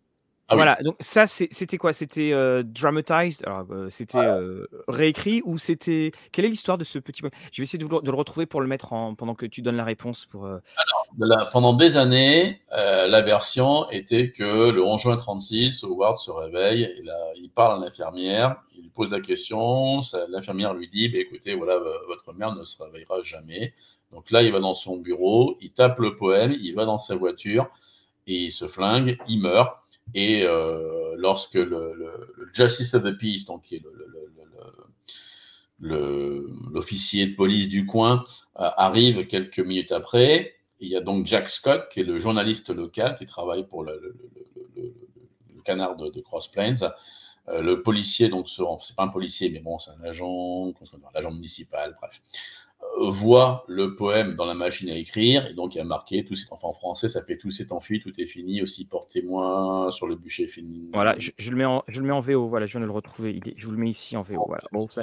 ah 0.51 0.55
voilà, 0.55 0.77
donc 0.83 0.95
ça, 0.99 1.27
c'était 1.27 1.77
quoi? 1.77 1.93
C'était 1.93 2.33
euh, 2.33 2.61
dramatized, 2.61 3.45
euh, 3.47 3.89
c'était 3.89 4.17
euh, 4.17 4.67
réécrit 4.89 5.41
ou 5.45 5.57
c'était. 5.57 6.11
Quelle 6.33 6.43
est 6.43 6.49
l'histoire 6.49 6.77
de 6.77 6.83
ce 6.83 6.99
petit 6.99 7.21
poème 7.21 7.31
Je 7.53 7.61
vais 7.61 7.63
essayer 7.63 7.81
de, 7.81 7.87
le 7.87 8.15
retrouver 8.15 8.45
pour 8.45 8.59
le 8.59 8.67
mettre 8.67 8.91
en 8.91 9.15
pendant 9.15 9.33
que 9.33 9.45
tu 9.45 9.61
donnes 9.61 9.77
la 9.77 9.85
réponse. 9.85 10.25
Pour, 10.25 10.45
Alors, 10.45 11.49
pendant 11.51 11.73
des 11.73 11.95
années, 11.95 12.61
la 12.69 13.21
version 13.21 13.89
était 13.91 14.31
que 14.31 14.69
le 14.69 14.83
11 14.83 15.01
juin 15.01 15.15
36, 15.15 15.85
Howard 15.85 16.17
se 16.17 16.31
réveille, 16.31 16.83
et 16.83 17.03
là, 17.03 17.17
il 17.37 17.49
parle 17.49 17.81
à 17.81 17.85
l'infirmière, 17.85 18.57
il 18.75 18.89
pose 18.89 19.11
la 19.11 19.21
question, 19.21 20.01
l'infirmière 20.27 20.73
lui 20.73 20.89
dit 20.89 21.07
bah, 21.07 21.19
écoutez, 21.19 21.55
voilà, 21.55 21.79
votre 22.07 22.33
mère 22.33 22.53
ne 22.53 22.65
se 22.65 22.81
réveillera 22.83 23.23
jamais. 23.23 23.73
Donc 24.11 24.31
là, 24.31 24.41
il 24.41 24.51
va 24.51 24.59
dans 24.59 24.75
son 24.75 24.97
bureau, 24.97 25.57
il 25.61 25.71
tape 25.71 25.99
le 25.99 26.17
poème, 26.17 26.51
il 26.59 26.75
va 26.75 26.83
dans 26.83 26.99
sa 26.99 27.15
voiture, 27.15 27.69
et 28.27 28.35
il 28.35 28.51
se 28.51 28.67
flingue, 28.67 29.17
il 29.29 29.39
meurt. 29.39 29.80
Et 30.13 30.45
lorsque 31.17 31.55
le, 31.55 32.33
Justice 32.53 32.93
of 32.93 33.03
the 33.03 33.17
Peace, 33.17 33.45
donc 33.45 33.63
qui 33.63 33.75
est 33.75 33.83
l'officier 35.79 37.27
de 37.27 37.35
police 37.35 37.69
du 37.69 37.85
coin, 37.85 38.23
arrive 38.55 39.25
quelques 39.27 39.59
minutes 39.59 39.91
après, 39.91 40.55
il 40.81 40.89
y 40.89 40.95
a 40.95 41.01
donc 41.01 41.27
Jack 41.27 41.49
Scott, 41.49 41.87
qui 41.91 42.01
est 42.01 42.03
le 42.03 42.19
journaliste 42.19 42.69
local 42.71 43.15
qui 43.15 43.25
travaille 43.25 43.65
pour 43.67 43.83
le, 43.83 44.15
canard 45.63 45.95
de, 45.95 46.21
Cross 46.21 46.47
Plains. 46.49 46.75
Euh, 47.47 47.61
le 47.61 47.81
policier, 47.81 48.29
donc 48.29 48.47
c'est 48.49 48.95
pas 48.95 49.03
un 49.03 49.07
policier, 49.07 49.49
mais 49.49 49.59
bon, 49.59 49.79
c'est 49.79 49.91
un 49.91 50.03
agent, 50.03 50.67
un 50.69 51.15
agent 51.15 51.31
municipal, 51.31 51.95
bref, 51.99 52.21
euh, 52.21 52.60
voit 52.99 53.65
le 53.67 53.95
poème 53.95 54.35
dans 54.35 54.45
la 54.45 54.53
machine 54.53 54.89
à 54.89 54.95
écrire, 54.95 55.47
et 55.47 55.53
donc 55.53 55.75
il 55.75 55.79
y 55.79 55.81
a 55.81 55.85
marqué 55.85 56.23
tout 56.23 56.35
c'est 56.35 56.47
en 56.51 56.73
français, 56.73 57.09
ça 57.09 57.23
fait 57.23 57.37
tout 57.37 57.51
s'est 57.51 57.71
enfui, 57.71 57.99
tout 57.99 58.13
est 58.19 58.25
fini, 58.25 58.61
aussi 58.61 58.85
portez-moi 58.85 59.89
sur 59.91 60.07
le 60.07 60.15
bûcher 60.15 60.47
fini. 60.47 60.89
Voilà, 60.93 61.15
je, 61.17 61.49
le 61.49 61.57
mets 61.57 61.65
en, 61.65 61.83
je 61.87 61.99
le 61.99 62.07
mets 62.07 62.13
en 62.13 62.21
VO, 62.21 62.47
voilà, 62.47 62.65
je 62.65 62.71
viens 62.71 62.81
de 62.81 62.85
le 62.85 62.91
retrouver, 62.91 63.39
je 63.55 63.65
vous 63.65 63.71
le 63.71 63.77
mets 63.77 63.89
ici 63.89 64.15
en 64.15 64.21
VO, 64.21 64.43
voilà. 64.47 64.63
Bon, 64.71 64.87
ça... 64.89 65.01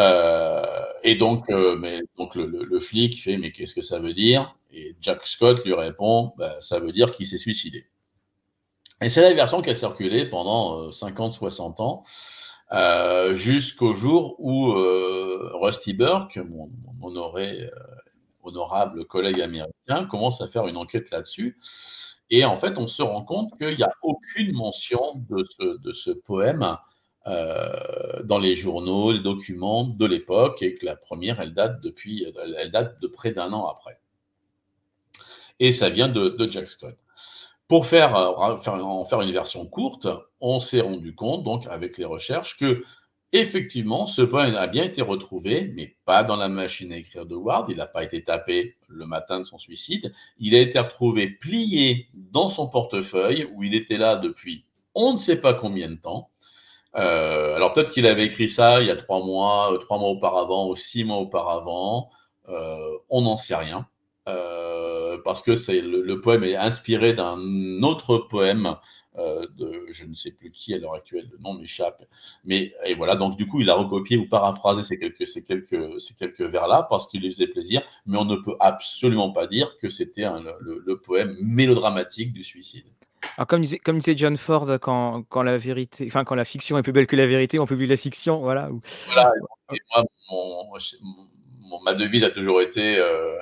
Euh, 0.00 0.84
et 1.02 1.16
donc, 1.16 1.50
euh, 1.50 1.76
mais, 1.76 2.00
donc 2.16 2.34
le, 2.34 2.80
flic 2.80 3.22
fait 3.22 3.36
Mais 3.36 3.52
qu'est-ce 3.52 3.74
que 3.74 3.82
ça 3.82 3.98
veut 3.98 4.14
dire? 4.14 4.56
Et 4.72 4.96
Jack 5.00 5.26
Scott 5.26 5.64
lui 5.64 5.74
répond 5.74 6.32
bah, 6.38 6.56
Ça 6.60 6.80
veut 6.80 6.92
dire 6.92 7.12
qu'il 7.12 7.26
s'est 7.26 7.38
suicidé. 7.38 7.86
Et 9.02 9.08
c'est 9.08 9.20
la 9.20 9.34
version 9.34 9.60
qui 9.60 9.70
a 9.70 9.74
circulé 9.74 10.26
pendant 10.26 10.90
50-60 10.90 12.02
euh, 12.72 13.34
jusqu'au 13.34 13.94
jour 13.94 14.36
où 14.38 14.72
Rusty 15.60 15.94
Burke, 15.94 16.38
mon, 16.38 16.68
honoré, 17.02 17.70
honorable 18.42 19.04
collègue 19.06 19.40
américain, 19.40 20.06
commence 20.10 20.40
à 20.40 20.48
faire 20.48 20.66
une 20.66 20.76
enquête 20.76 21.10
là-dessus. 21.10 21.58
Et 22.30 22.46
en 22.46 22.56
fait, 22.56 22.78
on 22.78 22.86
se 22.86 23.02
rend 23.02 23.24
compte 23.24 23.58
qu'il 23.58 23.76
n'y 23.76 23.82
a 23.82 23.92
aucune 24.02 24.52
mention 24.52 25.22
de 25.28 25.46
ce, 25.92 26.10
de 26.10 26.14
poème 26.14 26.78
euh, 27.26 28.22
dans 28.24 28.38
les 28.38 28.54
journaux, 28.54 29.12
les 29.12 29.20
documents 29.20 29.84
de 29.84 30.06
l'époque, 30.06 30.62
et 30.62 30.74
que 30.74 30.86
la 30.86 30.96
première, 30.96 31.40
elle 31.40 31.52
date 31.52 31.80
depuis, 31.82 32.26
elle 32.58 32.70
date 32.70 33.00
de 33.00 33.06
près 33.06 33.32
d'un 33.32 33.52
an 33.52 33.66
après. 33.66 34.00
Et 35.60 35.72
ça 35.72 35.90
vient 35.90 36.08
de, 36.08 36.48
Jack 36.50 36.70
Scott. 36.70 36.96
Pour 37.72 37.84
euh, 37.84 37.86
faire, 37.86 38.14
en 38.14 39.04
faire 39.06 39.22
une 39.22 39.32
version 39.32 39.64
courte, 39.64 40.06
on 40.42 40.60
s'est 40.60 40.82
rendu 40.82 41.14
compte, 41.14 41.42
donc 41.42 41.66
avec 41.70 41.96
les 41.96 42.04
recherches, 42.04 42.58
que 42.58 42.84
effectivement, 43.32 44.06
ce 44.06 44.20
poème 44.20 44.56
a 44.56 44.66
bien 44.66 44.84
été 44.84 45.00
retrouvé, 45.00 45.72
mais 45.74 45.96
pas 46.04 46.22
dans 46.22 46.36
la 46.36 46.50
machine 46.50 46.92
à 46.92 46.98
écrire 46.98 47.24
de 47.24 47.34
Ward. 47.34 47.70
Il 47.70 47.78
n'a 47.78 47.86
pas 47.86 48.04
été 48.04 48.22
tapé 48.24 48.76
le 48.88 49.06
matin 49.06 49.40
de 49.40 49.44
son 49.44 49.56
suicide. 49.56 50.12
Il 50.38 50.54
a 50.54 50.60
été 50.60 50.78
retrouvé 50.78 51.30
plié 51.30 52.08
dans 52.12 52.50
son 52.50 52.68
portefeuille, 52.68 53.48
où 53.54 53.62
il 53.62 53.74
était 53.74 53.96
là 53.96 54.16
depuis 54.16 54.66
on 54.94 55.14
ne 55.14 55.18
sait 55.18 55.40
pas 55.40 55.54
combien 55.54 55.88
de 55.88 55.94
temps. 55.96 56.28
Euh, 56.96 57.56
alors 57.56 57.72
peut-être 57.72 57.92
qu'il 57.92 58.06
avait 58.06 58.26
écrit 58.26 58.50
ça 58.50 58.82
il 58.82 58.88
y 58.88 58.90
a 58.90 58.96
trois 58.96 59.24
mois, 59.24 59.72
euh, 59.72 59.78
trois 59.78 59.96
mois 59.96 60.10
auparavant 60.10 60.68
ou 60.68 60.76
six 60.76 61.04
mois 61.04 61.16
auparavant. 61.16 62.10
On 63.08 63.22
n'en 63.22 63.38
sait 63.38 63.56
rien. 63.56 63.88
Parce 64.24 65.42
que 65.42 65.56
c'est 65.56 65.80
le, 65.80 66.20
poème 66.20 66.44
est 66.44 66.56
inspiré 66.56 67.14
d'un 67.14 67.82
autre 67.82 68.18
poème 68.18 68.76
de 69.16 69.86
je 69.90 70.04
ne 70.04 70.14
sais 70.14 70.30
plus 70.30 70.50
qui 70.50 70.74
à 70.74 70.78
l'heure 70.78 70.94
actuelle, 70.94 71.28
le 71.30 71.38
nom 71.38 71.54
m'échappe. 71.54 72.04
Mais 72.44 72.72
et 72.84 72.94
voilà, 72.94 73.14
donc 73.16 73.36
du 73.36 73.46
coup, 73.46 73.60
il 73.60 73.68
a 73.70 73.74
recopié 73.74 74.16
ou 74.16 74.28
paraphrasé 74.28 74.82
ces 74.82 74.98
quelques, 74.98 75.26
ces 75.26 75.44
quelques, 75.44 76.00
ces 76.00 76.14
quelques 76.14 76.40
vers-là 76.40 76.86
parce 76.88 77.06
qu'il 77.08 77.20
lui 77.20 77.30
faisait 77.30 77.46
plaisir, 77.46 77.82
mais 78.06 78.18
on 78.18 78.24
ne 78.24 78.36
peut 78.36 78.56
absolument 78.60 79.30
pas 79.30 79.46
dire 79.46 79.76
que 79.78 79.88
c'était 79.88 80.26
le, 80.60 80.96
poème 80.96 81.36
mélodramatique 81.40 82.32
du 82.32 82.44
suicide. 82.44 82.84
Alors 83.36 83.46
comme 83.46 83.62
disait, 83.62 83.78
comme 83.78 83.98
disait 83.98 84.16
John 84.16 84.36
Ford, 84.36 84.66
quand, 84.80 85.22
quand, 85.28 85.42
la 85.42 85.58
vérité, 85.58 86.06
enfin 86.06 86.24
quand 86.24 86.34
la 86.34 86.44
fiction 86.44 86.76
est 86.78 86.82
plus 86.82 86.92
belle 86.92 87.06
que 87.06 87.16
la 87.16 87.26
vérité, 87.26 87.58
on 87.58 87.66
publie 87.66 87.86
la 87.86 87.96
fiction, 87.96 88.40
voilà. 88.40 88.68
Voilà. 89.06 89.32
Et 89.72 89.78
moi, 89.94 90.04
mon, 90.30 91.80
ma 91.82 91.94
devise 91.94 92.24
a 92.24 92.30
toujours 92.30 92.60
été 92.60 92.98
euh, 92.98 93.36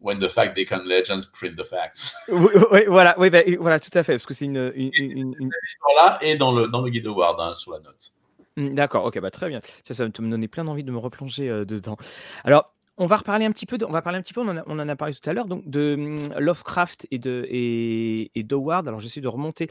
When 0.00 0.18
the 0.18 0.28
fact 0.28 0.54
become 0.54 0.86
legends, 0.86 1.26
print 1.26 1.56
the 1.56 1.64
facts. 1.64 2.14
Oui, 2.28 2.84
voilà, 2.86 3.14
oui, 3.18 3.28
ben, 3.28 3.44
voilà, 3.58 3.78
tout 3.78 3.90
à 3.92 4.02
fait, 4.02 4.14
parce 4.14 4.26
que 4.26 4.32
c'est 4.32 4.46
une, 4.46 4.72
une, 4.74 4.90
une, 4.94 5.34
une... 5.38 5.50
là 5.96 6.18
et 6.22 6.36
dans 6.36 6.52
le 6.52 6.68
dans 6.68 6.80
le 6.80 6.90
guide 6.90 7.06
Award 7.06 7.38
hein, 7.38 7.54
sur 7.54 7.72
la 7.72 7.80
note. 7.80 8.12
Mmh, 8.56 8.74
d'accord, 8.74 9.04
ok, 9.04 9.20
bah 9.20 9.30
très 9.30 9.48
bien. 9.48 9.60
Ça, 9.84 9.94
ça 9.94 10.04
va 10.04 10.08
me 10.08 10.30
donner 10.30 10.48
plein 10.48 10.64
d'envie 10.64 10.84
de 10.84 10.90
me 10.90 10.98
replonger 10.98 11.48
euh, 11.48 11.64
dedans. 11.64 11.96
Alors, 12.44 12.74
on 13.00 13.06
va 13.06 13.16
reparler 13.16 13.46
un 13.46 13.52
petit 13.52 13.64
peu, 13.64 13.78
on 13.88 13.92
va 13.92 14.02
parler 14.02 14.18
un 14.18 14.22
petit 14.22 14.34
peu, 14.34 14.42
on 14.42 14.48
en 14.48 14.88
a, 14.88 14.96
parlé 14.96 15.14
tout 15.14 15.28
à 15.28 15.32
l'heure, 15.32 15.46
donc 15.46 15.68
de 15.68 15.94
hum, 15.94 16.38
Lovecraft 16.38 17.06
et 17.10 17.18
de 17.18 17.46
et, 17.48 18.30
et 18.38 18.42
d'Howard. 18.42 18.86
Alors 18.86 19.00
j'essaie 19.00 19.22
de 19.22 19.28
remonter, 19.28 19.68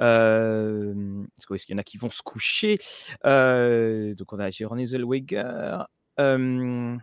euh, 0.00 1.22
parce 1.36 1.62
qu'il 1.62 1.74
y 1.74 1.76
en 1.76 1.78
a 1.78 1.84
qui 1.84 1.96
vont 1.96 2.10
se 2.10 2.22
coucher? 2.22 2.78
Euh, 3.24 4.14
donc 4.14 4.32
on 4.32 4.40
a 4.40 4.48
René 4.64 4.86
Zellweger. 4.86 5.86
Euh, 6.18 6.96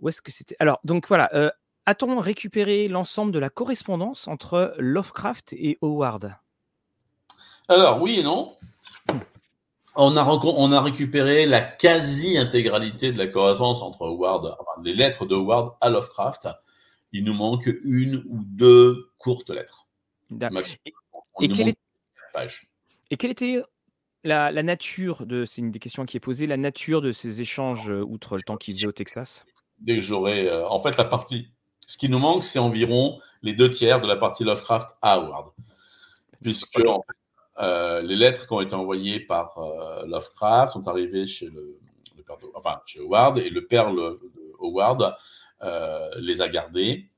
où 0.00 0.08
est-ce 0.10 0.20
que 0.20 0.30
c'était? 0.30 0.56
Alors 0.58 0.80
donc 0.84 1.08
voilà, 1.08 1.30
a-t-on 1.86 2.18
récupéré 2.18 2.88
l'ensemble 2.88 3.32
de 3.32 3.38
la 3.38 3.50
correspondance 3.50 4.28
entre 4.28 4.74
Lovecraft 4.78 5.52
et 5.52 5.78
Howard 5.82 6.36
Alors 7.68 8.00
oui 8.00 8.20
et 8.20 8.22
non 8.22 8.56
on 9.96 10.16
a, 10.16 10.24
on 10.24 10.72
a 10.72 10.80
récupéré 10.80 11.46
la 11.46 11.60
quasi-intégralité 11.60 13.12
de 13.12 13.18
la 13.18 13.28
correspondance 13.28 13.80
entre 13.80 14.06
Howard, 14.06 14.56
les 14.82 14.94
lettres 14.94 15.24
de 15.24 15.34
Howard 15.34 15.76
à 15.80 15.88
Lovecraft. 15.88 16.48
Il 17.12 17.24
nous 17.24 17.34
manque 17.34 17.70
une 17.84 18.24
ou 18.28 18.42
deux 18.44 19.10
courtes 19.18 19.50
lettres. 19.50 19.86
Et, 21.40 21.48
quelle 21.48 21.74
et, 23.10 23.16
quelle 23.16 23.30
était 23.30 23.62
la, 24.24 24.50
nature 24.62 25.26
de, 25.26 25.44
c'est 25.44 25.60
une 25.60 25.70
des 25.70 25.78
questions 25.78 26.06
qui 26.06 26.16
est 26.16 26.20
posée, 26.20 26.46
la 26.46 26.56
nature 26.56 27.00
de 27.00 27.12
ces 27.12 27.40
échanges 27.40 27.90
euh, 27.90 28.02
outre 28.02 28.36
le 28.36 28.42
temps 28.42 28.56
qu'il 28.56 28.74
faisait 28.74 28.86
au 28.86 28.92
Texas 28.92 29.44
Dès 29.78 29.96
que 29.96 30.00
j'aurai, 30.00 30.48
euh, 30.48 30.66
en 30.68 30.82
fait, 30.82 30.96
la 30.96 31.04
partie, 31.04 31.48
ce 31.86 31.98
qui 31.98 32.08
nous 32.08 32.18
manque, 32.18 32.44
c'est 32.44 32.58
environ 32.58 33.20
les 33.42 33.52
deux 33.52 33.70
tiers 33.70 34.00
de 34.00 34.06
la 34.06 34.16
partie 34.16 34.44
Lovecraft 34.44 34.88
à 35.02 35.14
Howard. 35.14 35.50
Puisque, 36.42 36.80
euh, 37.60 38.02
les 38.02 38.16
lettres 38.16 38.46
qui 38.46 38.52
ont 38.52 38.60
été 38.60 38.74
envoyées 38.74 39.20
par 39.20 39.58
euh, 39.58 40.06
Lovecraft 40.06 40.72
sont 40.72 40.88
arrivées 40.88 41.26
chez 41.26 41.46
le, 41.46 41.78
père 42.26 42.36
enfin, 42.54 42.80
chez 42.86 43.00
Howard 43.00 43.38
et 43.38 43.50
le 43.50 43.66
père 43.66 43.92
de 43.92 44.18
Howard 44.58 45.14
euh, 45.62 46.10
les 46.18 46.40
a 46.40 46.48
gardées. 46.48 47.08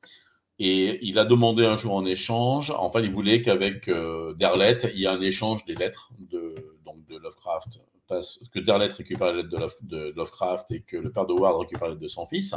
Et 0.59 0.99
il 1.07 1.19
a 1.19 1.27
demandé 1.27 1.67
un 1.67 1.77
jour 1.77 1.95
en 1.95 2.07
échange, 2.07 2.71
enfin, 2.71 3.01
il 3.01 3.13
voulait 3.13 3.43
qu'avec 3.43 3.91
Derlet, 4.37 4.79
il 4.95 5.01
y 5.01 5.05
ait 5.05 5.09
un 5.09 5.21
échange 5.21 5.65
des 5.67 5.75
lettres 5.75 6.11
de, 6.19 6.55
donc 6.87 7.07
de 7.09 7.19
Lovecraft, 7.19 7.79
que 8.09 8.59
Derlet 8.61 8.87
récupère 8.87 9.33
les 9.33 9.43
lettres 9.43 9.77
de, 9.83 10.13
Lovecraft 10.17 10.67
et 10.71 10.83
que 10.83 10.97
le 10.97 11.11
père 11.11 11.27
de 11.27 11.33
Howard 11.33 11.61
récupère 11.61 11.89
les 11.89 11.95
lettres 11.95 12.03
de 12.03 12.09
son 12.09 12.27
fils. 12.27 12.55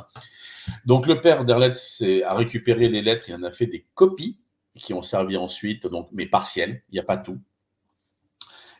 Donc 0.85 1.07
le 1.07 1.21
père 1.21 1.45
Derlet 1.45 1.71
a 2.23 2.33
récupéré 2.33 2.89
les 2.89 3.01
lettres, 3.01 3.25
il 3.29 3.35
en 3.35 3.43
a 3.43 3.51
fait 3.51 3.67
des 3.67 3.85
copies 3.95 4.37
qui 4.75 4.93
ont 4.93 5.01
servi 5.01 5.37
ensuite, 5.37 5.87
donc, 5.87 6.09
mais 6.11 6.25
partielles, 6.25 6.83
il 6.89 6.93
n'y 6.93 6.99
a 6.99 7.03
pas 7.03 7.17
tout. 7.17 7.39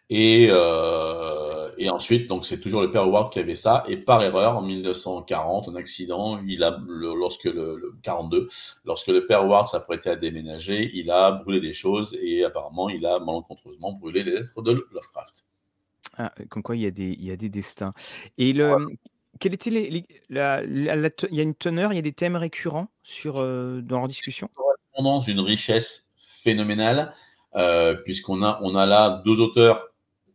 Et, 0.10 0.48
euh, 0.50 1.70
et 1.78 1.90
ensuite, 1.90 2.28
donc 2.28 2.46
c'est 2.46 2.60
toujours 2.60 2.82
le 2.82 2.92
père 2.92 3.04
Howard 3.04 3.32
qui 3.32 3.40
avait 3.40 3.56
ça. 3.56 3.84
Et 3.88 3.98
par 3.98 4.24
erreur, 4.24 4.58
en 4.58 4.62
1940, 4.62 5.70
un 5.70 5.76
accident, 5.76 6.42
il 6.46 6.64
a, 6.64 6.80
lorsque 6.88 7.46
le, 7.46 7.96
42, 8.04 8.48
lorsque 8.86 9.08
le 9.08 9.26
père 9.28 9.42
Howard 9.44 9.68
s'apprêtait 9.68 10.10
à 10.10 10.16
déménager, 10.16 10.92
il 10.96 11.12
a 11.12 11.32
brûlé 11.32 11.60
des 11.62 11.74
choses 11.74 12.18
et 12.22 12.44
apparemment, 12.44 12.90
il 12.90 13.06
a 13.06 13.20
malencontreusement 13.20 13.94
brûlé 13.94 14.24
les 14.24 14.32
lettres 14.32 14.62
de 14.62 14.86
Lovecraft. 14.92 15.46
Ah, 16.22 16.34
comme 16.50 16.64
quoi, 16.64 16.76
il 16.76 16.82
y 16.82 16.86
a 16.86 16.92
des, 16.92 17.16
il 17.18 17.24
y 17.24 17.32
a 17.32 17.38
des 17.38 17.48
destins. 17.48 17.94
Et 18.38 18.52
le, 18.52 18.76
quel 19.40 19.54
était 19.54 19.70
les, 19.70 20.06
la, 20.28 20.62
il 20.66 20.84
y 21.32 21.40
a 21.40 21.44
une 21.44 21.56
teneur, 21.56 21.94
il 21.94 21.96
y 21.96 22.00
a 22.00 22.02
des 22.02 22.12
thèmes 22.12 22.36
récurrents 22.36 22.90
sur, 23.04 23.38
euh, 23.38 23.80
dans 23.82 24.00
leur 24.00 24.10
discussion? 24.10 24.50
Une 24.98 25.40
richesse 25.40 26.06
phénoménale, 26.44 27.14
euh, 27.56 27.96
puisqu'on 28.04 28.44
a, 28.44 28.60
on 28.64 28.76
a 28.76 28.86
là 28.86 29.22
deux 29.24 29.40
auteurs 29.40 29.94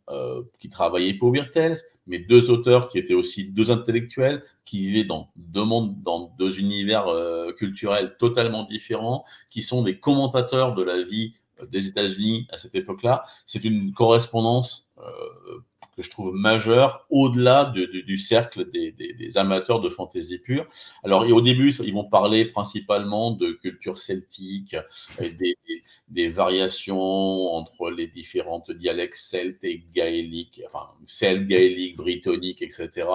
euh, 0.09 0.43
qui 0.59 0.71
travaillaient 0.71 1.13
pour 1.13 1.33
Virtels, 1.33 1.77
mais 2.07 2.19
deux 2.19 2.51
auteurs 2.51 2.89
qui 2.89 2.99
étaient 2.99 3.13
aussi 3.13 3.45
deux 3.45 3.71
intellectuels, 3.71 4.43
qui 4.65 4.87
vivaient 4.87 5.05
dans 5.05 5.29
deux 5.37 5.65
mondes, 5.65 6.03
dans 6.03 6.35
deux 6.39 6.59
univers 6.59 7.09
euh, 7.09 7.53
culturels 7.53 8.17
totalement 8.19 8.65
différents, 8.65 9.27
qui 9.51 9.61
sont 9.61 9.83
des 9.83 9.99
commentateurs 10.01 10.75
de 10.75 10.83
la 10.83 11.03
vie 11.03 11.35
euh, 11.61 11.67
des 11.67 11.87
États-Unis 11.89 12.49
à 12.51 12.57
cette 12.57 12.75
époque-là. 12.75 13.25
C'est 13.45 13.65
une 13.65 13.93
correspondance 13.93 14.91
que 15.95 16.03
je 16.03 16.11
trouve 16.11 16.35
majeur 16.35 17.07
au-delà 17.11 17.65
du 17.65 18.19
cercle 18.19 18.71
des, 18.71 18.95
amateurs 19.37 19.81
de 19.81 19.89
fantaisie 19.89 20.39
pure. 20.39 20.67
Alors, 21.03 21.29
au 21.31 21.41
début, 21.41 21.73
ils 21.75 21.95
vont 21.95 22.05
parler 22.05 22.45
principalement 22.47 23.31
de 23.31 23.53
culture 23.53 23.99
celtique, 23.99 24.77
des, 26.09 26.29
variations 26.29 27.01
entre 27.01 27.91
les 27.91 28.07
différentes 28.07 28.71
dialectes 28.71 29.17
celtes 29.17 29.65
et 29.65 29.85
gaéliques, 29.95 30.63
enfin, 30.67 30.93
celtes, 31.07 31.47
gaéliques, 31.47 31.97
britanniques, 31.97 32.63
etc. 32.63 33.07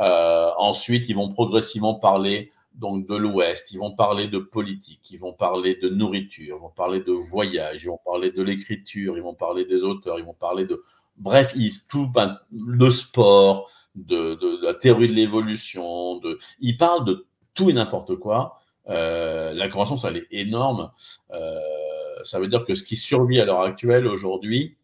Euh, 0.00 0.50
ensuite, 0.58 1.08
ils 1.08 1.16
vont 1.16 1.30
progressivement 1.30 1.94
parler 1.94 2.52
donc 2.74 3.06
de 3.06 3.16
l'Ouest, 3.16 3.72
ils 3.72 3.78
vont 3.78 3.94
parler 3.94 4.28
de 4.28 4.38
politique, 4.38 5.10
ils 5.10 5.18
vont 5.18 5.32
parler 5.32 5.74
de 5.74 5.88
nourriture, 5.88 6.56
ils 6.56 6.60
vont 6.60 6.70
parler 6.70 7.00
de 7.00 7.12
voyage, 7.12 7.82
ils 7.82 7.88
vont 7.88 8.00
parler 8.04 8.30
de 8.30 8.42
l'écriture, 8.42 9.16
ils 9.16 9.22
vont 9.22 9.34
parler 9.34 9.64
des 9.64 9.82
auteurs, 9.82 10.18
ils 10.18 10.24
vont 10.24 10.34
parler 10.34 10.64
de, 10.64 10.82
bref, 11.16 11.52
ils, 11.56 11.72
tout, 11.88 12.06
ben, 12.06 12.38
de 12.50 12.90
sport, 12.90 13.70
de, 13.94 14.64
la 14.64 14.74
théorie 14.74 15.08
de 15.08 15.12
l'évolution, 15.12 16.18
de, 16.18 16.38
ils 16.60 16.76
parlent 16.76 17.04
de 17.04 17.26
tout 17.54 17.70
et 17.70 17.72
n'importe 17.72 18.16
quoi. 18.16 18.58
Euh, 18.88 19.52
la 19.52 19.68
croissance, 19.68 20.04
elle 20.04 20.16
est 20.16 20.26
énorme. 20.30 20.90
Euh, 21.30 21.58
ça 22.24 22.40
veut 22.40 22.48
dire 22.48 22.64
que 22.64 22.74
ce 22.74 22.82
qui 22.82 22.96
survit 22.96 23.40
à 23.40 23.44
l'heure 23.44 23.60
actuelle 23.60 24.06
aujourd'hui, 24.06 24.76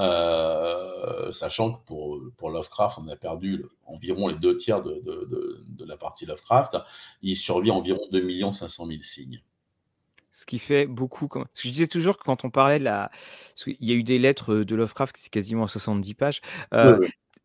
euh, 0.00 1.32
sachant 1.32 1.74
que 1.74 2.30
pour, 2.36 2.50
Lovecraft, 2.50 2.98
on 2.98 3.08
a 3.08 3.16
perdu 3.16 3.64
environ 3.86 4.28
les 4.28 4.36
deux 4.36 4.56
tiers 4.56 4.82
de, 4.82 5.84
la 5.84 5.96
partie 5.96 6.26
Lovecraft, 6.26 6.76
il 7.22 7.36
survit 7.36 7.70
environ 7.70 8.00
2 8.10 8.52
500 8.52 8.86
000 8.86 9.02
signes. 9.02 9.42
Ce 10.32 10.46
qui 10.46 10.58
fait 10.58 10.86
beaucoup. 10.86 11.28
Je 11.54 11.68
disais 11.68 11.86
toujours 11.86 12.16
que 12.16 12.24
quand 12.24 12.44
on 12.44 12.50
parlait 12.50 12.78
de 12.78 12.84
la. 12.84 13.10
Il 13.66 13.76
y 13.86 13.92
a 13.92 13.94
eu 13.94 14.02
des 14.02 14.18
lettres 14.18 14.56
de 14.56 14.74
Lovecraft 14.74 15.14
qui 15.14 15.28
quasiment 15.28 15.64
à 15.64 15.68
70 15.68 16.14
pages. 16.14 16.40
Euh, 16.72 16.98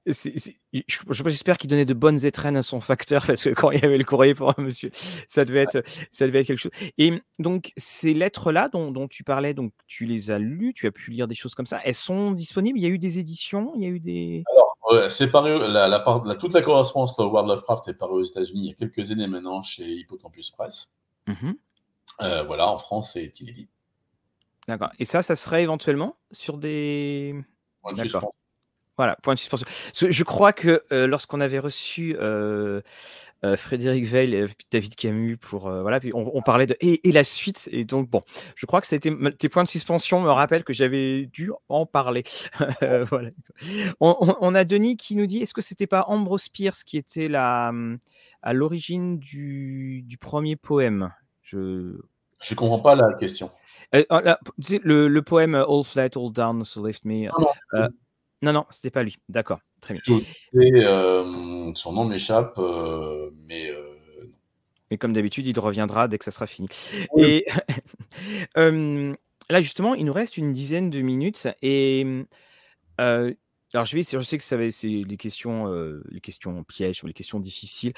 J'espère 0.07 1.57
qu'il 1.57 1.69
donnait 1.69 1.85
de 1.85 1.93
bonnes 1.93 2.25
étrennes 2.25 2.55
à 2.55 2.63
son 2.63 2.79
facteur 2.79 3.25
parce 3.27 3.43
que 3.43 3.49
quand 3.49 3.71
il 3.71 3.81
y 3.81 3.85
avait 3.85 3.97
le 3.97 4.05
courrier 4.05 4.33
pour 4.33 4.57
un 4.57 4.61
monsieur, 4.61 4.89
ça 5.27 5.43
devait 5.43 5.63
être, 5.63 5.83
ça 6.11 6.25
devait 6.25 6.41
être 6.41 6.47
quelque 6.47 6.59
chose. 6.59 6.71
Et 6.97 7.19
donc 7.39 7.73
ces 7.75 8.13
lettres-là 8.13 8.69
dont, 8.69 8.91
dont, 8.91 9.09
tu 9.09 9.25
parlais, 9.25 9.53
donc 9.53 9.73
tu 9.85 10.05
les 10.05 10.31
as 10.31 10.39
lues, 10.39 10.73
tu 10.73 10.87
as 10.87 10.91
pu 10.91 11.11
lire 11.11 11.27
des 11.27 11.35
choses 11.35 11.55
comme 11.55 11.65
ça. 11.65 11.81
Elles 11.83 11.93
sont 11.93 12.31
disponibles? 12.31 12.79
Il 12.79 12.83
y 12.83 12.85
a 12.85 12.89
eu 12.89 12.99
des 12.99 13.19
éditions, 13.19 13.73
il 13.75 13.83
y 13.83 13.85
a 13.85 13.89
eu 13.89 13.99
des. 13.99 14.43
Alors 14.49 15.09
c'est 15.09 15.29
paru. 15.29 15.59
La, 15.59 15.89
la, 15.89 16.35
toute 16.35 16.53
la 16.53 16.61
correspondance 16.61 17.17
de 17.17 17.23
World 17.23 17.51
of 17.51 17.63
Craft 17.63 17.89
est 17.89 17.93
parue 17.93 18.21
aux 18.21 18.25
États-Unis 18.25 18.61
il 18.61 18.67
y 18.67 18.71
a 18.71 18.75
quelques 18.75 19.11
années 19.11 19.27
maintenant 19.27 19.61
chez 19.61 19.83
Hippocampus 19.83 20.51
Press. 20.51 20.87
Mmh 21.27 21.51
euh, 22.21 22.43
voilà, 22.43 22.69
en 22.69 22.77
France 22.77 23.13
c'est 23.13 23.39
inédit. 23.39 23.67
D'accord. 24.67 24.91
Et 24.99 25.05
ça, 25.05 25.21
ça 25.21 25.35
serait 25.35 25.63
éventuellement 25.63 26.17
sur 26.31 26.57
des. 26.57 27.35
D'accord. 27.93 28.33
Voilà, 28.97 29.15
point 29.21 29.35
de 29.35 29.39
suspension. 29.39 29.67
Je 29.93 30.23
crois 30.23 30.53
que 30.53 30.83
euh, 30.91 31.05
lorsqu'on 31.05 31.39
avait 31.39 31.59
reçu 31.59 32.17
euh, 32.19 32.81
Frédéric 33.55 34.05
Veil 34.05 34.33
et 34.33 34.45
David 34.71 34.95
Camus 34.95 35.37
pour 35.37 35.69
voilà, 35.69 35.99
puis 35.99 36.11
on, 36.15 36.41
parlait 36.41 36.65
de 36.65 36.75
et, 36.81 36.99
la 37.11 37.23
suite 37.23 37.69
et 37.71 37.85
donc 37.85 38.09
bon, 38.09 38.21
je 38.55 38.65
crois 38.65 38.81
que 38.81 38.87
c'était 38.87 39.13
tes 39.37 39.49
points 39.49 39.63
de 39.63 39.69
suspension 39.69 40.19
me 40.19 40.29
rappellent 40.29 40.63
que 40.63 40.73
j'avais 40.73 41.27
dû 41.27 41.51
en 41.69 41.85
parler. 41.85 42.23
voilà. 42.81 43.29
On, 43.99 44.55
a 44.55 44.63
Denis 44.63 44.97
qui 44.97 45.15
nous 45.15 45.27
dit 45.27 45.43
est-ce 45.43 45.53
que 45.53 45.61
c'était 45.61 45.85
pas 45.85 46.05
Ambrose 46.07 46.49
Pierce 46.49 46.83
qui 46.83 46.97
était 46.97 47.27
la 47.27 47.71
à 48.41 48.53
l'origine 48.53 49.19
du, 49.19 50.01
du, 50.07 50.17
premier 50.17 50.55
poème? 50.55 51.11
Je 51.47 51.93
je 52.43 52.53
comprends 52.53 52.79
pas 52.79 52.95
la 52.95 53.13
question. 53.13 53.49
Oh, 53.95 54.19
le, 54.83 55.07
le, 55.07 55.21
poème 55.23 55.55
All 55.55 55.83
Flat, 55.83 56.09
All 56.15 56.31
Down, 56.31 56.63
So 56.63 56.85
Lift 56.85 57.03
Me. 57.03 57.29
Non, 58.41 58.53
non, 58.53 58.65
c'était 58.69 58.91
pas 58.91 59.03
lui. 59.03 59.17
D'accord, 59.29 59.59
très 59.81 59.95
bien. 59.95 60.19
Euh, 60.55 61.71
son 61.73 61.93
nom 61.93 62.05
m'échappe, 62.05 62.57
euh, 62.59 63.31
mais. 63.47 63.69
Euh, 63.71 63.93
mais 64.91 64.97
comme 64.97 65.11
d'habitude, 65.11 65.47
il 65.47 65.59
reviendra 65.59 66.07
dès 66.07 66.17
que 66.17 66.23
ça 66.23 66.31
sera 66.31 66.47
fini. 66.47 66.67
Et 67.17 67.45
là, 68.55 69.61
justement, 69.61 69.95
il 69.95 70.05
nous 70.05 70.13
reste 70.13 70.37
une 70.37 70.53
dizaine 70.53 70.89
de 70.89 71.01
minutes. 71.01 71.47
Et 71.61 72.05
alors, 72.97 73.85
je, 73.85 73.95
vais, 73.95 74.03
je 74.03 74.19
sais 74.19 74.37
que 74.37 74.43
ça 74.43 74.57
c'est 74.71 74.87
les 74.87 75.17
questions, 75.17 75.67
les 76.09 76.21
questions 76.21 76.63
pièges 76.63 77.03
ou 77.03 77.07
les 77.07 77.13
questions 77.13 77.39
difficiles. 77.39 77.93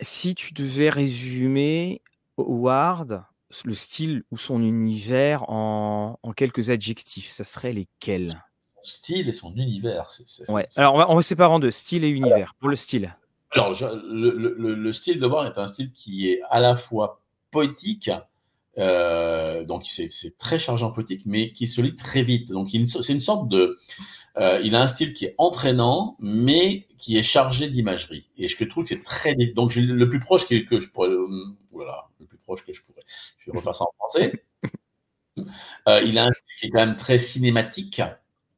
Si 0.00 0.34
tu 0.34 0.52
devais 0.52 0.90
résumer 0.90 2.02
Howard 2.38 3.24
le 3.64 3.74
style 3.74 4.24
ou 4.32 4.36
son 4.36 4.62
univers 4.62 5.48
en, 5.48 6.18
quelques 6.36 6.70
adjectifs, 6.70 7.30
ça 7.30 7.44
serait 7.44 7.72
lesquels? 7.72 8.42
Son 8.82 8.98
style 8.98 9.28
et 9.28 9.32
son 9.32 9.54
univers. 9.54 10.08
ouais. 10.48 10.66
Alors 10.76 10.94
on 10.94 10.98
va, 10.98 11.10
on 11.10 11.22
séparer 11.22 11.52
en 11.52 11.60
deux, 11.60 11.70
style 11.70 12.04
et 12.04 12.08
univers. 12.08 12.54
Pour 12.58 12.68
le 12.68 12.76
style. 12.76 13.16
Alors 13.52 13.72
le, 13.80 14.92
style 14.92 15.20
de 15.20 15.26
Warren 15.26 15.52
est 15.52 15.58
un 15.58 15.68
style 15.68 15.92
qui 15.92 16.30
est 16.30 16.40
à 16.50 16.58
la 16.58 16.76
fois 16.76 17.20
poétique, 17.52 18.10
euh, 18.78 19.64
donc 19.64 19.84
c'est 19.86 20.36
très 20.38 20.58
chargé 20.58 20.84
en 20.84 20.90
poétique, 20.90 21.22
mais 21.24 21.52
qui 21.52 21.68
se 21.68 21.80
lit 21.80 21.94
très 21.94 22.24
vite. 22.24 22.50
Donc 22.50 22.70
c'est 22.70 23.12
une 23.12 23.20
sorte 23.20 23.48
de, 23.48 23.78
euh, 24.36 24.60
il 24.64 24.74
a 24.74 24.82
un 24.82 24.88
style 24.88 25.12
qui 25.12 25.26
est 25.26 25.34
entraînant, 25.38 26.16
mais 26.18 26.86
qui 26.98 27.16
est 27.18 27.22
chargé 27.22 27.68
d'imagerie. 27.68 28.30
Et 28.36 28.48
je 28.48 28.64
trouve 28.64 28.84
que 28.84 28.88
c'est 28.88 29.02
très 29.02 29.34
donc 29.54 29.74
le 29.76 30.08
plus 30.08 30.20
proche 30.20 30.46
que, 30.48 30.56
que 30.66 30.80
je 30.80 30.88
pourrais, 30.88 31.08
euh, 31.08 31.26
voilà, 31.70 32.08
le 32.18 32.26
plus 32.26 32.38
proche 32.38 32.64
que 32.64 32.72
je 32.72 32.82
pourrais. 32.82 33.02
Je 33.38 33.50
vais 33.50 33.58
refaire 33.58 33.76
ça 33.76 33.84
en 33.84 33.92
français. 33.98 34.44
Euh, 35.88 36.00
il 36.02 36.16
a 36.18 36.26
un 36.26 36.30
style 36.30 36.56
qui 36.58 36.66
est 36.66 36.70
quand 36.70 36.86
même 36.86 36.96
très 36.96 37.18
cinématique 37.18 38.00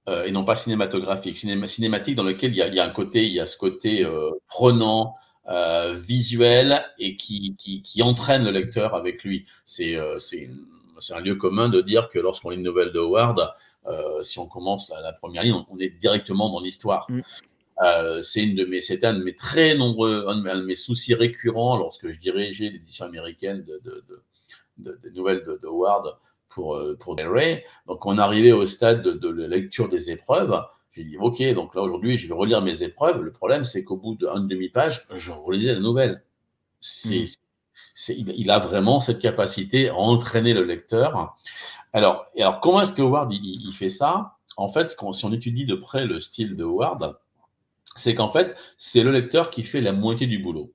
euh, 0.08 0.24
et 0.24 0.30
non 0.30 0.44
pas 0.44 0.56
cinématographique. 0.56 1.38
cinématique 1.38 2.14
dans 2.14 2.22
lequel 2.22 2.52
il 2.52 2.56
y, 2.56 2.62
a, 2.62 2.68
il 2.68 2.74
y, 2.74 2.80
a, 2.80 2.84
un 2.84 2.90
côté, 2.90 3.26
il 3.26 3.32
y 3.32 3.40
a 3.40 3.46
ce 3.46 3.56
côté 3.56 4.04
euh, 4.04 4.30
prenant, 4.46 5.16
visuel 5.94 6.84
et 6.98 7.16
qui, 7.16 7.54
qui, 7.56 7.80
qui, 7.80 8.02
entraîne 8.02 8.44
le 8.44 8.50
lecteur 8.50 8.94
avec 8.94 9.22
lui. 9.22 9.46
C'est 9.64 9.96
un 9.96 11.20
lieu 11.20 11.36
commun 11.36 11.68
de 11.68 11.80
dire 11.80 12.08
que 12.08 12.18
lorsqu'on 12.18 12.50
lit 12.50 12.56
une 12.56 12.64
nouvelle 12.64 12.92
de 12.92 12.98
Howard, 12.98 13.52
si 14.22 14.38
on 14.38 14.46
commence 14.46 14.90
la, 14.90 15.12
première 15.12 15.42
ligne, 15.42 15.64
on, 15.70 15.78
est 15.78 15.90
directement 15.90 16.50
dans 16.50 16.60
l'histoire. 16.60 17.06
Mm. 17.08 17.20
Euh, 17.82 18.22
c'est 18.22 18.42
une 18.42 18.54
de 18.54 18.64
mes, 18.64 18.80
c'est 18.80 19.04
un 19.04 19.14
de 19.14 19.22
mes 19.22 19.34
très 19.34 19.74
nombreux, 19.74 20.26
un 20.28 20.36
de 20.36 20.64
mes, 20.64 20.76
soucis 20.76 21.14
récurrents 21.14 21.76
lorsque 21.76 22.10
je 22.10 22.18
dirigeais 22.18 22.70
l'édition 22.70 23.04
américaine 23.04 23.64
de, 23.64 24.02
de, 24.78 25.10
nouvelles 25.14 25.44
de, 25.44 25.60
de, 25.62 25.68
Ward 25.68 26.16
pour 26.48 26.76
euh, 26.76 26.96
pour 26.98 27.16
Del 27.16 27.28
Rey. 27.28 27.64
Donc 27.86 28.06
on 28.06 28.16
arrivait 28.16 28.52
au 28.52 28.66
stade 28.66 29.02
de, 29.02 29.28
la 29.28 29.48
lecture 29.48 29.88
des 29.90 30.10
épreuves. 30.10 30.58
J'ai 30.92 31.04
dit 31.04 31.18
ok, 31.18 31.42
donc 31.52 31.74
là 31.74 31.82
aujourd'hui 31.82 32.16
je 32.16 32.26
vais 32.26 32.34
relire 32.34 32.62
mes 32.62 32.82
épreuves. 32.82 33.20
Le 33.20 33.32
problème 33.32 33.66
c'est 33.66 33.84
qu'au 33.84 33.96
bout 33.96 34.14
d'une 34.14 34.48
demi-page, 34.48 35.06
je 35.12 35.30
relisais 35.30 35.74
la 35.74 35.80
nouvelle. 35.80 36.22
C'est, 36.80 37.26
il, 38.08 38.32
il, 38.36 38.50
a 38.50 38.58
vraiment 38.58 39.00
cette 39.00 39.18
capacité 39.18 39.90
à 39.90 39.96
entraîner 39.96 40.54
le 40.54 40.64
lecteur. 40.64 41.36
Alors, 41.96 42.30
comment 42.60 42.82
est-ce 42.82 42.92
que 42.92 43.00
Howard 43.00 43.32
fait 43.72 43.88
ça? 43.88 44.36
En 44.58 44.68
fait, 44.68 44.90
si 44.90 45.24
on 45.24 45.32
étudie 45.32 45.64
de 45.64 45.74
près 45.74 46.04
le 46.04 46.20
style 46.20 46.54
de 46.54 46.62
Howard, 46.62 47.16
c'est 47.96 48.14
qu'en 48.14 48.30
fait, 48.30 48.54
c'est 48.76 49.02
le 49.02 49.10
lecteur 49.10 49.48
qui 49.48 49.62
fait 49.62 49.80
la 49.80 49.92
moitié 49.92 50.26
du 50.26 50.38
boulot. 50.38 50.74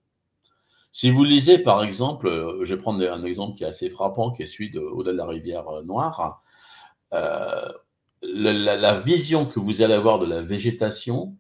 Si 0.92 1.12
vous 1.12 1.24
lisez, 1.24 1.60
par 1.60 1.84
exemple, 1.84 2.28
euh, 2.28 2.66
je 2.66 2.74
vais 2.74 2.82
prendre 2.82 3.08
un 3.08 3.24
exemple 3.24 3.56
qui 3.56 3.64
est 3.64 3.68
assez 3.68 3.92
frappant, 3.92 4.32
qui 4.32 4.42
est 4.42 4.48
celui 4.48 4.72
de 4.72 4.80
Au-delà 4.80 5.12
de 5.12 5.18
la 5.20 5.28
rivière 5.28 5.68
euh, 5.70 5.84
Noire, 5.84 6.42
euh, 7.14 7.72
la, 8.24 9.00
vision 9.00 9.46
que 9.46 9.60
vous 9.60 9.84
allez 9.84 9.94
avoir 9.94 10.18
de 10.18 10.26
la 10.26 10.42
végétation, 10.42 11.36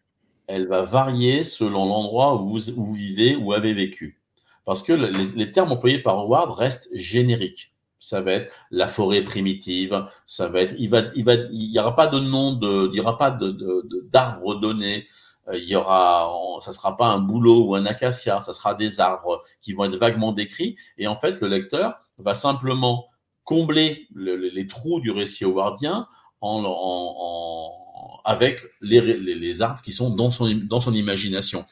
elle 0.45 0.67
va 0.67 0.83
varier 0.83 1.43
selon 1.43 1.87
l'endroit 1.87 2.39
où 2.39 2.59
vous, 2.59 2.93
vivez 2.93 3.35
ou 3.35 3.51
avez 3.53 3.73
vécu. 3.73 4.21
Parce 4.63 4.83
que 4.83 4.93
les, 4.93 5.51
termes 5.51 5.71
employés 5.71 5.97
par 5.97 6.19
Howard 6.19 6.51
restent 6.51 6.87
génériques. 6.93 7.73
Ça 8.01 8.19
va 8.19 8.33
être 8.33 8.53
la 8.71 8.89
forêt 8.89 9.21
primitive, 9.21 10.05
ça 10.25 10.47
va 10.49 10.61
être, 10.61 10.73
il 10.77 10.89
va, 10.89 11.03
il 11.15 11.23
va, 11.23 11.35
il 11.35 11.71
y 11.71 11.79
aura 11.79 11.95
pas 11.95 12.07
de 12.07 12.19
nom 12.19 12.51
de, 12.53 12.89
il 12.91 12.97
y 12.97 12.99
aura 12.99 13.17
pas 13.17 13.31
de, 13.31 13.87
d'arbres 14.11 14.55
donnés, 14.55 15.07
euh, 15.47 15.57
il 15.57 15.69
y 15.69 15.75
aura, 15.75 16.29
ça 16.61 16.73
sera 16.73 16.97
pas 16.97 17.07
un 17.07 17.19
bouleau 17.19 17.63
ou 17.63 17.75
un 17.75 17.85
acacia, 17.85 18.41
ça 18.41 18.53
sera 18.53 18.73
des 18.73 18.99
arbres 18.99 19.41
qui 19.61 19.73
vont 19.73 19.85
être 19.85 19.97
vaguement 19.97 20.33
décrits. 20.33 20.75
Et 20.97 21.07
en 21.07 21.15
fait, 21.15 21.39
le 21.41 21.47
lecteur 21.47 21.95
va 22.17 22.33
simplement 22.35 23.07
combler 23.43 24.07
les 24.15 24.67
trous 24.67 24.99
du 24.99 25.11
récit 25.11 25.45
howardien 25.45 26.07
en, 26.41 26.63
en, 26.65 28.21
avec 28.25 28.61
les, 28.81 29.01
les, 29.01 29.61
arbres 29.61 29.81
qui 29.81 29.91
sont 29.91 30.09
dans 30.09 30.31
son, 30.31 30.49
dans 30.67 30.79
son 30.79 30.93
imagination. 30.93 31.65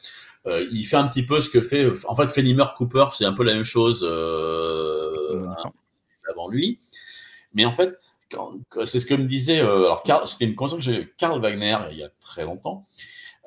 Euh, 0.46 0.66
il 0.72 0.84
fait 0.84 0.96
un 0.96 1.06
petit 1.06 1.24
peu 1.24 1.42
ce 1.42 1.50
que 1.50 1.60
fait, 1.60 1.90
en 2.06 2.16
fait, 2.16 2.30
Fenimore 2.30 2.74
Cooper, 2.74 3.06
c'est 3.14 3.26
un 3.26 3.32
peu 3.32 3.44
la 3.44 3.54
même 3.54 3.64
chose 3.64 4.06
euh, 4.08 5.46
avant 6.30 6.48
lui. 6.48 6.78
Mais 7.54 7.64
en 7.64 7.72
fait, 7.72 7.98
c'est 8.84 9.00
ce 9.00 9.06
que 9.06 9.14
me 9.14 9.24
disait, 9.24 9.60
euh, 9.60 9.92
alors 10.04 10.28
c'était 10.28 10.44
une 10.44 10.56
que 10.56 11.02
Karl 11.16 11.40
Wagner 11.40 11.76
il 11.90 11.98
y 11.98 12.02
a 12.02 12.10
très 12.20 12.44
longtemps. 12.44 12.84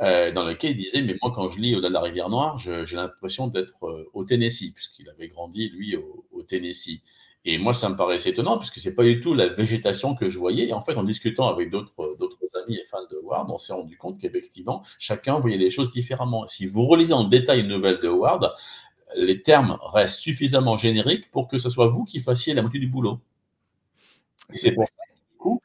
Euh, 0.01 0.31
dans 0.31 0.43
lequel 0.43 0.71
il 0.71 0.77
disait, 0.77 1.03
mais 1.03 1.15
moi 1.21 1.31
quand 1.33 1.51
je 1.51 1.59
lis 1.59 1.75
Au-delà 1.75 1.89
de 1.89 1.93
la 1.93 2.01
rivière 2.01 2.27
Noire, 2.27 2.57
j'ai 2.57 2.95
l'impression 2.95 3.47
d'être 3.47 3.85
euh, 3.85 4.09
au 4.13 4.23
Tennessee, 4.23 4.71
puisqu'il 4.73 5.07
avait 5.07 5.27
grandi, 5.27 5.69
lui, 5.69 5.95
au, 5.95 6.41
Tennessee. 6.43 7.01
Et 7.45 7.57
moi, 7.57 7.73
ça 7.73 7.89
me 7.89 7.95
paraissait 7.95 8.31
étonnant, 8.31 8.57
puisque 8.57 8.79
c'est 8.79 8.95
pas 8.95 9.03
du 9.03 9.21
tout 9.21 9.33
la 9.33 9.47
végétation 9.47 10.15
que 10.15 10.29
je 10.29 10.37
voyais. 10.37 10.67
Et 10.67 10.73
en 10.73 10.83
fait, 10.83 10.95
en 10.95 11.03
discutant 11.03 11.47
avec 11.47 11.69
d'autres 11.69 11.93
amis 12.65 12.75
et 12.75 12.85
fans 12.89 13.05
de 13.11 13.17
Ward, 13.17 13.49
on 13.49 13.57
s'est 13.57 13.73
rendu 13.73 13.97
compte 13.97 14.19
qu'effectivement, 14.19 14.83
chacun 14.97 15.39
voyait 15.39 15.57
les 15.57 15.69
choses 15.69 15.89
différemment. 15.89 16.47
Si 16.47 16.65
vous 16.65 16.85
relisez 16.85 17.13
en 17.13 17.25
détail 17.25 17.61
une 17.61 17.67
nouvelle 17.67 17.99
de 18.01 18.09
Ward, 18.09 18.53
les 19.15 19.41
termes 19.41 19.77
restent 19.93 20.19
suffisamment 20.19 20.77
génériques 20.77 21.29
pour 21.31 21.47
que 21.47 21.57
ce 21.57 21.69
soit 21.69 21.87
vous 21.87 22.05
qui 22.05 22.19
fassiez 22.19 22.53
la 22.53 22.61
moitié 22.61 22.79
du 22.79 22.87
boulot. 22.87 23.19
C'est 24.49 24.71
pour 24.71 24.87
ça 24.87 24.93
beaucoup. 25.43 25.61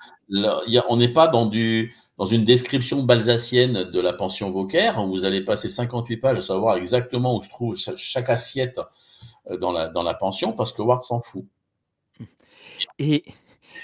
on 0.88 0.96
n'est 0.96 1.12
pas 1.12 1.28
dans, 1.28 1.46
du, 1.46 1.94
dans 2.16 2.26
une 2.26 2.44
description 2.44 3.02
balsacienne 3.02 3.84
de 3.84 4.00
la 4.00 4.12
pension 4.12 4.50
Vauquer, 4.50 4.92
où 4.98 5.08
vous 5.08 5.24
allez 5.24 5.40
passer 5.40 5.68
58 5.68 6.16
pages 6.18 6.38
à 6.38 6.40
savoir 6.40 6.76
exactement 6.76 7.36
où 7.36 7.42
se 7.42 7.48
trouve 7.48 7.76
chaque, 7.76 8.28
assiette 8.28 8.80
euh, 9.50 9.56
dans 9.56 9.72
la, 9.72 9.88
dans 9.88 10.02
la 10.02 10.14
pension, 10.14 10.52
parce 10.52 10.72
que 10.72 10.82
Ward 10.82 11.02
s'en 11.02 11.20
fout. 11.20 11.44
Et 12.98 13.24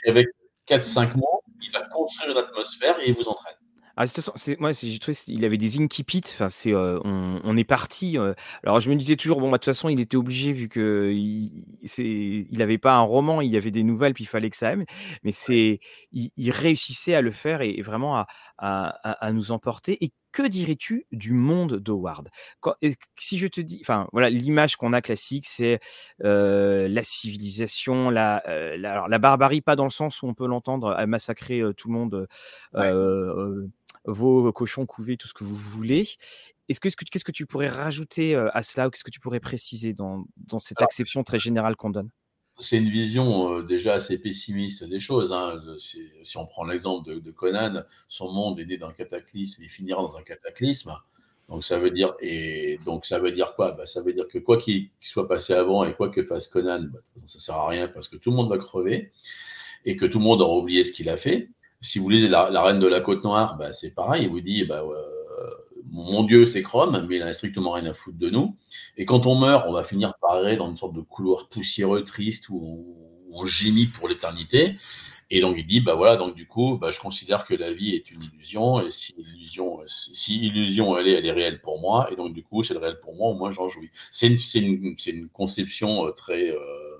avec 0.06 0.28
4-5 0.68 1.16
mots, 1.16 1.42
il 1.62 1.70
va 1.72 1.82
construire 1.88 2.32
une 2.32 2.38
atmosphère 2.38 2.96
et 3.00 3.10
il 3.10 3.14
vous 3.14 3.28
entraîne. 3.28 3.54
Ah, 3.96 4.06
c'est 4.08 4.58
moi, 4.58 4.72
j'ai 4.72 4.98
trouvé 4.98 5.16
il 5.28 5.44
avait 5.44 5.56
des 5.56 5.80
incipits. 5.80 6.22
Enfin, 6.24 6.48
c'est, 6.48 6.72
euh, 6.72 6.98
on, 7.04 7.56
est 7.56 7.64
parti. 7.64 8.18
Euh, 8.18 8.34
alors, 8.64 8.80
je 8.80 8.90
me 8.90 8.96
disais 8.96 9.14
toujours, 9.14 9.40
bon, 9.40 9.50
bah, 9.50 9.58
de 9.58 9.58
toute 9.58 9.66
façon, 9.66 9.88
il 9.88 10.00
était 10.00 10.16
obligé 10.16 10.52
vu 10.52 10.68
que 10.68 11.12
il, 11.14 11.64
il 12.50 12.62
avait 12.62 12.78
pas 12.78 12.94
un 12.94 13.02
roman, 13.02 13.40
il 13.40 13.52
y 13.52 13.56
avait 13.56 13.70
des 13.70 13.84
nouvelles, 13.84 14.12
puis 14.12 14.24
il 14.24 14.26
fallait 14.26 14.50
que 14.50 14.56
ça 14.56 14.72
aime. 14.72 14.84
Mais 15.22 15.30
c'est, 15.30 15.78
il, 16.12 16.50
réussissait 16.50 17.14
à 17.14 17.20
le 17.20 17.30
faire 17.30 17.62
et, 17.62 17.82
vraiment 17.82 18.16
à, 18.16 18.26
à, 18.58 19.32
nous 19.32 19.52
emporter. 19.52 20.04
Et 20.04 20.12
que 20.32 20.42
dirais-tu 20.42 21.06
du 21.12 21.32
monde 21.32 21.78
d'Howard? 21.78 22.30
Si 23.16 23.38
je 23.38 23.46
te 23.46 23.60
dis, 23.60 23.78
enfin 23.80 24.08
voilà, 24.12 24.28
l'image 24.28 24.74
qu'on 24.74 24.92
a 24.92 25.02
classique, 25.02 25.46
c'est 25.46 25.78
euh, 26.24 26.88
la 26.88 27.04
civilisation, 27.04 28.10
la, 28.10 28.42
la, 28.76 29.06
la, 29.08 29.18
barbarie, 29.18 29.60
pas 29.60 29.76
dans 29.76 29.84
le 29.84 29.90
sens 29.90 30.20
où 30.22 30.26
on 30.26 30.34
peut 30.34 30.48
l'entendre 30.48 30.90
à 30.90 31.06
massacrer 31.06 31.62
tout 31.76 31.88
le 31.88 31.94
monde 31.94 32.26
vos 34.04 34.52
cochons 34.52 34.86
couvés, 34.86 35.16
tout 35.16 35.28
ce 35.28 35.34
que 35.34 35.44
vous 35.44 35.54
voulez. 35.54 36.08
Est-ce 36.68 36.80
que, 36.80 36.88
qu'est-ce 36.88 37.24
que 37.24 37.32
tu 37.32 37.46
pourrais 37.46 37.68
rajouter 37.68 38.36
à 38.36 38.62
cela 38.62 38.86
ou 38.86 38.90
qu'est-ce 38.90 39.04
que 39.04 39.10
tu 39.10 39.20
pourrais 39.20 39.40
préciser 39.40 39.92
dans, 39.92 40.24
dans 40.36 40.58
cette 40.58 40.80
acception 40.80 41.22
très 41.22 41.38
générale 41.38 41.76
qu'on 41.76 41.90
donne? 41.90 42.10
c'est 42.58 42.78
une 42.78 42.88
vision 42.88 43.60
déjà 43.62 43.94
assez 43.94 44.18
pessimiste 44.18 44.84
des 44.84 45.00
choses. 45.00 45.32
Hein. 45.32 45.60
Si, 45.78 46.36
on 46.36 46.46
prend 46.46 46.64
l'exemple 46.64 47.20
de, 47.20 47.30
Conan, 47.30 47.82
son 48.08 48.30
monde 48.30 48.60
est 48.60 48.66
né 48.66 48.76
d'un 48.76 48.92
cataclysme, 48.92 49.62
il 49.62 49.68
finira 49.68 50.02
dans 50.02 50.16
un 50.16 50.22
cataclysme. 50.22 50.96
Donc 51.48 51.62
ça 51.62 51.78
veut 51.78 51.90
dire 51.90 52.14
et 52.20 52.78
donc 52.86 53.04
ça 53.04 53.18
veut 53.18 53.32
dire 53.32 53.54
quoi? 53.54 53.72
Bah, 53.72 53.86
Ça 53.86 54.00
veut 54.00 54.12
dire 54.14 54.28
que 54.28 54.38
quoi 54.38 54.56
qu'il 54.56 54.88
soit 55.00 55.28
passé 55.28 55.52
avant 55.52 55.84
et 55.84 55.92
quoi 55.94 56.08
que 56.08 56.24
fasse 56.24 56.46
Conan, 56.46 56.84
bah, 56.90 57.00
ça 57.26 57.38
sert 57.38 57.56
à 57.56 57.68
rien 57.68 57.88
parce 57.88 58.08
que 58.08 58.16
tout 58.16 58.30
le 58.30 58.36
monde 58.36 58.48
va 58.48 58.58
crever 58.58 59.12
et 59.84 59.96
que 59.96 60.06
tout 60.06 60.18
le 60.18 60.24
monde 60.24 60.40
aura 60.40 60.56
oublié 60.56 60.84
ce 60.84 60.92
qu'il 60.92 61.08
a 61.10 61.16
fait. 61.16 61.50
Si 61.84 61.98
vous 61.98 62.08
lisez 62.08 62.28
la, 62.28 62.62
Reine 62.62 62.80
de 62.80 62.86
la 62.86 63.00
Côte 63.00 63.22
Noire, 63.24 63.56
bah, 63.56 63.72
c'est 63.72 63.94
pareil. 63.94 64.24
Il 64.24 64.30
vous 64.30 64.40
dit, 64.40 64.64
bah, 64.64 64.82
euh, 64.82 65.50
mon 65.90 66.24
Dieu, 66.24 66.46
c'est 66.46 66.62
Chrome, 66.62 67.06
mais 67.08 67.16
il 67.16 67.20
n'a 67.20 67.34
strictement 67.34 67.72
rien 67.72 67.84
à 67.86 67.94
foutre 67.94 68.18
de 68.18 68.30
nous. 68.30 68.56
Et 68.96 69.04
quand 69.04 69.26
on 69.26 69.34
meurt, 69.36 69.66
on 69.68 69.72
va 69.72 69.84
finir 69.84 70.14
par 70.20 70.32
aller 70.32 70.56
dans 70.56 70.70
une 70.70 70.78
sorte 70.78 70.94
de 70.94 71.02
couloir 71.02 71.48
poussiéreux, 71.48 72.02
triste, 72.02 72.48
où 72.48 72.96
on, 73.30 73.46
gémit 73.46 73.86
pour 73.86 74.08
l'éternité. 74.08 74.76
Et 75.30 75.40
donc 75.40 75.56
il 75.58 75.66
dit, 75.66 75.80
bah 75.80 75.94
voilà, 75.94 76.16
donc 76.16 76.34
du 76.34 76.46
coup, 76.46 76.80
je 76.88 76.98
considère 77.00 77.44
que 77.44 77.54
la 77.54 77.72
vie 77.72 77.94
est 77.94 78.10
une 78.10 78.22
illusion, 78.22 78.80
et 78.80 78.90
si 78.90 79.14
illusion, 79.18 79.80
si 79.86 80.46
illusion 80.46 80.96
elle 80.96 81.08
est, 81.08 81.12
elle 81.14 81.26
est 81.26 81.32
réelle 81.32 81.60
pour 81.60 81.80
moi, 81.80 82.08
et 82.12 82.16
donc 82.16 82.32
du 82.32 82.42
coup, 82.44 82.62
c'est 82.62 82.76
réel 82.76 82.98
pour 83.02 83.14
moi, 83.16 83.28
au 83.30 83.34
moins 83.34 83.50
j'en 83.50 83.68
jouis. 83.68 83.90
C'est 84.10 84.28
une, 84.28 84.96
une, 85.06 85.28
conception 85.28 86.06
euh, 86.06 86.10
très 86.12 86.50
euh, 86.50 86.93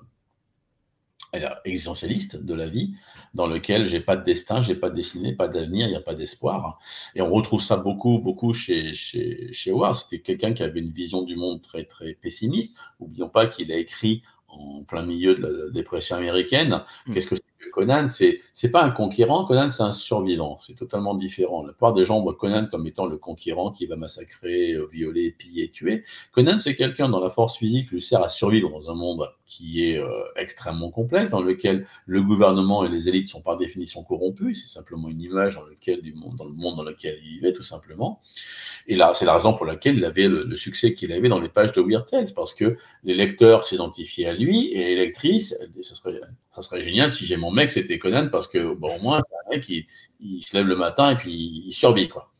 existentialiste 1.65 2.37
de 2.37 2.53
la 2.53 2.67
vie, 2.67 2.95
dans 3.33 3.47
lequel 3.47 3.85
j'ai 3.85 3.99
pas 3.99 4.15
de 4.15 4.23
destin, 4.23 4.61
j'ai 4.61 4.75
pas 4.75 4.89
de 4.89 4.95
destinée, 4.95 5.33
pas 5.33 5.47
d'avenir, 5.47 5.87
il 5.87 5.91
n'y 5.91 5.95
a 5.95 6.01
pas 6.01 6.15
d'espoir. 6.15 6.79
Et 7.15 7.21
on 7.21 7.31
retrouve 7.31 7.61
ça 7.61 7.77
beaucoup, 7.77 8.19
beaucoup 8.19 8.53
chez, 8.53 8.93
chez, 8.93 9.51
chez 9.53 9.71
Howard. 9.71 9.95
C'était 9.95 10.19
quelqu'un 10.19 10.53
qui 10.53 10.63
avait 10.63 10.79
une 10.79 10.91
vision 10.91 11.23
du 11.23 11.35
monde 11.35 11.61
très, 11.61 11.83
très 11.85 12.13
pessimiste. 12.13 12.75
N'oublions 12.99 13.29
pas 13.29 13.47
qu'il 13.47 13.71
a 13.71 13.77
écrit 13.77 14.23
en 14.47 14.83
plein 14.83 15.05
milieu 15.05 15.35
de 15.35 15.45
la 15.45 15.71
dépression 15.71 16.15
américaine. 16.15 16.81
Mm. 17.07 17.13
Qu'est-ce 17.13 17.27
que 17.27 17.35
Conan, 17.71 18.07
c'est 18.07 18.41
c'est 18.53 18.69
pas 18.69 18.83
un 18.83 18.91
conquérant. 18.91 19.45
Conan, 19.45 19.69
c'est 19.69 19.83
un 19.83 19.91
survivant. 19.91 20.57
C'est 20.59 20.75
totalement 20.75 21.15
différent. 21.15 21.63
La 21.63 21.73
plupart 21.73 21.93
des 21.93 22.05
gens 22.05 22.21
voient 22.21 22.35
Conan 22.35 22.67
comme 22.69 22.87
étant 22.87 23.05
le 23.05 23.17
conquérant 23.17 23.71
qui 23.71 23.85
va 23.85 23.95
massacrer, 23.95 24.73
euh, 24.73 24.87
violer, 24.91 25.31
piller, 25.31 25.69
tuer. 25.71 26.03
Conan, 26.31 26.59
c'est 26.59 26.75
quelqu'un 26.75 27.09
dont 27.09 27.19
la 27.19 27.29
force 27.29 27.57
physique 27.57 27.91
lui 27.91 28.01
sert 28.01 28.23
à 28.23 28.29
survivre 28.29 28.69
dans 28.69 28.89
un 28.89 28.95
monde 28.95 29.29
qui 29.45 29.89
est 29.89 29.97
euh, 29.97 30.09
extrêmement 30.35 30.89
complexe, 30.89 31.31
dans 31.31 31.41
lequel 31.41 31.87
le 32.05 32.21
gouvernement 32.21 32.83
et 32.85 32.89
les 32.89 33.09
élites 33.09 33.27
sont 33.27 33.41
par 33.41 33.57
définition 33.57 34.03
corrompus. 34.03 34.63
C'est 34.63 34.73
simplement 34.73 35.09
une 35.09 35.21
image 35.21 35.55
dans 35.55 35.63
lequel 35.63 36.01
du 36.01 36.13
monde, 36.13 36.35
dans 36.35 36.45
le 36.45 36.53
monde 36.53 36.77
dans 36.77 36.83
lequel 36.83 37.19
il 37.23 37.35
vivait, 37.35 37.53
tout 37.53 37.63
simplement. 37.63 38.21
Et 38.87 38.95
là, 38.95 39.13
c'est 39.13 39.25
la 39.25 39.35
raison 39.35 39.53
pour 39.53 39.65
laquelle 39.65 39.97
il 39.97 40.05
avait 40.05 40.27
le, 40.27 40.57
succès 40.57 40.93
qu'il 40.93 41.11
avait 41.11 41.29
dans 41.29 41.39
les 41.39 41.49
pages 41.49 41.71
de 41.73 41.81
Weird 41.81 42.07
Tales, 42.07 42.33
parce 42.35 42.53
que 42.53 42.77
les 43.03 43.13
lecteurs 43.13 43.67
s'identifiaient 43.67 44.27
à 44.27 44.33
lui 44.33 44.71
et 44.71 44.95
les 44.95 44.95
lectrices, 44.95 45.55
ça 45.81 45.95
serait 45.95 46.19
ça 46.55 46.61
serait 46.61 46.81
génial 46.81 47.11
si 47.11 47.25
j'ai 47.25 47.37
mon 47.37 47.51
mec, 47.51 47.71
c'était 47.71 47.99
Conan, 47.99 48.29
parce 48.29 48.47
que, 48.47 48.59
au 48.59 48.99
moins, 49.01 49.17
un 49.17 49.49
mec, 49.49 49.67
il, 49.69 50.43
se 50.43 50.55
lève 50.55 50.67
le 50.67 50.75
matin 50.75 51.11
et 51.11 51.15
puis 51.15 51.63
il 51.65 51.73
survit, 51.73 52.07
quoi. 52.07 52.31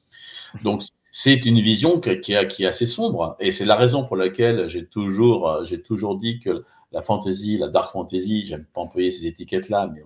Donc, 0.63 0.83
c'est 1.11 1.45
une 1.45 1.59
vision 1.59 1.99
qui, 1.99 2.09
est, 2.09 2.47
qui 2.47 2.63
est 2.63 2.67
assez 2.67 2.87
sombre. 2.87 3.35
Et 3.39 3.51
c'est 3.51 3.65
la 3.65 3.75
raison 3.75 4.05
pour 4.05 4.15
laquelle 4.15 4.67
j'ai 4.69 4.85
toujours, 4.85 5.65
j'ai 5.65 5.81
toujours 5.81 6.17
dit 6.17 6.39
que 6.39 6.63
la 6.95 7.01
fantasy, 7.01 7.57
la 7.57 7.67
dark 7.67 7.91
fantasy, 7.91 8.47
j'aime 8.47 8.63
pas 8.73 8.79
employer 8.79 9.11
ces 9.11 9.27
étiquettes-là, 9.27 9.91
mais 9.93 10.01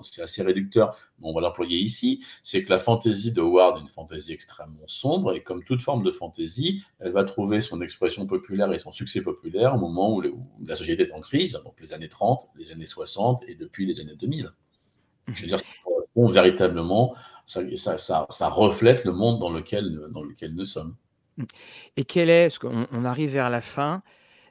c'est 0.00 0.22
assez 0.22 0.42
réducteur, 0.42 0.96
mais 1.18 1.28
on 1.28 1.34
va 1.34 1.42
l'employer 1.42 1.78
ici, 1.78 2.24
c'est 2.42 2.64
que 2.64 2.70
la 2.70 2.80
fantasy 2.80 3.30
de 3.30 3.42
Ward 3.42 3.76
est 3.76 3.80
une 3.82 3.88
fantasy 3.88 4.32
extrêmement 4.32 4.86
sombre, 4.86 5.34
et 5.34 5.42
comme 5.42 5.62
toute 5.62 5.82
forme 5.82 6.02
de 6.02 6.10
fantasy, 6.10 6.82
elle 6.98 7.12
va 7.12 7.24
trouver 7.24 7.60
son 7.60 7.82
expression 7.82 8.26
populaire 8.26 8.72
et 8.72 8.78
son 8.78 8.90
succès 8.90 9.20
populaire 9.20 9.74
au 9.74 9.78
moment 9.78 10.16
où, 10.16 10.22
la 10.66 10.76
société 10.76 11.02
est 11.02 11.12
en 11.12 11.20
crise, 11.20 11.60
donc 11.62 11.74
les 11.78 11.92
années 11.92 12.08
30, 12.08 12.48
les 12.56 12.72
années 12.72 12.86
60 12.86 13.44
et 13.46 13.54
depuis 13.54 13.84
les 13.84 14.00
années 14.00 14.16
2000. 14.18 14.50
Je 15.34 15.42
veux 15.42 15.48
dire, 15.48 15.58
ça 15.58 16.32
véritablement, 16.32 17.14
ça, 17.44 17.98
ça, 17.98 18.48
reflète 18.48 19.04
le 19.04 19.12
monde 19.12 19.40
dans 19.40 19.50
lequel, 19.50 20.08
dans 20.10 20.22
lequel 20.22 20.54
nous 20.54 20.64
sommes. 20.64 20.96
Et 21.98 22.04
quel 22.04 22.30
est, 22.30 22.46
parce 22.46 22.58
qu'on 22.58 22.86
on 22.92 23.04
arrive 23.04 23.32
vers 23.32 23.50
la 23.50 23.60
fin, 23.60 24.02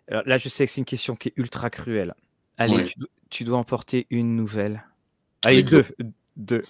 là, 0.09 0.37
je 0.37 0.49
sais 0.49 0.65
que 0.65 0.71
c'est 0.71 0.81
une 0.81 0.85
question 0.85 1.15
qui 1.15 1.29
est 1.29 1.33
ultra 1.37 1.69
cruelle. 1.69 2.13
Allez, 2.57 2.93
tu, 3.29 3.43
dois 3.43 3.57
emporter 3.57 4.07
une 4.09 4.35
nouvelle. 4.35 4.83
Allez, 5.43 5.63
deux. 5.63 5.85
deux. 6.35 6.63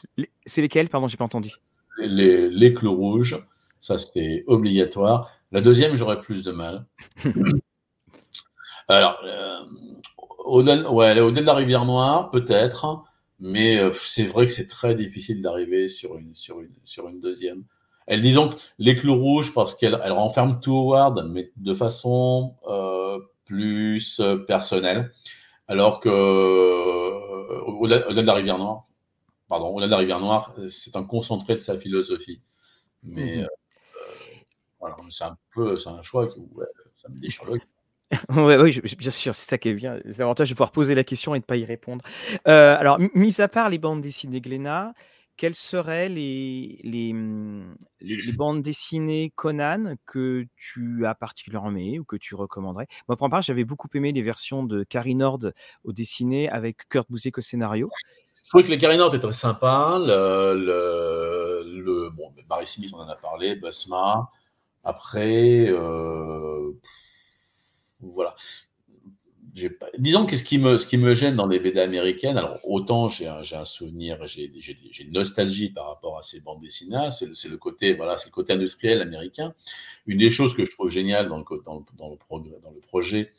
C'est 0.46 0.62
lesquelles 0.62 0.90
Pardon, 0.90 1.08
j'ai 1.08 1.18
pas 1.18 1.26
entendu. 1.26 1.52
Les, 1.98 2.50
les 2.50 2.74
clous 2.74 2.96
rouges, 2.96 3.44
ça 3.82 3.98
c'est 3.98 4.44
obligatoire. 4.48 5.32
La 5.52 5.62
deuxième, 5.62 5.96
j'aurais 5.96 6.22
plus 6.22 6.44
de 6.44 6.52
mal. 6.52 6.86
Alors, 8.88 9.20
euh, 9.24 9.60
au-delà 10.40 10.92
ouais, 10.92 11.20
au 11.20 11.32
de 11.32 11.42
la 11.42 11.54
rivière 11.54 11.86
Noire, 11.86 12.32
peut-être, 12.32 13.04
mais 13.40 13.80
euh, 13.80 13.92
c'est 13.94 14.26
vrai 14.26 14.46
que 14.48 14.52
c'est 14.52 14.68
très 14.68 14.96
difficile 14.96 15.42
d'arriver 15.42 15.88
sur 15.88 16.18
une, 16.18 16.36
sur, 16.36 16.60
une, 16.60 16.74
sur 16.86 17.08
une 17.08 17.20
deuxième. 17.20 17.64
Elle 18.10 18.24
disons 18.24 18.50
que 18.50 18.56
les 18.80 18.96
clous 18.96 19.16
rouges 19.16 19.54
parce 19.54 19.76
qu'elle 19.76 20.00
elle 20.04 20.12
renferme 20.12 20.60
tout 20.60 20.76
Howard, 20.76 21.30
mais 21.30 21.52
de 21.58 21.76
façon 21.76 22.56
euh, 22.68 23.20
plus 23.46 24.20
euh, 24.20 24.38
personnelle. 24.38 25.12
Alors 25.68 26.00
que 26.00 26.10
euh, 26.10 27.62
au-delà 27.66 28.12
de 28.12 28.22
la 28.22 28.34
rivière 28.34 28.58
Noire, 28.58 28.88
pardon, 29.48 29.68
au-delà 29.68 29.86
de 29.86 29.92
la 29.92 29.98
rivière 29.98 30.20
Noire, 30.20 30.56
c'est 30.70 30.96
un 30.96 31.04
concentré 31.04 31.56
de 31.56 31.62
sa 31.62 31.78
philosophie. 31.78 32.42
Mais 33.04 33.44
mmh 33.44 33.48
voilà, 34.80 34.96
c'est 35.10 35.26
un 35.26 35.38
peu, 35.54 35.78
c'est 35.78 35.90
un 35.90 36.02
choix 36.02 36.28
qui 36.28 36.40
ça 37.02 37.10
me 37.10 37.20
déchire 37.20 37.44
le 37.44 37.60
oui, 38.30 38.80
bien 38.98 39.12
sûr, 39.12 39.36
c'est 39.36 39.50
ça 39.50 39.58
qui 39.58 39.70
est 39.70 39.74
bien. 39.74 40.00
C'est 40.06 40.20
l'avantage 40.20 40.50
de 40.50 40.56
pouvoir 40.56 40.72
poser 40.72 40.96
la 40.96 41.04
question 41.04 41.36
et 41.36 41.40
de 41.40 41.44
ne 41.44 41.46
pas 41.46 41.58
y 41.58 41.66
répondre. 41.66 42.04
alors, 42.46 42.98
mis 43.14 43.40
à 43.42 43.50
part 43.50 43.70
les 43.70 43.78
bandes 43.78 44.02
dessinées 44.02 44.40
Glénat, 44.40 44.94
quelles 45.40 45.56
seraient 45.56 46.10
les, 46.10 46.82
mmh, 46.84 47.76
les, 48.02 48.18
les, 48.18 48.34
bandes 48.38 48.62
dessinées 48.62 49.32
Conan 49.34 49.96
que 50.06 50.46
tu 50.58 51.06
as 51.06 51.16
particulièrement 51.16 51.70
aimées 51.70 51.98
ou 51.98 52.04
que 52.04 52.18
tu 52.18 52.36
recommanderais? 52.36 52.88
Moi, 53.08 53.16
pour 53.16 53.28
ma 53.28 53.32
part, 53.32 53.42
j'avais 53.42 53.64
beaucoup 53.64 53.88
aimé 53.94 54.12
les 54.12 54.22
versions 54.22 54.64
de 54.64 54.84
Carrie 54.84 55.16
Nord 55.16 55.40
au 55.86 55.94
dessiné 55.94 56.50
avec 56.50 56.90
Kurt 56.90 57.10
Busiek 57.10 57.38
au 57.38 57.42
scénario. 57.42 57.90
Je 58.44 58.50
trouvais 58.50 58.66
que 58.66 58.70
les 58.70 58.78
Carrie 58.78 58.98
Nord 58.98 59.16
étaient 59.16 59.26
très 59.26 59.34
sympas. 59.34 59.98
Le, 59.98 60.56
le, 60.56 61.84
le 61.84 62.10
bon, 62.10 62.34
Barry 62.50 62.68
Smith, 62.68 62.92
on 62.94 62.98
en 63.00 63.08
a 63.08 63.16
parlé, 63.16 63.56
Busma. 63.56 64.30
Après, 64.84 65.68
euh, 65.70 66.74
voilà 68.02 68.36
disons 69.98 70.26
que 70.26 70.36
ce 70.36 70.44
qui, 70.44 70.58
me, 70.58 70.78
ce 70.78 70.88
qui 70.88 70.98
me 70.98 71.14
gêne 71.14 71.36
dans 71.36 71.48
les 71.48 71.60
BD 71.60 71.80
américaines, 71.80 72.38
alors 72.38 72.60
autant 72.64 73.08
j'ai 73.08 73.28
un, 73.28 73.42
un, 73.52 73.66
souvenir, 73.66 74.26
j'ai 74.26 74.52
une 75.00 75.12
nostalgie 75.12 75.70
par 75.70 75.88
rapport 75.88 76.18
à 76.18 76.24
ces 76.24 76.40
bandes 76.40 76.62
dessinées, 76.62 77.10
c'est 77.12 77.48
le, 77.48 77.58
côté 77.58 77.94
voilà, 77.94 78.18
c'est 78.18 78.28
le 78.28 78.32
côté 78.32 78.54
industriel 78.54 79.02
américain. 79.02 79.54
Une 80.08 80.18
des 80.18 80.32
choses 80.32 80.56
que 80.56 80.66
je 80.66 80.72
trouve 80.72 80.90
géniale 80.90 81.30
dans 81.30 81.38
le, 81.38 81.44
dans 81.66 81.86
dans 81.98 82.10
le, 82.10 82.60
dans 82.62 82.72
le 82.72 82.80
projet 82.80 83.34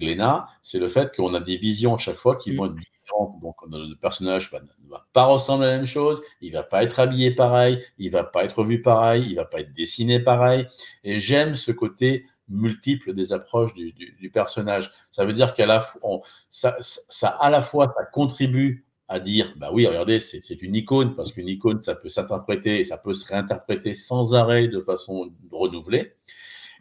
euh, 0.00 0.34
c'est 0.62 0.78
le 0.78 0.88
fait 0.88 1.14
qu'on 1.14 1.34
a 1.34 1.40
des 1.40 1.56
visions 1.56 1.94
à 1.94 1.98
chaque 1.98 2.18
fois 2.18 2.36
qui 2.36 2.50
vont 2.54 2.66
être 2.66 2.74
différentes. 2.74 3.40
Donc 3.40 3.56
le 3.70 3.94
personnage 3.94 4.52
ne 4.52 4.90
va 4.90 5.06
pas 5.12 5.24
ressembler 5.24 5.66
à 5.66 5.70
la 5.70 5.76
même 5.78 5.86
chose, 5.86 6.20
il 6.40 6.52
va 6.52 6.62
pas 6.62 6.82
être 6.82 7.00
habillé 7.00 7.30
pareil, 7.30 7.82
il 7.98 8.10
va 8.10 8.24
pas 8.24 8.44
être 8.44 8.64
vu 8.64 8.82
pareil, 8.82 9.26
il 9.28 9.36
va 9.36 9.44
pas 9.44 9.60
être 9.60 9.72
dessiné 9.72 10.20
pareil. 10.20 10.66
Et 11.04 11.18
j'aime 11.18 11.54
ce 11.54 11.72
côté 11.72 12.26
multiples 12.48 13.14
des 13.14 13.32
approches 13.32 13.74
du, 13.74 14.30
personnage. 14.32 14.92
Ça 15.10 15.24
veut 15.24 15.32
dire 15.32 15.54
qu'à 15.54 15.66
la 15.66 15.80
fois, 15.80 16.20
ça, 16.50 16.76
ça, 16.80 17.28
à 17.28 17.50
la 17.50 17.62
fois, 17.62 17.92
ça 17.96 18.04
contribue 18.04 18.86
à 19.08 19.20
dire, 19.20 19.54
bah 19.56 19.70
oui, 19.72 19.86
regardez, 19.86 20.20
c'est 20.20 20.62
une 20.62 20.74
icône, 20.74 21.16
parce 21.16 21.32
qu'une 21.32 21.48
icône, 21.48 21.80
ça 21.80 21.94
peut 21.94 22.10
s'interpréter, 22.10 22.84
ça 22.84 22.98
peut 22.98 23.14
se 23.14 23.26
réinterpréter 23.26 23.94
sans 23.94 24.34
arrêt 24.34 24.68
de 24.68 24.80
façon 24.80 25.32
renouvelée. 25.50 26.12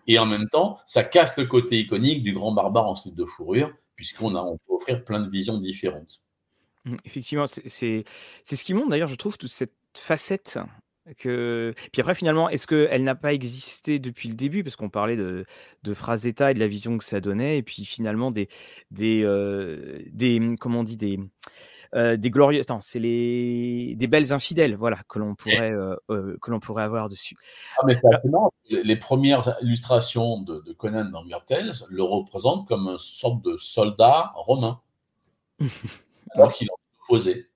Et 0.07 0.19
en 0.19 0.25
même 0.25 0.47
temps, 0.49 0.77
ça 0.85 1.03
casse 1.03 1.37
le 1.37 1.45
côté 1.45 1.79
iconique 1.79 2.23
du 2.23 2.33
grand 2.33 2.51
barbare 2.51 2.87
en 2.87 2.95
slip 2.95 3.15
de 3.15 3.25
fourrure, 3.25 3.71
puisqu'on 3.95 4.35
on 4.35 4.57
peut 4.57 4.73
offrir 4.73 5.03
plein 5.05 5.21
de 5.21 5.29
visions 5.29 5.57
différentes. 5.57 6.21
Mmh, 6.85 6.95
effectivement, 7.05 7.45
c'est 7.47 8.03
ce 8.43 8.63
qui 8.63 8.73
montre 8.73 8.89
d'ailleurs, 8.89 9.09
je 9.09 9.15
trouve, 9.15 9.37
toute 9.37 9.49
cette 9.49 9.73
facette 9.93 10.59
que... 11.17 11.73
Puis 11.91 12.01
après, 12.01 12.15
finalement, 12.15 12.49
est-ce 12.49 12.67
qu'elle 12.67 13.03
n'a 13.03 13.15
pas 13.15 13.33
existé 13.33 13.99
depuis 13.99 14.29
le 14.29 14.35
début? 14.35 14.63
Parce 14.63 14.75
qu'on 14.75 14.89
parlait 14.89 15.15
de, 15.15 15.45
de 15.83 15.93
Frazetta 15.93 16.51
et 16.51 16.53
de 16.53 16.59
la 16.59 16.67
vision 16.67 16.97
que 16.97 17.03
ça 17.03 17.21
donnait, 17.21 17.57
et 17.57 17.63
puis 17.63 17.85
finalement 17.85 18.31
des, 18.31 18.49
des, 18.91 19.23
euh, 19.23 19.99
des 20.11 20.55
comment 20.59 20.79
on 20.79 20.83
dit, 20.83 20.97
des, 20.97 21.19
euh, 21.95 22.17
des 22.17 22.29
glorieux. 22.29 22.61
Attends, 22.61 22.81
c'est 22.81 22.99
les 22.99 23.95
des 23.95 24.07
belles 24.07 24.33
infidèles, 24.33 24.75
voilà, 24.75 24.97
que 25.07 25.19
l'on 25.19 25.35
pourrait 25.35 25.71
euh, 25.71 25.95
que 26.41 26.51
l'on 26.51 26.59
pourrait 26.59 26.83
avoir 26.83 27.09
dessus. 27.09 27.35
Ah, 27.77 27.85
mais 27.85 27.99
les 28.69 28.95
premières 28.95 29.57
illustrations 29.61 30.41
de, 30.41 30.59
Conan 30.73 31.05
dans 31.05 31.23
Weird 31.25 31.45
Tales 31.45 31.73
le 31.89 32.03
représentent 32.03 32.67
comme 32.67 32.87
une 32.87 32.97
sorte 32.97 33.41
de 33.43 33.57
soldat 33.57 34.31
romain, 34.35 34.81
alors 36.35 36.51
qu'il 36.51 36.67
en 36.69 36.75
opposé. 37.03 37.47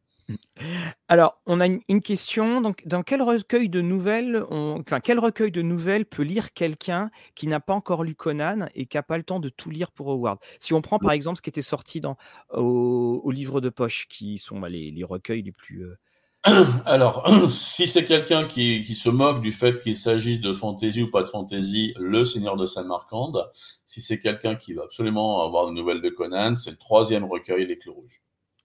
Alors, 1.08 1.42
on 1.46 1.60
a 1.60 1.68
une 1.68 2.02
question. 2.02 2.62
Donc, 2.62 2.84
dans 2.86 3.04
quel 3.04 3.22
recueil 3.22 3.70
de 3.70 3.82
nouvelles, 3.82 4.44
enfin, 4.50 5.00
quel 5.00 5.20
recueil 5.20 5.52
de 5.52 5.62
nouvelles 5.62 6.06
peut 6.06 6.24
lire 6.24 6.54
quelqu'un 6.54 7.12
qui 7.36 7.48
n'a 7.48 7.60
pas 7.60 7.74
encore 7.74 8.04
lu 8.04 8.16
Conan 8.16 8.68
et 8.76 8.86
qui 8.86 8.98
n'a 8.98 9.04
pas 9.04 9.18
le 9.18 9.24
temps 9.24 9.40
de 9.40 9.50
tout 9.50 9.70
lire 9.70 9.92
pour 9.92 10.10
Howard? 10.10 10.40
Si 10.60 10.74
on 10.74 10.82
prend 10.82 11.00
par 11.00 11.12
exemple 11.12 11.38
ce 11.38 11.42
qui 11.42 11.50
était 11.50 11.62
sorti 11.62 12.02
dans, 12.02 12.18
au, 12.54 13.32
livre 13.32 13.62
de 13.62 13.70
poche, 13.70 14.08
qui 14.08 14.38
sont 14.38 14.60
bah, 14.60 14.70
les, 14.70 15.04
recueils 15.04 15.42
les 15.42 15.52
plus. 15.52 15.84
Euh, 15.84 15.96
Alors, 16.86 17.28
si 17.52 17.88
c'est 17.88 18.06
quelqu'un 18.06 18.48
qui, 18.48 18.84
qui, 18.84 18.96
se 18.96 19.10
moque 19.10 19.42
du 19.42 19.54
fait 19.54 19.80
qu'il 19.82 19.98
s'agisse 19.98 20.42
de 20.42 20.54
fantaisie 20.54 21.04
ou 21.04 21.12
pas 21.12 21.24
de 21.24 21.28
fantaisie, 21.28 21.94
Le 22.00 22.26
Seigneur 22.26 22.58
de 22.58 22.66
Saint-Marcande. 22.66 23.50
Si 23.86 24.02
c'est 24.02 24.20
quelqu'un 24.20 24.56
qui 24.56 24.74
va 24.74 24.84
absolument 24.84 25.44
avoir 25.44 25.68
de 25.68 25.72
nouvelles 25.74 26.02
de 26.02 26.10
Conan, 26.10 26.56
c'est 26.56 26.72
le 26.72 26.78
troisième 26.78 27.26
recueil, 27.26 27.66
Les 27.68 27.78
Clous 27.78 27.94
Rouges. 27.94 28.22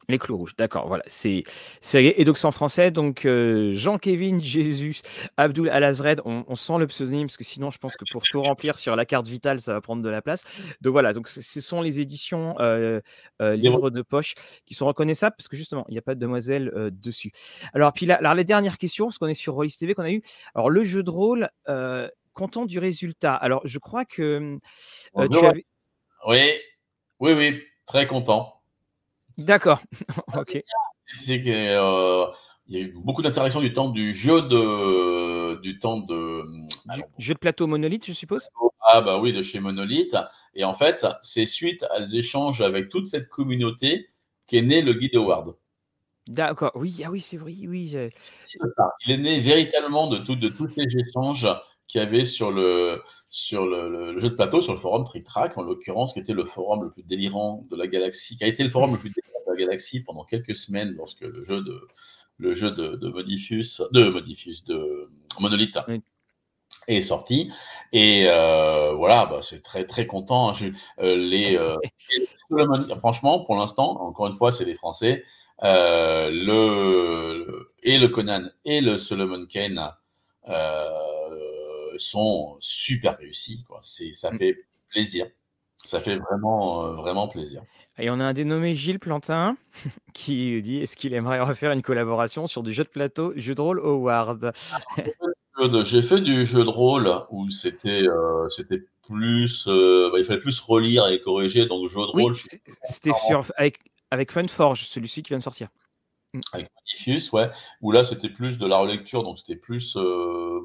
Les 0.09 0.19
clous 0.19 0.37
rouges, 0.37 0.55
d'accord, 0.57 0.87
voilà. 0.87 1.03
C'est 1.09 1.43
et 1.95 2.24
donc 2.24 2.39
c'est 2.39 2.47
en 2.47 2.53
français. 2.53 2.93
Donc 2.93 3.24
euh, 3.24 3.73
Jean-Kévin 3.73 4.39
Jésus 4.39 5.01
Abdul 5.37 5.69
Alazred, 5.69 6.20
on, 6.24 6.45
on, 6.47 6.55
sent 6.55 6.78
le 6.78 6.87
pseudonyme 6.87 7.27
parce 7.27 7.37
que 7.37 7.45
sinon 7.45 7.73
je 7.73 7.78
pense 7.78 7.97
que 7.97 8.05
pour 8.12 8.23
tout 8.23 8.41
remplir 8.41 8.78
sur 8.78 8.95
la 8.95 9.05
carte 9.05 9.27
vitale, 9.27 9.61
ça 9.61 9.73
va 9.73 9.81
prendre 9.81 10.03
de 10.03 10.09
la 10.09 10.23
place. 10.23 10.45
Donc 10.81 10.93
voilà, 10.93 11.12
donc 11.12 11.27
ce 11.28 11.61
sont 11.61 11.83
les 11.83 11.99
éditions 12.01 12.55
euh, 12.61 13.01
euh, 13.43 13.57
livres 13.57 13.91
de 13.91 14.03
poche 14.03 14.35
qui 14.65 14.74
sont 14.74 14.87
reconnaissables 14.87 15.35
parce 15.37 15.49
que 15.49 15.57
justement 15.57 15.85
il 15.89 15.93
n'y 15.93 15.99
a 15.99 16.03
pas 16.03 16.15
de 16.15 16.20
demoiselle 16.20 16.73
dessus. 16.93 17.33
Alors 17.74 17.93
puis 17.93 18.07
là, 18.07 18.15
alors 18.16 18.35
les 18.35 18.45
dernières 18.45 18.78
questions, 18.78 19.07
parce 19.07 19.19
qu'on 19.19 19.27
est 19.27 19.35
sur 19.35 19.55
Rollis 19.55 19.74
TV 19.77 19.95
qu'on 19.95 20.05
a 20.05 20.12
eu. 20.12 20.23
Alors 20.55 20.70
le 20.70 20.85
jeu 20.85 21.03
de 21.03 21.11
rôle, 21.11 21.49
content 22.33 22.65
du 22.65 22.78
résultat. 22.78 23.35
Alors 23.35 23.62
je 23.65 23.78
crois 23.81 24.05
que 24.05 24.59
tu 25.33 25.47
avais... 25.47 25.66
Oui, 26.28 26.53
oui, 27.20 27.33
oui, 27.33 27.62
très 27.87 28.07
content. 28.07 28.56
D'accord. 29.39 29.81
ok. 30.37 30.63
C'est 31.19 31.41
qu'il 31.41 31.53
euh, 31.53 32.27
y 32.69 32.77
a 32.77 32.81
eu 32.81 32.93
beaucoup 32.97 33.23
d'interactions 33.23 33.61
du 33.61 33.73
temps 33.73 33.89
du 33.89 34.15
jeu 34.15 34.43
de. 34.43 35.61
Du 35.61 35.79
temps 35.79 35.99
de. 35.99 36.45
jeu 37.19 37.35
de 37.35 37.39
plateau 37.39 37.67
Monolith, 37.67 38.07
je 38.07 38.13
suppose? 38.13 38.49
Ah, 38.89 39.01
bah 39.01 39.19
oui, 39.19 39.33
de 39.33 39.43
chez 39.43 39.61
Monolith. 39.61 40.17
Et 40.55 40.65
en 40.65 40.75
fait, 40.75 41.07
c'est 41.23 41.47
suite 41.47 41.85
à 41.91 42.01
des 42.01 42.17
échanges 42.17 42.61
avec 42.61 42.89
toute 42.89 43.07
cette 43.09 43.29
communauté 43.29 44.09
qu'est 44.47 44.63
né 44.63 44.83
le 44.83 44.93
guide 44.93 45.17
Howard. 45.17 45.57
D'accord, 46.29 46.73
oui, 46.75 47.03
ah 47.05 47.11
oui, 47.11 47.21
c'est 47.21 47.37
vrai, 47.37 47.55
oui. 47.67 47.95
Il 49.07 49.13
est 49.13 49.19
né 49.19 49.39
véritablement 49.39 50.09
de, 50.09 50.19
tout, 50.19 50.35
de 50.35 50.49
tous 50.49 50.69
ces 50.69 50.87
échanges 50.97 51.47
qu'il 51.87 52.01
y 52.01 52.05
avait 52.05 52.25
sur, 52.25 52.51
le, 52.51 53.03
sur 53.29 53.65
le, 53.65 54.19
jeu 54.19 54.31
de 54.31 54.35
plateau, 54.35 54.61
sur 54.61 54.73
le 54.73 54.79
forum 54.79 55.05
Trick 55.05 55.25
Track, 55.25 55.57
en 55.57 55.63
l'occurrence, 55.63 56.13
qui 56.13 56.19
était 56.19 56.33
le 56.33 56.45
forum 56.45 56.83
le 56.83 56.91
plus 56.91 57.05
délirant 57.05 57.65
de 57.71 57.77
la 57.77 57.87
galaxie, 57.87 58.37
qui 58.37 58.43
a 58.43 58.49
été 58.49 58.65
le 58.65 58.71
forum 58.71 58.93
le 58.93 58.99
plus 58.99 59.11
délirant 59.11 59.26
galaxie 59.57 60.01
pendant 60.01 60.24
quelques 60.24 60.55
semaines 60.57 60.93
lorsque 60.93 61.23
le 61.23 61.43
jeu 61.43 61.62
de, 61.62 61.89
le 62.39 62.55
jeu 62.55 62.70
de, 62.70 62.97
de 62.97 63.09
Modifus, 63.09 63.83
de 63.93 64.09
Modifus, 64.09 64.62
de 64.66 65.11
Monolith 65.41 65.78
est 66.89 67.03
sorti. 67.03 67.51
Et 67.93 68.24
euh, 68.27 68.93
voilà, 68.93 69.27
bah, 69.27 69.41
c'est 69.43 69.62
très 69.62 69.85
très 69.87 70.07
content. 70.07 70.51
Hein. 70.51 70.73
Euh, 71.01 71.16
les, 71.16 71.57
euh, 72.53 72.97
franchement, 72.99 73.41
pour 73.41 73.57
l'instant, 73.57 74.01
encore 74.01 74.28
une 74.28 74.35
fois, 74.35 74.53
c'est 74.53 74.65
les 74.65 74.74
Français. 74.74 75.24
le, 75.62 76.53
et 77.83 77.99
le 77.99 78.09
Conan 78.09 78.51
et 78.65 78.81
le 78.81 78.99
Solomon 78.99 79.47
Kane 79.47 79.91
sont 81.99 82.57
super 82.61 83.16
réussis. 83.19 83.65
Quoi. 83.65 83.81
C'est, 83.83 84.12
ça 84.12 84.31
mm. 84.31 84.39
fait 84.39 84.57
plaisir. 84.91 85.27
Ça 85.85 86.01
fait 86.01 86.16
vraiment, 86.16 86.85
euh, 86.85 86.93
vraiment 86.95 87.28
plaisir. 87.28 87.62
Et 87.98 88.10
on 88.10 88.20
a 88.20 88.24
un 88.24 88.32
dénommé 88.32 88.74
Gilles 88.74 88.98
Plantin 88.98 89.56
qui 90.14 90.60
dit 90.62 90.78
est-ce 90.78 90.97
qu'il 90.97 91.14
aimerait 91.14 91.40
refaire 91.40 91.73
une 91.73 91.82
collaboration 91.82 92.47
sur 92.47 92.62
du 92.62 92.73
jeu 92.73 92.85
de 92.85 92.89
plateau, 92.89 93.32
jeu 93.36 93.55
de 93.55 93.60
rôle 93.60 93.81
Howard? 93.81 94.52
J'ai 95.85 96.02
fait 96.02 96.20
du 96.20 96.44
jeu 96.44 96.64
de 96.64 96.68
rôle 96.68 97.10
où 97.31 97.51
c'était 97.51 98.06
euh, 98.06 98.48
c'était 98.51 98.82
plus 99.06 99.64
euh, 99.68 100.10
bah, 100.12 100.18
il 100.18 100.24
fallait 100.24 100.40
plus 100.40 100.60
relire 100.60 101.09
et 101.09 101.20
corriger 101.20 101.64
donc 101.66 101.89
jeu 101.89 102.01
de 102.01 102.20
rôle. 102.20 102.35
c'était 102.85 103.12
avec 103.56 103.78
avec 104.10 104.32
Funforge 104.32 104.82
celui-ci 104.82 105.23
qui 105.23 105.31
vient 105.31 105.39
de 105.39 105.43
sortir. 105.43 105.68
Mm. 106.35 106.40
Avec 106.52 106.68
Magnifius, 106.74 107.32
ouais. 107.32 107.51
Où 107.81 107.90
là 107.90 108.05
c'était 108.05 108.28
plus 108.28 108.59
de 108.59 108.66
la 108.66 108.77
relecture 108.77 109.23
donc 109.23 109.39
c'était 109.39 109.56
plus 109.56 109.97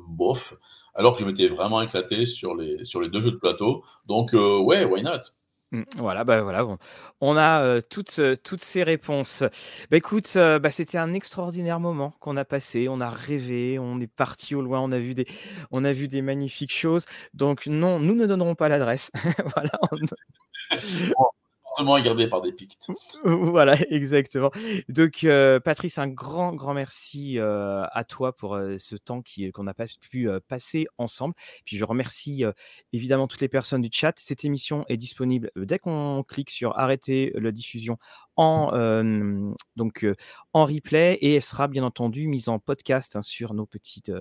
bof 0.07 0.55
alors 0.93 1.15
que 1.15 1.21
je 1.21 1.25
m'étais 1.25 1.47
vraiment 1.47 1.81
éclaté 1.81 2.25
sur 2.25 2.55
les, 2.55 2.83
sur 2.83 3.01
les 3.01 3.09
deux 3.09 3.21
jeux 3.21 3.31
de 3.31 3.37
plateau. 3.37 3.83
Donc, 4.07 4.33
euh, 4.33 4.59
ouais, 4.59 4.83
why 4.83 5.01
not? 5.01 5.21
Voilà, 5.98 6.23
bah 6.26 6.41
voilà, 6.41 6.68
on 7.22 7.38
a 7.38 7.81
toutes, 7.81 8.19
toutes 8.43 8.61
ces 8.61 8.84
réponses. 8.84 9.43
Bah 9.89 9.98
écoute, 9.98 10.31
bah, 10.35 10.69
c'était 10.69 10.98
un 10.98 11.14
extraordinaire 11.14 11.80
moment 11.80 12.14
qu'on 12.19 12.35
a 12.38 12.43
passé. 12.45 12.88
On 12.89 12.99
a 12.99 13.10
rêvé, 13.10 13.80
on 13.80 13.99
est 14.02 14.07
parti 14.07 14.53
au 14.53 14.61
loin, 14.61 14.81
on 14.81 14.91
a 14.91 14.99
vu 14.99 15.14
des, 15.14 15.27
on 15.72 15.85
a 15.85 15.93
vu 15.93 16.07
des 16.10 16.22
magnifiques 16.22 16.73
choses. 16.73 17.06
Donc 17.34 17.68
non, 17.68 17.99
nous 17.99 18.15
ne 18.15 18.26
donnerons 18.27 18.56
pas 18.56 18.68
l'adresse. 18.69 19.11
voilà. 19.56 19.72
Gardé 22.02 22.27
par 22.27 22.41
des 22.41 22.52
pictes. 22.52 22.88
Voilà, 23.23 23.76
exactement. 23.89 24.52
Donc, 24.89 25.23
euh, 25.23 25.60
Patrice, 25.60 25.98
un 25.98 26.07
grand, 26.07 26.53
grand 26.53 26.73
merci 26.73 27.38
euh, 27.38 27.84
à 27.91 28.03
toi 28.03 28.35
pour 28.35 28.56
euh, 28.56 28.77
ce 28.77 28.95
temps 28.95 29.22
qu'on 29.53 29.64
n'a 29.64 29.73
pas 29.73 29.85
pu 29.99 30.30
passer 30.48 30.88
ensemble. 30.98 31.35
Puis 31.65 31.77
je 31.77 31.85
remercie 31.85 32.43
évidemment 32.93 33.27
toutes 33.27 33.41
les 33.41 33.48
personnes 33.48 33.81
du 33.81 33.89
chat. 33.91 34.14
Cette 34.18 34.45
émission 34.45 34.85
est 34.88 34.98
disponible 34.98 35.52
dès 35.56 35.80
qu'on 35.80 36.23
clique 36.27 36.49
sur 36.49 36.77
arrêter 36.77 37.31
la 37.35 37.52
diffusion 37.52 37.98
en, 38.35 38.72
donc, 39.76 40.06
en 40.53 40.65
replay 40.65 41.14
et 41.22 41.35
elle 41.35 41.41
sera 41.41 41.68
bien 41.68 41.84
entendu 41.84 42.27
mise 42.27 42.49
en 42.49 42.60
podcast 42.60 43.15
hein, 43.15 43.22
sur 43.22 43.53
nos 43.53 43.65
petites, 43.65 44.11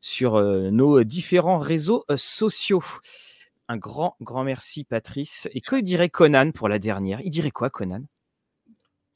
sur 0.00 0.40
nos 0.40 1.02
différents 1.04 1.58
réseaux 1.58 2.04
sociaux. 2.16 2.82
Un 3.68 3.76
grand, 3.76 4.16
grand 4.20 4.44
merci, 4.44 4.84
Patrice. 4.84 5.48
Et 5.52 5.60
que 5.60 5.76
dirait 5.76 6.10
Conan 6.10 6.50
pour 6.52 6.68
la 6.68 6.78
dernière? 6.78 7.20
Il 7.22 7.30
dirait 7.30 7.50
quoi, 7.50 7.70
Conan? 7.70 8.02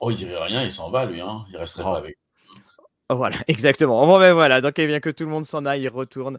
Oh, 0.00 0.10
il 0.10 0.16
dirait 0.16 0.42
rien, 0.42 0.62
il 0.62 0.72
s'en 0.72 0.90
va, 0.90 1.04
lui. 1.04 1.20
Hein. 1.20 1.44
Il 1.50 1.56
resterait 1.56 1.82
pas 1.82 1.98
avec. 1.98 2.18
Oh, 3.10 3.16
voilà, 3.16 3.36
exactement. 3.48 4.06
Bon, 4.06 4.18
ben 4.18 4.32
voilà, 4.32 4.60
donc 4.60 4.78
il 4.78 4.86
bien 4.86 5.00
que 5.00 5.10
tout 5.10 5.24
le 5.24 5.30
monde 5.30 5.44
s'en 5.44 5.66
aille, 5.66 5.82
il 5.82 5.88
retourne. 5.88 6.38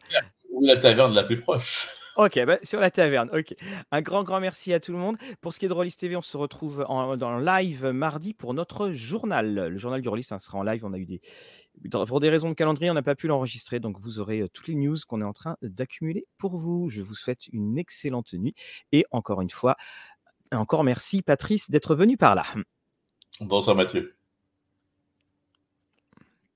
Ou 0.51 0.65
la 0.65 0.77
taverne 0.77 1.13
la 1.13 1.23
plus 1.23 1.39
proche. 1.39 1.87
Ok, 2.19 2.37
bah, 2.45 2.59
sur 2.63 2.81
la 2.81 2.91
taverne. 2.91 3.29
Ok. 3.31 3.55
Un 3.91 4.01
grand, 4.01 4.23
grand 4.23 4.41
merci 4.41 4.73
à 4.73 4.81
tout 4.81 4.91
le 4.91 4.97
monde. 4.97 5.15
Pour 5.39 5.53
ce 5.53 5.59
qui 5.59 5.63
est 5.63 5.69
de 5.69 5.73
Rollis 5.73 5.95
TV, 5.95 6.17
on 6.17 6.21
se 6.21 6.35
retrouve 6.35 6.83
en, 6.89 7.15
dans 7.15 7.37
live 7.37 7.85
mardi 7.85 8.33
pour 8.33 8.53
notre 8.53 8.91
journal. 8.91 9.69
Le 9.69 9.77
journal 9.77 10.01
du 10.01 10.09
Rollis 10.09 10.23
ça 10.23 10.37
sera 10.37 10.57
en 10.57 10.63
live. 10.63 10.83
On 10.83 10.91
a 10.91 10.97
eu 10.97 11.05
des, 11.05 11.21
pour 11.89 12.19
des 12.19 12.29
raisons 12.29 12.49
de 12.49 12.55
calendrier, 12.55 12.91
on 12.91 12.93
n'a 12.93 13.03
pas 13.03 13.15
pu 13.15 13.27
l'enregistrer, 13.27 13.79
donc 13.79 14.01
vous 14.01 14.19
aurez 14.19 14.49
toutes 14.53 14.67
les 14.67 14.75
news 14.75 14.97
qu'on 15.07 15.21
est 15.21 15.25
en 15.25 15.31
train 15.31 15.55
d'accumuler 15.61 16.25
pour 16.37 16.57
vous. 16.57 16.89
Je 16.89 17.01
vous 17.01 17.15
souhaite 17.15 17.47
une 17.53 17.77
excellente 17.77 18.33
nuit 18.33 18.53
et 18.91 19.05
encore 19.11 19.39
une 19.39 19.49
fois, 19.49 19.77
encore 20.51 20.83
merci 20.83 21.21
Patrice 21.21 21.69
d'être 21.69 21.95
venu 21.95 22.17
par 22.17 22.35
là. 22.35 22.43
Bonsoir 23.39 23.77
Mathieu. 23.77 24.18